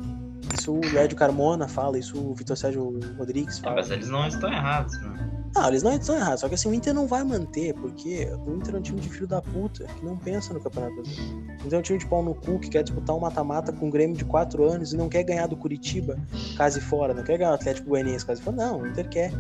Isso 0.58 0.74
o 0.74 0.82
Lédio 0.94 1.18
Carmona 1.18 1.68
fala, 1.68 1.98
isso 1.98 2.18
o 2.18 2.34
Vitor 2.34 2.58
Sérgio 2.58 3.00
Rodrigues 3.18 3.60
Ah, 3.60 3.64
fala. 3.64 3.76
mas 3.78 3.92
eles 3.92 4.08
não 4.10 4.28
estão 4.28 4.52
errados, 4.52 5.00
né? 5.02 5.26
Não, 5.56 5.68
eles 5.68 5.82
não 5.82 5.92
estão 5.94 6.16
errados, 6.16 6.42
só 6.42 6.48
que 6.48 6.54
assim, 6.54 6.70
o 6.70 6.74
Inter 6.74 6.94
não 6.94 7.08
vai 7.08 7.24
manter, 7.24 7.74
porque 7.74 8.28
o 8.46 8.56
Inter 8.56 8.76
é 8.76 8.78
um 8.78 8.82
time 8.82 9.00
de 9.00 9.10
filho 9.10 9.28
da 9.28 9.42
puta, 9.42 9.84
que 9.86 10.06
não 10.06 10.16
pensa 10.16 10.54
no 10.54 10.60
Campeonato 10.60 10.94
Brasileiro. 10.96 11.38
O 11.64 11.66
Inter 11.66 11.74
é 11.74 11.78
um 11.78 11.82
time 11.82 11.98
de 12.00 12.06
pau 12.06 12.24
no 12.24 12.36
cu, 12.36 12.60
que 12.60 12.70
quer 12.70 12.84
disputar 12.84 13.16
um 13.16 13.20
mata-mata 13.20 13.74
com 13.74 13.88
um 13.88 13.90
Grêmio 13.90 14.16
de 14.16 14.24
4 14.26 14.64
anos 14.64 14.94
e 14.94 14.98
não 14.98 15.10
quer 15.10 15.24
ganhar 15.24 15.48
do 15.48 15.58
Curitiba, 15.58 16.20
casa 16.56 16.78
e 16.78 16.82
fora, 16.82 17.16
não 17.16 17.24
quer 17.24 17.38
ganhar 17.40 17.52
o 17.52 17.56
Atlético 17.56 17.90
Goianiense, 17.90 18.26
casa 18.26 18.40
e 18.40 18.44
fora. 18.44 18.58
Não, 18.58 18.82
o 18.82 18.88
Inter 18.88 19.10
quer 19.10 19.32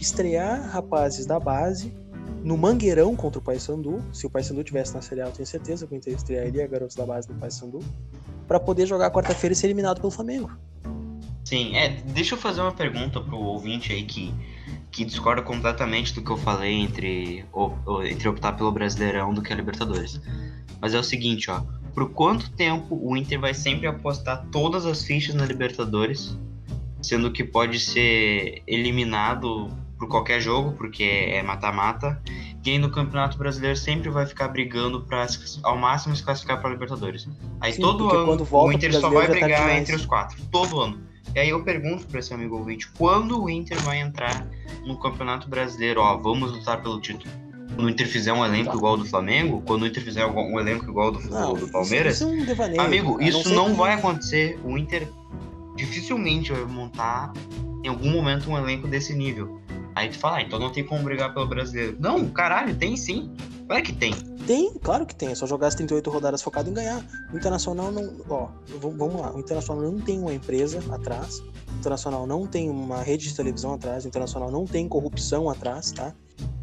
estrear 0.00 0.62
rapazes 0.70 1.26
da 1.26 1.38
base 1.38 1.92
no 2.44 2.56
Mangueirão 2.58 3.16
contra 3.16 3.38
o 3.40 3.42
Paysandu. 3.42 4.00
Se 4.12 4.26
o 4.26 4.30
Paysandu 4.30 4.62
tivesse 4.62 4.94
na 4.94 5.00
Série 5.02 5.22
A, 5.22 5.26
eu 5.26 5.32
tenho 5.32 5.46
certeza 5.46 5.86
que 5.86 5.94
o 5.94 5.96
Inter 5.96 6.14
estrearia 6.14 6.66
garotos 6.68 6.94
da 6.94 7.04
base 7.06 7.26
do 7.26 7.34
Paysandu, 7.34 7.80
pra 8.46 8.60
poder 8.60 8.86
jogar 8.86 9.10
quarta-feira 9.10 9.54
e 9.54 9.56
ser 9.56 9.66
eliminado 9.68 9.98
pelo 10.00 10.10
Flamengo. 10.12 10.52
Sim, 11.44 11.74
é, 11.76 11.88
deixa 11.88 12.34
eu 12.34 12.38
fazer 12.38 12.60
uma 12.60 12.72
pergunta 12.72 13.20
pro 13.20 13.38
ouvinte 13.38 13.92
aí 13.92 14.02
que, 14.04 14.32
que 14.90 15.04
discorda 15.04 15.42
completamente 15.42 16.14
do 16.14 16.22
que 16.22 16.30
eu 16.30 16.36
falei 16.36 16.72
entre, 16.74 17.44
o- 17.52 18.02
entre 18.02 18.28
optar 18.28 18.52
pelo 18.52 18.70
Brasileirão 18.70 19.32
do 19.32 19.42
que 19.42 19.52
a 19.52 19.56
Libertadores. 19.56 20.20
Mas 20.80 20.94
é 20.94 20.98
o 20.98 21.02
seguinte, 21.02 21.50
ó. 21.50 21.62
Por 21.94 22.10
quanto 22.10 22.50
tempo 22.50 22.98
o 23.00 23.16
Inter 23.16 23.40
vai 23.40 23.54
sempre 23.54 23.86
apostar 23.86 24.46
todas 24.50 24.84
as 24.84 25.02
fichas 25.04 25.34
na 25.34 25.46
Libertadores, 25.46 26.36
sendo 27.00 27.30
que 27.30 27.44
pode 27.44 27.78
ser 27.78 28.62
eliminado 28.66 29.68
por 30.04 30.08
qualquer 30.10 30.40
jogo, 30.40 30.72
porque 30.72 31.02
é 31.02 31.42
mata-mata, 31.42 32.20
e 32.64 32.70
aí 32.70 32.78
no 32.78 32.90
Campeonato 32.90 33.36
Brasileiro 33.38 33.76
sempre 33.76 34.10
vai 34.10 34.26
ficar 34.26 34.48
brigando 34.48 35.00
para 35.02 35.26
ao 35.62 35.76
máximo 35.78 36.14
se 36.14 36.22
classificar 36.22 36.60
para 36.60 36.70
Libertadores. 36.70 37.26
Aí 37.60 37.72
Sim, 37.72 37.82
todo 37.82 38.10
ano 38.10 38.46
o 38.50 38.72
Inter 38.72 38.92
só 38.94 39.08
vai 39.10 39.26
tá 39.26 39.32
brigar 39.32 39.60
demais. 39.60 39.80
entre 39.80 39.96
os 39.96 40.04
quatro, 40.06 40.36
todo 40.50 40.80
ano. 40.80 41.00
E 41.34 41.38
aí 41.38 41.48
eu 41.48 41.64
pergunto 41.64 42.06
para 42.06 42.20
esse 42.20 42.32
amigo 42.32 42.56
ouvinte, 42.56 42.88
quando 42.96 43.42
o 43.42 43.50
Inter 43.50 43.80
vai 43.82 43.98
entrar 44.00 44.46
no 44.86 44.98
Campeonato 44.98 45.48
Brasileiro? 45.48 46.00
Ó, 46.00 46.16
vamos 46.18 46.52
lutar 46.52 46.80
pelo 46.82 47.00
título. 47.00 47.32
Quando 47.74 47.86
o 47.86 47.90
Inter 47.90 48.06
fizer 48.06 48.32
um 48.32 48.44
elenco 48.44 48.70
Tá. 48.70 48.76
igual 48.76 48.92
ao 48.92 48.98
do 48.98 49.04
Flamengo, 49.06 49.62
quando 49.66 49.82
o 49.82 49.86
Inter 49.86 50.02
fizer 50.02 50.24
um 50.26 50.60
elenco 50.60 50.84
igual 50.88 51.06
ao 51.06 51.12
do, 51.12 51.20
Não, 51.28 51.54
do 51.54 51.66
Palmeiras, 51.68 52.16
Isso, 52.16 52.24
é 52.24 52.26
um 52.28 52.44
devaneio. 52.44 52.80
amigo, 52.80 53.20
isso 53.22 53.52
não 53.52 53.70
que- 53.70 53.76
vai 53.76 53.94
acontecer. 53.94 54.60
O 54.62 54.76
Inter 54.78 55.08
dificilmente 55.76 56.52
vai 56.52 56.64
montar 56.66 57.32
em 57.82 57.88
algum 57.88 58.10
momento 58.10 58.48
um 58.50 58.56
elenco 58.56 58.86
desse 58.86 59.12
nível. 59.12 59.60
Aí 59.94 60.08
tu 60.08 60.18
fala, 60.18 60.38
ah, 60.38 60.42
então 60.42 60.58
não 60.58 60.70
tem 60.70 60.84
como 60.84 61.02
brigar 61.04 61.32
pelo 61.32 61.46
brasileiro. 61.46 61.96
Não, 62.00 62.28
caralho, 62.28 62.74
tem 62.76 62.96
sim. 62.96 63.30
Claro 63.66 63.82
que 63.82 63.92
tem. 63.92 64.12
Tem, 64.46 64.74
claro 64.74 65.06
que 65.06 65.14
tem. 65.14 65.28
É 65.30 65.34
só 65.34 65.46
jogar 65.46 65.68
as 65.68 65.74
38 65.74 66.10
rodadas 66.10 66.42
focado 66.42 66.68
em 66.68 66.74
ganhar. 66.74 67.02
O 67.32 67.36
Internacional 67.36 67.90
não. 67.92 68.12
Ó, 68.28 68.48
vamos 68.78 69.20
lá. 69.20 69.32
O 69.34 69.38
Internacional 69.38 69.82
não 69.90 70.00
tem 70.00 70.18
uma 70.18 70.34
empresa 70.34 70.80
atrás. 70.92 71.38
O 71.38 71.78
Internacional 71.78 72.26
não 72.26 72.46
tem 72.46 72.68
uma 72.68 73.02
rede 73.02 73.28
de 73.28 73.34
televisão 73.34 73.72
atrás. 73.72 74.04
O 74.04 74.08
Internacional 74.08 74.50
não 74.50 74.66
tem 74.66 74.86
corrupção 74.88 75.48
atrás, 75.48 75.92
tá? 75.92 76.12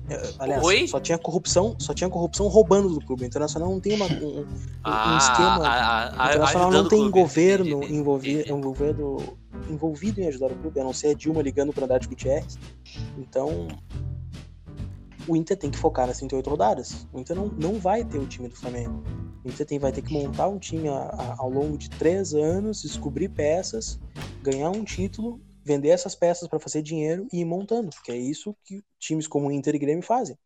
É, 0.09 0.21
Aliás, 0.39 0.63
Oi? 0.63 0.87
só 0.87 0.99
tinha 0.99 1.17
corrupção, 1.17 1.75
só 1.79 1.93
tinha 1.93 2.09
corrupção 2.09 2.47
roubando 2.47 2.89
do 2.89 2.99
clube. 2.99 3.23
O 3.23 3.25
Internacional 3.25 3.69
não 3.71 3.79
tem 3.79 3.95
uma, 3.95 4.05
um, 4.07 4.39
um- 4.41 4.45
Ah, 4.83 5.17
esquema- 5.21 5.67
a- 5.67 5.71
a- 5.71 6.03
a- 6.07 6.09
o 6.09 6.29
Internacional 6.29 6.71
não 6.71 6.87
tem 6.89 7.09
governo 7.09 7.77
Entendi, 7.83 7.95
envolvi- 7.95 8.33
entendi. 8.41 8.51
Envolvido, 9.69 10.21
em 10.21 10.27
ajudar 10.27 10.51
o 10.51 10.55
clube, 10.55 10.79
a 10.79 10.83
não 10.83 10.93
ser 10.93 11.07
a 11.07 11.13
Dilma 11.13 11.41
ligando 11.41 11.73
para 11.73 11.85
Andrade 11.85 12.07
Gutierrez. 12.07 12.57
Então, 13.17 13.67
o 15.27 15.35
Inter 15.35 15.57
tem 15.57 15.69
que 15.69 15.77
focar 15.77 16.07
nas 16.07 16.17
38 16.17 16.49
rodadas. 16.49 17.07
O 17.13 17.19
Inter 17.19 17.35
não, 17.35 17.47
não 17.47 17.79
vai 17.79 18.03
ter 18.03 18.17
o 18.17 18.27
time 18.27 18.47
do 18.47 18.55
Flamengo. 18.55 19.03
O 19.43 19.49
Inter 19.49 19.65
tem, 19.65 19.79
vai 19.79 19.91
ter 19.91 20.01
que 20.01 20.13
montar 20.13 20.47
um 20.47 20.59
time 20.59 20.87
a- 20.87 20.93
a- 20.93 21.35
ao 21.39 21.49
longo 21.49 21.77
de 21.77 21.89
três 21.89 22.33
anos, 22.33 22.81
descobrir 22.81 23.29
peças, 23.29 23.99
ganhar 24.41 24.69
um 24.69 24.83
título, 24.83 25.41
vender 25.63 25.89
essas 25.89 26.15
peças 26.15 26.47
para 26.47 26.59
fazer 26.59 26.81
dinheiro 26.81 27.27
e 27.31 27.41
ir 27.41 27.45
montando. 27.45 27.89
Porque 27.89 28.11
é 28.11 28.17
isso 28.17 28.55
que 28.63 28.83
times 28.99 29.27
como 29.27 29.47
o 29.47 29.51
Inter 29.51 29.75
e 29.75 29.79
Grêmio 29.79 30.03
fazem. 30.03 30.37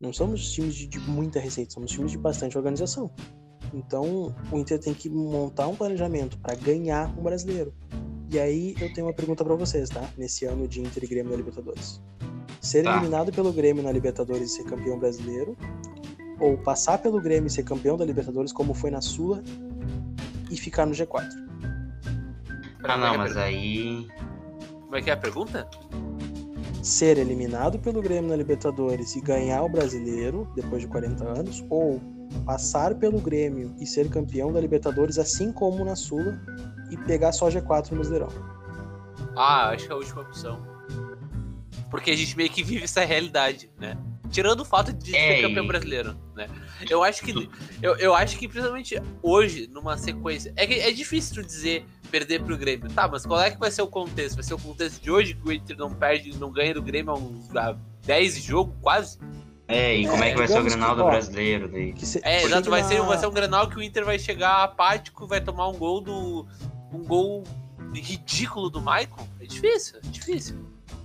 Não 0.00 0.12
somos 0.12 0.52
times 0.52 0.74
de, 0.74 0.86
de 0.86 1.00
muita 1.00 1.40
receita, 1.40 1.72
somos 1.72 1.90
times 1.90 2.10
de 2.10 2.18
bastante 2.18 2.56
organização. 2.56 3.10
Então, 3.72 4.34
o 4.52 4.58
Inter 4.58 4.78
tem 4.78 4.94
que 4.94 5.08
montar 5.08 5.68
um 5.68 5.76
planejamento 5.76 6.38
para 6.38 6.54
ganhar 6.54 7.08
um 7.18 7.22
brasileiro. 7.22 7.74
E 8.30 8.38
aí 8.38 8.74
eu 8.80 8.92
tenho 8.92 9.06
uma 9.06 9.12
pergunta 9.12 9.44
para 9.44 9.54
vocês, 9.54 9.88
tá? 9.88 10.02
Nesse 10.16 10.44
ano 10.44 10.66
de 10.66 10.80
Inter 10.80 11.04
e 11.04 11.06
Grêmio 11.06 11.30
na 11.30 11.36
Libertadores. 11.36 12.00
Ser 12.60 12.82
Tá. 12.82 12.96
eliminado 12.96 13.32
pelo 13.32 13.52
Grêmio 13.52 13.82
na 13.82 13.92
Libertadores 13.92 14.50
e 14.50 14.54
ser 14.56 14.64
campeão 14.64 14.98
brasileiro, 14.98 15.56
ou 16.40 16.58
passar 16.58 16.98
pelo 16.98 17.20
Grêmio 17.20 17.46
e 17.46 17.50
ser 17.50 17.62
campeão 17.62 17.96
da 17.96 18.04
Libertadores, 18.04 18.52
como 18.52 18.74
foi 18.74 18.90
na 18.90 19.00
Sula, 19.00 19.42
e 20.50 20.56
ficar 20.56 20.86
no 20.86 20.92
G4. 20.92 21.26
Ah, 22.82 22.96
não, 22.96 23.16
mas 23.16 23.36
aí. 23.36 24.06
Como 24.82 24.96
é 24.96 25.02
que 25.02 25.10
é 25.10 25.12
a 25.12 25.16
pergunta? 25.16 25.68
Ser 26.82 27.18
eliminado 27.18 27.78
pelo 27.78 28.00
Grêmio 28.00 28.30
na 28.30 28.36
Libertadores 28.36 29.16
e 29.16 29.20
ganhar 29.20 29.62
o 29.62 29.68
brasileiro 29.68 30.48
depois 30.54 30.82
de 30.82 30.88
40 30.88 31.24
anos, 31.24 31.64
ou 31.68 32.00
passar 32.44 32.94
pelo 32.94 33.20
Grêmio 33.20 33.74
e 33.80 33.86
ser 33.86 34.08
campeão 34.08 34.52
da 34.52 34.60
Libertadores, 34.60 35.18
assim 35.18 35.52
como 35.52 35.84
na 35.84 35.96
Sula, 35.96 36.40
e 36.90 36.96
pegar 36.96 37.32
só 37.32 37.48
G4 37.48 37.90
no 37.90 37.96
Brasileirão. 37.96 38.28
Ah, 39.36 39.68
acho 39.70 39.86
que 39.86 39.90
é 39.92 39.94
a 39.94 39.98
última 39.98 40.22
opção. 40.22 40.66
Porque 41.90 42.10
a 42.10 42.16
gente 42.16 42.36
meio 42.36 42.50
que 42.50 42.62
vive 42.62 42.84
essa 42.84 43.04
realidade, 43.04 43.70
né? 43.78 43.96
Tirando 44.30 44.60
o 44.60 44.64
fato 44.64 44.92
de 44.92 45.14
É, 45.14 45.36
ser 45.36 45.42
campeão 45.42 45.66
brasileiro, 45.66 46.16
né? 46.34 46.48
Eu 46.90 47.02
acho 47.04 47.22
que 47.22 47.48
eu, 47.80 47.96
eu 47.96 48.14
acho 48.14 48.36
que 48.36 48.48
principalmente 48.48 49.00
hoje, 49.22 49.68
numa 49.72 49.96
sequência, 49.96 50.52
é 50.56 50.66
que 50.66 50.74
é 50.74 50.90
difícil 50.90 51.36
tu 51.36 51.46
dizer 51.46 51.86
perder 52.10 52.42
pro 52.42 52.56
Grêmio. 52.56 52.90
Tá, 52.90 53.06
mas 53.08 53.24
qual 53.24 53.40
é 53.40 53.50
que 53.50 53.58
vai 53.58 53.70
ser 53.70 53.82
o 53.82 53.86
contexto? 53.86 54.34
Vai 54.34 54.44
ser 54.44 54.54
o 54.54 54.58
contexto 54.58 55.00
de 55.00 55.10
hoje 55.10 55.34
que 55.34 55.48
o 55.48 55.52
Inter 55.52 55.76
não 55.76 55.90
perde, 55.94 56.36
não 56.38 56.50
ganha 56.50 56.74
do 56.74 56.82
Grêmio 56.82 57.12
há 57.12 57.16
uns 57.16 57.54
há 57.56 57.76
10 58.04 58.42
jogos, 58.42 58.74
quase? 58.82 59.18
É, 59.68 59.96
e 59.96 60.06
como 60.06 60.22
é, 60.22 60.28
É, 60.28 60.30
que 60.32 60.38
vai 60.38 60.48
ser 60.48 60.60
o 60.60 60.64
Grenal 60.64 60.96
do 60.96 61.04
brasileiro 61.04 61.68
daí? 61.68 61.92
Que 61.92 62.04
se- 62.06 62.20
É, 62.24 62.42
exato, 62.42 62.68
vai 62.70 62.82
ser, 62.84 63.00
vai 63.02 63.18
ser 63.18 63.26
um 63.26 63.32
Grenal 63.32 63.68
que 63.68 63.76
o 63.76 63.82
Inter 63.82 64.04
vai 64.04 64.18
chegar 64.18 64.62
apático, 64.64 65.26
vai 65.26 65.40
tomar 65.40 65.68
um 65.68 65.74
gol 65.74 66.00
do 66.00 66.46
um 66.92 67.04
gol 67.04 67.44
ridículo 67.92 68.70
do 68.70 68.80
Maicon. 68.80 69.26
É 69.40 69.46
difícil, 69.46 69.98
é 69.98 70.08
difícil. 70.08 70.56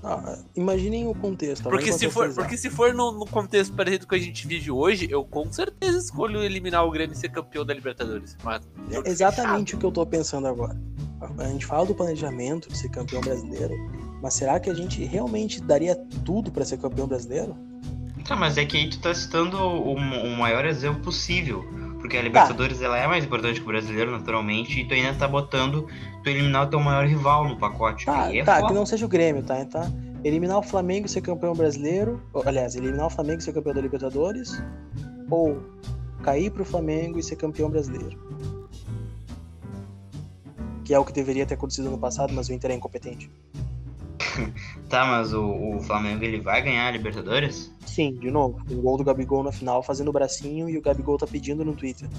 Ah, 0.03 0.39
imaginem 0.55 1.07
o 1.07 1.13
contexto. 1.13 1.63
tá? 1.63 1.69
Porque 1.69 1.93
se, 1.93 2.09
for, 2.09 2.33
porque 2.33 2.57
se 2.57 2.69
for 2.69 2.93
no, 2.93 3.11
no 3.11 3.25
contexto 3.25 3.73
parecido 3.75 4.07
que 4.07 4.15
a 4.15 4.19
gente 4.19 4.47
vive 4.47 4.71
hoje, 4.71 5.07
eu 5.09 5.23
com 5.23 5.51
certeza 5.51 5.97
escolho 5.97 6.41
eliminar 6.43 6.85
o 6.85 6.91
Grêmio 6.91 7.13
e 7.13 7.17
ser 7.17 7.29
campeão 7.29 7.63
da 7.63 7.73
Libertadores. 7.73 8.35
Mas, 8.43 8.67
É 8.91 9.09
exatamente 9.09 9.75
o 9.75 9.77
que 9.77 9.85
eu 9.85 9.91
tô 9.91 10.05
pensando 10.05 10.47
agora. 10.47 10.79
A 11.37 11.47
gente 11.49 11.67
fala 11.67 11.85
do 11.85 11.93
planejamento 11.93 12.67
de 12.67 12.77
ser 12.77 12.89
campeão 12.89 13.21
brasileiro, 13.21 13.75
mas 14.23 14.33
será 14.33 14.59
que 14.59 14.71
a 14.71 14.73
gente 14.73 15.03
realmente 15.03 15.61
daria 15.61 15.95
tudo 16.25 16.51
pra 16.51 16.65
ser 16.65 16.77
campeão 16.77 17.07
brasileiro? 17.07 17.55
Tá, 18.27 18.35
mas 18.35 18.57
é 18.57 18.65
que 18.65 18.77
aí 18.77 18.89
tu 18.89 18.99
tá 18.99 19.13
citando 19.13 19.57
o, 19.57 19.93
o 19.93 20.37
maior 20.37 20.65
exemplo 20.65 21.01
possível. 21.01 21.63
Porque 22.01 22.17
a 22.17 22.21
Libertadores 22.21 22.81
ela 22.81 22.97
é 22.97 23.07
mais 23.07 23.23
importante 23.23 23.59
que 23.59 23.65
o 23.65 23.67
brasileiro, 23.67 24.11
naturalmente, 24.11 24.81
e 24.81 24.85
tu 24.85 24.93
ainda 24.93 25.13
tá 25.13 25.27
botando 25.27 25.87
tu 26.23 26.29
eliminar 26.29 26.65
o 26.65 26.69
teu 26.69 26.79
maior 26.79 27.05
rival 27.05 27.47
no 27.47 27.55
pacote. 27.57 28.05
Tá, 28.05 28.35
é 28.35 28.43
tá, 28.43 28.55
foda. 28.55 28.67
que 28.67 28.73
não 28.73 28.85
seja 28.85 29.05
o 29.05 29.09
Grêmio, 29.09 29.43
tá? 29.43 29.63
tá? 29.65 29.89
Eliminar 30.23 30.57
o 30.57 30.63
Flamengo 30.63 31.05
e 31.05 31.09
ser 31.09 31.21
campeão 31.21 31.53
brasileiro, 31.53 32.21
ou, 32.33 32.43
aliás, 32.45 32.75
eliminar 32.75 33.05
o 33.05 33.09
Flamengo 33.09 33.39
e 33.39 33.43
ser 33.43 33.53
campeão 33.53 33.73
da 33.73 33.81
Libertadores, 33.81 34.61
ou 35.29 35.61
cair 36.23 36.49
pro 36.51 36.65
Flamengo 36.65 37.19
e 37.19 37.23
ser 37.23 37.35
campeão 37.35 37.69
brasileiro. 37.69 38.19
Que 40.83 40.93
é 40.93 40.99
o 40.99 41.05
que 41.05 41.13
deveria 41.13 41.45
ter 41.45 41.53
acontecido 41.53 41.89
no 41.89 41.99
passado, 41.99 42.33
mas 42.33 42.49
o 42.49 42.53
Inter 42.53 42.71
é 42.71 42.73
incompetente. 42.73 43.31
Tá, 44.89 45.05
mas 45.05 45.33
o, 45.33 45.75
o 45.75 45.79
Flamengo 45.81 46.23
ele 46.23 46.41
vai 46.41 46.61
ganhar 46.61 46.87
a 46.87 46.91
Libertadores? 46.91 47.73
Sim, 47.85 48.13
de 48.15 48.29
novo, 48.29 48.59
um 48.69 48.81
gol 48.81 48.97
do 48.97 49.03
Gabigol 49.03 49.43
na 49.43 49.51
final 49.51 49.81
fazendo 49.81 50.09
o 50.09 50.13
bracinho 50.13 50.69
e 50.69 50.77
o 50.77 50.81
Gabigol 50.81 51.17
tá 51.17 51.25
pedindo 51.25 51.63
no 51.63 51.73
Twitter. 51.73 52.09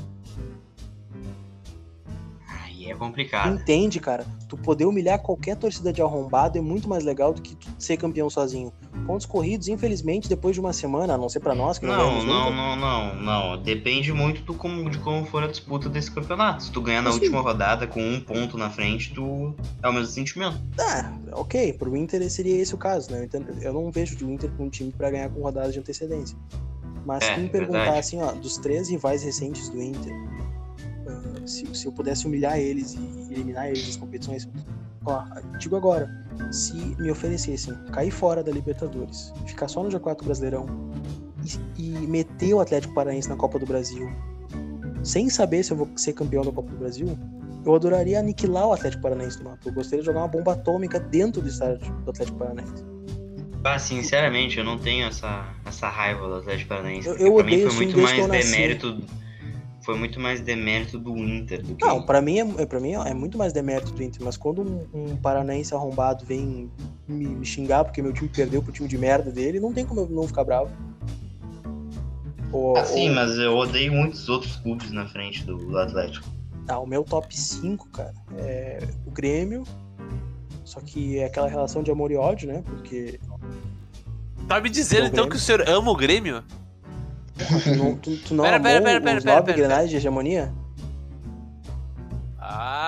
Aí 2.49 2.91
é 2.91 2.95
complicado. 2.95 3.55
Entende, 3.55 4.01
cara? 4.01 4.25
Tu 4.49 4.57
poder 4.57 4.87
humilhar 4.87 5.21
qualquer 5.21 5.57
torcida 5.57 5.93
de 5.93 6.01
arrombado 6.01 6.57
é 6.57 6.61
muito 6.63 6.89
mais 6.89 7.05
legal 7.05 7.35
do 7.35 7.43
que 7.43 7.57
ser 7.79 7.97
campeão 7.97 8.31
sozinho. 8.31 8.73
Pontos 9.07 9.27
corridos, 9.27 9.69
infelizmente, 9.69 10.29
depois 10.29 10.55
de 10.55 10.61
uma 10.61 10.73
semana, 10.73 11.15
a 11.15 11.19
não 11.19 11.29
ser 11.29 11.41
pra 11.41 11.55
nós 11.55 11.79
que 11.79 11.87
não, 11.87 11.97
Não, 11.97 12.25
não, 12.25 12.55
não, 12.55 12.77
não, 12.77 13.17
não. 13.17 13.63
Depende 13.63 14.13
muito 14.13 14.43
do 14.43 14.55
como, 14.55 14.89
de 14.89 14.99
como 14.99 15.27
for 15.27 15.43
a 15.43 15.49
disputa 15.49 15.89
desse 15.89 16.11
campeonato. 16.11 16.65
Se 16.65 16.71
tu 16.73 16.81
ganhar 16.81 17.03
na 17.03 17.11
Sim. 17.11 17.19
última 17.19 17.41
rodada 17.41 17.87
com 17.87 18.01
um 18.01 18.21
ponto 18.21 18.57
na 18.57 18.71
frente, 18.71 19.13
tu 19.13 19.55
é 19.83 19.89
o 19.89 19.93
mesmo 19.93 20.09
sentimento. 20.09 20.61
Ah, 20.79 21.13
ok, 21.33 21.73
pro 21.75 21.97
Inter 21.97 22.31
seria 22.31 22.61
esse 22.61 22.75
o 22.75 22.79
caso, 22.79 23.11
né? 23.11 23.29
Eu 23.61 23.73
não 23.73 23.91
vejo 23.91 24.17
o 24.25 24.31
Inter 24.31 24.51
com 24.53 24.65
um 24.65 24.71
time 24.71 24.93
pra 24.93 25.11
ganhar 25.11 25.29
com 25.31 25.41
rodadas 25.41 25.73
de 25.73 25.81
antecedência. 25.81 26.37
Mas 27.05 27.25
É, 27.25 27.35
se 27.35 27.41
me 27.41 27.49
perguntar 27.49 27.99
assim, 27.99 28.23
ó, 28.23 28.33
dos 28.33 28.57
três 28.59 28.89
rivais 28.89 29.25
recentes 29.25 29.69
do 29.69 29.83
Inter, 29.83 30.13
ah, 31.09 31.47
se, 31.47 31.67
se 31.75 31.87
eu 31.87 31.93
pudesse 31.93 32.27
humilhar 32.27 32.59
eles 32.59 32.95
e 32.95 33.33
eliminar 33.33 33.67
eles 33.69 33.87
das 33.87 33.97
competições, 33.97 34.49
ó, 35.05 35.25
digo 35.59 35.77
agora, 35.77 36.09
se 36.51 36.75
me 36.99 37.11
oferecessem 37.11 37.75
cair 37.93 38.11
fora 38.11 38.43
da 38.43 38.51
Libertadores, 38.53 39.33
ficar 39.47 39.69
só 39.69 39.83
no 39.83 39.89
G4 39.91 40.25
Brasileirão 40.25 40.67
e, 41.79 41.83
e 41.83 42.07
meter 42.07 42.55
o 42.55 42.61
Atlético 42.61 42.95
Paranaense 42.95 43.29
na 43.29 43.37
Copa 43.37 43.59
do 43.59 43.67
Brasil, 43.67 44.11
sem 45.03 45.29
saber 45.29 45.63
se 45.65 45.73
eu 45.73 45.77
vou 45.77 45.89
ser 45.97 46.13
campeão 46.13 46.43
da 46.45 46.53
Copa 46.53 46.71
do 46.71 46.77
Brasil, 46.79 47.19
eu 47.65 47.75
adoraria 47.75 48.19
aniquilar 48.19 48.67
o 48.67 48.73
Atlético 48.73 49.03
Paranaense 49.03 49.39
do 49.39 49.45
mapa. 49.45 49.59
Eu 49.65 49.73
gostaria 49.73 50.01
de 50.01 50.07
jogar 50.07 50.21
uma 50.21 50.29
bomba 50.29 50.53
atômica 50.53 50.99
dentro 50.99 51.41
do 51.41 51.49
estádio 51.49 51.93
do 52.05 52.11
Atlético 52.11 52.39
Paranaense. 52.39 52.85
Ah, 53.65 53.79
sinceramente, 53.79 54.59
eu 54.59 54.65
não 54.65 54.77
tenho 54.77 55.07
essa, 55.07 55.45
essa 55.65 55.89
raiva 55.89 56.27
do 56.27 56.35
Atlético 56.37 56.69
Paranaense. 56.71 57.07
Eu- 57.07 57.17
eu 57.17 57.35
pra 57.35 57.45
mim 57.45 57.53
odeio 57.53 57.71
foi 57.71 57.85
muito 57.87 57.99
mais 58.01 58.19
eu 58.19 58.27
nasci. 58.29 58.51
Foi 59.85 59.97
muito 59.99 60.21
mais 60.21 60.41
demérito 60.41 60.99
do 60.99 61.17
Inter 61.19 61.61
do 61.63 61.75
que. 61.75 61.85
Não, 61.85 62.03
pra 62.03 62.21
mim, 62.23 62.39
é, 62.59 62.67
pra 62.67 62.79
mim 62.79 62.93
é 62.93 63.13
muito 63.15 63.37
mais 63.37 63.53
demérito 63.53 63.93
do 63.93 64.03
Inter, 64.03 64.23
mas 64.25 64.37
quando 64.37 64.63
um, 64.63 64.87
um 65.13 65.17
paranaense 65.17 65.75
arrombado 65.75 66.25
vem 66.25 66.71
me, 67.09 67.27
me 67.27 67.45
xingar 67.45 67.85
porque 67.85 68.01
meu 68.01 68.13
time 68.13 68.29
perdeu 68.29 68.63
pro 68.63 68.73
time 68.73 68.89
de 68.89 68.97
merda 68.97 69.31
dele, 69.31 69.59
não 69.59 69.73
tem 69.73 69.85
como 69.85 70.01
eu 70.03 70.09
não 70.09 70.27
ficar 70.27 70.45
bravo. 70.45 70.71
Ou, 72.53 72.77
Ah, 72.77 72.85
sim, 72.85 73.09
ou- 73.09 73.15
mas 73.15 73.37
eu 73.39 73.57
odeio 73.57 73.93
muitos 73.93 74.29
outros 74.29 74.57
clubes 74.57 74.91
na 74.93 75.07
frente 75.09 75.45
do, 75.45 75.57
do 75.57 75.79
Atlético. 75.79 76.29
Ah, 76.69 76.79
o 76.79 76.87
meu 76.87 77.03
top 77.03 77.37
5, 77.37 77.89
cara, 77.89 78.15
é 78.39 78.87
o 79.07 79.11
Grêmio. 79.11 79.65
Só 80.65 80.81
que 80.81 81.19
é 81.19 81.25
aquela 81.25 81.49
relação 81.49 81.83
de 81.83 81.91
amor 81.91 82.11
e 82.13 82.17
ódio, 82.17 82.49
né? 82.49 82.63
Porque 82.65 83.19
Tá 84.49 84.61
me 84.61 84.71
dizendo 84.71 85.07
então 85.07 85.29
que 85.29 85.37
o 85.37 85.39
senhor 85.39 85.69
ama 85.69 85.91
o 85.91 85.97
Grêmio? 85.97 86.43
Tu 87.37 87.75
não, 87.77 87.97
tu, 87.97 88.17
tu 88.19 88.35
não 88.35 88.45
Pera, 88.45 88.57
amou 88.57 88.69
pera, 88.69 88.83
pera, 88.83 89.01
pera, 89.01 89.19
os 89.19 89.25
pera, 89.25 89.37
nove 89.37 89.53
pera, 89.55 89.87
de 89.87 89.97
hegemonia? 89.97 90.53
Ah, 92.39 92.87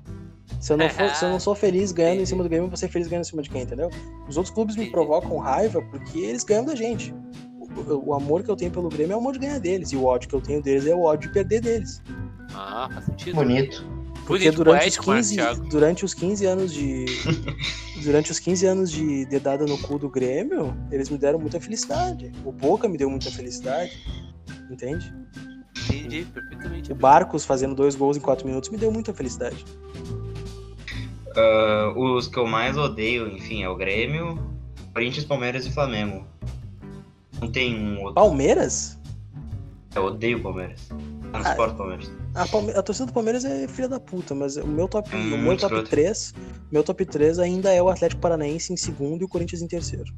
Se 0.60 0.72
eu, 0.72 0.76
não 0.76 0.88
for- 0.88 1.10
se 1.14 1.24
eu 1.24 1.30
não 1.30 1.38
sou 1.40 1.54
feliz 1.54 1.92
ganhando 1.92 2.20
em 2.22 2.26
cima 2.26 2.42
do 2.42 2.48
Grêmio, 2.48 2.66
eu 2.66 2.70
vou 2.70 2.76
ser 2.76 2.88
feliz 2.88 3.08
ganhando 3.08 3.24
em 3.24 3.28
cima 3.28 3.42
de 3.42 3.50
quem, 3.50 3.62
entendeu? 3.62 3.90
Os 4.28 4.36
outros 4.36 4.54
clubes 4.54 4.76
me 4.76 4.90
provocam 4.90 5.38
raiva 5.38 5.80
porque 5.90 6.18
eles 6.18 6.44
ganham 6.44 6.64
da 6.64 6.74
gente. 6.74 7.14
O, 7.60 8.10
o 8.10 8.14
amor 8.14 8.42
que 8.42 8.50
eu 8.50 8.56
tenho 8.56 8.70
pelo 8.70 8.88
Grêmio 8.88 9.12
é 9.12 9.16
o 9.16 9.20
amor 9.20 9.32
de 9.32 9.38
ganhar 9.40 9.58
deles, 9.58 9.90
e 9.92 9.96
o 9.96 10.04
ódio 10.04 10.28
que 10.28 10.34
eu 10.34 10.40
tenho 10.40 10.62
deles 10.62 10.86
é 10.86 10.94
o 10.94 11.02
ódio 11.02 11.28
de 11.28 11.34
perder 11.34 11.60
deles. 11.60 12.02
ah, 12.54 12.88
faz 12.92 13.06
sentido. 13.06 13.34
Bonito. 13.36 13.84
Porque 14.26 14.44
Bonito, 14.44 14.64
durante 14.64 14.88
os, 14.88 14.96
poético, 14.96 15.06
Marcos 15.06 15.28
15, 15.28 15.34
Thiago. 15.34 15.68
durante 15.68 16.04
os 16.04 16.14
15 16.14 16.46
anos 16.46 16.72
de. 16.72 17.04
durante 18.02 18.30
os 18.30 18.38
15 18.38 18.66
anos 18.66 18.90
de 18.90 19.24
dedada 19.26 19.66
no 19.66 19.76
cu 19.78 19.98
do 19.98 20.08
Grêmio, 20.08 20.76
eles 20.90 21.10
me 21.10 21.18
deram 21.18 21.38
muita 21.38 21.60
felicidade. 21.60 22.32
O 22.44 22.50
Boca 22.50 22.88
me 22.88 22.96
deu 22.96 23.10
muita 23.10 23.30
felicidade. 23.30 23.92
Entende? 24.70 25.12
Entendi, 25.84 26.26
perfeitamente. 26.32 26.92
O 26.92 26.94
Barcos 26.94 27.44
fazendo 27.44 27.74
dois 27.74 27.94
gols 27.94 28.16
em 28.16 28.20
quatro 28.20 28.46
minutos 28.46 28.70
me 28.70 28.78
deu 28.78 28.90
muita 28.90 29.12
felicidade. 29.12 29.64
Ah, 31.36 31.92
os 31.96 32.28
que 32.28 32.38
eu 32.38 32.46
mais 32.46 32.76
odeio, 32.76 33.28
enfim, 33.28 33.62
é 33.62 33.68
o 33.68 33.76
Grêmio, 33.76 34.38
Corinthians, 34.92 35.24
Palmeiras 35.24 35.66
e 35.66 35.72
Flamengo. 35.72 36.26
Não 37.40 37.50
tem 37.50 37.74
um 37.74 37.98
outro. 37.98 38.14
Palmeiras? 38.14 38.98
Eu 39.94 40.04
odeio 40.06 40.38
o 40.38 40.42
Palmeiras. 40.42 40.88
Ah, 41.34 41.52
o 41.66 41.74
Palmeiras. 41.76 42.10
A, 42.34 42.46
Palme- 42.46 42.72
a 42.72 42.82
torcida 42.82 43.06
do 43.06 43.12
Palmeiras 43.12 43.44
é 43.44 43.66
filha 43.66 43.88
da 43.88 43.98
puta, 43.98 44.34
mas 44.34 44.56
o 44.56 44.66
meu 44.66 44.86
top, 44.88 45.10
É 45.12 45.16
o 45.16 45.18
meu 45.38 45.56
top 45.56 45.74
escroto. 45.74 45.90
3, 45.90 46.32
meu 46.70 46.84
top 46.84 47.04
3 47.04 47.38
ainda 47.40 47.72
é 47.72 47.82
o 47.82 47.88
Atlético 47.88 48.20
Paranaense 48.20 48.72
em 48.72 48.76
segundo 48.76 49.22
e 49.22 49.24
o 49.24 49.28
Corinthians 49.28 49.60
em 49.62 49.66
terceiro. 49.68 50.12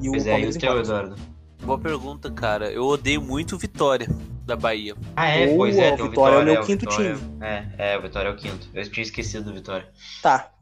E 0.00 0.08
o 0.08 0.12
Pois 0.12 0.26
é, 0.26 0.28
e 0.28 0.30
Palmeiras 0.32 0.54
o 0.54 0.58
em 0.58 0.60
teu, 0.60 0.70
quarto. 0.72 0.86
Eduardo? 0.86 1.16
Boa 1.64 1.78
pergunta, 1.78 2.30
cara. 2.30 2.70
Eu 2.70 2.84
odeio 2.84 3.22
muito 3.22 3.56
o 3.56 3.58
Vitória 3.58 4.06
da 4.44 4.54
Bahia. 4.54 4.94
Ah, 5.16 5.28
é, 5.30 5.48
Ou 5.48 5.56
pois 5.56 5.76
é, 5.76 5.90
o 5.92 5.94
o 5.94 6.10
Vitória 6.10 6.36
é 6.36 6.38
o 6.38 6.44
Vitória. 6.44 6.52
meu 6.52 6.62
o 6.62 6.66
quinto 6.66 6.80
Vitória- 6.90 7.16
time. 7.16 7.38
É, 7.42 7.92
é, 7.94 7.98
o 7.98 8.02
Vitória 8.02 8.28
é 8.28 8.32
o 8.32 8.36
quinto. 8.36 8.68
Eu 8.74 8.90
tinha 8.90 9.02
esquecido 9.02 9.44
do 9.46 9.54
Vitória. 9.54 9.88
Tá, 10.22 10.52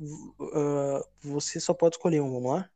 ah, 0.55 1.01
você 1.23 1.59
só 1.61 1.75
pode 1.75 1.97
escolher 1.97 2.21
um, 2.23 2.33
vamos 2.33 2.51
lá? 2.53 2.69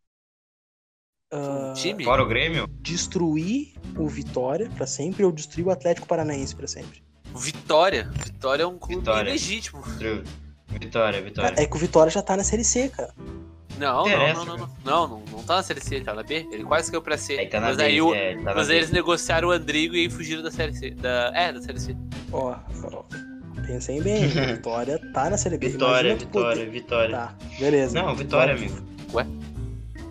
Um 1.32 1.72
time? 1.74 2.04
Fora 2.04 2.22
o 2.22 2.26
Grêmio? 2.26 2.68
destruir 2.80 3.72
o 3.98 4.06
Vitória 4.08 4.70
pra 4.76 4.86
sempre 4.86 5.24
ou 5.24 5.32
destruir 5.32 5.66
o 5.66 5.70
Atlético 5.70 6.06
Paranaense 6.06 6.54
pra 6.54 6.68
sempre? 6.68 7.02
Vitória. 7.34 8.08
Vitória 8.24 8.62
é 8.62 8.66
um 8.66 8.78
clube 8.78 8.96
Vitória. 9.00 9.32
legítimo. 9.32 9.82
Vitória, 10.68 11.20
Vitória. 11.20 11.54
É 11.60 11.66
que 11.66 11.76
o 11.76 11.78
Vitória 11.78 12.10
já 12.10 12.22
tá 12.22 12.36
na 12.36 12.44
Série 12.44 12.62
C, 12.64 12.88
cara. 12.90 13.12
Não, 13.78 14.06
não, 14.08 14.34
não, 14.34 14.44
não, 14.46 14.56
não, 14.56 14.68
não, 14.84 15.08
não, 15.08 15.22
não 15.32 15.42
tá 15.42 15.56
na 15.56 15.62
Série 15.62 15.80
C, 15.80 15.96
ele 15.96 16.04
tá 16.04 16.14
na 16.14 16.22
B. 16.22 16.46
Ele 16.50 16.64
quase 16.64 16.90
caiu 16.90 17.02
pra 17.02 17.18
C. 17.18 17.34
Aí 17.38 17.46
tá 17.48 17.60
na 17.60 17.66
mas 17.68 17.76
B, 17.76 17.82
aí 17.82 18.00
o, 18.00 18.14
é, 18.14 18.36
tá 18.36 18.40
na 18.42 18.54
mas 18.54 18.68
B. 18.68 18.72
aí 18.72 18.78
eles 18.78 18.90
negociaram 18.90 19.48
o 19.48 19.50
Andrigo 19.50 19.94
e 19.96 20.00
aí 20.02 20.10
fugiram 20.10 20.42
da 20.42 20.50
Série 20.50 20.74
C. 20.74 20.90
Da, 20.92 21.32
é, 21.34 21.52
da 21.52 21.60
Série 21.60 21.80
C. 21.80 21.96
Ó, 22.32 22.54
ó, 22.84 23.04
pensem 23.66 24.00
bem, 24.00 24.26
Vitória 24.54 24.98
tá 25.12 25.28
na 25.28 25.36
Série 25.36 25.58
B. 25.58 25.68
Vitória, 25.70 26.10
Imagina 26.12 26.16
tu 26.30 26.32
poder- 26.32 26.70
Vitória, 26.70 26.70
Vitória. 26.70 27.16
Tá, 27.16 27.34
beleza. 27.58 28.00
Não, 28.02 28.14
Vitória, 28.14 28.54
amigo. 28.54 28.76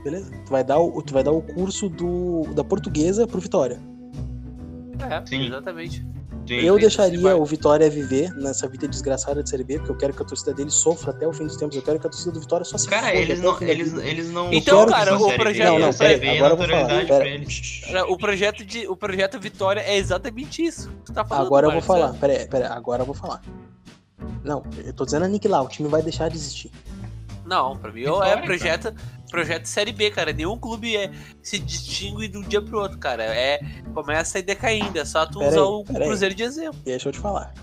Beleza. 0.05 0.31
Tu 0.45 0.51
vai 0.51 0.63
dar 0.63 0.77
o, 0.79 1.01
tu 1.01 1.13
vai 1.13 1.23
dar 1.23 1.31
o 1.31 1.41
curso 1.41 1.89
do, 1.89 2.43
da 2.53 2.63
portuguesa 2.63 3.25
pro 3.25 3.39
Vitória. 3.41 3.79
É, 4.99 5.25
Sim. 5.25 5.47
exatamente. 5.47 6.05
Sim, 6.47 6.53
Eu 6.57 6.75
sim. 6.75 6.81
deixaria 6.81 7.35
o 7.35 7.43
Vitória 7.43 7.89
viver 7.89 8.29
nessa 8.35 8.67
vida 8.67 8.87
desgraçada 8.87 9.41
de 9.41 9.49
Série 9.49 9.63
B, 9.63 9.79
porque 9.79 9.91
eu 9.91 9.97
quero 9.97 10.13
que 10.13 10.21
a 10.21 10.25
torcida 10.25 10.53
dele 10.53 10.69
sofra 10.69 11.09
até 11.09 11.27
o 11.27 11.33
fim 11.33 11.45
dos 11.47 11.57
tempos. 11.57 11.75
Eu 11.75 11.81
quero 11.81 11.99
que 11.99 12.05
a 12.05 12.09
torcida 12.11 12.31
do 12.31 12.39
Vitória 12.39 12.63
só 12.63 12.77
se 12.77 12.87
Cara, 12.87 13.07
foda 13.07 13.17
eles 13.17 13.39
até 13.39 13.47
o 13.47 13.51
não, 13.51 13.61
eles, 13.67 13.93
eles 13.95 14.31
não. 14.31 14.53
Então, 14.53 14.85
cara, 14.85 15.17
o 15.17 15.33
projeto- 15.33 15.71
Não, 15.71 15.79
não, 15.79 15.91
peraí, 15.93 16.19
B 16.19 16.27
é 16.27 16.37
agora 16.37 16.53
eu 16.53 16.57
vou 16.57 16.67
falar. 16.67 17.05
Pera. 17.07 18.05
O 18.11 18.17
projeto, 18.17 18.63
de, 18.63 18.87
o 18.87 18.95
projeto 18.95 19.39
Vitória 19.39 19.81
é 19.81 19.97
exatamente 19.97 20.63
isso. 20.63 20.91
Tu 21.03 21.11
tá 21.13 21.25
falando, 21.25 21.47
Agora 21.47 21.65
eu 21.65 21.71
vou 21.71 21.79
Marcos, 21.81 21.87
falar. 21.87 22.15
é. 22.15 22.19
Pera 22.19 22.33
aí, 22.43 22.47
pera 22.47 22.67
aí, 22.67 22.77
agora 22.77 23.01
eu 23.01 23.05
vou 23.07 23.15
falar. 23.15 23.41
Não, 24.43 24.63
eu 24.85 24.93
tô 24.93 25.03
dizendo 25.03 25.25
aniquilar, 25.25 25.63
o 25.63 25.67
time 25.67 25.89
vai 25.89 26.03
deixar 26.03 26.29
de 26.29 26.35
existir. 26.35 26.69
Não, 27.43 27.75
pra 27.75 27.91
mim 27.91 28.01
Vitória, 28.01 28.29
é 28.31 28.37
projeto, 28.41 28.93
projeto 29.29 29.65
Série 29.65 29.91
B, 29.91 30.11
cara. 30.11 30.31
Nenhum 30.31 30.57
clube 30.57 30.95
é, 30.95 31.11
se 31.41 31.59
distingue 31.59 32.27
de 32.27 32.37
um 32.37 32.41
dia 32.41 32.61
pro 32.61 32.79
outro, 32.79 32.97
cara. 32.97 33.23
É, 33.23 33.59
começa 33.93 34.37
a 34.37 34.39
ir 34.39 34.43
decaindo. 34.43 34.97
É 34.97 35.05
só 35.05 35.25
tu 35.25 35.39
Pera 35.39 35.51
usar 35.51 35.61
aí, 35.61 35.67
o 35.67 35.83
pera 35.83 35.99
aí. 35.99 36.07
Cruzeiro 36.07 36.35
de 36.35 36.43
exemplo. 36.43 36.79
Deixa 36.83 37.09
eu 37.09 37.13
te 37.13 37.19
falar. 37.19 37.53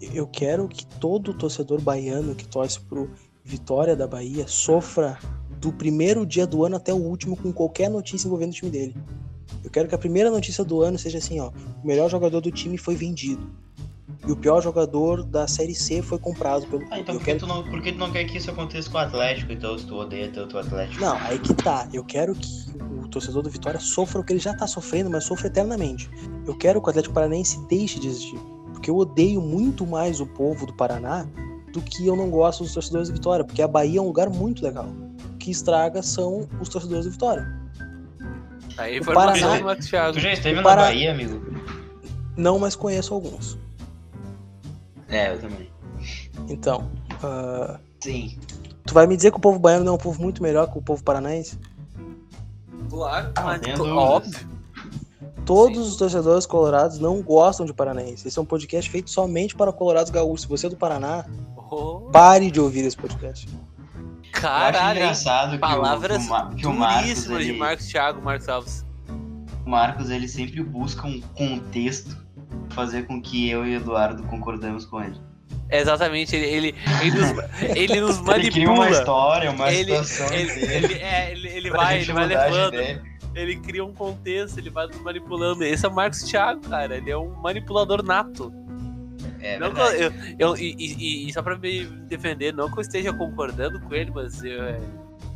Eu 0.00 0.26
quero 0.26 0.68
que 0.68 0.86
todo 0.86 1.34
torcedor 1.34 1.80
baiano 1.80 2.34
que 2.34 2.46
torce 2.46 2.80
pro 2.80 3.10
Vitória 3.44 3.96
da 3.96 4.06
Bahia 4.06 4.46
sofra 4.46 5.18
do 5.58 5.72
primeiro 5.72 6.24
dia 6.24 6.46
do 6.46 6.64
ano 6.64 6.76
até 6.76 6.92
o 6.92 6.98
último 6.98 7.36
com 7.36 7.52
qualquer 7.52 7.90
notícia 7.90 8.26
envolvendo 8.26 8.50
o 8.50 8.54
time 8.54 8.70
dele. 8.70 8.94
Eu 9.64 9.70
quero 9.70 9.88
que 9.88 9.94
a 9.94 9.98
primeira 9.98 10.30
notícia 10.30 10.62
do 10.62 10.82
ano 10.82 10.98
seja 10.98 11.18
assim, 11.18 11.40
ó, 11.40 11.50
o 11.82 11.86
melhor 11.86 12.08
jogador 12.08 12.40
do 12.40 12.50
time 12.50 12.78
foi 12.78 12.94
vendido. 12.94 13.50
E 14.26 14.32
o 14.32 14.36
pior 14.36 14.60
jogador 14.60 15.22
da 15.22 15.46
Série 15.46 15.74
C 15.74 16.02
foi 16.02 16.18
comprado 16.18 16.66
pelo 16.66 16.84
Ah, 16.90 16.98
então 16.98 17.14
eu 17.14 17.20
por 17.20 17.24
que, 17.24 17.24
quero 17.24 17.38
tu 17.38 17.46
não, 17.46 17.62
por 17.62 17.80
que 17.80 17.92
tu 17.92 17.98
não 17.98 18.10
quer 18.10 18.24
que 18.24 18.36
isso 18.36 18.50
aconteça 18.50 18.90
com 18.90 18.98
o 18.98 19.00
Atlético, 19.00 19.52
então, 19.52 19.78
se 19.78 19.86
tu 19.86 19.96
odeia 19.96 20.28
tanto 20.28 20.56
o 20.56 20.58
Atlético? 20.58 21.00
Não, 21.00 21.16
aí 21.18 21.38
que 21.38 21.54
tá. 21.54 21.88
Eu 21.92 22.04
quero 22.04 22.34
que 22.34 22.48
o 23.02 23.08
torcedor 23.08 23.42
do 23.42 23.50
Vitória 23.50 23.78
sofra 23.78 24.20
o 24.20 24.24
que 24.24 24.32
ele 24.32 24.40
já 24.40 24.54
tá 24.54 24.66
sofrendo, 24.66 25.08
mas 25.08 25.24
sofra 25.24 25.46
eternamente. 25.46 26.10
Eu 26.46 26.56
quero 26.56 26.80
que 26.80 26.88
o 26.88 26.90
Atlético 26.90 27.14
Paranaense 27.14 27.64
deixe 27.68 27.98
de 28.00 28.08
existir. 28.08 28.38
Porque 28.72 28.90
eu 28.90 28.96
odeio 28.96 29.40
muito 29.40 29.86
mais 29.86 30.20
o 30.20 30.26
povo 30.26 30.66
do 30.66 30.72
Paraná 30.72 31.26
do 31.72 31.80
que 31.80 32.06
eu 32.06 32.16
não 32.16 32.28
gosto 32.28 32.64
dos 32.64 32.74
torcedores 32.74 33.08
do 33.08 33.14
Vitória. 33.14 33.44
Porque 33.44 33.62
a 33.62 33.68
Bahia 33.68 33.98
é 33.98 34.02
um 34.02 34.06
lugar 34.06 34.28
muito 34.28 34.62
legal. 34.64 34.86
O 35.34 35.36
que 35.38 35.50
estraga 35.50 36.02
são 36.02 36.48
os 36.60 36.68
torcedores 36.68 37.04
do 37.04 37.12
Vitória. 37.12 37.46
Aí 38.76 39.00
O 39.00 39.04
foi 39.04 39.14
Paraná-. 39.14 39.76
Tu 39.76 40.20
já 40.20 40.32
esteve 40.32 40.58
O 40.58 40.62
na 40.62 40.76
Bahia, 40.76 41.12
amigo? 41.12 41.40
Não, 42.36 42.58
mas 42.58 42.76
conheço 42.76 43.14
alguns. 43.14 43.58
É, 45.08 45.32
eu 45.32 45.38
também. 45.40 45.70
Então, 46.48 46.90
ah, 47.22 47.78
Sim. 48.00 48.38
tu 48.84 48.94
vai 48.94 49.06
me 49.06 49.16
dizer 49.16 49.30
que 49.30 49.36
o 49.38 49.40
povo 49.40 49.58
baiano 49.58 49.84
não 49.84 49.92
é 49.92 49.94
um 49.96 49.98
povo 49.98 50.22
muito 50.22 50.42
melhor 50.42 50.70
que 50.70 50.78
o 50.78 50.82
povo 50.82 51.02
paranaense? 51.02 51.58
Claro, 52.90 53.32
Não 53.36 53.44
mas 53.44 53.80
óbvio. 53.80 54.48
Todos 55.44 55.76
Sim. 55.78 55.90
os 55.90 55.96
torcedores 55.96 56.46
colorados 56.46 56.98
não 56.98 57.22
gostam 57.22 57.64
de 57.64 57.72
paranaense. 57.72 58.28
Esse 58.28 58.38
é 58.38 58.42
um 58.42 58.44
podcast 58.44 58.90
feito 58.90 59.10
somente 59.10 59.54
para 59.56 59.72
colorados 59.72 60.10
gaúchos. 60.10 60.42
Se 60.42 60.48
você 60.48 60.66
é 60.66 60.70
do 60.70 60.76
Paraná, 60.76 61.24
Oh, 61.70 62.08
pare 62.10 62.50
de 62.50 62.58
ouvir 62.60 62.84
esse 62.86 62.96
podcast. 62.96 63.46
caralho, 64.32 65.00
engraçado 65.00 65.50
que, 65.52 65.58
Palavras 65.58 66.26
o, 66.26 66.56
que 66.56 66.66
o 66.66 66.72
Marcos, 66.72 67.02
duríssimas 67.02 67.44
de 67.44 67.52
Marcos 67.52 67.86
Thiago, 67.88 68.22
Marcos 68.22 68.48
Alves. 68.48 68.86
o 69.66 69.68
Marcos, 69.70 70.08
ele 70.08 70.26
sempre 70.28 70.62
busca 70.62 71.06
um 71.06 71.20
contexto 71.34 72.16
fazer 72.70 73.06
com 73.06 73.20
que 73.20 73.48
eu 73.50 73.66
e 73.66 73.74
o 73.74 73.76
Eduardo 73.76 74.22
concordamos 74.24 74.84
com 74.86 75.02
ele. 75.02 75.16
Exatamente, 75.70 76.34
ele, 76.34 76.46
ele, 76.46 76.74
ele 77.02 77.10
nos, 77.10 77.30
ele 77.76 78.00
nos 78.00 78.18
Ele 78.28 78.50
cria 78.50 78.66
uma 78.68 78.76
manipula. 78.78 78.90
história, 79.00 79.50
uma 79.50 79.70
Ele, 79.72 80.02
situação 80.02 80.26
ele, 80.34 80.54
dele 80.54 80.74
ele, 80.74 80.94
é, 80.94 81.30
ele, 81.32 81.48
ele 81.48 81.70
vai, 81.72 82.00
ele 82.00 82.12
vai 82.12 82.26
levando. 82.26 82.74
Ele 83.34 83.56
cria 83.56 83.84
um 83.84 83.92
contexto, 83.92 84.58
ele 84.58 84.70
vai 84.70 84.86
nos 84.86 85.00
manipulando. 85.00 85.62
Esse 85.62 85.84
é 85.84 85.88
o 85.88 85.94
Marcos 85.94 86.22
Thiago, 86.22 86.60
cara. 86.68 86.96
Ele 86.96 87.10
é 87.10 87.16
um 87.16 87.30
manipulador 87.40 88.02
nato. 88.02 88.52
É 89.40 89.58
Não 89.58 89.72
que 89.72 89.80
eu, 89.80 89.86
eu, 89.92 90.12
eu- 90.38 90.56
e, 90.56 90.74
e- 90.78 91.28
e 91.28 91.32
só 91.32 91.42
pra 91.42 91.56
me 91.56 91.84
defender, 92.08 92.52
não 92.52 92.68
que 92.70 92.78
eu 92.78 92.82
esteja 92.82 93.12
concordando 93.12 93.78
com 93.80 93.94
ele, 93.94 94.10
mas 94.12 94.42
eu, 94.42 94.64
é, 94.64 94.80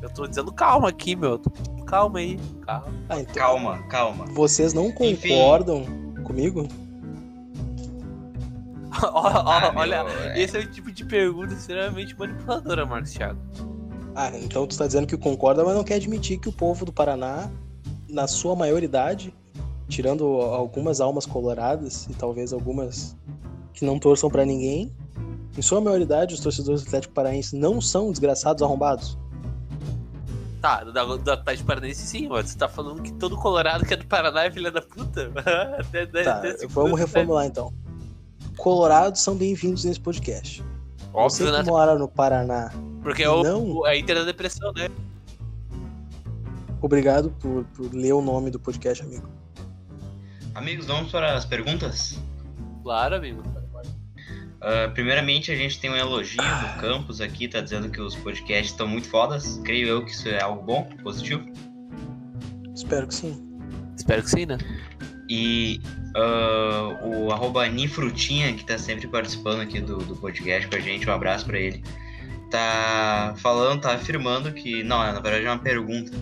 eu 0.00 0.10
tô 0.12 0.26
dizendo 0.26 0.50
calma 0.52 0.88
aqui, 0.88 1.14
meu. 1.14 1.38
Calma 1.86 2.18
aí, 2.18 2.38
calma. 2.66 2.86
Ah, 3.08 3.20
então, 3.20 3.34
Calma, 3.34 3.78
calma. 3.88 4.24
Vocês 4.32 4.72
não 4.72 4.86
Enfim. 5.00 5.28
concordam 5.28 5.84
comigo? 6.24 6.66
Ah, 9.02 9.72
olha, 9.74 10.04
meu, 10.04 10.12
é. 10.24 10.40
esse 10.40 10.56
é 10.56 10.60
o 10.60 10.66
tipo 10.70 10.90
de 10.92 11.04
pergunta 11.04 11.54
extremamente 11.54 12.16
manipuladora, 12.18 12.84
Marcos 12.86 13.12
Thiago. 13.12 13.38
Ah, 14.14 14.30
então 14.36 14.66
tu 14.66 14.76
tá 14.76 14.86
dizendo 14.86 15.06
que 15.06 15.16
concorda, 15.16 15.64
mas 15.64 15.74
não 15.74 15.82
quer 15.84 15.94
admitir 15.94 16.38
que 16.38 16.48
o 16.48 16.52
povo 16.52 16.84
do 16.84 16.92
Paraná, 16.92 17.50
na 18.08 18.26
sua 18.26 18.54
maioridade, 18.54 19.34
tirando 19.88 20.24
algumas 20.24 21.00
almas 21.00 21.24
coloradas 21.24 22.06
e 22.10 22.14
talvez 22.14 22.52
algumas 22.52 23.16
que 23.72 23.84
não 23.86 23.98
torçam 23.98 24.28
pra 24.30 24.44
ninguém, 24.44 24.92
em 25.56 25.62
sua 25.62 25.80
maioridade 25.80 26.34
os 26.34 26.40
torcedores 26.40 26.82
do 26.82 26.88
Atlético 26.88 27.14
Paraense 27.14 27.56
não 27.56 27.80
são 27.80 28.10
desgraçados 28.10 28.62
arrombados. 28.62 29.18
Tá, 30.60 30.84
da 30.84 31.02
Atlético 31.32 31.66
Paranaense 31.66 32.06
sim, 32.06 32.28
mas 32.28 32.50
você 32.50 32.56
tá 32.58 32.68
falando 32.68 33.02
que 33.02 33.12
todo 33.14 33.36
colorado 33.36 33.84
que 33.84 33.94
é 33.94 33.96
do 33.96 34.06
Paraná 34.06 34.44
é 34.44 34.50
filha 34.50 34.70
da 34.70 34.80
puta? 34.80 35.32
Até- 35.80 36.02
até- 36.02 36.22
Tá, 36.22 36.36
até 36.36 36.66
vamos 36.68 36.98
reformular 37.00 37.44
então. 37.46 37.72
Colorados 38.56 39.20
são 39.20 39.34
bem-vindos 39.34 39.84
nesse 39.84 40.00
podcast. 40.00 40.62
Você 41.12 41.44
Óbvio, 41.44 41.46
que 41.46 41.52
né? 41.52 41.62
mora 41.70 41.98
no 41.98 42.08
Paraná, 42.08 42.72
Porque 43.02 43.22
é 43.22 43.28
o, 43.30 43.42
não- 43.42 43.64
o- 43.78 43.84
a 43.84 43.96
Inter 43.96 44.16
da 44.16 44.24
Depressão, 44.24 44.72
né? 44.72 44.88
obrigado 46.80 47.30
por, 47.38 47.64
por 47.76 47.94
ler 47.94 48.12
o 48.12 48.20
nome 48.20 48.50
do 48.50 48.58
podcast, 48.58 49.02
amigo. 49.04 49.28
Amigos, 50.54 50.86
vamos 50.86 51.10
para 51.12 51.34
as 51.34 51.44
perguntas? 51.44 52.18
Claro, 52.82 53.16
amigo. 53.16 53.42
Ah, 54.60 54.90
primeiramente, 54.92 55.50
a 55.50 55.56
gente 55.56 55.78
tem 55.80 55.90
um 55.90 55.96
elogio 55.96 56.36
do 56.42 56.80
Campos 56.80 57.20
aqui, 57.20 57.48
tá 57.48 57.60
dizendo 57.60 57.88
que 57.90 58.00
os 58.00 58.14
podcasts 58.16 58.70
estão 58.72 58.86
muito 58.88 59.08
fodas. 59.08 59.60
Creio 59.64 59.88
eu 59.88 60.04
que 60.04 60.10
isso 60.12 60.28
é 60.28 60.40
algo 60.42 60.62
bom, 60.62 60.88
positivo. 61.02 61.44
Espero 62.74 63.06
que 63.08 63.14
sim. 63.14 63.42
Espero 63.96 64.22
que 64.22 64.30
sim, 64.30 64.46
né? 64.46 64.58
E 65.34 65.80
ah, 66.14 66.98
o 67.02 67.32
arroba 67.32 67.66
Nifrutinha, 67.66 68.52
que 68.52 68.66
tá 68.66 68.76
sempre 68.76 69.08
participando 69.08 69.62
aqui 69.62 69.80
do, 69.80 69.96
do 69.96 70.14
podcast 70.14 70.68
com 70.68 70.76
a 70.76 70.78
gente, 70.78 71.08
um 71.08 71.12
abraço 71.12 71.46
pra 71.46 71.58
ele. 71.58 71.82
Tá 72.50 73.34
falando, 73.38 73.80
tá 73.80 73.94
afirmando 73.94 74.52
que. 74.52 74.82
Não, 74.82 74.98
na 74.98 75.20
verdade 75.20 75.46
é 75.46 75.50
uma 75.50 75.58
pergunta. 75.58 76.12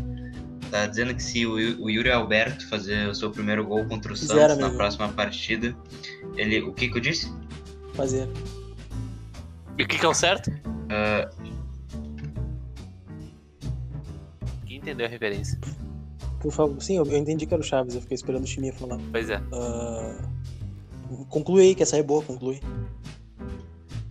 Tá 0.71 0.87
dizendo 0.87 1.13
que 1.13 1.23
se 1.25 1.45
o, 1.45 1.55
o 1.83 1.91
Yuri 1.91 2.09
Alberto 2.09 2.69
fazer 2.69 3.09
o 3.09 3.15
seu 3.15 3.33
primeiro 3.33 3.67
gol 3.67 3.85
contra 3.87 4.13
o 4.13 4.17
Zero, 4.17 4.55
Santos 4.55 4.59
na 4.59 4.71
próxima 4.71 5.09
partida, 5.09 5.75
ele. 6.37 6.61
O 6.61 6.73
que 6.73 6.89
que 6.89 6.97
eu 6.97 7.03
disse? 7.03 7.33
Fazer. 7.95 8.29
E 9.77 9.83
o 9.83 9.89
que, 9.89 9.99
que 9.99 10.07
é 10.07 10.09
o 10.09 10.15
certo? 10.15 10.53
Ah, 10.89 11.29
Quem 14.65 14.77
entendeu 14.77 15.05
a 15.05 15.09
referência? 15.09 15.59
Por 16.41 16.51
favor. 16.53 16.81
Sim, 16.83 16.97
eu, 16.97 17.05
eu 17.07 17.17
entendi 17.19 17.47
que 17.47 17.53
era 17.55 17.61
o 17.61 17.65
Chaves, 17.65 17.95
eu 17.95 18.01
fiquei 18.01 18.15
esperando 18.15 18.45
o 18.45 18.47
Chiminha 18.47 18.73
falar. 18.73 18.99
Pois 19.13 19.29
é. 19.31 19.41
Ah, 19.53 20.17
conclui 21.29 21.63
aí, 21.63 21.75
que 21.75 21.83
essa 21.83 21.97
é 21.97 22.03
boa, 22.03 22.23
conclui. 22.23 22.61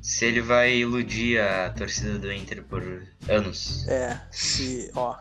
se 0.02 0.26
ele 0.26 0.42
vai 0.42 0.76
iludir 0.76 1.40
a 1.40 1.70
torcida 1.72 2.18
do 2.18 2.32
Inter 2.32 2.64
por 2.64 2.82
anos. 3.28 3.88
É, 3.88 4.20
se, 4.32 4.90
ó, 4.96 5.16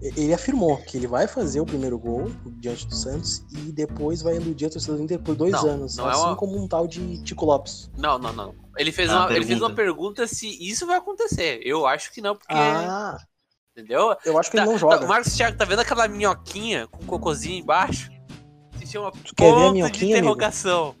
ele 0.00 0.32
afirmou 0.32 0.76
que 0.78 0.96
ele 0.96 1.06
vai 1.06 1.26
fazer 1.28 1.60
o 1.60 1.66
primeiro 1.66 1.98
gol 1.98 2.30
diante 2.58 2.86
do 2.86 2.94
Santos 2.94 3.44
e 3.52 3.70
depois 3.72 4.22
vai 4.22 4.36
iludir 4.36 4.66
a 4.66 4.70
torcida 4.70 4.96
do 4.96 5.02
Inter 5.02 5.18
por 5.18 5.34
dois 5.34 5.52
Não, 5.52 5.66
anos, 5.68 5.96
não 5.96 6.08
é 6.08 6.12
assim 6.12 6.22
uma- 6.22 6.36
como 6.36 6.56
um 6.62 6.66
tal 6.66 6.86
de 6.86 7.22
Tico 7.22 7.44
Lopes. 7.44 7.90
Não, 7.98 8.18
não, 8.18 8.32
não. 8.32 8.54
Ele 8.78 8.92
fez, 8.92 9.10
Ah, 9.10 9.20
uma, 9.24 9.26
ele 9.26 9.34
fez 9.44 9.48
pergunta. 9.48 9.66
uma 9.66 9.74
pergunta 9.76 10.26
se 10.26 10.46
isso 10.66 10.86
vai 10.86 10.96
acontecer. 10.96 11.60
Eu 11.62 11.86
acho 11.86 12.10
que 12.12 12.20
não, 12.22 12.34
porque. 12.34 12.54
Ah, 12.54 13.18
Entendeu? 13.80 14.14
eu 14.24 14.38
acho 14.38 14.50
que 14.50 14.56
Tá, 14.56 14.62
ele 14.62 14.66
não 14.72 14.78
tá, 14.78 14.78
joga. 14.78 15.04
o 15.04 15.08
Marcos 15.08 15.34
Thiago, 15.34 15.56
tá 15.56 15.64
vendo 15.64 15.80
aquela 15.80 16.06
minhoquinha 16.08 16.86
com 16.86 17.04
cocôzinho 17.06 17.58
embaixo? 17.62 18.10
Se 18.78 18.86
chama 18.86 19.10
Tu 19.12 19.34
quer 19.34 19.44
ver 19.44 19.50
a 19.50 19.54
ponto 19.54 19.66
de 19.68 19.72
minhoquinha, 19.74 20.16
amigo? 20.16 20.18
interrogação. 20.18 20.94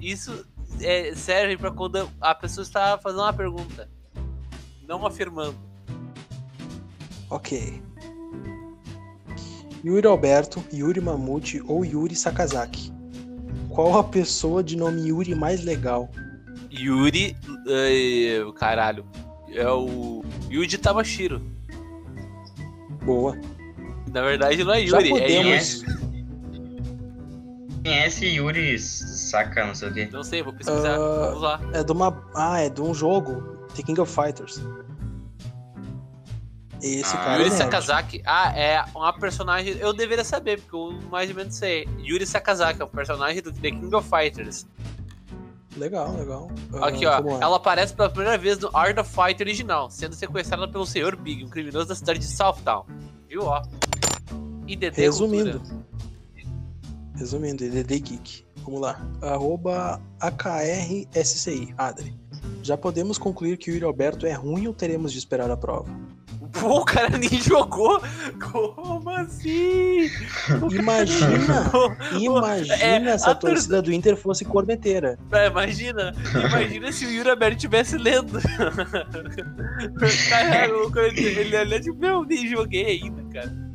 Isso 0.00 0.46
é, 0.80 1.14
serve 1.14 1.56
pra 1.56 1.70
quando 1.70 2.08
a 2.20 2.34
pessoa 2.34 2.62
está 2.62 2.98
fazendo 2.98 3.22
uma 3.22 3.32
pergunta. 3.32 3.88
Não 4.86 5.04
afirmando. 5.06 5.56
Ok. 7.30 7.82
Yuri 9.84 10.06
Alberto, 10.06 10.62
Yuri 10.72 11.00
Mamute 11.00 11.62
ou 11.66 11.84
Yuri 11.84 12.14
Sakazaki? 12.16 12.92
Qual 13.70 13.98
a 13.98 14.04
pessoa 14.04 14.62
de 14.62 14.76
nome 14.76 15.08
Yuri 15.08 15.34
mais 15.34 15.62
legal? 15.64 16.08
Yuri. 16.70 17.36
eh, 17.68 18.40
caralho. 18.56 19.04
É 19.48 19.68
o. 19.70 20.24
Yuji 20.50 20.78
Tamashiro. 20.78 21.40
Boa. 23.06 23.38
Na 24.12 24.20
verdade 24.22 24.62
não 24.64 24.74
é 24.74 24.80
Yuri, 24.82 25.10
é. 25.18 25.42
Yuri. 25.42 25.96
Quem 27.84 27.92
é 28.00 28.06
esse 28.08 28.26
Yuri 28.26 28.78
saca, 28.78 29.64
não 29.66 29.74
sei 29.74 29.88
o 29.88 29.94
quê? 29.94 30.08
Não 30.12 30.24
sei, 30.24 30.42
vou 30.42 30.52
pesquisar. 30.52 30.96
Ah, 30.96 31.26
Vamos 31.28 31.42
lá. 31.42 31.60
É 31.72 31.84
de 31.84 31.92
uma. 31.92 32.24
Ah, 32.34 32.60
é 32.60 32.68
de 32.68 32.82
um 32.82 32.92
jogo. 32.92 33.40
The 33.76 33.82
King 33.82 34.00
of 34.00 34.12
Fighters. 34.12 34.60
Esse 36.82 37.14
Ah, 37.16 37.18
cara 37.18 37.38
Yuri 37.38 37.48
é. 37.48 37.56
Sakazaki. 37.56 38.22
Ah, 38.26 38.52
é 38.58 38.84
uma 38.94 39.12
personagem. 39.12 39.76
Eu 39.78 39.92
deveria 39.92 40.24
saber, 40.24 40.60
porque 40.60 40.74
eu 40.76 40.98
mais 41.10 41.30
ou 41.30 41.36
menos 41.36 41.54
sei. 41.54 41.88
Yuri 41.98 42.26
Sakazaki 42.26 42.82
é 42.82 42.84
um 42.84 42.88
personagem 42.88 43.40
do 43.40 43.52
The 43.52 43.70
King 43.70 43.94
of 43.94 44.08
Fighters. 44.08 44.66
Legal, 45.76 46.16
legal. 46.16 46.50
Ah, 46.74 46.88
Aqui, 46.88 47.04
ó. 47.06 47.16
vamos 47.20 47.34
lá. 47.34 47.40
Ela 47.46 47.56
aparece 47.56 47.94
pela 47.94 48.08
primeira 48.08 48.38
vez 48.38 48.58
no 48.58 48.70
Art 48.74 48.96
of 48.98 49.10
Fight 49.10 49.42
original, 49.42 49.90
sendo 49.90 50.14
sequestrada 50.14 50.66
pelo 50.66 50.86
Sr. 50.86 51.16
Big, 51.16 51.44
um 51.44 51.48
criminoso 51.50 51.88
da 51.88 51.94
cidade 51.94 52.18
de 52.20 52.26
Southtown. 52.26 52.84
Viu, 53.28 53.42
ó? 53.42 53.62
IDD 54.66 54.94
Resumindo. 54.96 55.60
Cultura. 55.60 55.86
Resumindo, 57.14 57.64
EDD 57.64 58.00
Geek. 58.00 58.45
Vamos 58.66 58.80
lá. 58.80 59.00
Arroba 59.22 60.00
AKRSCI, 60.20 61.72
Adri. 61.78 62.12
Já 62.62 62.76
podemos 62.76 63.16
concluir 63.16 63.56
que 63.56 63.70
o 63.70 63.74
Yuri 63.74 63.84
Alberto 63.86 64.26
é 64.26 64.32
ruim 64.32 64.66
ou 64.66 64.74
teremos 64.74 65.12
de 65.12 65.18
esperar 65.18 65.48
a 65.50 65.56
prova? 65.56 65.88
Pô, 66.52 66.80
o 66.80 66.84
cara 66.84 67.16
nem 67.16 67.28
jogou. 67.40 68.00
Como 68.52 69.08
assim? 69.10 70.10
Imagina! 70.72 71.70
Imagina 72.20 73.10
É, 73.10 73.18
se 73.18 73.28
a, 73.28 73.32
a 73.32 73.34
tor- 73.34 73.50
torcida 73.50 73.80
do 73.82 73.92
Inter 73.92 74.16
fosse 74.16 74.44
corneteira. 74.44 75.18
É, 75.32 75.46
imagina, 75.48 76.12
imagina 76.34 76.90
se 76.92 77.04
o 77.06 77.10
Yuri 77.10 77.30
Alberto 77.30 77.56
estivesse 77.56 77.96
lendo. 77.98 78.38
Caralho, 80.28 80.92
ele 81.16 81.56
olha 81.56 81.80
tipo, 81.80 81.98
meu, 81.98 82.24
nem 82.24 82.48
joguei 82.48 83.00
ainda, 83.02 83.22
cara. 83.32 83.65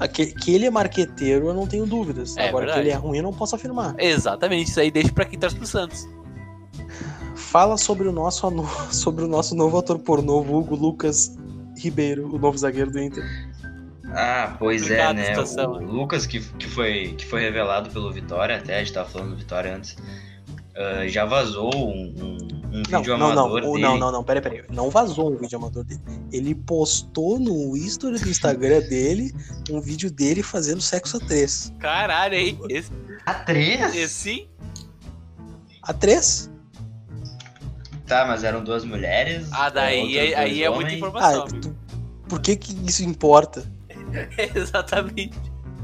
Ah, 0.00 0.06
Que, 0.08 0.26
que 0.26 0.54
ele 0.54 0.66
é 0.66 0.70
marqueteiro, 0.70 1.48
eu 1.48 1.54
não 1.54 1.66
tenho 1.66 1.86
dúvidas. 1.86 2.36
É 2.36 2.48
Agora 2.48 2.66
verdade. 2.66 2.82
que 2.82 2.88
ele 2.88 2.94
é 2.94 2.98
ruim, 2.98 3.16
eu 3.18 3.22
não 3.22 3.32
posso 3.32 3.54
afirmar. 3.56 3.94
Exatamente, 3.98 4.68
isso 4.70 4.80
aí 4.80 4.90
deixa 4.90 5.12
pra 5.12 5.24
quem 5.24 5.38
torce 5.38 5.56
pro 5.56 5.66
Santos. 5.66 6.06
Fala 7.34 7.76
sobre 7.76 8.08
o 8.08 8.12
nosso, 8.12 8.46
anu- 8.46 8.68
sobre 8.92 9.24
o 9.24 9.28
nosso 9.28 9.54
novo 9.54 9.78
ator 9.78 9.98
pornô, 9.98 10.40
Hugo 10.40 10.74
Lucas 10.74 11.36
Ribeiro, 11.76 12.34
o 12.34 12.38
novo 12.38 12.58
zagueiro 12.58 12.90
do 12.90 13.00
Inter. 13.00 13.24
Ah, 14.10 14.56
pois 14.58 14.90
é, 14.90 15.12
né? 15.12 15.24
situação, 15.26 15.72
o 15.72 15.80
né? 15.80 15.86
Lucas, 15.86 16.26
que, 16.26 16.40
que, 16.40 16.66
foi, 16.66 17.14
que 17.18 17.26
foi 17.26 17.40
revelado 17.42 17.90
pelo 17.90 18.10
Vitória, 18.10 18.56
até 18.56 18.76
a 18.76 18.78
gente 18.80 18.92
tava 18.92 19.08
falando 19.08 19.30
do 19.30 19.36
Vitória 19.36 19.74
antes, 19.76 19.96
ah, 20.76 21.06
já 21.06 21.24
vazou 21.26 21.70
um, 21.74 22.14
um, 22.18 22.57
um 22.70 22.82
Não, 22.90 23.00
vídeo 23.00 23.16
não, 23.16 23.34
não, 23.34 23.44
amador 23.46 23.64
o- 23.64 23.72
dele. 23.72 23.82
não, 23.82 23.98
não, 23.98 24.12
não, 24.12 24.24
peraí, 24.24 24.42
peraí. 24.42 24.64
Não 24.70 24.90
vazou 24.90 25.32
um 25.32 25.36
vídeo 25.36 25.56
amador 25.58 25.84
dele. 25.84 26.00
Ele 26.32 26.54
postou 26.54 27.38
no 27.40 27.76
history 27.76 28.18
do 28.18 28.28
Instagram 28.28 28.80
dele 28.88 29.34
um 29.70 29.80
vídeo 29.80 30.10
dele 30.10 30.42
fazendo 30.42 30.80
sexo 30.80 31.16
a 31.16 31.20
três. 31.20 31.72
Caralho, 31.78 32.34
hein? 32.34 32.58
Esse, 32.68 32.90
A 33.24 33.34
três? 33.34 33.94
esse 33.94 34.14
sim? 34.14 34.48
A 35.82 35.92
três? 35.92 36.50
Tá, 38.06 38.24
mas 38.26 38.44
eram 38.44 38.62
duas 38.64 38.84
mulheres. 38.84 39.48
Ah, 39.52 39.68
daí 39.70 40.18
aí, 40.18 40.34
aí 40.34 40.62
é 40.62 40.70
muita 40.70 40.92
informação. 40.92 41.40
Ah, 41.40 41.48
amigo. 41.48 41.60
tu- 41.60 41.76
por 42.28 42.40
que 42.40 42.56
que 42.56 42.72
isso 42.88 43.02
importa? 43.04 43.64
Exatamente. 44.54 45.38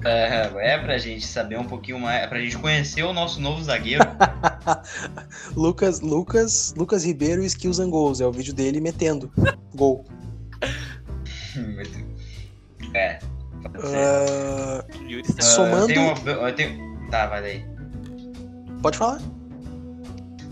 É, 0.05 0.51
é 0.75 0.79
pra 0.79 0.99
gente 0.99 1.27
saber 1.27 1.59
um 1.59 1.65
pouquinho 1.65 1.99
mais, 1.99 2.25
é 2.25 2.27
pra 2.27 2.41
gente 2.41 2.59
conhecer 2.59 3.03
o 3.03 3.13
nosso 3.13 3.41
novo 3.41 3.63
zagueiro. 3.63 4.05
Lucas, 5.57 6.01
Lucas, 6.01 6.75
Lucas 6.77 7.05
Ribeiro 7.05 7.43
Skills 7.45 7.81
and 7.81 7.91
Goals. 7.91 8.21
É 8.21 8.27
o 8.27 8.33
vídeo 8.33 8.55
dele 8.55 8.81
metendo 8.81 9.33
gol. 9.75 10.05
é. 12.95 13.19
Ah, 13.83 14.85
somando- 15.41 15.87
tem 15.87 15.99
uma, 15.99 16.15
eu 16.31 16.55
tenho- 16.55 16.95
Tá, 17.11 17.27
vai 17.27 17.43
daí. 17.43 17.65
pode 18.83 18.99
falar? 18.99 19.21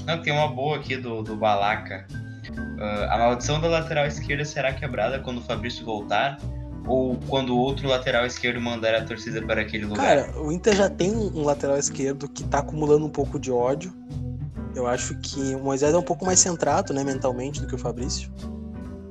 Não, 0.06 0.20
tem 0.22 0.32
uma 0.32 0.48
boa 0.48 0.76
aqui 0.76 0.96
do, 0.96 1.22
do 1.22 1.36
Balaca. 1.36 2.06
Ah, 2.80 3.14
a 3.14 3.18
maldição 3.18 3.60
da 3.60 3.68
lateral 3.68 4.06
esquerda 4.06 4.44
será 4.44 4.72
quebrada 4.72 5.18
quando 5.18 5.38
o 5.38 5.42
Fabrício 5.42 5.84
voltar? 5.84 6.38
Ou 6.86 7.16
quando 7.28 7.54
o 7.54 7.58
outro 7.58 7.88
lateral 7.88 8.26
esquerdo 8.26 8.60
mandar 8.60 8.94
a 8.94 9.04
torcida 9.04 9.40
para 9.40 9.60
aquele 9.60 9.86
lugar? 9.86 10.04
Cara, 10.04 10.40
o 10.40 10.50
Inter 10.50 10.74
já 10.74 10.90
tem 10.90 11.14
um 11.14 11.42
lateral 11.42 11.78
esquerdo 11.78 12.28
que 12.28 12.42
tá 12.44 12.58
acumulando 12.58 13.06
um 13.06 13.10
pouco 13.10 13.38
de 13.38 13.52
ódio. 13.52 13.94
Eu 14.74 14.86
acho 14.86 15.16
que 15.20 15.54
o 15.54 15.60
Moisés 15.60 15.94
é 15.94 15.98
um 15.98 16.02
pouco 16.02 16.24
mais 16.24 16.38
centrado, 16.40 16.92
né, 16.92 17.04
mentalmente, 17.04 17.60
do 17.60 17.66
que 17.66 17.74
o 17.74 17.78
Fabrício. 17.78 18.32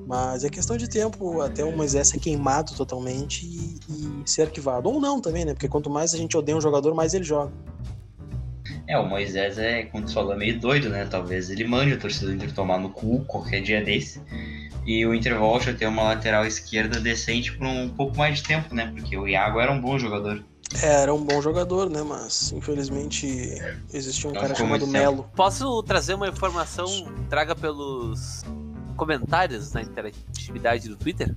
Mas 0.07 0.43
é 0.43 0.49
questão 0.49 0.75
de 0.75 0.89
tempo 0.89 1.39
até 1.41 1.63
o 1.63 1.71
Moisés 1.71 2.09
ser 2.09 2.19
queimado 2.19 2.73
totalmente 2.73 3.45
e, 3.45 3.79
e 3.89 4.29
ser 4.29 4.41
arquivado. 4.41 4.89
Ou 4.89 4.99
não 4.99 5.21
também, 5.21 5.45
né? 5.45 5.53
Porque 5.53 5.69
quanto 5.69 5.89
mais 5.89 6.13
a 6.13 6.17
gente 6.17 6.35
odeia 6.35 6.57
um 6.57 6.61
jogador, 6.61 6.93
mais 6.93 7.13
ele 7.13 7.23
joga. 7.23 7.53
É, 8.87 8.97
o 8.97 9.07
Moisés 9.07 9.57
é, 9.57 9.83
como 9.83 10.05
tu 10.05 10.13
falou, 10.13 10.35
meio 10.35 10.59
doido, 10.59 10.89
né? 10.89 11.05
Talvez 11.09 11.49
ele 11.49 11.63
mande 11.63 11.93
a 11.93 11.97
torcida 11.97 12.27
do 12.27 12.33
Inter 12.33 12.53
tomar 12.53 12.77
no 12.77 12.89
cu 12.89 13.23
qualquer 13.25 13.61
dia 13.61 13.81
desse. 13.81 14.21
E 14.85 15.05
o 15.05 15.13
Inter 15.13 15.37
volte 15.37 15.69
a 15.69 15.73
ter 15.73 15.85
uma 15.85 16.03
lateral 16.03 16.45
esquerda 16.45 16.99
decente 16.99 17.51
por 17.51 17.67
um 17.67 17.89
pouco 17.89 18.17
mais 18.17 18.37
de 18.37 18.43
tempo, 18.43 18.73
né? 18.73 18.91
Porque 18.95 19.15
o 19.15 19.27
Iago 19.27 19.59
era 19.59 19.71
um 19.71 19.79
bom 19.79 19.97
jogador. 19.99 20.43
É, 20.81 21.01
Era 21.01 21.13
um 21.13 21.23
bom 21.23 21.41
jogador, 21.41 21.89
né? 21.89 22.01
Mas 22.01 22.51
infelizmente 22.53 23.27
existia 23.93 24.29
um 24.29 24.33
Não 24.33 24.41
cara 24.41 24.55
chamado. 24.55 24.87
Melo. 24.87 25.29
Posso 25.35 25.83
trazer 25.83 26.13
uma 26.13 26.29
informação 26.29 26.87
traga 27.29 27.53
pelos 27.55 28.43
comentários 28.95 29.73
na 29.73 29.81
interatividade 29.81 30.87
do 30.87 30.95
Twitter? 30.95 31.35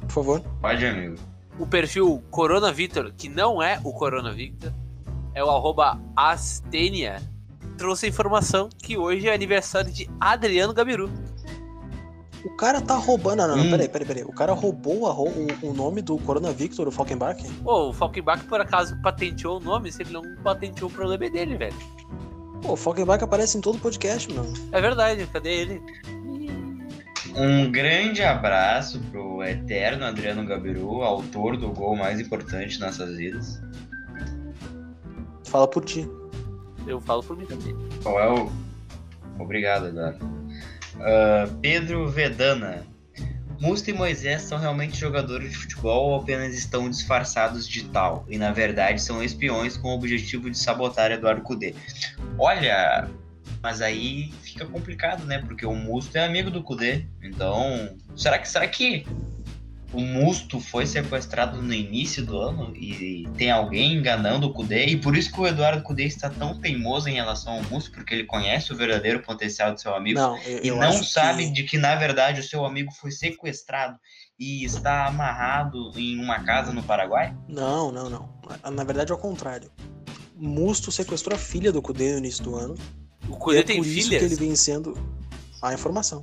Por 0.00 0.10
favor. 0.10 0.40
Pode, 0.60 0.86
amigo. 0.86 1.16
O 1.58 1.66
perfil 1.66 2.22
Corona 2.30 2.72
Victor, 2.72 3.12
que 3.16 3.28
não 3.28 3.62
é 3.62 3.78
o 3.84 3.92
Corona 3.92 4.32
Victor, 4.32 4.72
é 5.34 5.44
o 5.44 5.50
arroba 5.50 6.00
Astenia, 6.16 7.20
trouxe 7.76 8.06
a 8.06 8.08
informação 8.08 8.68
que 8.82 8.96
hoje 8.96 9.28
é 9.28 9.34
aniversário 9.34 9.92
de 9.92 10.08
Adriano 10.18 10.72
Gabiru. 10.72 11.10
O 12.44 12.50
cara 12.56 12.80
tá 12.80 12.96
roubando. 12.96 13.38
Não, 13.38 13.48
não, 13.48 13.56
não, 13.56 13.64
Hum. 13.64 13.70
peraí, 13.70 13.88
peraí, 13.88 14.06
peraí. 14.06 14.24
O 14.24 14.32
cara 14.32 14.52
roubou 14.52 15.06
a 15.06 15.14
o, 15.14 15.30
o 15.62 15.72
nome 15.72 16.02
do 16.02 16.18
Corona 16.18 16.50
Victor, 16.52 16.88
o 16.88 16.90
Falkenbach? 16.90 17.42
Pô, 17.62 17.90
o 17.90 17.92
Falkenbach 17.92 18.44
por 18.44 18.60
acaso 18.60 18.96
patenteou 19.02 19.58
o 19.58 19.60
nome, 19.60 19.92
se 19.92 20.02
ele 20.02 20.12
não 20.12 20.22
patenteou 20.42 20.90
o 20.90 20.92
problema 20.92 21.24
é 21.26 21.30
dele, 21.30 21.56
velho. 21.56 21.74
Pô, 22.60 22.72
o 22.72 22.76
Falkenbach 22.76 23.22
aparece 23.22 23.56
em 23.58 23.60
todo 23.60 23.78
podcast, 23.78 24.32
meu. 24.32 24.44
É 24.72 24.80
verdade, 24.80 25.26
cadê 25.32 25.50
ele? 25.52 25.82
Um 27.34 27.70
grande 27.70 28.22
abraço 28.22 29.00
pro 29.10 29.42
eterno 29.42 30.04
Adriano 30.04 30.44
Gabiru, 30.46 31.02
autor 31.02 31.56
do 31.56 31.70
gol 31.70 31.96
mais 31.96 32.20
importante 32.20 32.74
de 32.74 32.80
nossas 32.80 33.16
vidas. 33.16 33.62
Fala 35.44 35.66
por 35.68 35.84
ti. 35.84 36.08
Eu 36.86 37.00
falo 37.00 37.22
por 37.22 37.36
mim 37.36 37.46
também. 37.46 37.74
Qual 38.02 38.18
é 38.20 38.28
o. 38.30 38.50
Obrigado, 39.38 39.86
Eduardo. 39.88 40.41
Ah, 41.00 41.48
Pedro 41.60 42.08
Vedana. 42.08 42.86
Musto 43.60 43.90
e 43.90 43.92
Moisés 43.92 44.42
são 44.42 44.58
realmente 44.58 44.98
jogadores 44.98 45.52
de 45.52 45.56
futebol 45.56 46.10
ou 46.10 46.20
apenas 46.20 46.52
estão 46.52 46.90
disfarçados 46.90 47.68
de 47.68 47.84
tal? 47.84 48.26
E 48.28 48.36
na 48.36 48.50
verdade 48.50 49.00
são 49.00 49.22
espiões 49.22 49.76
com 49.76 49.88
o 49.88 49.94
objetivo 49.94 50.50
de 50.50 50.58
sabotar 50.58 51.12
Eduardo 51.12 51.42
Cudê. 51.42 51.72
Olha, 52.36 53.08
mas 53.62 53.80
aí 53.80 54.32
fica 54.42 54.66
complicado, 54.66 55.24
né? 55.24 55.38
Porque 55.38 55.64
o 55.64 55.76
Musto 55.76 56.16
é 56.16 56.24
amigo 56.24 56.50
do 56.50 56.60
Cudê. 56.60 57.06
Então, 57.22 57.96
será 58.16 58.36
que 58.36 58.48
será 58.48 58.66
que 58.66 59.06
o 59.92 60.00
Musto 60.00 60.58
foi 60.58 60.86
sequestrado 60.86 61.60
no 61.60 61.72
início 61.72 62.24
do 62.24 62.38
ano 62.38 62.74
e 62.74 63.28
tem 63.36 63.50
alguém 63.50 63.94
enganando 63.94 64.46
o 64.46 64.52
Cudê? 64.52 64.86
E 64.86 64.96
por 64.96 65.16
isso 65.16 65.30
que 65.30 65.40
o 65.40 65.46
Eduardo 65.46 65.82
Cudê 65.82 66.04
está 66.04 66.30
tão 66.30 66.58
teimoso 66.58 67.08
em 67.08 67.14
relação 67.14 67.54
ao 67.54 67.62
Musto, 67.64 67.92
porque 67.92 68.14
ele 68.14 68.24
conhece 68.24 68.72
o 68.72 68.76
verdadeiro 68.76 69.22
potencial 69.22 69.72
do 69.72 69.80
seu 69.80 69.94
amigo 69.94 70.18
Não, 70.18 70.38
eu, 70.38 70.64
e 70.64 70.68
eu 70.68 70.76
não 70.76 71.02
sabe 71.02 71.46
que... 71.46 71.52
de 71.52 71.62
que 71.64 71.78
na 71.78 71.94
verdade 71.94 72.40
o 72.40 72.42
seu 72.42 72.64
amigo 72.64 72.90
foi 72.92 73.10
sequestrado 73.10 73.98
e 74.38 74.64
está 74.64 75.06
amarrado 75.06 75.92
em 75.96 76.18
uma 76.18 76.40
casa 76.40 76.72
no 76.72 76.82
Paraguai? 76.82 77.36
Não, 77.48 77.92
não, 77.92 78.08
não. 78.08 78.28
Na- 78.72 78.84
verdade, 78.84 79.12
é 79.12 79.14
o 79.14 79.18
contrário. 79.18 79.70
Musto 80.34 80.90
sequestrou 80.90 81.36
a 81.36 81.38
filha 81.38 81.70
do 81.70 81.82
Cudê 81.82 82.12
no 82.12 82.18
início 82.18 82.42
do 82.42 82.56
ano. 82.56 82.74
O 83.28 83.34
e 83.34 83.38
Cudê 83.38 83.58
é 83.58 83.62
tem 83.62 83.76
por 83.76 83.86
isso 83.86 84.08
filhas? 84.08 84.20
que 84.20 84.26
ele 84.26 84.36
vem 84.36 84.56
sendo 84.56 84.98
a 85.60 85.72
informação. 85.72 86.20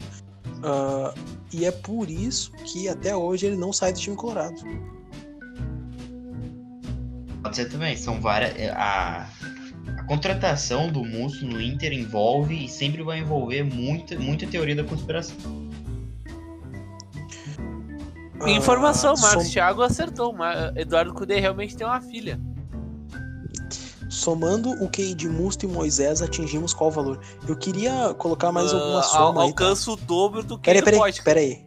Ah, 0.64 1.14
e 1.54 1.66
é 1.66 1.72
por 1.72 2.10
isso 2.10 2.52
que 2.66 2.88
até 2.90 3.16
hoje 3.16 3.46
ele 3.48 3.56
não 3.58 3.72
sai 3.74 3.94
do 3.94 4.00
time 4.00 4.16
colorado. 4.16 4.56
Pode 7.42 7.56
ser 7.56 7.70
também, 7.70 7.96
são 7.96 8.20
várias. 8.20 8.56
é, 8.58 8.70
A, 8.72 9.28
a 9.98 10.04
contratação 10.04 10.92
do 10.92 11.04
Musso 11.04 11.46
no 11.46 11.62
Inter 11.62 11.94
envolve 11.94 12.66
e 12.66 12.68
sempre 12.68 13.02
vai 13.02 13.20
envolver 13.20 13.64
muita, 13.64 14.18
muita 14.20 14.46
teoria 14.46 14.76
da 14.76 14.84
conspiração. 14.84 15.36
Ah, 18.42 18.50
Informação, 18.50 19.16
Marcos 19.20 19.46
som- 19.46 19.52
Thiago 19.52 19.82
acertou. 19.82 20.36
Eduardo 20.76 21.14
Cudê 21.14 21.40
realmente 21.40 21.76
tem 21.76 21.86
uma 21.86 22.02
filha. 22.02 22.40
Somando 24.10 24.72
o 24.84 24.90
QI 24.90 25.14
de 25.14 25.30
Musto 25.30 25.66
e 25.66 25.68
Moisés, 25.68 26.22
atingimos 26.22 26.74
qual 26.74 26.90
valor? 26.90 27.20
Eu 27.48 27.56
queria 27.56 28.14
colocar 28.16 28.52
mais 28.52 28.74
Ah, 28.74 28.78
alguma 28.78 28.98
al- 28.98 29.04
soma 29.04 29.44
aí. 29.44 29.54
tá? 29.54 29.64
alcança 29.66 29.92
o 29.92 29.96
dobro 29.96 30.44
do 30.44 30.58
que 30.58 30.66
Peraí, 30.66 30.82
peraí, 30.84 31.00
pode. 31.00 31.22
peraí. 31.24 31.66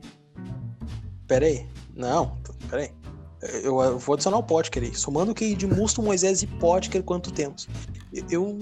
Peraí. 1.26 1.66
Não, 1.94 2.36
peraí. 2.68 2.90
Eu, 3.62 3.80
eu 3.80 3.98
vou 3.98 4.14
adicionar 4.14 4.38
o 4.38 4.42
Potker 4.42 4.82
aí. 4.82 4.94
Somando 4.94 5.32
o 5.32 5.34
QI 5.34 5.54
de 5.54 5.66
Musto, 5.66 6.02
Moisés 6.02 6.42
e 6.42 6.46
Potker, 6.46 7.02
quanto 7.02 7.30
temos? 7.32 7.68
Eu, 8.30 8.58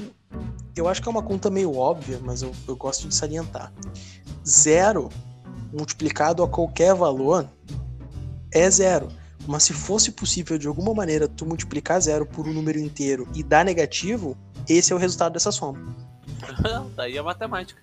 eu 0.77 0.89
acho 0.89 1.03
que 1.03 1.09
é 1.09 1.11
uma 1.11 1.23
conta 1.23 1.51
meio 1.51 1.77
óbvia, 1.77 2.19
mas 2.23 2.43
eu, 2.43 2.53
eu 2.69 2.77
gosto 2.77 3.09
de 3.09 3.15
salientar. 3.15 3.73
Zero 4.47 5.09
multiplicado 5.73 6.43
a 6.43 6.49
qualquer 6.49 6.95
valor 6.95 7.47
é 8.53 8.71
zero. 8.71 9.09
Mas 9.47 9.63
se 9.63 9.73
fosse 9.73 10.13
possível 10.13 10.59
de 10.59 10.67
alguma 10.67 10.95
maneira 10.95 11.27
tu 11.27 11.47
multiplicar 11.47 12.01
zero 12.01 12.27
por 12.27 12.47
um 12.47 12.53
número 12.53 12.79
inteiro 12.79 13.29
e 13.35 13.43
dar 13.43 13.65
negativo, 13.65 14.37
esse 14.69 14.93
é 14.93 14.97
o 14.97 14.99
resultado 14.99 15.33
dessa 15.33 15.51
soma. 15.51 15.95
Daí 16.95 17.17
é 17.17 17.23
matemática. 17.23 17.83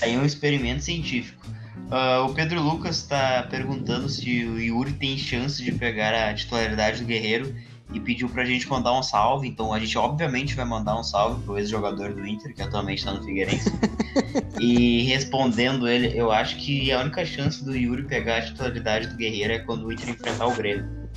Aí 0.00 0.14
é 0.14 0.18
um 0.18 0.24
experimento 0.24 0.84
científico. 0.84 1.44
Uh, 1.88 2.26
o 2.26 2.34
Pedro 2.34 2.60
Lucas 2.62 2.96
está 2.96 3.42
perguntando 3.44 4.08
se 4.08 4.44
o 4.44 4.60
Yuri 4.60 4.92
tem 4.92 5.16
chance 5.16 5.62
de 5.62 5.72
pegar 5.72 6.12
a 6.12 6.34
titularidade 6.34 7.00
do 7.00 7.06
Guerreiro 7.06 7.54
e 7.92 7.98
pediu 7.98 8.28
pra 8.28 8.44
gente 8.44 8.68
mandar 8.68 8.92
um 8.98 9.02
salve. 9.02 9.48
Então 9.48 9.72
a 9.72 9.78
gente 9.78 9.96
obviamente 9.96 10.54
vai 10.54 10.64
mandar 10.64 10.98
um 10.98 11.02
salve 11.02 11.42
pro 11.42 11.58
ex-jogador 11.58 12.12
do 12.12 12.26
Inter, 12.26 12.54
que 12.54 12.62
atualmente 12.62 12.98
está 12.98 13.12
no 13.12 13.22
Figueirense. 13.22 13.72
e 14.60 15.02
respondendo 15.04 15.88
ele, 15.88 16.18
eu 16.18 16.30
acho 16.30 16.56
que 16.56 16.92
a 16.92 17.00
única 17.00 17.24
chance 17.24 17.64
do 17.64 17.74
Yuri 17.74 18.04
pegar 18.04 18.38
a 18.38 18.42
titularidade 18.42 19.08
do 19.08 19.16
Guerreiro 19.16 19.52
é 19.52 19.58
quando 19.60 19.86
o 19.86 19.92
Inter 19.92 20.10
enfrentar 20.10 20.46
o 20.46 20.54
Grêmio. 20.54 21.08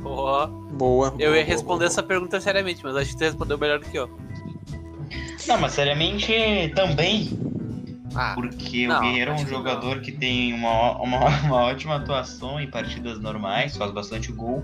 Boa. 0.00 0.46
Boa. 0.46 1.08
Eu 1.18 1.30
boa, 1.30 1.36
ia 1.36 1.44
responder 1.44 1.78
boa, 1.78 1.86
essa 1.86 2.02
pergunta 2.02 2.40
seriamente, 2.40 2.80
mas 2.84 2.94
acho 2.96 3.10
que 3.10 3.16
tu 3.16 3.24
respondeu 3.24 3.58
melhor 3.58 3.80
do 3.80 3.86
que 3.86 3.98
eu. 3.98 4.08
Não, 5.46 5.58
mas 5.58 5.72
seriamente 5.72 6.32
também, 6.74 7.30
Ah, 8.14 8.34
porque 8.34 8.86
Não, 8.86 8.98
o 8.98 9.00
Guerreiro 9.00 9.30
é 9.30 9.32
um 9.32 9.36
acho 9.36 9.44
que 9.46 9.50
jogador 9.50 10.00
que 10.00 10.12
tem 10.12 10.52
uma, 10.52 11.00
uma, 11.00 11.26
uma 11.44 11.56
ótima 11.56 11.96
atuação 11.96 12.60
em 12.60 12.70
partidas 12.70 13.18
normais, 13.18 13.76
faz 13.76 13.90
bastante 13.92 14.30
gol. 14.30 14.62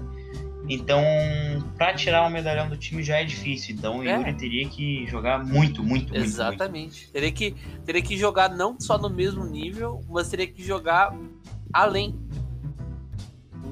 Então, 0.68 1.02
pra 1.76 1.92
tirar 1.94 2.26
o 2.26 2.30
medalhão 2.30 2.68
do 2.68 2.76
time 2.76 3.02
já 3.02 3.18
é 3.20 3.24
difícil. 3.24 3.74
Então, 3.74 3.98
o 3.98 4.02
É. 4.08 4.16
Yuri 4.16 4.34
teria 4.34 4.68
que 4.68 5.06
jogar 5.06 5.38
muito, 5.44 5.82
muito, 5.82 5.82
muito. 5.82 6.08
muito. 6.12 6.16
exatamente. 6.24 7.10
Teria 7.10 7.30
que, 7.30 7.54
teria 7.84 8.00
que 8.00 8.16
jogar 8.16 8.48
não 8.48 8.80
só 8.80 8.96
no 8.96 9.10
mesmo 9.10 9.44
nível, 9.44 10.00
mas 10.08 10.28
teria 10.28 10.46
que 10.46 10.62
jogar 10.64 11.14
além. 11.72 12.18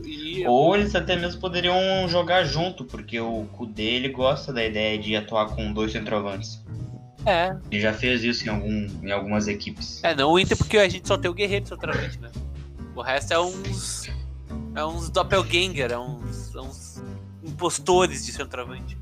E 0.05 0.47
Ou 0.47 0.77
eles 0.77 0.95
até 0.95 1.17
mesmo 1.17 1.41
poderiam 1.41 1.75
jogar 2.09 2.45
junto, 2.45 2.85
porque 2.85 3.19
o 3.21 3.45
Kudê 3.53 3.83
ele 3.95 4.09
gosta 4.09 4.53
da 4.53 4.65
ideia 4.65 4.99
de 4.99 5.15
atuar 5.17 5.47
com 5.55 5.73
dois 5.73 5.93
centroavantes. 5.93 6.63
é, 7.25 7.57
Ele 7.71 7.81
já 7.81 7.93
fez 7.95 8.23
isso 8.25 8.45
em, 8.45 8.49
algum, 8.49 8.87
em 9.03 9.13
algumas 9.13 9.47
equipes. 9.49 10.03
é, 10.03 10.15
não 10.15 10.31
o 10.33 10.39
Inter 10.39 10.57
porque 10.59 10.77
a 10.77 10.89
gente 10.89 11.07
só 11.07 11.17
tem 11.17 11.31
o 11.31 11.35
Guerreiro 11.35 11.67
centralmente, 11.67 12.19
né? 12.19 12.31
O 12.95 13.01
resto 13.01 13.33
é 13.33 13.41
uns 13.41 14.11
é 14.75 14.85
uns 14.85 15.09
doppelganger, 15.11 15.91
é 15.93 15.99
uns, 15.99 16.55
é 16.55 16.61
uns 16.61 17.03
impostores 17.43 18.25
de 18.25 18.33
centroavante. 18.33 18.97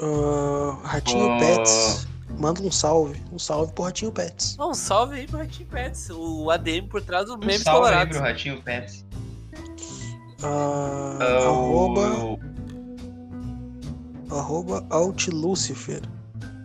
Ah, 0.00 0.78
Ratinho 0.82 1.26
Oh. 1.36 1.38
Pets. 1.38 2.06
Manda 2.38 2.60
um 2.62 2.70
salve. 2.70 3.22
Um 3.32 3.38
salve 3.38 3.72
pro 3.72 3.84
Ratinho 3.84 4.10
Pets. 4.10 4.56
Um 4.58 4.74
salve 4.74 5.14
aí 5.20 5.26
pro 5.26 5.38
Ratinho 5.38 5.68
Pets, 5.68 6.10
o 6.10 6.50
ADM 6.50 6.88
por 6.88 7.00
trás 7.00 7.26
do 7.26 7.34
Um 7.34 7.38
Memes 7.38 7.62
salve 7.62 7.86
aí 7.88 7.92
Colorados. 7.92 8.16
pro 8.16 8.26
Ratinho 8.26 8.62
Pets. 8.62 9.04
Ah, 10.42 11.16
Ah, 11.20 11.44
arroba, 11.46 12.38
arroba 14.30 14.86
Altlucifer. 14.90 16.02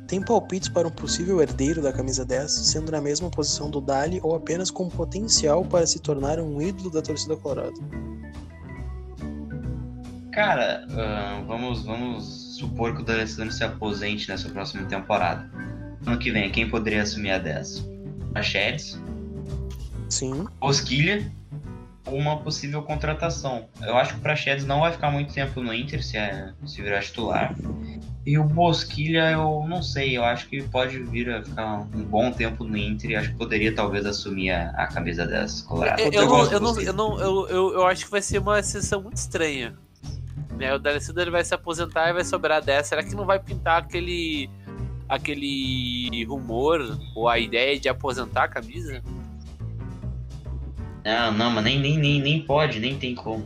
Tem 0.10 0.20
palpites 0.20 0.68
para 0.68 0.88
um 0.88 0.91
possível 0.91 1.39
herdeiro 1.39 1.84
da 1.84 1.93
camisa 1.93 2.26
10, 2.26 2.51
sendo 2.51 2.91
na 2.91 2.99
mesma 2.99 3.30
posição 3.30 3.70
do 3.70 3.80
Dali 3.80 4.20
ou 4.24 4.36
apenas 4.36 4.72
com 4.72 4.89
potencial 4.89 5.64
para 5.64 5.86
se 5.86 5.99
tornar 5.99 6.39
um 6.39 6.60
ídolo 6.60 6.89
da 6.89 6.99
torcida 6.99 7.38
colorada? 7.38 7.76
Cara, 10.32 10.84
ah, 10.97 11.43
vamos, 11.45 11.86
vamos 11.86 12.57
supor 12.57 12.95
que 12.95 13.03
o 13.03 13.05
D'Alessandro 13.05 13.53
se 13.53 13.64
aposente 13.64 14.28
nessa 14.28 14.49
próxima 14.49 14.84
temporada. 14.88 15.47
Ano 16.03 16.18
que 16.18 16.32
vem, 16.32 16.49
quem 16.49 16.68
poderia 16.68 17.03
assumir 17.03 17.30
a 17.30 17.38
10? 17.38 17.88
Praxedes, 18.34 18.99
Sim. 20.10 20.47
Bosquilha 20.60 21.32
ou 22.05 22.18
uma 22.18 22.38
possível 22.38 22.82
contratação. 22.82 23.70
Eu 23.82 23.95
acho 23.95 24.14
que 24.14 24.20
o 24.20 24.22
Praxedes 24.24 24.66
não 24.66 24.80
vai 24.80 24.91
ficar 24.91 25.12
muito 25.12 25.32
tempo 25.32 25.62
no 25.62 25.72
Inter 25.72 26.03
se, 26.03 26.18
é, 26.18 26.51
se 26.66 26.82
virar 26.82 27.01
titular. 27.01 27.55
E 28.30 28.38
o 28.38 28.44
Bosquilha, 28.44 29.32
eu 29.32 29.66
não 29.68 29.82
sei, 29.82 30.16
eu 30.16 30.24
acho 30.24 30.48
que 30.48 30.62
pode 30.62 31.00
vir 31.00 31.32
a 31.32 31.42
ficar 31.42 31.80
um 31.80 32.04
bom 32.04 32.32
tempo 32.32 32.64
no 32.64 32.78
Inter 32.78 33.10
e 33.10 33.16
acho 33.16 33.30
que 33.32 33.36
poderia 33.36 33.74
talvez 33.74 34.06
assumir 34.06 34.52
a, 34.52 34.70
a 34.70 34.86
camisa 34.86 35.26
10 35.26 35.64
colorada. 35.64 36.00
Eu, 36.00 36.12
eu, 36.12 36.28
não, 36.28 36.52
eu, 36.52 36.60
não, 36.60 36.80
eu, 36.80 36.94
não, 36.94 37.20
eu, 37.20 37.48
eu, 37.50 37.74
eu 37.74 37.86
acho 37.88 38.06
que 38.06 38.12
vai 38.12 38.22
ser 38.22 38.38
uma 38.38 38.62
sessão 38.62 39.02
muito 39.02 39.18
estranha. 39.18 39.76
Né? 40.60 40.72
O 40.76 40.78
D'Alessandro 40.78 41.24
ele 41.24 41.32
vai 41.32 41.44
se 41.44 41.56
aposentar 41.56 42.08
e 42.08 42.14
vai 42.14 42.24
sobrar 42.24 42.64
10. 42.64 42.86
Será 42.86 43.02
que 43.02 43.16
não 43.16 43.26
vai 43.26 43.40
pintar 43.40 43.82
aquele 43.82 44.48
aquele 45.08 46.24
rumor 46.26 47.00
ou 47.16 47.28
a 47.28 47.40
ideia 47.40 47.80
de 47.80 47.90
aposentar 47.90 48.44
a 48.44 48.48
camisa? 48.48 49.02
Não, 51.04 51.32
não, 51.32 51.50
mas 51.50 51.64
nem, 51.64 51.80
nem, 51.80 51.98
nem, 51.98 52.22
nem 52.22 52.42
pode, 52.44 52.80
nem 52.80 52.96
tem 52.96 53.16
como. 53.16 53.44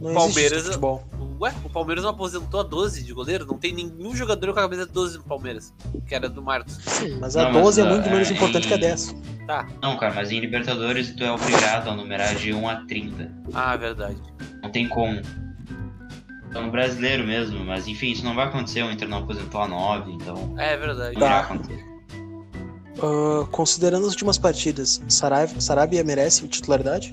Não 0.00 0.10
existe 0.10 0.34
Palmeiras- 0.34 0.66
futebol. 0.66 1.04
Ué, 1.40 1.52
o 1.64 1.68
Palmeiras 1.70 2.04
não 2.04 2.10
aposentou 2.10 2.60
a 2.60 2.62
12 2.62 3.02
de 3.02 3.12
goleiro? 3.12 3.44
Não 3.44 3.58
tem 3.58 3.74
nenhum 3.74 4.14
jogador 4.14 4.52
com 4.54 4.60
a 4.60 4.62
camisa 4.62 4.86
12 4.86 5.18
no 5.18 5.24
Palmeiras, 5.24 5.74
que 6.06 6.14
era 6.14 6.28
do 6.28 6.40
Marcos. 6.42 6.74
Sim, 6.82 7.18
mas 7.20 7.36
a 7.36 7.44
Não, 7.44 7.52
mas, 7.52 7.62
12 7.62 7.80
é 7.80 7.84
ah, 7.84 7.88
muito 7.88 8.08
menos 8.10 8.30
é, 8.30 8.34
importante 8.34 8.64
em- 8.64 8.68
que 8.68 8.74
a 8.74 8.76
10. 8.76 9.14
Tá. 9.46 9.68
Não, 9.82 9.96
cara, 9.96 10.14
mas 10.14 10.30
em 10.30 10.38
Libertadores 10.40 11.12
tu 11.14 11.24
é 11.24 11.30
obrigado 11.32 11.90
a 11.90 11.96
numerar 11.96 12.34
de 12.36 12.52
1 12.52 12.68
a 12.68 12.76
30. 12.86 13.30
Ah, 13.52 13.76
verdade. 13.76 14.16
Não 14.62 14.70
tem 14.70 14.88
como. 14.88 15.20
É 16.54 16.60
no 16.60 16.70
brasileiro 16.70 17.26
mesmo, 17.26 17.64
mas 17.64 17.88
enfim, 17.88 18.12
isso 18.12 18.24
não 18.24 18.34
vai 18.34 18.46
acontecer, 18.46 18.82
o 18.84 18.90
Inter 18.92 19.08
não 19.08 19.18
aposentou 19.18 19.60
a 19.60 19.66
9, 19.66 20.12
então 20.12 20.54
É 20.56 20.76
verdade. 20.76 21.14
não 21.14 21.20
Tá. 21.20 21.26
irá 21.26 21.40
acontecer. 21.40 21.84
Ah, 23.02 23.46
considerando 23.50 24.04
as 24.06 24.12
últimas 24.12 24.38
partidas, 24.38 25.02
Sarabia, 25.08 25.60
Sarabia 25.60 26.04
merece 26.04 26.46
titularidade? 26.46 27.12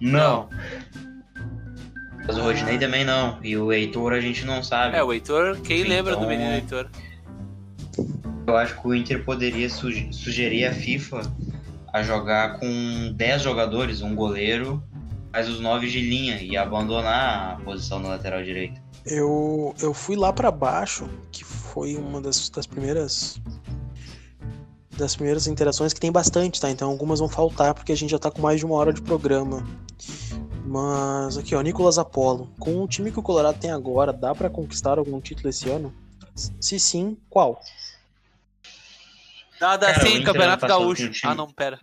Não. 0.00 0.48
Mas 2.26 2.36
o 2.38 2.42
Rodinei 2.42 2.78
também 2.78 3.04
não. 3.04 3.38
E 3.42 3.56
o 3.56 3.72
Heitor 3.72 4.12
a 4.12 4.20
gente 4.20 4.44
não 4.44 4.62
sabe. 4.62 4.96
É, 4.96 5.02
o 5.02 5.12
Heitor, 5.12 5.58
quem 5.60 5.80
Então- 5.80 5.90
lembra 5.90 6.16
do 6.16 6.26
menino 6.26 6.52
Heitor? 6.52 6.88
Eu 8.46 8.56
acho 8.56 8.80
que 8.80 8.86
o 8.88 8.94
Inter 8.94 9.24
poderia 9.24 9.68
suge- 9.70 10.08
sugerir 10.12 10.64
à 10.66 10.72
FIFA 10.72 11.22
a 11.92 12.02
jogar 12.02 12.58
com 12.58 13.12
10 13.14 13.42
jogadores, 13.42 14.02
um 14.02 14.14
goleiro, 14.14 14.82
mais 15.32 15.48
os 15.48 15.60
9 15.60 15.88
de 15.88 16.00
linha 16.00 16.40
e 16.42 16.56
abandonar 16.56 17.52
a 17.54 17.56
posição 17.64 17.98
no 17.98 18.08
lateral 18.08 18.42
direito. 18.42 18.80
Eu, 19.06 19.74
eu 19.80 19.92
fui 19.92 20.16
lá 20.16 20.32
pra 20.32 20.50
baixo, 20.50 21.08
que 21.30 21.44
foi 21.44 21.96
uma 21.96 22.20
das, 22.20 22.48
das 22.50 22.66
primeiras 22.66 23.40
das 24.96 25.16
primeiras 25.16 25.46
interações 25.46 25.92
que 25.92 25.98
tem 26.00 26.12
bastante, 26.12 26.60
tá? 26.60 26.70
Então 26.70 26.90
algumas 26.90 27.18
vão 27.18 27.28
faltar 27.28 27.74
porque 27.74 27.92
a 27.92 27.96
gente 27.96 28.10
já 28.10 28.18
tá 28.18 28.30
com 28.30 28.42
mais 28.42 28.58
de 28.60 28.66
uma 28.66 28.74
hora 28.74 28.92
de 28.92 29.00
programa. 29.00 29.66
Mas 30.72 31.36
aqui, 31.36 31.54
ó, 31.54 31.60
Nicolas 31.60 31.98
Apollo. 31.98 32.50
Com 32.58 32.82
o 32.82 32.88
time 32.88 33.12
que 33.12 33.18
o 33.18 33.22
Colorado 33.22 33.58
tem 33.58 33.70
agora, 33.70 34.10
dá 34.10 34.34
pra 34.34 34.48
conquistar 34.48 34.96
algum 34.98 35.20
título 35.20 35.50
esse 35.50 35.68
ano? 35.68 35.92
Se 36.34 36.80
sim, 36.80 37.14
qual? 37.28 37.60
Cara, 39.60 39.82
o 39.82 39.84
assim, 39.90 40.08
Inter 40.14 40.24
Campeonato 40.24 40.52
ano 40.52 40.60
passado 40.60 40.78
Gaúcho. 40.80 40.96
tinha 40.96 41.08
um 41.10 41.12
time- 41.12 41.32
Ah, 41.32 41.34
não, 41.34 41.50
pera. 41.50 41.78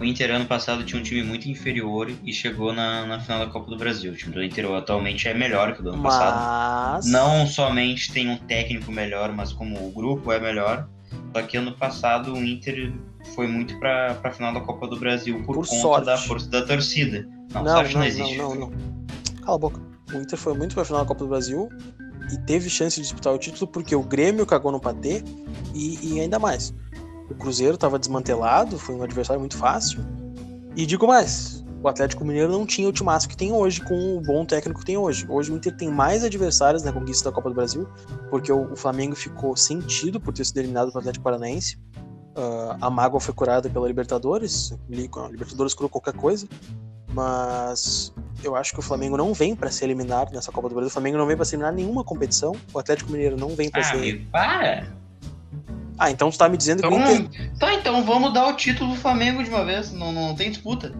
O 0.00 0.04
Inter 0.04 0.30
ano 0.30 0.46
passado 0.46 0.84
tinha 0.84 0.98
um 0.98 1.04
time 1.04 1.22
muito 1.22 1.50
inferior 1.50 2.10
e 2.24 2.32
chegou 2.32 2.72
na, 2.72 3.04
na 3.04 3.20
final 3.20 3.40
da 3.44 3.52
Copa 3.52 3.70
do 3.70 3.76
Brasil. 3.76 4.10
O 4.10 4.16
time 4.16 4.32
do 4.32 4.42
Inter 4.42 4.72
atualmente 4.72 5.28
é 5.28 5.34
melhor 5.34 5.74
que 5.74 5.80
o 5.80 5.82
do 5.84 5.90
ano 5.90 6.02
passado. 6.02 6.94
Mas. 6.94 7.06
Não 7.06 7.46
somente 7.46 8.10
tem 8.10 8.30
um 8.30 8.38
técnico 8.38 8.90
melhor, 8.90 9.30
mas 9.32 9.52
como 9.52 9.86
o 9.86 9.90
grupo 9.92 10.32
é 10.32 10.40
melhor. 10.40 10.88
Só 11.34 11.42
que 11.42 11.56
ano 11.56 11.72
passado 11.76 12.34
o 12.34 12.44
Inter 12.44 12.92
foi 13.34 13.46
muito 13.46 13.78
pra, 13.78 14.14
pra 14.14 14.30
final 14.32 14.52
da 14.52 14.60
Copa 14.60 14.86
do 14.86 14.98
Brasil 14.98 15.36
por, 15.44 15.54
Por 15.56 15.66
conta 15.66 15.80
sorte. 15.80 16.06
da 16.06 16.16
força 16.18 16.48
da 16.50 16.62
torcida. 16.66 17.26
Não, 17.52 17.62
Não, 17.64 17.82
não, 17.82 17.90
não, 17.92 18.04
existe. 18.04 18.36
não, 18.36 18.54
não. 18.54 18.72
Cala 19.42 19.56
a 19.56 19.58
boca. 19.58 19.80
O 20.12 20.16
Inter 20.16 20.38
foi 20.38 20.54
muito 20.54 20.74
pra 20.74 20.84
final 20.84 21.00
da 21.02 21.06
Copa 21.08 21.20
do 21.24 21.28
Brasil 21.28 21.68
e 22.32 22.38
teve 22.46 22.68
chance 22.68 22.96
de 22.96 23.02
disputar 23.02 23.32
o 23.32 23.38
título 23.38 23.66
porque 23.70 23.94
o 23.96 24.02
Grêmio 24.02 24.44
cagou 24.46 24.70
no 24.70 24.80
patê 24.80 25.22
e, 25.74 25.98
e 26.16 26.20
ainda 26.20 26.38
mais. 26.38 26.74
O 27.30 27.34
Cruzeiro 27.34 27.78
tava 27.78 27.98
desmantelado, 27.98 28.78
foi 28.78 28.94
um 28.94 29.02
adversário 29.02 29.40
muito 29.40 29.56
fácil. 29.56 30.00
E 30.76 30.84
digo 30.84 31.06
mais, 31.06 31.61
o 31.82 31.88
Atlético 31.88 32.24
Mineiro 32.24 32.52
não 32.52 32.64
tinha 32.64 32.88
o 32.88 32.92
timaço 32.92 33.28
que 33.28 33.36
tem 33.36 33.52
hoje 33.52 33.80
com 33.80 34.16
o 34.16 34.20
bom 34.20 34.44
técnico 34.44 34.80
que 34.80 34.86
tem 34.86 34.96
hoje. 34.96 35.26
Hoje 35.28 35.50
o 35.50 35.56
Inter 35.56 35.76
tem 35.76 35.90
mais 35.90 36.22
adversários 36.22 36.82
na 36.82 36.92
conquista 36.92 37.28
da 37.28 37.34
Copa 37.34 37.48
do 37.48 37.54
Brasil, 37.54 37.88
porque 38.30 38.52
o, 38.52 38.72
o 38.72 38.76
Flamengo 38.76 39.16
ficou 39.16 39.56
sentido 39.56 40.20
por 40.20 40.32
ter 40.32 40.44
sido 40.44 40.58
eliminado 40.58 40.88
pelo 40.88 40.98
Atlético 41.00 41.24
Paranaense. 41.24 41.76
Ah, 42.36 42.76
a 42.82 42.90
mágoa 42.90 43.20
foi 43.20 43.34
curada 43.34 43.68
pela 43.68 43.86
Libertadores, 43.86 44.72
Libertadores 44.88 45.74
curou 45.74 45.90
qualquer 45.90 46.14
coisa, 46.14 46.46
mas 47.12 48.12
eu 48.42 48.56
acho 48.56 48.72
que 48.72 48.78
o 48.78 48.82
Flamengo 48.82 49.16
não 49.16 49.34
vem 49.34 49.54
pra 49.54 49.70
ser 49.70 49.84
eliminado 49.86 50.32
nessa 50.32 50.50
Copa 50.52 50.68
do 50.68 50.74
Brasil. 50.74 50.88
O 50.88 50.92
Flamengo 50.92 51.18
não 51.18 51.26
vem 51.26 51.36
pra 51.36 51.44
ser 51.44 51.56
eliminado 51.56 51.74
nenhuma 51.76 52.02
competição. 52.04 52.54
O 52.72 52.78
Atlético 52.78 53.10
Mineiro 53.12 53.36
não 53.36 53.50
vem 53.50 53.70
pra 53.70 53.80
Ah, 53.80 53.84
ser. 53.84 54.26
para! 54.30 54.86
Ah, 55.98 56.10
então 56.10 56.30
tu 56.30 56.38
tá 56.38 56.48
me 56.48 56.56
dizendo 56.56 56.80
que 56.82 56.88
Então, 56.88 57.12
Inter. 57.14 57.52
tá, 57.58 57.74
então 57.74 58.04
vamos 58.04 58.32
dar 58.32 58.48
o 58.48 58.56
título 58.56 58.94
do 58.94 58.96
Flamengo 59.00 59.44
de 59.44 59.50
uma 59.50 59.64
vez. 59.64 59.92
Não, 59.92 60.10
não 60.10 60.34
tem 60.34 60.50
disputa. 60.50 60.92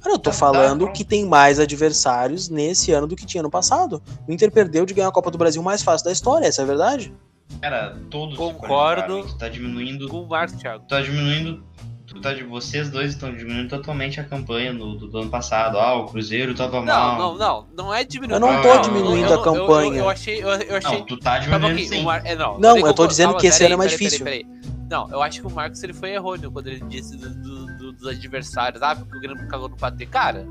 Cara, 0.00 0.14
eu 0.14 0.18
tô 0.18 0.30
Tá, 0.30 0.36
falando 0.36 0.86
tá. 0.86 0.92
que 0.92 1.04
tem 1.04 1.24
mais 1.26 1.58
adversários 1.58 2.48
nesse 2.48 2.92
ano 2.92 3.06
do 3.06 3.16
que 3.16 3.26
tinha 3.26 3.42
no 3.42 3.50
passado. 3.50 4.02
O 4.28 4.32
Inter 4.32 4.50
perdeu 4.50 4.86
de 4.86 4.94
ganhar 4.94 5.08
a 5.08 5.12
Copa 5.12 5.30
do 5.30 5.38
Brasil 5.38 5.62
mais 5.62 5.82
fácil 5.82 6.04
da 6.04 6.12
história, 6.12 6.46
essa 6.46 6.62
é 6.62 6.64
a 6.64 6.66
verdade? 6.66 7.12
Cara, 7.60 7.96
todos 8.10 8.36
Concordo. 8.36 9.22
Tu 9.26 9.38
tá 9.38 9.48
diminuindo. 9.48 10.08
Com 10.08 10.22
o 10.22 10.28
Marcos 10.28 10.56
Thiago. 10.56 10.84
Tu 10.84 10.88
tá 10.88 11.00
diminuindo. 11.00 11.64
Tu 12.06 12.18
tá 12.22 12.32
de, 12.32 12.42
vocês 12.42 12.88
dois 12.88 13.10
estão 13.12 13.34
diminuindo 13.34 13.68
totalmente 13.68 14.18
a 14.18 14.24
campanha 14.24 14.72
do, 14.72 14.94
do, 14.96 15.18
ano 15.18 15.28
passado. 15.30 15.78
Ah, 15.78 15.94
o 15.94 16.06
Cruzeiro 16.06 16.54
tava 16.54 16.78
Não, 16.80 16.86
mal. 16.86 17.18
não, 17.18 17.36
não. 17.36 17.66
Não 17.76 17.94
é 17.94 18.02
diminuir. 18.02 18.36
Eu 18.36 18.40
não 18.40 18.62
tô 18.62 18.78
diminuindo 18.78 19.28
a 19.30 19.36
eu- 19.36 19.42
campanha. 19.42 19.90
Eu, 19.92 20.04
eu 20.04 20.08
achei. 20.08 20.42
Eu, 20.42 20.48
eu 20.48 20.76
achei 20.76 20.98
Não, 20.98 21.04
tu 21.06 21.18
tá 21.18 21.32
Tá 21.32 21.38
diminuindo 21.38 21.76
bom, 21.82 21.86
sim. 21.94 22.00
o 22.00 22.04
Mar... 22.04 22.22
é, 22.24 22.34
não, 22.34 22.58
Não, 22.58 22.78
eu 22.78 22.94
tô 22.94 23.06
dizendo 23.06 23.28
calma, 23.28 23.40
que 23.40 23.46
esse 23.48 23.62
ano 23.64 23.74
é 23.74 23.76
mais 23.76 23.90
difícil. 23.90 24.24
peraí, 24.24 24.44
peraí. 24.44 24.57
Não, 24.90 25.10
eu 25.10 25.20
acho 25.22 25.40
que 25.40 25.46
o 25.46 25.50
Marcos 25.50 25.82
ele 25.82 25.92
foi 25.92 26.10
errôneo 26.14 26.50
quando 26.50 26.68
ele 26.68 26.80
disse 26.86 27.16
do- 27.16 27.28
do- 27.34 27.66
do- 27.78 27.92
dos 27.92 28.06
adversários. 28.08 28.80
Ah, 28.82 28.96
porque 28.96 29.16
o 29.16 29.20
Grêmio 29.20 29.46
cagou 29.48 29.68
no 29.68 29.76
patê. 29.76 30.06
Cara, 30.06 30.46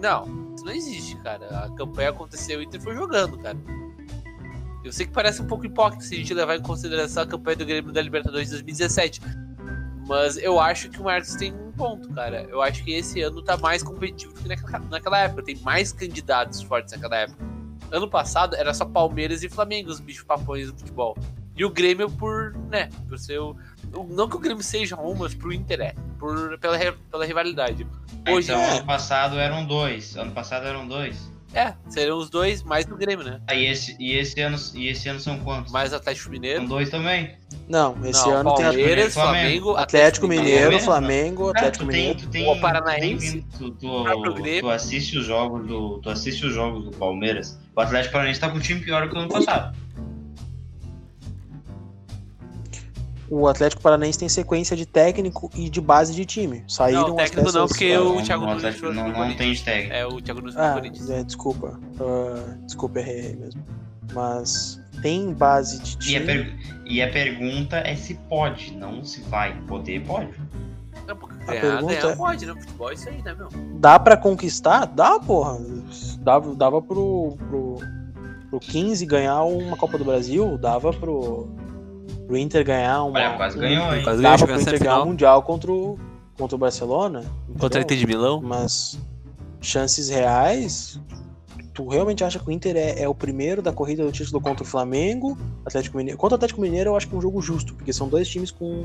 não. 0.00 0.54
Isso 0.54 0.64
não 0.64 0.72
existe, 0.72 1.16
cara. 1.16 1.46
A 1.64 1.70
campanha 1.76 2.10
aconteceu 2.10 2.60
e 2.60 2.64
o 2.64 2.66
Inter 2.66 2.80
foi 2.80 2.94
jogando, 2.94 3.38
cara. 3.38 3.56
Eu 4.84 4.92
sei 4.92 5.06
que 5.06 5.12
parece 5.12 5.42
um 5.42 5.46
pouco 5.46 5.66
hipócrita 5.66 6.04
se 6.04 6.14
a 6.14 6.18
gente 6.18 6.32
levar 6.32 6.56
em 6.56 6.62
consideração 6.62 7.22
a 7.22 7.26
campanha 7.26 7.56
do 7.56 7.66
Grêmio 7.66 7.92
da 7.92 8.00
Libertadores 8.00 8.46
de 8.48 8.54
2017. 8.54 9.20
Mas 10.06 10.36
eu 10.38 10.58
acho 10.58 10.88
que 10.88 11.00
o 11.00 11.04
Marcos 11.04 11.34
tem 11.34 11.52
um 11.52 11.70
ponto, 11.72 12.08
cara. 12.14 12.42
Eu 12.44 12.62
acho 12.62 12.82
que 12.82 12.92
esse 12.92 13.20
ano 13.20 13.42
tá 13.42 13.56
mais 13.56 13.82
competitivo 13.82 14.32
do 14.32 14.40
que 14.40 14.48
naquela, 14.48 14.78
naquela 14.88 15.18
época. 15.18 15.42
Tem 15.42 15.56
mais 15.56 15.92
candidatos 15.92 16.62
fortes 16.62 16.92
naquela 16.94 17.16
época. 17.16 17.44
Ano 17.90 18.08
passado 18.08 18.54
era 18.56 18.72
só 18.72 18.84
Palmeiras 18.84 19.42
e 19.42 19.48
Flamengo, 19.48 19.90
os 19.90 20.00
bichos 20.00 20.24
papões 20.24 20.70
do 20.72 20.78
futebol. 20.78 21.16
E 21.58 21.64
o 21.64 21.70
Grêmio 21.70 22.08
por, 22.08 22.54
né, 22.70 22.88
por 23.08 23.18
ser 23.18 23.38
o... 23.40 23.56
o- 23.92 24.04
Não 24.04 24.28
que 24.28 24.36
o 24.36 24.38
Grêmio 24.38 24.62
seja 24.62 24.96
um, 24.96 25.14
mas 25.14 25.34
pro 25.34 25.52
Inter 25.52 25.80
é. 25.80 25.94
Por, 26.18 26.56
pela, 26.58 26.78
pela 27.10 27.26
rivalidade. 27.26 27.86
Hoje, 28.28 28.50
Então, 28.52 28.60
é. 28.62 28.76
ano 28.76 28.86
passado 28.86 29.38
eram 29.38 29.64
dois. 29.66 30.16
Ano 30.16 30.30
passado 30.32 30.66
eram 30.66 30.86
dois. 30.86 31.30
é, 31.54 31.72
seriam 31.88 32.18
os 32.18 32.28
dois 32.30 32.62
mais 32.62 32.84
do 32.86 32.94
Grêmio, 32.96 33.24
né? 33.24 33.40
Ah, 33.48 33.54
e 33.54 33.66
esse, 33.66 33.96
e 33.98 34.12
esse 34.16 34.40
ano, 34.40 34.56
e 34.74 34.88
esse 34.88 35.08
ano 35.08 35.18
são 35.18 35.38
quantos? 35.40 35.72
Mais 35.72 35.92
Atlético 35.92 36.24
São 36.24 36.32
Mineiro. 36.32 36.66
dois 36.68 36.90
também. 36.90 37.36
Não, 37.68 37.96
esse 38.04 38.24
Não, 38.26 38.34
ano 38.36 38.54
tem 38.54 38.64
Palmeiras, 38.66 39.14
Flamengo. 39.14 39.40
Flamengo, 39.64 39.76
Atlético 39.76 40.28
Mineiro, 40.28 40.50
Palmeiras, 40.60 40.84
Flamengo, 40.84 41.48
Atlético 41.50 41.84
Mineiro. 41.86 42.18
tu 42.20 42.28
tem, 42.28 42.48
O 42.48 42.60
Paranaense, 42.60 43.42
tu, 43.42 43.58
tem 43.58 43.68
vindo- 43.70 43.76
tu, 43.78 44.02
próprio 44.04 44.34
tu, 44.34 44.42
Grêmio. 44.42 44.60
tu 44.62 44.70
assiste 44.70 45.18
os 45.18 45.26
jogos 45.26 45.66
do, 45.66 45.98
tu 46.00 46.10
assiste 46.10 46.46
os 46.46 46.52
jogos 46.54 46.84
do 46.84 46.90
Palmeiras. 46.92 47.58
O 47.74 47.80
Atlético 47.80 48.12
Paranaense 48.12 48.40
tá 48.40 48.48
com 48.50 48.56
um 48.58 48.60
time 48.60 48.80
pior 48.80 49.08
que 49.08 49.14
o 49.14 49.18
ano 49.18 49.28
passado. 49.28 49.76
O 53.30 53.46
Atlético 53.46 53.82
Paranaense 53.82 54.18
tem 54.18 54.28
sequência 54.28 54.74
de 54.76 54.86
técnico 54.86 55.50
e 55.54 55.68
de 55.68 55.80
base 55.80 56.14
de 56.14 56.24
time. 56.24 56.64
Saíram 56.66 57.08
Não, 57.08 57.18
as 57.18 57.30
técnico 57.30 57.52
não, 57.52 57.62
peças- 57.64 57.68
porque 57.68 57.94
Não, 57.94 58.16
o 58.16 58.22
Thiago 58.22 58.46
Nunes 58.46 58.62
não, 58.80 58.92
não 58.94 59.12
Corinthians. 59.12 59.36
tem 59.36 59.52
de 59.52 59.62
técnico. 59.64 59.94
É, 59.94 60.06
o 60.06 60.20
Thiago 60.22 60.40
Nunes 60.40 60.56
Ah, 60.56 60.72
Corinthians. 60.72 61.10
é, 61.10 61.22
desculpa. 61.24 61.78
Ah, 62.00 62.54
desculpa, 62.64 63.00
errei 63.00 63.20
aí 63.26 63.36
mesmo. 63.36 63.62
Mas 64.14 64.80
tem 65.02 65.32
base 65.34 65.78
de 65.82 66.10
E 66.12 66.16
a, 66.16 66.20
time. 66.20 66.26
per- 66.26 66.56
e 66.86 67.02
a 67.02 67.12
pergunta 67.12 67.76
é 67.76 67.94
se 67.94 68.14
pode, 68.14 68.74
não 68.74 69.04
se 69.04 69.20
vai. 69.22 69.54
Poder, 69.66 70.02
pode. 70.06 70.30
Não, 71.06 71.14
porque 71.16 71.34
A 71.42 71.46
ganhar, 71.46 71.60
pergunta 71.60 71.92
é- 71.94 72.16
pode, 72.16 72.46
né? 72.46 72.54
Futebol 72.58 72.90
é 72.90 72.94
isso 72.94 73.08
aí, 73.10 73.22
né, 73.22 73.34
meu? 73.34 73.48
Dá 73.78 73.98
pra 73.98 74.16
conquistar? 74.16 74.86
Dá, 74.86 75.20
porra. 75.20 75.58
Dava, 76.20 76.54
dava 76.54 76.80
pro, 76.82 77.36
pro, 77.48 77.76
pro 78.50 78.60
15 78.60 79.04
ganhar 79.04 79.42
uma 79.44 79.76
Copa 79.76 79.98
do 79.98 80.04
Brasil, 80.04 80.56
dava 80.58 80.92
pro, 80.92 81.48
pro 82.28 82.36
Inter 82.36 82.64
ganhar 82.64 83.02
uma. 83.04 83.18
Olha, 83.18 83.36
quase 83.36 83.56
um- 83.56 83.60
ganhou, 83.60 83.94
hein? 83.94 84.02
Quase 84.04 84.22
ganhou, 84.22 84.38
pro 84.38 84.60
Inter 84.60 84.78
ganhar 84.78 85.02
um 85.02 85.06
Mundial 85.06 85.42
contra 85.42 85.72
o, 85.72 85.98
contra 86.38 86.54
o 86.54 86.58
Barcelona. 86.58 87.24
Contra 87.58 87.80
a 87.80 87.82
entendeu? 87.82 87.82
Inter 87.82 87.96
de 87.96 88.06
Milão. 88.06 88.40
Mas 88.42 88.98
chances 89.60 90.08
reais, 90.08 91.00
tu 91.74 91.88
realmente 91.88 92.22
acha 92.22 92.38
que 92.38 92.46
o 92.48 92.52
Inter 92.52 92.76
é, 92.76 93.02
é 93.02 93.08
o 93.08 93.14
primeiro 93.14 93.60
da 93.62 93.72
corrida 93.72 94.04
do 94.04 94.12
título 94.12 94.40
contra 94.40 94.62
o 94.62 94.66
Flamengo, 94.66 95.36
Atlético 95.64 95.96
Mineiro? 95.96 96.18
Contra 96.18 96.34
o 96.34 96.36
Atlético 96.36 96.60
Mineiro 96.60 96.90
eu 96.90 96.96
acho 96.96 97.08
que 97.08 97.14
é 97.14 97.18
um 97.18 97.20
jogo 97.22 97.40
justo, 97.40 97.74
porque 97.74 97.92
são 97.92 98.08
dois 98.08 98.28
times 98.28 98.50
com 98.50 98.84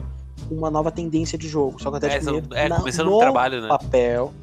uma 0.50 0.72
nova 0.72 0.92
tendência 0.92 1.38
de 1.38 1.48
jogo. 1.48 1.82
Só 1.82 1.90
que 1.90 1.96
o 1.96 1.96
É, 1.96 1.98
Atlético 1.98 2.24
são- 2.24 2.34
Mineiro 2.36 2.56
é, 2.56 2.70
na- 2.70 2.78
começando 2.78 3.08
no 3.08 3.16
um 3.18 3.20
trabalho, 3.20 3.62
né? 3.62 3.68
papel, 3.68 4.34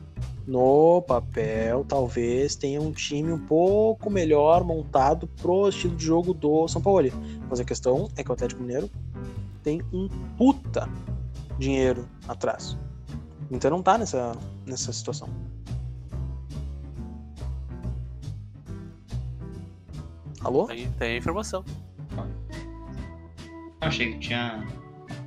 no 0.51 1.01
papel, 1.03 1.85
talvez 1.87 2.57
tenha 2.57 2.83
um 2.83 2.91
time 2.91 3.33
um 3.33 3.39
pouco 3.39 4.11
melhor 4.11 4.65
montado 4.65 5.29
pro 5.41 5.69
estilo 5.69 5.95
de 5.95 6.05
jogo 6.05 6.35
do 6.35 6.67
São 6.67 6.83
Paulo. 6.83 7.09
Mas 7.49 7.61
a 7.61 7.65
questão 7.65 8.09
é 8.17 8.25
que 8.25 8.31
o 8.31 8.33
Atlético 8.33 8.61
Mineiro 8.61 8.91
tem 9.63 9.81
um 9.93 10.09
puta 10.37 10.89
dinheiro 11.57 12.05
atrás. 12.27 12.77
Então 13.49 13.71
não 13.71 13.81
tá 13.81 13.97
nessa, 13.97 14.33
nessa 14.67 14.93
situação. 14.93 15.29
Alô? 20.43 20.67
Tem, 20.67 20.91
tem 20.93 21.19
informação. 21.19 21.65
Eu 22.17 22.27
achei 23.81 24.15
que 24.15 24.19
tinha 24.19 24.67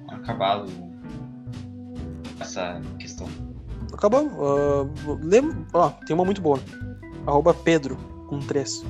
acabado 0.10 0.70
essa 2.42 2.82
questão. 3.00 3.28
Acabamos. 3.94 4.34
Ah, 4.34 4.86
lem- 5.22 5.66
ó, 5.74 5.90
tem 6.06 6.14
uma 6.16 6.26
muito 6.26 6.42
boa. 6.42 6.60
Arroba 7.26 7.54
Pedro, 7.54 7.96
com 8.28 8.40
3. 8.40 8.84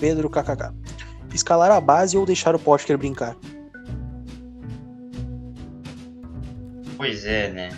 Pedro 0.00 0.30
KKK. 0.30 0.72
Escalar 1.34 1.70
a 1.70 1.80
base 1.80 2.16
ou 2.16 2.24
deixar 2.26 2.54
o 2.54 2.58
Potker 2.58 2.96
brincar? 2.98 3.36
Pois 6.96 7.24
é, 7.24 7.50
né? 7.50 7.70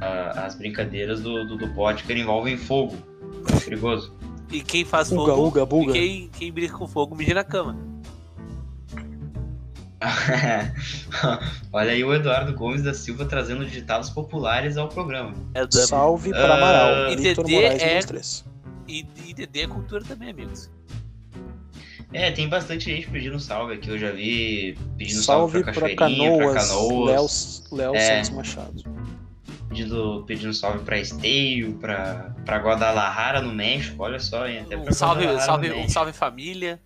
Ah, 0.00 0.44
as 0.46 0.54
brincadeiras 0.54 1.20
do, 1.20 1.44
do, 1.46 1.56
do 1.56 1.68
Potker 1.74 2.16
envolvem 2.16 2.56
fogo. 2.56 2.96
É 3.54 3.60
perigoso. 3.60 4.14
E 4.50 4.60
quem 4.62 4.84
faz 4.84 5.10
Uga, 5.12 5.32
fogo. 5.34 5.46
uga, 5.48 5.66
buga. 5.66 5.90
E 5.90 5.94
quem, 5.94 6.28
quem 6.30 6.52
brinca 6.52 6.76
com 6.76 6.86
fogo 6.86 7.14
mija 7.14 7.34
na 7.34 7.44
cama. 7.44 7.76
Olha 11.72 11.92
aí 11.92 12.04
o 12.04 12.14
Eduardo 12.14 12.52
Gomes 12.54 12.82
da 12.82 12.94
Silva 12.94 13.24
trazendo 13.24 13.66
ditados 13.66 14.10
populares 14.10 14.76
ao 14.76 14.88
programa. 14.88 15.34
É 15.54 15.66
da... 15.66 15.86
Salve 15.86 16.30
para 16.30 16.54
Ah, 16.54 16.56
Amaral. 16.56 17.12
e 17.12 17.16
Victor 17.16 17.44
DD 17.44 17.54
Moraes, 17.56 17.82
é- 17.82 17.86
menos 17.88 18.04
3. 18.04 18.44
E, 18.86 19.06
e 19.26 19.34
DD 19.34 19.60
é 19.62 19.66
cultura 19.68 20.04
também, 20.04 20.30
amigos. 20.30 20.70
É, 22.12 22.30
tem 22.30 22.48
bastante 22.48 22.86
gente 22.86 23.08
pedindo 23.10 23.38
salve 23.38 23.74
aqui. 23.74 23.88
Eu 23.90 23.98
já 23.98 24.10
vi 24.12 24.78
pedindo 24.96 25.20
salve, 25.22 25.62
Salve 25.62 25.64
pra 25.64 25.72
para 25.74 25.94
Cachoeirinha, 25.94 26.36
pra 26.38 26.54
Canoas. 26.54 26.68
Canoas, 26.68 27.64
Léo, 27.70 27.78
Léo 27.78 27.94
É. 27.94 28.14
Santos 28.24 28.30
Machado. 28.30 28.84
pedindo, 29.68 30.24
pedindo 30.26 30.54
salve 30.54 30.78
pra 30.84 30.98
Esteio, 30.98 31.74
pra, 31.74 32.34
pra 32.46 32.58
Guadalajara 32.58 33.42
no 33.42 33.52
México. 33.52 34.02
Olha 34.02 34.18
só, 34.18 34.46
hein? 34.46 34.60
Até 34.60 34.76
pra 34.78 34.90
Um 34.90 34.94
salve, 34.94 35.40
salve, 35.40 35.72
um 35.72 35.88
salve 35.88 36.12
família. 36.14 36.80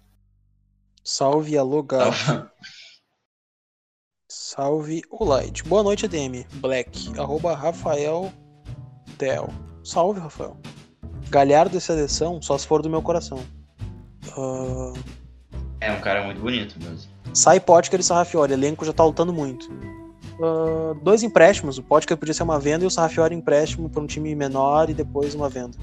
Salve 1.04 1.56
Alô 1.56 1.82
Gato. 1.84 2.48
Salve. 4.52 5.00
Salve 5.00 5.02
Olight. 5.10 5.64
Boa 5.64 5.82
noite, 5.82 6.04
ADM. 6.04 6.44
Black. 6.56 7.18
Arroba 7.18 7.54
Rafael 7.54 8.30
Tel. 9.16 9.48
Salve, 9.82 10.20
Rafael. 10.20 10.58
Galhardo 11.30 11.78
e 11.78 11.80
seleção, 11.80 12.42
só 12.42 12.58
se 12.58 12.66
for 12.66 12.82
do 12.82 12.90
meu 12.90 13.00
coração. 13.00 13.40
Ah, 14.36 14.92
É 15.80 15.90
um 15.90 16.00
cara 16.00 16.24
muito 16.24 16.40
bonito 16.40 16.76
mesmo. 16.82 17.10
sai 17.32 17.60
Potker 17.60 17.98
e 18.00 18.02
Sarrafiori. 18.02 18.52
Elenco 18.52 18.84
já 18.84 18.92
tá 18.92 19.02
lutando 19.02 19.32
muito. 19.32 19.70
Ah, 20.42 20.94
dois 21.02 21.22
empréstimos. 21.22 21.78
O 21.78 21.82
Potker 21.82 22.16
podia 22.18 22.34
ser 22.34 22.42
uma 22.42 22.60
venda 22.60 22.84
e 22.84 22.86
o 22.86 22.90
Sarrafiori 22.90 23.34
empréstimo 23.34 23.88
para 23.88 24.02
um 24.02 24.06
time 24.06 24.34
menor 24.34 24.90
e 24.90 24.94
depois 24.94 25.34
uma 25.34 25.48
venda. 25.48 25.78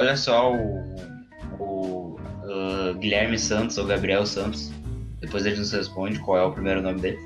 Olha 0.00 0.16
só 0.16 0.52
o, 0.54 0.84
o 1.58 2.16
ah, 2.44 2.92
Guilherme 2.96 3.38
Santos, 3.40 3.76
ou 3.76 3.86
Gabriel 3.86 4.24
Santos. 4.24 4.70
Depois 5.20 5.44
ele 5.44 5.56
nos 5.56 5.72
responde 5.72 6.18
qual 6.18 6.38
é 6.38 6.42
o 6.42 6.52
primeiro 6.52 6.82
nome 6.82 7.00
dele. 7.00 7.18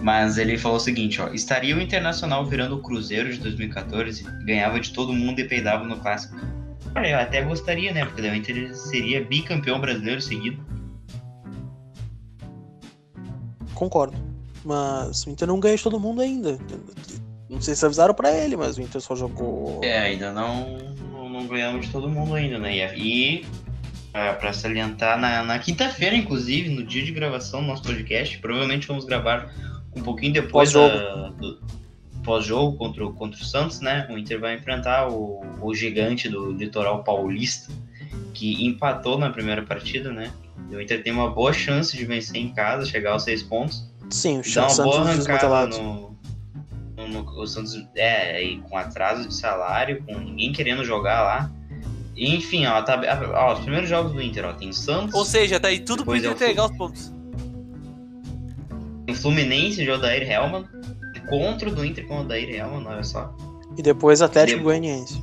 Mas 0.00 0.38
ele 0.38 0.58
falou 0.58 0.76
o 0.76 0.80
seguinte, 0.80 1.20
ó. 1.20 1.28
Estaria 1.28 1.76
o 1.76 1.80
Internacional 1.80 2.44
virando 2.46 2.76
o 2.76 2.82
Cruzeiro 2.82 3.32
de 3.32 3.38
2014, 3.38 4.24
ganhava 4.44 4.80
de 4.80 4.92
todo 4.92 5.12
mundo 5.12 5.40
e 5.40 5.44
peidava 5.44 5.84
no 5.84 5.98
clássico. 5.98 6.36
Olha, 6.96 7.08
eu 7.08 7.18
até 7.18 7.42
gostaria, 7.42 7.92
né? 7.92 8.04
Porque 8.04 8.22
daí 8.22 8.30
o 8.30 8.34
Inter 8.34 8.74
seria 8.74 9.24
bicampeão 9.24 9.80
brasileiro 9.80 10.20
seguido. 10.20 10.64
Concordo. 13.74 14.16
Mas 14.64 15.24
o 15.26 15.30
Inter 15.30 15.48
não 15.48 15.60
ganha 15.60 15.76
de 15.76 15.82
todo 15.82 15.98
mundo 15.98 16.20
ainda. 16.20 16.58
Não 17.50 17.60
sei 17.60 17.74
se 17.74 17.84
avisaram 17.84 18.14
pra 18.14 18.32
ele, 18.32 18.56
mas 18.56 18.78
o 18.78 18.82
Inter 18.82 19.00
só 19.00 19.14
jogou. 19.14 19.80
É, 19.82 19.98
ainda 19.98 20.32
não, 20.32 20.78
não, 21.12 21.28
não 21.28 21.46
ganhamos 21.46 21.86
de 21.86 21.92
todo 21.92 22.08
mundo 22.08 22.34
ainda, 22.34 22.58
né? 22.58 22.96
E, 22.96 23.44
pra 24.38 24.52
salientar, 24.52 25.18
na, 25.18 25.42
na 25.42 25.58
quinta-feira, 25.58 26.14
inclusive, 26.16 26.68
no 26.70 26.84
dia 26.84 27.04
de 27.04 27.10
gravação 27.12 27.60
do 27.60 27.66
nosso 27.66 27.82
podcast, 27.82 28.38
provavelmente 28.38 28.86
vamos 28.86 29.04
gravar 29.04 29.52
um 29.94 30.02
pouquinho 30.02 30.32
depois 30.32 30.72
da- 30.72 31.28
do 31.30 31.60
pós-jogo 32.22 32.76
contra, 32.78 33.04
o- 33.04 33.12
contra 33.12 33.40
o 33.40 33.44
Santos, 33.44 33.80
né? 33.80 34.06
O 34.10 34.16
Inter 34.16 34.38
vai 34.40 34.54
enfrentar 34.54 35.08
o, 35.08 35.42
o 35.60 35.74
gigante 35.74 36.28
do 36.28 36.52
litoral 36.52 37.02
paulista, 37.04 37.72
que 38.32 38.64
empatou 38.66 39.18
na 39.18 39.30
primeira 39.30 39.62
partida, 39.62 40.12
né? 40.12 40.30
E 40.70 40.74
o 40.76 40.80
Inter 40.80 41.02
tem 41.02 41.12
uma 41.12 41.28
boa 41.30 41.52
chance 41.52 41.96
de 41.96 42.04
vencer 42.04 42.36
em 42.40 42.48
casa, 42.54 42.86
chegar 42.86 43.12
aos 43.12 43.24
seis 43.24 43.42
pontos. 43.42 43.92
Sim, 44.10 44.40
o 44.40 44.42
Dá 44.54 44.66
uma 44.68 44.76
boa 44.76 45.04
Santos 45.04 45.26
arrancada 45.28 45.66
desmantelado. 45.66 45.82
no, 46.96 47.08
no, 47.08 47.20
o 47.40 47.46
Santos 47.46 47.84
é 47.96 48.56
com 48.68 48.78
atraso 48.78 49.28
de 49.28 49.34
salário, 49.34 50.02
com 50.06 50.18
ninguém 50.18 50.52
querendo 50.52 50.84
jogar 50.84 51.22
lá. 51.22 51.50
Enfim, 52.16 52.66
ó, 52.66 52.80
tá, 52.82 53.00
ó, 53.34 53.54
os 53.54 53.60
primeiros 53.60 53.88
jogos 53.88 54.12
do 54.12 54.22
Inter, 54.22 54.44
ó, 54.46 54.52
tem 54.52 54.72
Santos. 54.72 55.14
Ou 55.14 55.24
seja, 55.24 55.58
tá 55.58 55.68
aí 55.68 55.80
tudo 55.80 56.04
pro 56.04 56.14
Depois 56.14 56.24
é 56.24 56.34
entregar 56.34 56.66
os 56.70 56.76
pontos. 56.76 57.12
Tem 59.06 59.14
Fluminense 59.14 59.82
de 59.82 59.90
Odair 59.90 60.30
Helman. 60.30 60.64
Contra 61.28 61.68
o 61.70 61.74
do 61.74 61.84
Inter 61.84 62.06
com 62.06 62.18
o 62.18 62.20
Odair 62.20 62.48
Helman, 62.54 62.86
olha 62.86 63.02
só. 63.02 63.34
E 63.76 63.82
depois 63.82 64.20
Atlético 64.22 64.58
Depois- 64.58 64.78
Goianiense. 64.78 65.22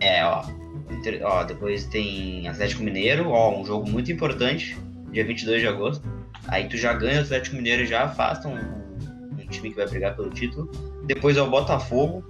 É, 0.00 0.24
ó. 0.24 0.44
Inter- 0.90 1.20
ó, 1.24 1.42
depois 1.42 1.84
tem 1.86 2.46
Atlético 2.48 2.82
Mineiro, 2.84 3.30
ó, 3.30 3.58
um 3.60 3.64
jogo 3.66 3.90
muito 3.90 4.10
importante, 4.12 4.78
dia 5.10 5.24
22 5.24 5.60
de 5.60 5.66
agosto. 5.66 6.06
Aí 6.48 6.68
tu 6.68 6.76
já 6.76 6.92
ganha 6.92 7.18
o 7.20 7.22
Atlético 7.24 7.56
Mineiro 7.56 7.82
e 7.82 7.86
já 7.86 8.04
afasta 8.04 8.46
um, 8.48 8.54
um 8.54 9.46
time 9.50 9.70
que 9.70 9.76
vai 9.76 9.86
brigar 9.88 10.14
pelo 10.14 10.30
título. 10.30 10.70
Depois 11.04 11.36
é 11.36 11.42
o 11.42 11.50
Botafogo. 11.50 12.24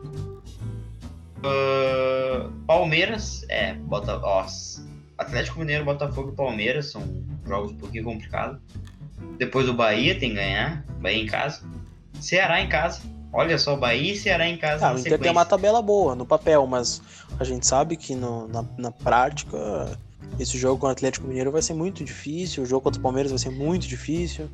Ah, 1.44 2.50
Palmeiras, 2.66 3.44
é, 3.48 3.74
Bota, 3.74 4.18
ó, 4.22 4.46
Atlético 5.18 5.60
Mineiro, 5.60 5.84
Botafogo 5.84 6.30
e 6.32 6.36
Palmeiras 6.36 6.90
são 6.90 7.02
jogos 7.46 7.72
um 7.72 7.76
pouquinho 7.76 8.04
complicados. 8.04 8.60
Depois 9.38 9.68
o 9.68 9.74
Bahia 9.74 10.18
tem 10.18 10.30
que 10.30 10.36
ganhar, 10.36 10.84
Bahia 11.00 11.22
em 11.22 11.26
casa. 11.26 11.62
Ceará 12.20 12.60
em 12.60 12.68
casa. 12.68 13.00
Olha 13.32 13.58
só, 13.58 13.76
Bahia 13.76 14.12
e 14.12 14.16
Ceará 14.16 14.48
em 14.48 14.56
casa. 14.56 14.86
Ah, 14.88 14.94
o 14.94 14.98
Inter 14.98 15.18
tem 15.18 15.30
uma 15.30 15.44
tabela 15.44 15.82
boa 15.82 16.14
no 16.14 16.24
papel, 16.24 16.66
mas 16.66 17.02
a 17.38 17.44
gente 17.44 17.66
sabe 17.66 17.96
que 17.96 18.14
no- 18.14 18.48
na, 18.48 18.64
na 18.78 18.90
prática 18.90 19.98
esse 20.38 20.56
jogo 20.58 20.78
com 20.80 20.86
o 20.86 20.90
Atlético 20.90 21.26
Mineiro 21.26 21.50
vai 21.52 21.62
ser 21.62 21.74
muito 21.74 22.02
difícil, 22.04 22.62
o 22.62 22.66
jogo 22.66 22.82
contra 22.82 22.98
o 22.98 23.02
Palmeiras 23.02 23.30
vai 23.30 23.38
ser 23.38 23.50
muito 23.50 23.86
difícil. 23.86 24.48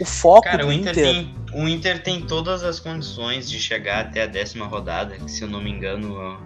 O 0.00 0.04
foco 0.04 0.42
Cara, 0.42 0.64
do 0.64 0.68
o 0.68 0.72
Inter, 0.72 0.92
Inter, 0.92 1.04
tem, 1.04 1.34
o 1.52 1.68
Inter 1.68 2.02
tem 2.02 2.20
todas 2.22 2.64
as 2.64 2.80
condições 2.80 3.48
de 3.48 3.58
chegar 3.60 4.00
até 4.00 4.22
a 4.22 4.26
décima 4.26 4.66
rodada, 4.66 5.16
que 5.16 5.30
se 5.30 5.42
eu 5.42 5.48
não 5.48 5.62
me 5.62 5.70
engano 5.70 6.38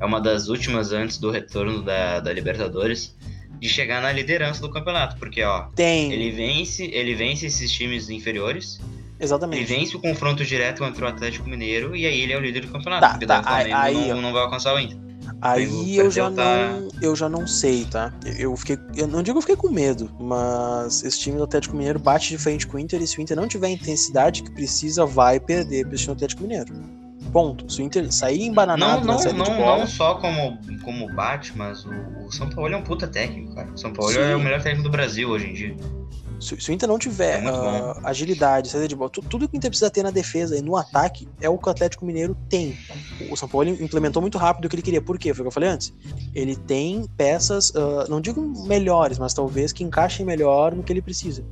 é 0.00 0.04
uma 0.04 0.20
das 0.20 0.48
últimas 0.48 0.92
antes 0.92 1.18
do 1.18 1.30
retorno 1.30 1.82
da, 1.82 2.20
da 2.20 2.32
Libertadores, 2.32 3.16
de 3.58 3.68
chegar 3.68 4.02
na 4.02 4.12
liderança 4.12 4.60
do 4.60 4.70
campeonato, 4.70 5.16
porque 5.16 5.42
ó, 5.42 5.68
tem, 5.74 6.12
ele 6.12 6.30
vence, 6.30 6.84
ele 6.92 7.14
vence 7.14 7.46
esses 7.46 7.72
times 7.72 8.10
inferiores, 8.10 8.80
ele 9.18 9.24
exatamente. 9.24 9.64
vence 9.64 9.96
o 9.96 10.00
confronto 10.00 10.44
direto 10.44 10.80
contra 10.80 11.04
o 11.04 11.08
Atlético 11.08 11.48
Mineiro 11.48 11.94
e 11.94 12.04
aí 12.06 12.20
ele 12.20 12.32
é 12.32 12.36
o 12.36 12.40
líder 12.40 12.60
do 12.66 12.68
campeonato, 12.72 13.18
Tá, 13.26 13.26
tá, 13.26 13.42
Flamengo 13.42 13.76
aí- 13.76 14.08
não, 14.08 14.20
não 14.22 14.32
vai 14.32 14.42
alcançar 14.42 14.74
o 14.74 14.78
Inter. 14.78 14.98
Aí 15.40 15.96
eu 15.96 16.10
já 16.10 16.30
tá- 16.30 16.68
não, 16.80 16.88
eu 17.00 17.16
já 17.16 17.28
não 17.28 17.46
sei, 17.46 17.84
tá? 17.86 18.12
Eu 18.38 18.54
fiquei, 18.56 18.78
eu 18.96 19.06
não 19.06 19.22
digo 19.22 19.34
que 19.34 19.38
eu 19.38 19.56
fiquei 19.56 19.56
com 19.56 19.70
medo, 19.74 20.10
mas 20.20 21.02
esse 21.02 21.18
time 21.18 21.36
do 21.38 21.44
Atlético 21.44 21.76
Mineiro 21.76 21.98
bate 21.98 22.28
de 22.30 22.38
frente 22.38 22.66
com 22.66 22.76
o 22.76 22.80
Inter 22.80 23.00
e 23.02 23.06
se 23.06 23.18
o 23.18 23.22
Inter 23.22 23.36
não 23.36 23.48
tiver 23.48 23.68
a 23.68 23.70
intensidade 23.70 24.42
que 24.42 24.50
precisa, 24.50 25.06
vai 25.06 25.40
perder 25.40 25.86
para 25.86 25.94
esse 25.94 26.04
time 26.04 26.14
do 26.14 26.18
Atlético 26.18 26.42
Mineiro. 26.42 26.74
Ponto. 27.34 27.70
Se 27.70 27.82
o 27.82 27.84
Inter 27.84 28.10
sair 28.12 28.38
Não, 28.38 28.46
embananado 28.46 29.04
não, 29.06 29.16
de 29.16 29.32
não, 29.34 29.44
bola, 29.44 29.78
não 29.80 29.86
só 29.88 30.14
como, 30.14 30.56
como 30.84 31.12
bate, 31.12 31.52
mas 31.56 31.84
o, 31.84 31.90
o 32.26 32.30
São 32.32 32.48
Paulo 32.48 32.72
é 32.72 32.76
um 32.76 32.82
puta 32.82 33.06
técnico, 33.08 33.54
cara. 33.56 33.68
O 33.74 33.76
São 33.76 33.92
Paulo 33.92 34.12
Sim. 34.12 34.20
é 34.20 34.36
o 34.36 34.40
melhor 34.40 34.62
técnico 34.62 34.84
do 34.84 34.90
Brasil 34.90 35.28
hoje 35.28 35.48
em 35.50 35.52
dia. 35.52 35.76
Se, 36.40 36.60
se 36.60 36.70
o 36.70 36.72
Inter 36.72 36.88
não 36.88 36.98
tiver 36.98 37.42
É 37.42 37.48
ah, 37.48 38.00
agilidade, 38.04 38.68
saída 38.68 38.86
de 38.86 38.94
bola, 38.94 39.10
tu- 39.10 39.22
tudo 39.22 39.48
que 39.48 39.56
o 39.56 39.58
Inter 39.58 39.70
precisa 39.70 39.90
ter 39.90 40.02
na 40.04 40.10
defesa 40.10 40.56
e 40.56 40.62
no 40.62 40.76
ataque 40.76 41.26
é 41.40 41.48
o 41.48 41.58
que 41.58 41.66
o 41.68 41.70
Atlético 41.70 42.04
Mineiro 42.04 42.36
tem. 42.48 42.76
O 43.30 43.36
São 43.36 43.48
Paulo 43.48 43.68
implementou 43.68 44.20
muito 44.22 44.38
rápido 44.38 44.66
o 44.66 44.68
que 44.68 44.76
ele 44.76 44.82
queria. 44.82 45.02
Por 45.02 45.18
quê? 45.18 45.34
Foi 45.34 45.40
o 45.40 45.44
que 45.44 45.48
eu 45.48 45.52
falei 45.52 45.68
antes. 45.70 45.92
Ele 46.34 46.54
tem 46.54 47.04
peças, 47.16 47.72
ah, 47.74 48.06
não 48.08 48.20
digo 48.20 48.40
melhores, 48.66 49.18
mas 49.18 49.34
talvez 49.34 49.72
que 49.72 49.82
encaixem 49.82 50.24
melhor 50.24 50.72
no 50.74 50.82
que 50.84 50.92
ele 50.92 51.02
precisa. 51.02 51.42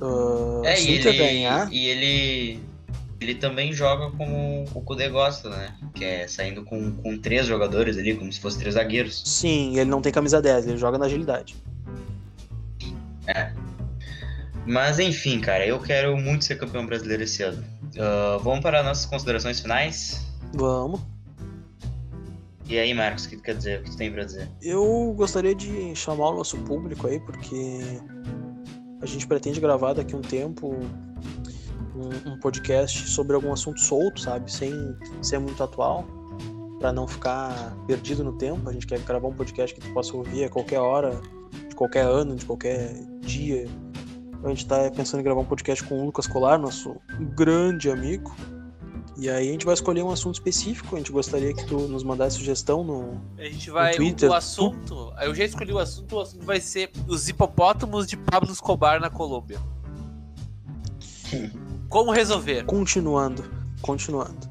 Ah, 0.00 0.62
É, 0.64 0.76
se 0.76 0.88
o 0.90 0.94
Inter 0.94 1.08
ele, 1.14 1.18
ganhar, 1.18 1.72
e 1.72 1.86
ele, 1.86 2.60
ele 3.20 3.34
também 3.34 3.72
joga 3.72 4.10
como 4.16 4.64
o 4.74 4.80
Kudê 4.82 5.08
gosta, 5.08 5.50
né? 5.50 5.74
Que 5.94 6.04
é 6.04 6.28
saindo 6.28 6.62
com, 6.64 6.92
com 6.92 7.18
três 7.18 7.46
jogadores 7.46 7.98
ali, 7.98 8.14
como 8.14 8.32
se 8.32 8.40
fossem 8.40 8.60
três 8.60 8.74
zagueiros. 8.74 9.22
sim, 9.26 9.76
ele 9.78 9.90
não 9.90 10.00
tem 10.00 10.12
camisa 10.12 10.40
10, 10.40 10.68
ele 10.68 10.76
joga 10.76 10.98
na 10.98 11.06
agilidade. 11.06 11.56
Mas 14.66 14.98
enfim, 14.98 15.40
cara, 15.40 15.66
eu 15.66 15.80
quero 15.80 16.16
muito 16.16 16.44
ser 16.44 16.56
campeão 16.56 16.86
brasileiro 16.86 17.22
esse 17.22 17.42
ano. 17.42 17.64
Ah, 17.98 18.38
vamos 18.42 18.60
para 18.60 18.82
nossas 18.82 19.06
considerações 19.06 19.60
finais? 19.60 20.26
Vamos. 20.54 21.00
E 22.68 22.78
aí, 22.78 22.92
Marcos, 22.92 23.24
o 23.24 23.30
que 23.30 23.36
tu 23.36 23.42
quer 23.42 23.56
dizer? 23.56 23.80
O 23.80 23.84
que 23.84 23.90
tu 23.90 23.96
tem 23.96 24.12
pra 24.12 24.24
dizer? 24.24 24.48
Eu 24.60 25.14
gostaria 25.16 25.54
de 25.54 25.94
chamar 25.94 26.30
o 26.30 26.36
nosso 26.36 26.58
público 26.58 27.06
aí, 27.06 27.18
porque 27.18 27.80
a 29.00 29.06
gente 29.06 29.26
pretende 29.26 29.58
gravar 29.58 29.94
daqui 29.94 30.14
um 30.14 30.20
tempo 30.20 30.78
um, 31.98 32.32
um 32.32 32.38
podcast 32.38 33.08
sobre 33.08 33.34
algum 33.34 33.52
assunto 33.52 33.80
solto, 33.80 34.20
sabe? 34.20 34.50
Sem 34.50 34.72
ser 35.22 35.38
muito 35.38 35.62
atual, 35.62 36.06
para 36.78 36.92
não 36.92 37.06
ficar 37.06 37.76
perdido 37.86 38.22
no 38.24 38.32
tempo. 38.32 38.68
A 38.68 38.72
gente 38.72 38.86
quer 38.86 39.00
gravar 39.00 39.28
um 39.28 39.34
podcast 39.34 39.74
que 39.74 39.86
tu 39.86 39.92
possa 39.92 40.16
ouvir 40.16 40.44
a 40.44 40.48
qualquer 40.48 40.80
hora, 40.80 41.20
de 41.68 41.74
qualquer 41.74 42.04
ano, 42.04 42.36
de 42.36 42.44
qualquer 42.44 42.94
dia. 43.20 43.66
A 44.42 44.48
gente 44.48 44.66
tá 44.66 44.90
pensando 44.90 45.20
em 45.20 45.24
gravar 45.24 45.40
um 45.40 45.44
podcast 45.44 45.82
com 45.84 46.00
o 46.00 46.06
Lucas 46.06 46.26
Colar, 46.26 46.58
nosso 46.58 46.96
grande 47.34 47.90
amigo. 47.90 48.34
E 49.16 49.28
aí 49.28 49.48
a 49.48 49.52
gente 49.52 49.64
vai 49.64 49.74
escolher 49.74 50.02
um 50.02 50.10
assunto 50.12 50.34
específico. 50.34 50.94
A 50.94 50.98
gente 50.98 51.10
gostaria 51.10 51.52
que 51.52 51.66
tu 51.66 51.76
nos 51.88 52.04
mandasse 52.04 52.36
sugestão 52.36 52.84
no, 52.84 53.20
A 53.36 53.42
gente 53.42 53.68
vai. 53.68 53.94
Twitter, 53.94 54.30
o 54.30 54.34
assunto. 54.34 55.12
Eu 55.20 55.34
já 55.34 55.44
escolhi 55.44 55.72
o 55.72 55.78
assunto, 55.78 56.14
o 56.14 56.20
assunto 56.20 56.46
vai 56.46 56.60
ser 56.60 56.92
os 57.08 57.28
hipopótamos 57.28 58.06
de 58.06 58.16
Pablo 58.16 58.52
Escobar 58.52 59.00
na 59.00 59.10
Colômbia. 59.10 59.58
Como 61.88 62.10
resolver? 62.12 62.64
Continuando, 62.64 63.42
continuando. 63.80 64.48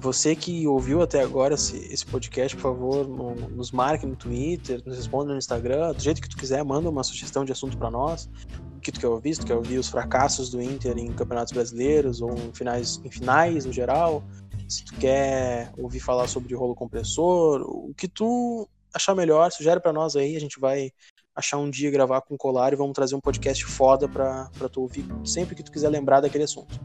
Você 0.00 0.34
que 0.34 0.66
ouviu 0.66 1.00
até 1.02 1.20
agora 1.22 1.54
esse, 1.54 1.76
esse 1.92 2.04
podcast, 2.04 2.56
por 2.56 2.62
favor, 2.62 3.06
no- 3.06 3.34
nos 3.50 3.70
marque 3.70 4.04
no 4.06 4.16
Twitter, 4.16 4.82
nos 4.84 4.96
responda 4.96 5.32
no 5.32 5.38
Instagram, 5.38 5.92
do 5.92 6.02
jeito 6.02 6.20
que 6.20 6.28
tu 6.28 6.36
quiser, 6.36 6.64
manda 6.64 6.88
uma 6.88 7.04
sugestão 7.04 7.44
de 7.44 7.52
assunto 7.52 7.76
pra 7.76 7.90
nós. 7.90 8.28
O 8.76 8.80
que 8.80 8.90
tu 8.90 8.98
quer 8.98 9.06
ouvir? 9.06 9.34
Se 9.34 9.40
tu 9.40 9.46
quer 9.46 9.54
ouvir 9.54 9.78
os 9.78 9.88
fracassos 9.88 10.50
do 10.50 10.60
Inter 10.60 10.98
em 10.98 11.12
campeonatos 11.12 11.52
brasileiros 11.52 12.20
ou 12.20 12.32
em 12.34 12.52
finais, 12.52 13.00
em 13.04 13.10
finais 13.10 13.64
no 13.64 13.72
geral. 13.72 14.24
Se 14.68 14.84
tu 14.84 14.94
quer 14.94 15.70
ouvir 15.78 16.00
falar 16.00 16.26
sobre 16.26 16.54
rolo 16.54 16.74
compressor, 16.74 17.60
o 17.60 17.92
que 17.94 18.08
tu 18.08 18.66
achar 18.92 19.14
melhor, 19.14 19.52
sugere 19.52 19.78
pra 19.78 19.92
nós 19.92 20.16
aí, 20.16 20.34
a 20.36 20.40
gente 20.40 20.58
vai 20.58 20.90
achar 21.34 21.58
um 21.58 21.70
dia 21.70 21.90
gravar 21.90 22.20
com 22.20 22.34
o 22.34 22.38
Colar 22.38 22.72
e 22.72 22.76
vamos 22.76 22.92
trazer 22.92 23.14
um 23.14 23.20
podcast 23.20 23.64
foda 23.64 24.08
pra, 24.08 24.50
pra 24.58 24.68
tu 24.68 24.82
ouvir 24.82 25.04
sempre 25.24 25.54
que 25.54 25.62
tu 25.62 25.72
quiser 25.72 25.88
lembrar 25.88 26.20
daquele 26.20 26.44
assunto. 26.44 26.78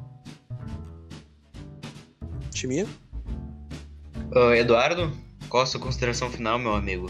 Timir? 2.51 2.87
Ah, 4.33 4.55
Eduardo, 4.55 5.11
qual 5.49 5.63
a 5.63 5.65
sua 5.65 5.79
consideração 5.79 6.29
final, 6.29 6.57
meu 6.57 6.73
amigo? 6.73 7.09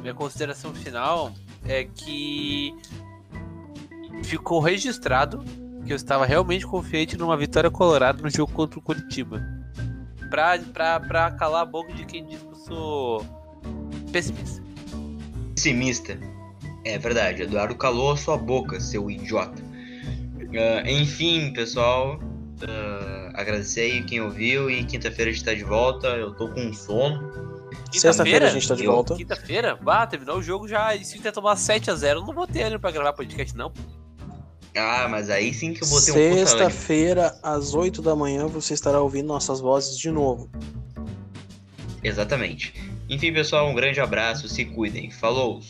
Minha 0.00 0.14
consideração 0.14 0.72
final 0.74 1.32
é 1.64 1.84
que 1.84 2.74
ficou 4.22 4.60
registrado 4.60 5.44
que 5.84 5.92
eu 5.92 5.96
estava 5.96 6.26
realmente 6.26 6.66
confiante 6.66 7.16
numa 7.16 7.36
vitória 7.36 7.70
colorada 7.70 8.22
no 8.22 8.28
jogo 8.28 8.52
contra 8.52 8.78
o 8.78 8.82
Curitiba. 8.82 9.40
Pra, 10.30 10.58
pra, 10.58 11.00
pra 11.00 11.30
calar 11.32 11.62
a 11.62 11.64
boca 11.64 11.92
de 11.92 12.04
quem 12.04 12.26
diz 12.26 12.40
que 12.40 12.48
eu 12.48 12.54
sou 12.56 13.26
pessimista. 14.10 14.65
Pessimista. 15.66 16.18
É 16.84 16.96
verdade, 16.98 17.42
Eduardo 17.42 17.74
calou 17.74 18.12
a 18.12 18.16
sua 18.16 18.36
boca, 18.36 18.78
seu 18.80 19.10
idiota. 19.10 19.60
Ah, 20.54 20.88
enfim, 20.88 21.52
pessoal, 21.52 22.20
ah, 22.66 23.32
agradecer 23.34 23.80
aí 23.80 24.04
quem 24.04 24.20
ouviu 24.20 24.70
e 24.70 24.84
quinta-feira 24.84 25.30
a 25.30 25.34
gente 25.34 25.44
tá 25.44 25.52
de 25.52 25.64
volta. 25.64 26.06
Eu 26.08 26.32
tô 26.34 26.48
com 26.48 26.72
sono. 26.72 27.20
Sexta-feira 27.92 28.46
a 28.46 28.50
gente 28.50 28.68
tá 28.68 28.74
de 28.76 28.84
eu- 28.84 28.92
volta. 28.92 29.16
Quinta-feira? 29.16 29.74
Bah, 29.76 30.06
terminou 30.06 30.38
o 30.38 30.42
jogo 30.42 30.68
já. 30.68 30.94
E 30.94 31.04
se 31.04 31.16
o 31.16 31.18
Inter 31.18 31.32
tomar 31.32 31.56
7x0, 31.56 32.20
eu 32.20 32.24
não 32.24 32.32
vou 32.32 32.46
ter 32.46 32.62
ânimo 32.62 32.80
pra 32.80 32.92
gravar 32.92 33.12
podcast, 33.12 33.56
não. 33.56 33.72
Ah, 34.76 35.08
mas 35.08 35.30
aí 35.30 35.52
sim 35.52 35.72
que 35.72 35.82
eu 35.82 35.88
botei 35.88 36.12
um 36.12 36.14
puta 36.14 36.20
ânimo. 36.20 36.46
Sexta-feira, 36.46 37.38
às 37.42 37.74
8 37.74 38.00
da 38.02 38.14
manhã, 38.14 38.46
você 38.46 38.74
estará 38.74 39.00
ouvindo 39.00 39.26
nossas 39.26 39.58
vozes 39.60 39.98
de 39.98 40.10
novo. 40.10 40.48
Exatamente. 42.04 42.72
Enfim, 43.08 43.32
pessoal, 43.32 43.68
um 43.68 43.74
grande 43.74 44.00
abraço, 44.00 44.48
se 44.48 44.64
cuidem. 44.64 45.10
Falou! 45.10 45.60